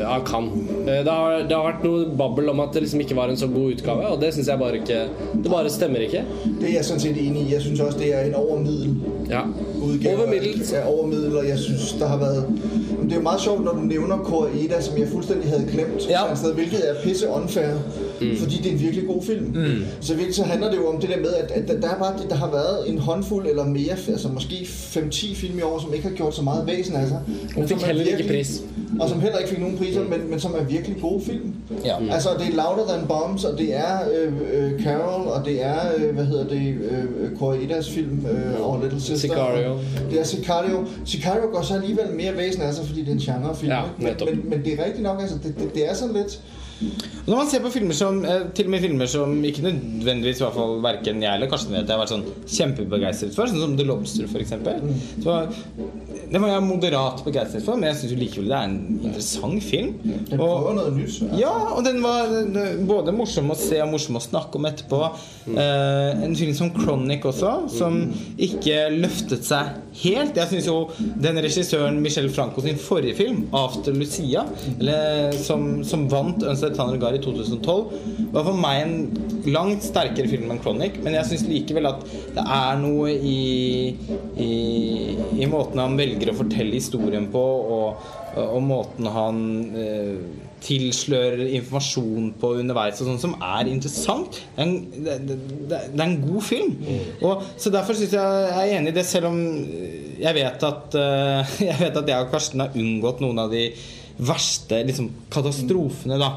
av, 0.06 0.24
Cannes. 0.28 0.68
Eh, 0.86 1.00
Det 1.04 1.10
har, 1.10 1.42
det 1.48 1.56
har 1.56 1.64
vært 1.66 1.82
noe 1.86 2.04
babbel 2.18 2.48
om 2.52 2.60
at 2.62 2.72
det 2.76 2.82
liksom 2.84 3.00
ikke 3.02 3.16
var 3.18 3.28
en 3.32 3.36
så 3.40 3.48
god 3.50 3.72
utgave, 3.76 4.06
og 4.12 4.20
det 4.22 4.32
syns 4.36 4.48
jeg 4.52 4.58
bare 4.60 4.78
ikke 4.78 5.00
Det 5.42 5.50
bare 5.50 5.70
stemmer 5.70 6.04
ikke. 6.06 6.22
Det 6.60 6.68
er 6.68 6.74
jeg 6.78 6.84
sånn 6.84 7.00
sett 7.02 7.18
enig 7.18 7.42
i. 7.46 7.52
Jeg 7.56 7.62
synes 7.66 7.80
også, 7.80 7.98
det 7.98 8.12
er 8.14 8.28
en 8.30 8.34
overmiddel 8.38 8.94
Ja. 9.30 9.42
Over 9.82 10.26
middels. 10.30 10.70
Ja, 10.72 10.84
over 10.86 11.06
middel, 11.10 11.36
og 11.36 11.46
jeg 11.48 11.58
synes, 11.58 11.92
det 11.98 12.08
har 12.08 12.18
vært 12.18 12.48
Det 13.02 13.12
er 13.12 13.16
jo 13.16 13.22
meget 13.22 13.40
sjovt, 13.40 13.64
når 13.64 13.72
du 13.72 13.84
nævner 13.90 14.18
Koreeda, 14.24 14.80
som 14.80 14.96
jeg 14.98 15.08
fuldstændig 15.08 15.50
hadde 15.50 15.66
glemt, 15.72 16.06
Ja. 16.10 16.28
ja. 16.28 16.34
sted, 16.34 16.54
hvilket 16.54 16.88
er 16.90 16.94
pisse 17.02 17.28
unfair, 17.28 17.74
mm. 18.30 18.36
fordi 18.36 18.56
det 18.56 18.66
er 18.66 18.72
en 18.72 18.80
virkelig 18.80 19.06
god 19.06 19.22
film. 19.22 19.44
Mm. 19.44 19.84
Så 20.00 20.14
virkelig 20.14 20.34
så 20.34 20.42
handler 20.42 20.70
det 20.70 20.76
jo 20.76 20.88
om 20.88 21.00
det 21.00 21.08
der 21.10 21.20
med, 21.20 21.34
at, 21.34 21.50
at 21.50 21.82
der, 21.82 21.88
er 21.88 21.98
bare, 21.98 22.14
der 22.30 22.34
har 22.34 22.50
været 22.50 22.88
en 22.88 22.98
håndfuld 22.98 23.46
eller 23.46 23.64
mere, 23.64 23.96
altså 24.08 24.28
måske 24.28 24.54
5-10 24.54 25.34
film 25.34 25.58
i 25.58 25.62
år, 25.62 25.80
som 25.80 25.94
ikke 25.94 26.08
har 26.08 26.14
gjort 26.14 26.34
så 26.34 26.42
meget 26.42 26.66
væsen 26.66 26.96
af 26.96 27.08
sig. 27.08 27.20
Hun 27.54 27.68
fik 27.68 27.76
er 27.76 27.86
heller 27.86 28.16
ikke 28.16 28.28
pris. 28.28 28.62
Og 29.00 29.08
som 29.08 29.20
heller 29.20 29.38
ikke 29.38 29.50
fik 29.50 29.60
nogen 29.60 29.78
priser, 29.78 30.00
men, 30.04 30.30
men 30.30 30.40
som 30.40 30.54
er 30.58 30.64
virkelig 30.64 30.96
gode 31.00 31.24
film. 31.24 31.54
Ja. 31.84 31.96
Altså, 32.10 32.28
det 32.38 32.46
er 32.46 32.50
Louder 32.50 32.92
Than 32.92 33.06
Bombs, 33.06 33.44
og 33.44 33.58
det 33.58 33.76
er 33.76 33.98
øh, 34.14 34.32
øh, 34.52 34.82
Carol, 34.82 35.28
og 35.28 35.44
det 35.44 35.64
er, 35.64 35.78
øh, 35.96 36.14
hvad 36.14 36.24
hedder 36.24 36.48
det, 36.48 36.74
øh, 36.90 37.38
Koreedas 37.38 37.90
film, 37.90 38.26
øh, 38.26 38.60
Our 38.60 38.82
Little 38.82 39.00
Sister. 39.00 39.28
Sicario. 39.28 39.78
Det 40.10 40.20
er 40.20 40.24
Sicario. 40.24 40.86
Sicario 41.04 41.46
går 41.52 41.62
så 41.62 41.74
alligevel 41.74 42.06
mere 42.16 42.36
væsen 42.36 42.62
af 42.62 42.74
sig, 42.74 42.86
fordi 42.86 43.00
det 43.00 43.08
er 43.08 43.12
en 43.12 43.18
genrefilm. 43.18 43.72
Ja, 43.72 43.82
men, 43.98 44.14
men, 44.24 44.50
men, 44.50 44.64
det 44.64 44.80
er 44.80 44.84
rigtigt 44.84 45.02
nok, 45.02 45.20
altså, 45.20 45.36
det, 45.44 45.54
det, 45.58 45.74
det 45.74 45.90
er 45.90 45.94
sådan 45.94 46.14
lidt... 46.14 46.40
Når 47.26 47.36
man 47.36 47.50
ser 47.50 47.62
på 47.62 47.70
filmer 47.70 47.96
som 47.96 48.18
eh, 48.26 48.48
Til 48.56 48.66
og 48.66 48.74
med 48.74 48.82
filmer 48.82 49.10
som 49.10 49.34
ikke 49.46 49.62
nødvendigvis 49.62 50.40
i 50.40 50.44
hvert 50.44 50.56
fall 50.56 50.80
Hverken 50.82 51.22
jeg 51.22 51.38
eller 51.38 51.50
Karsten 51.50 51.76
vet 51.76 51.86
jeg 51.86 51.94
har 51.94 52.02
vært 52.02 52.14
sånn 52.14 52.24
kjempebegeistret 52.56 53.36
for, 53.36 53.50
sånn 53.50 53.62
som 53.62 53.76
The 53.78 53.86
Lobster 53.86 54.26
f.eks. 54.26 54.54
Mm. 54.58 54.90
Det 56.32 56.40
var 56.40 56.48
jeg 56.48 56.64
moderat 56.64 57.22
begeistret 57.26 57.64
for, 57.64 57.78
men 57.78 57.90
jeg 57.90 58.00
syns 58.00 58.14
likevel 58.18 58.50
det 58.50 58.58
er 58.58 58.68
en 58.70 58.76
interessant 59.02 59.64
film. 59.64 59.92
Og, 60.38 60.80
ja, 61.38 61.52
og 61.76 61.82
den 61.86 62.00
var 62.04 62.32
både 62.88 63.14
morsom 63.14 63.52
å 63.52 63.56
se 63.58 63.78
og 63.84 63.90
morsom 63.92 64.18
å 64.18 64.22
snakke 64.24 64.58
om 64.58 64.68
etterpå. 64.68 65.00
Eh, 65.52 66.22
en 66.24 66.36
film 66.38 66.54
som 66.56 66.72
Chronic 66.76 67.26
også, 67.28 67.52
som 67.72 67.98
ikke 68.40 68.86
løftet 68.96 69.46
seg 69.46 69.74
helt. 70.02 70.38
Jeg 70.40 70.50
syns 70.52 70.70
jo 70.70 70.78
den 71.22 71.40
regissøren 71.44 72.00
Michel 72.02 72.30
Franco 72.32 72.64
sin 72.64 72.80
forrige 72.80 73.18
film, 73.20 73.44
'After 73.52 73.92
Lucia', 73.92 74.46
eller, 74.78 75.36
som, 75.36 75.84
som 75.84 76.08
vant 76.10 76.42
Unset 76.72 77.00
Gar 77.02 77.16
i 77.16 77.22
2012, 77.22 77.92
var 78.32 78.46
for 78.48 78.58
meg 78.58 78.82
en 78.82 78.94
langt 79.52 79.84
sterkere 79.86 80.30
film 80.30 80.52
enn 80.52 80.62
Chronic. 80.62 80.98
Men 81.04 81.18
jeg 81.18 81.30
syns 81.30 81.46
likevel 81.48 81.90
at 81.90 82.06
det 82.36 82.44
er 82.44 82.80
noe 82.82 83.12
i, 83.12 83.42
i, 84.40 84.52
i 85.42 85.50
måten 85.50 85.82
han 85.82 85.98
velger 86.00 86.32
å 86.32 86.38
fortelle 86.38 86.78
historien 86.78 87.28
på, 87.32 87.42
og, 87.76 88.08
og 88.42 88.62
måten 88.64 89.10
han 89.12 89.44
eh, 89.76 90.16
tilslører 90.62 91.42
informasjon 91.58 92.32
på 92.40 92.52
underveis 92.60 93.00
og 93.02 93.10
sånn 93.10 93.22
som 93.22 93.34
er 93.42 93.70
interessant. 93.70 94.38
Det 94.54 94.62
er 94.62 94.68
en, 94.68 94.76
det, 94.92 95.16
det, 95.26 95.38
det 95.72 95.98
er 95.98 96.04
en 96.06 96.20
god 96.22 96.46
film. 96.46 96.76
Og, 97.20 97.42
så 97.56 97.72
derfor 97.74 97.98
syns 97.98 98.14
jeg 98.16 98.20
jeg 98.22 98.60
er 98.62 98.76
enig 98.78 98.92
i 98.92 98.96
det, 99.00 99.06
selv 99.08 99.32
om 99.32 99.40
jeg 100.22 100.36
vet 100.38 100.68
at 100.68 100.94
eh, 100.98 101.56
Jeg 101.72 101.78
vet 101.80 101.98
at 101.98 102.08
jeg 102.14 102.26
og 102.26 102.30
Karsten 102.32 102.62
har 102.62 102.78
unngått 102.78 103.22
noen 103.24 103.42
av 103.42 103.52
de 103.52 103.66
verste 104.18 104.82
liksom, 104.86 105.10
katastrofene, 105.32 106.18
da. 106.20 106.28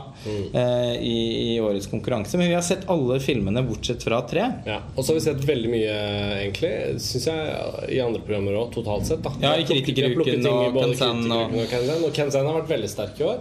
eh, 0.53 0.93
i, 1.01 1.55
i 1.55 1.59
årets 1.61 1.88
konkurranse. 1.91 2.38
Men 2.38 2.47
vi 2.49 2.53
har 2.55 2.61
sett 2.65 2.88
alle 2.89 3.19
filmene 3.19 3.61
bortsett 3.68 4.03
fra 4.03 4.22
tre. 4.30 4.45
Ja. 4.65 4.80
Og 4.95 5.03
så 5.06 5.11
har 5.14 5.19
vi 5.19 5.26
sett 5.26 5.43
veldig 5.47 5.69
mye, 5.72 5.95
egentlig, 6.41 6.72
syns 7.03 7.27
jeg, 7.30 7.57
i 7.95 7.99
andre 8.03 8.22
programmer 8.26 8.57
òg, 8.61 8.72
totalt 8.76 9.06
sett. 9.10 9.22
da 9.26 9.34
Ja, 9.43 9.53
i 9.60 9.65
Kritikeruken 9.68 10.45
og 10.49 10.80
Kansan 10.80 11.26
og- 11.31 11.56
og 11.56 12.14
Kansan. 12.15 12.45
Har 12.45 12.61
vært 12.61 12.72
veldig 12.76 12.89
sterk 12.89 13.19
i 13.19 13.23
år. 13.23 13.39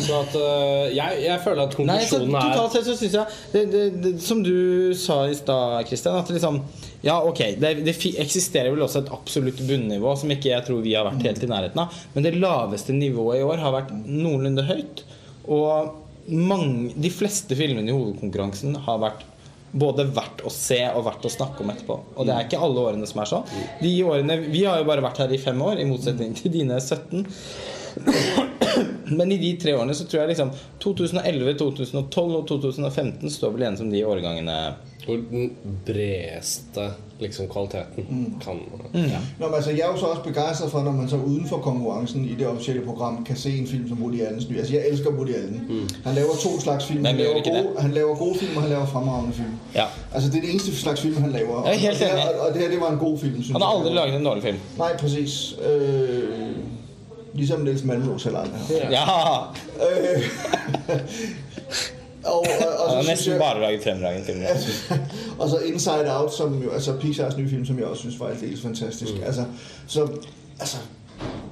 Så 0.00 0.20
at 0.20 0.34
øh, 0.36 0.94
jeg, 0.96 1.22
jeg 1.24 1.40
føler 1.44 1.62
at 1.66 1.78
Nei, 1.78 1.98
så 2.04 2.18
konklusjonen 2.20 2.34
er 2.36 2.54
Totalt 2.54 2.72
sett 2.72 2.86
så 2.90 2.96
syns 2.98 3.12
jeg 3.12 3.26
det, 3.52 3.62
det, 3.72 3.82
det, 4.02 4.12
Som 4.22 4.42
du 4.42 4.92
sa 4.94 5.22
i 5.28 5.34
stad, 5.34 5.86
Christian, 5.88 6.16
at 6.20 6.30
liksom 6.30 6.60
Ja, 7.06 7.16
ok, 7.24 7.40
det, 7.60 7.72
det 7.86 7.94
eksisterer 8.20 8.74
vel 8.74 8.84
også 8.84 9.04
et 9.04 9.12
absolutt 9.14 9.62
bunnivå 9.64 10.12
som 10.20 10.32
ikke 10.32 10.50
jeg 10.52 10.66
tror 10.66 10.82
vi 10.84 10.92
har 10.98 11.06
vært 11.08 11.24
helt 11.24 11.46
i 11.46 11.48
nærheten 11.48 11.80
av. 11.80 11.96
Men 12.14 12.26
det 12.26 12.36
laveste 12.36 12.96
nivået 12.96 13.40
i 13.40 13.46
år 13.46 13.62
har 13.62 13.74
vært 13.78 13.94
noenlunde 14.04 14.66
høyt. 14.68 15.04
Og 15.48 15.96
mange, 16.30 16.92
de 17.00 17.10
fleste 17.12 17.56
filmene 17.56 17.88
i 17.88 17.96
hovedkonkurransen 17.96 18.76
har 18.84 19.00
vært 19.02 19.24
både 19.70 20.04
verdt 20.10 20.42
å 20.44 20.50
se 20.52 20.80
og 20.90 21.04
verdt 21.06 21.26
å 21.26 21.32
snakke 21.32 21.62
om 21.62 21.70
etterpå. 21.72 21.96
Og 22.18 22.26
det 22.26 22.34
er 22.34 22.46
ikke 22.46 22.60
alle 22.62 22.86
årene 22.90 23.08
som 23.08 23.22
er 23.22 23.30
sånn. 23.30 23.50
De 23.80 23.92
årene, 24.04 24.38
Vi 24.50 24.64
har 24.66 24.80
jo 24.80 24.88
bare 24.88 25.04
vært 25.04 25.22
her 25.22 25.32
i 25.32 25.40
fem 25.40 25.60
år, 25.62 25.78
i 25.80 25.88
motsetning 25.88 26.34
til 26.38 26.52
dine 26.52 26.80
17. 26.80 27.24
Men 29.18 29.32
i 29.32 29.38
de 29.42 29.56
tre 29.62 29.74
årene 29.78 29.94
så 29.94 30.04
tror 30.06 30.20
jeg 30.20 30.28
liksom 30.34 30.50
2011, 30.80 31.54
2012 31.58 32.36
og 32.36 32.46
2015 32.48 33.30
står 33.30 33.50
vel 33.56 33.64
igjen 33.66 33.76
som 33.80 33.90
de 33.90 34.04
årgangene 34.06 34.60
hvor 35.00 35.16
den 35.30 35.46
bredeste 35.86 36.82
liksom, 37.20 37.46
kvaliteten 37.48 38.34
kan 38.44 38.58
ja. 38.94 39.18
Nå, 39.38 39.46
men 39.46 39.54
altså, 39.56 39.70
jeg 39.70 39.80
er 39.80 39.92
jo 39.92 39.96
så 39.98 40.06
også 40.12 40.22
begeistret 40.26 40.70
for, 40.70 40.82
når 40.84 40.92
man 40.92 41.08
så 41.08 41.16
utenfor 41.16 41.58
konkurransen 41.64 42.24
i 42.28 42.34
det 42.38 42.46
offisielle 42.46 42.82
program 42.84 43.24
kan 43.24 43.36
se 43.36 43.50
en 43.58 43.66
film 43.66 43.88
som 43.88 44.02
Woody 44.02 44.20
Allens 44.20 44.48
nye. 44.50 44.58
Altså, 44.58 44.74
jeg 44.74 44.88
elsker 44.90 45.10
Woody 45.10 45.34
Allen. 45.34 45.88
Han 46.04 46.14
laver 46.14 46.34
to 46.42 46.60
slags 46.60 46.84
film. 46.86 47.04
Han 47.04 47.16
lager, 47.16 47.32
gode, 47.42 47.66
han 47.78 47.90
lager 47.90 48.14
gode 48.14 48.38
film, 48.38 48.56
og 48.56 48.62
han 48.62 48.70
lager 48.70 48.86
fremragende 48.86 49.32
film. 49.34 49.54
Ja. 49.74 49.84
Altså, 50.14 50.30
det 50.30 50.36
er 50.36 50.40
det 50.42 50.50
eneste 50.50 50.76
slags 50.76 51.00
film, 51.00 51.16
han 51.16 51.32
laver. 51.32 51.68
Jeg 51.68 51.84
er 51.84 51.90
og, 51.90 51.98
det, 51.98 52.06
her- 52.06 52.38
og 52.48 52.54
det 52.54 52.62
her, 52.62 52.70
det 52.70 52.80
var 52.80 52.90
en 52.92 52.98
god 52.98 53.18
film, 53.18 53.42
Han 53.52 53.62
har 53.62 53.68
aldri 53.78 53.94
laget 53.94 54.16
en 54.20 54.24
dårlig 54.24 54.42
film. 54.42 54.56
Nei, 54.78 54.90
præcis. 54.98 55.54
Øh, 55.72 56.28
ligesom 57.34 57.60
Niels 57.60 57.84
Malmros 57.84 58.26
eller 58.26 58.38
andre. 58.38 58.58
Ja! 58.90 59.04
Øh, 59.86 60.22
og, 62.24 62.38
og, 62.38 62.46
og, 62.78 62.96
og 62.96 63.04
så 63.04 63.10
næsten 63.10 63.32
jeg, 63.32 63.40
bare 63.40 63.60
laget 63.60 63.82
fremragende 63.82 64.24
filmer. 64.24 64.46
og 65.38 65.50
så 65.50 65.58
Inside 65.58 66.16
Out, 66.18 66.34
som 66.34 66.62
jo, 66.62 66.70
altså 66.70 66.96
Pixars 66.96 67.36
nye 67.36 67.48
film, 67.48 67.66
som 67.66 67.78
jeg 67.78 67.86
også 67.86 68.00
synes 68.00 68.20
var 68.20 68.34
helt 68.34 68.62
fantastisk. 68.62 69.12
Mm. 69.14 69.22
Altså, 69.22 69.44
så, 69.86 70.08
altså, 70.60 70.76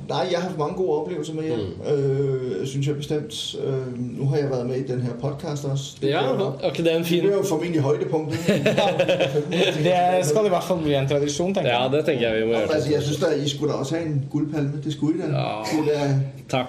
nej, 0.08 0.26
jeg 0.30 0.38
har 0.38 0.46
haft 0.48 0.58
mange 0.58 0.74
gode 0.74 1.00
oplevelser 1.00 1.34
med 1.34 1.42
hjem, 1.44 1.58
mm. 1.58 1.92
øh, 1.94 2.66
synes 2.66 2.86
jeg 2.86 2.96
bestemt. 2.96 3.56
Øh, 3.64 3.98
nu 4.18 4.26
har 4.28 4.36
jeg 4.36 4.50
været 4.50 4.66
med 4.66 4.76
i 4.76 4.86
den 4.86 5.00
her 5.00 5.12
podcast 5.20 5.64
også. 5.64 5.84
Det 6.00 6.08
ja, 6.08 6.20
bliver- 6.32 6.92
er 6.92 6.96
en 6.98 7.04
fin... 7.04 7.22
det 7.24 7.32
er 7.32 7.36
jo 7.36 7.42
formentlig 7.48 7.80
højdepunktet. 7.82 8.38
Det 8.46 10.26
skal 10.26 10.46
i 10.46 10.48
hvert 10.48 10.64
fall 10.64 10.78
bli 10.82 10.94
en 10.94 11.08
tradisjon, 11.08 11.54
tenker 11.54 11.70
Ja, 11.82 11.96
det 11.96 12.04
tenker 12.06 12.28
jeg 12.28 12.40
vi 12.42 12.46
må 12.46 12.58
altså, 12.58 12.88
gjøre. 12.88 12.92
jeg 12.94 13.02
synes 13.02 13.18
da, 13.18 13.26
I 13.44 13.48
skulle 13.48 13.72
da 13.72 13.78
også 13.78 13.94
have 13.94 14.06
en 14.06 14.24
guldpalme. 14.30 14.72
Det 14.84 14.92
skulle 14.92 15.18
I 15.18 15.20
da. 15.20 15.26
Ja. 15.26 15.62
Det 15.86 15.96
er 15.96 16.08
Takk. 16.48 16.68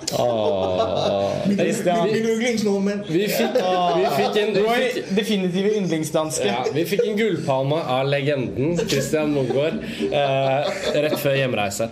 min, 1.47 2.13
min 2.13 2.23
yndlingsnordmand. 2.23 2.99
Vi 3.07 3.27
fikk, 3.37 3.55
vi 3.95 4.05
fikk 4.17 4.47
en 4.47 4.55
fikk, 4.55 5.17
definitive 5.19 5.69
yndlingsdanske. 5.77 6.45
ja, 6.47 6.55
vi 6.73 6.85
fikk 6.85 6.99
en 7.07 7.17
gullpalme 7.17 7.75
av 7.75 8.07
legenden 8.07 8.79
Christian 8.89 9.31
Mungård 9.31 9.79
eh, 10.11 10.69
rett 10.95 11.19
før 11.19 11.35
hjemreise. 11.39 11.89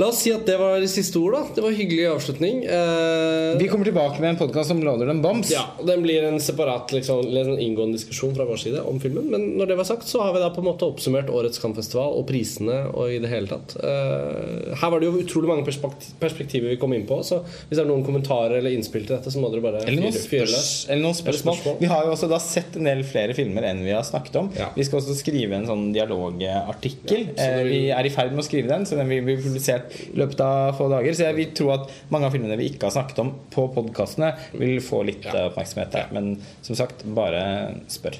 La 0.00 0.06
oss 0.08 0.20
si 0.22 0.30
at 0.32 0.46
det 0.48 0.54
var 0.56 0.80
siste 0.88 1.18
ord. 1.20 1.34
da 1.34 1.40
Det 1.56 1.62
var 1.64 1.74
hyggelig 1.76 2.04
avslutning. 2.08 2.62
Eh, 2.64 3.58
Vi 3.60 3.66
kommer 3.68 3.84
tilbake 3.84 4.20
med 4.22 4.30
en 4.30 4.36
podkast 4.38 4.70
som 4.70 4.78
låner 4.80 5.06
den 5.10 5.20
Bombs. 5.20 5.50
Ja, 5.52 5.66
Den 5.84 6.00
blir 6.02 6.22
en 6.24 6.38
separat 6.40 6.92
liksom, 6.94 7.26
en 7.36 7.58
inngående 7.60 7.98
diskusjon 7.98 8.32
fra 8.36 8.46
vår 8.48 8.56
side 8.62 8.80
om 8.86 9.00
filmen. 9.02 9.26
Men 9.30 9.44
når 9.58 9.66
det 9.68 9.76
var 9.76 9.84
sagt, 9.84 10.06
så 10.08 10.22
har 10.24 10.32
vi 10.32 10.40
da 10.40 10.48
på 10.54 10.62
en 10.62 10.68
måte 10.70 10.86
oppsummert 10.88 11.28
årets 11.28 11.58
Cannes-festival 11.60 12.14
og 12.16 12.24
prisene 12.30 12.78
og 12.94 13.10
i 13.12 13.18
det 13.20 13.28
hele 13.28 13.50
tatt. 13.50 13.74
Eh, 13.82 14.72
her 14.80 14.90
var 14.94 15.00
det 15.02 15.10
jo 15.10 15.20
utrolig 15.20 15.50
mange 15.52 15.66
perspektiver 15.66 16.70
vi 16.72 16.78
kom 16.80 16.94
inn 16.96 17.04
på. 17.10 17.20
Så 17.26 17.42
hvis 17.68 17.76
det 17.76 17.84
er 17.84 17.90
noen 17.90 18.06
kommentarer 18.06 18.56
eller 18.62 18.72
innspill 18.72 19.04
til 19.04 19.16
dette, 19.18 19.28
så 19.34 19.42
må 19.42 19.50
dere 19.52 19.66
bare 19.66 19.84
fyre- 19.84 20.46
løs. 20.48 20.86
eller 20.88 21.02
noen 21.02 21.18
spørsmål. 21.18 21.76
Vi 21.82 21.90
har 21.92 22.06
jo 22.06 22.14
også 22.16 22.30
da 22.30 22.38
sett 22.38 22.76
en 22.80 22.84
del 22.88 23.02
flere 23.04 23.34
filmer 23.36 23.68
enn 23.68 23.84
vi 23.84 23.92
har 23.92 24.06
snakket 24.08 24.36
om. 24.40 24.48
Ja. 24.56 24.70
Vi 24.76 24.84
skal 24.88 25.00
også 25.02 25.18
skrive 25.20 25.58
en 25.60 25.66
sånn 25.68 25.92
dialogartikkel. 25.92 27.26
Ja, 27.36 27.50
Eh, 27.50 27.64
Vi 27.70 27.88
er 27.90 28.04
i 28.06 28.08
ferd 28.10 28.30
med 28.32 28.40
å 28.44 28.46
skrive 28.48 28.68
den, 28.68 28.84
så 28.86 28.96
den 28.96 29.08
vil 29.08 29.22
bli 29.22 29.36
publisert 29.36 29.89
i 30.12 30.16
løpet 30.20 30.40
av 30.44 30.74
få 30.78 30.88
dager. 30.92 31.12
Så 31.16 31.26
jeg 31.28 31.36
vil 31.36 31.52
tro 31.56 31.70
at 31.74 31.90
mange 32.10 32.26
av 32.28 32.32
filmene 32.36 32.56
vi 32.60 32.70
ikke 32.72 32.88
har 32.88 32.94
snakket 32.96 33.18
om 33.24 33.32
på 33.50 33.66
podkastene, 33.74 34.32
vil 34.58 34.80
få 34.84 35.02
litt 35.06 35.24
Ja. 35.24 35.34
eh, 35.36 35.48
oppmerksomhet 35.50 35.90
der. 35.92 36.06
Men 36.12 36.40
som 36.62 36.74
sagt, 36.76 37.04
bare 37.04 37.80
spør. 37.88 38.16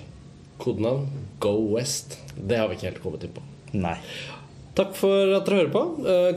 Kodenavn 0.60 1.06
Go 1.40 1.55
West. 1.76 2.18
Det 2.36 2.59
har 2.59 2.68
vi 2.68 2.74
ikke 2.76 2.90
helt 2.90 3.02
kommet 3.02 3.24
inn 3.24 3.32
på. 3.32 3.42
Nei. 3.72 3.97
Takk 4.74 4.94
for 4.94 5.34
at 5.36 5.44
dere 5.47 5.56
hører 5.64 5.72
på. 5.72 5.80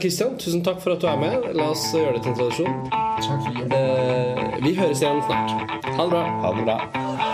Christian, 0.00 0.38
tusen 0.38 0.64
takk 0.64 0.80
for 0.82 0.92
at 0.96 1.00
du 1.00 1.06
er 1.06 1.16
med. 1.20 1.54
La 1.54 1.68
oss 1.70 1.84
gjøre 1.94 2.14
det 2.16 2.22
til 2.24 2.32
en 2.32 2.38
tradisjon. 2.40 2.90
Tak 2.90 3.44
fordi 3.46 3.62
Eh, 3.74 4.58
vi 4.64 4.74
høres 4.74 5.00
igjen 5.00 5.22
snart. 5.22 5.70
Ha 5.84 6.02
det 6.02 6.10
bra. 6.10 6.24
Ha 6.42 6.52
det 6.58 6.64
bra. 6.64 7.33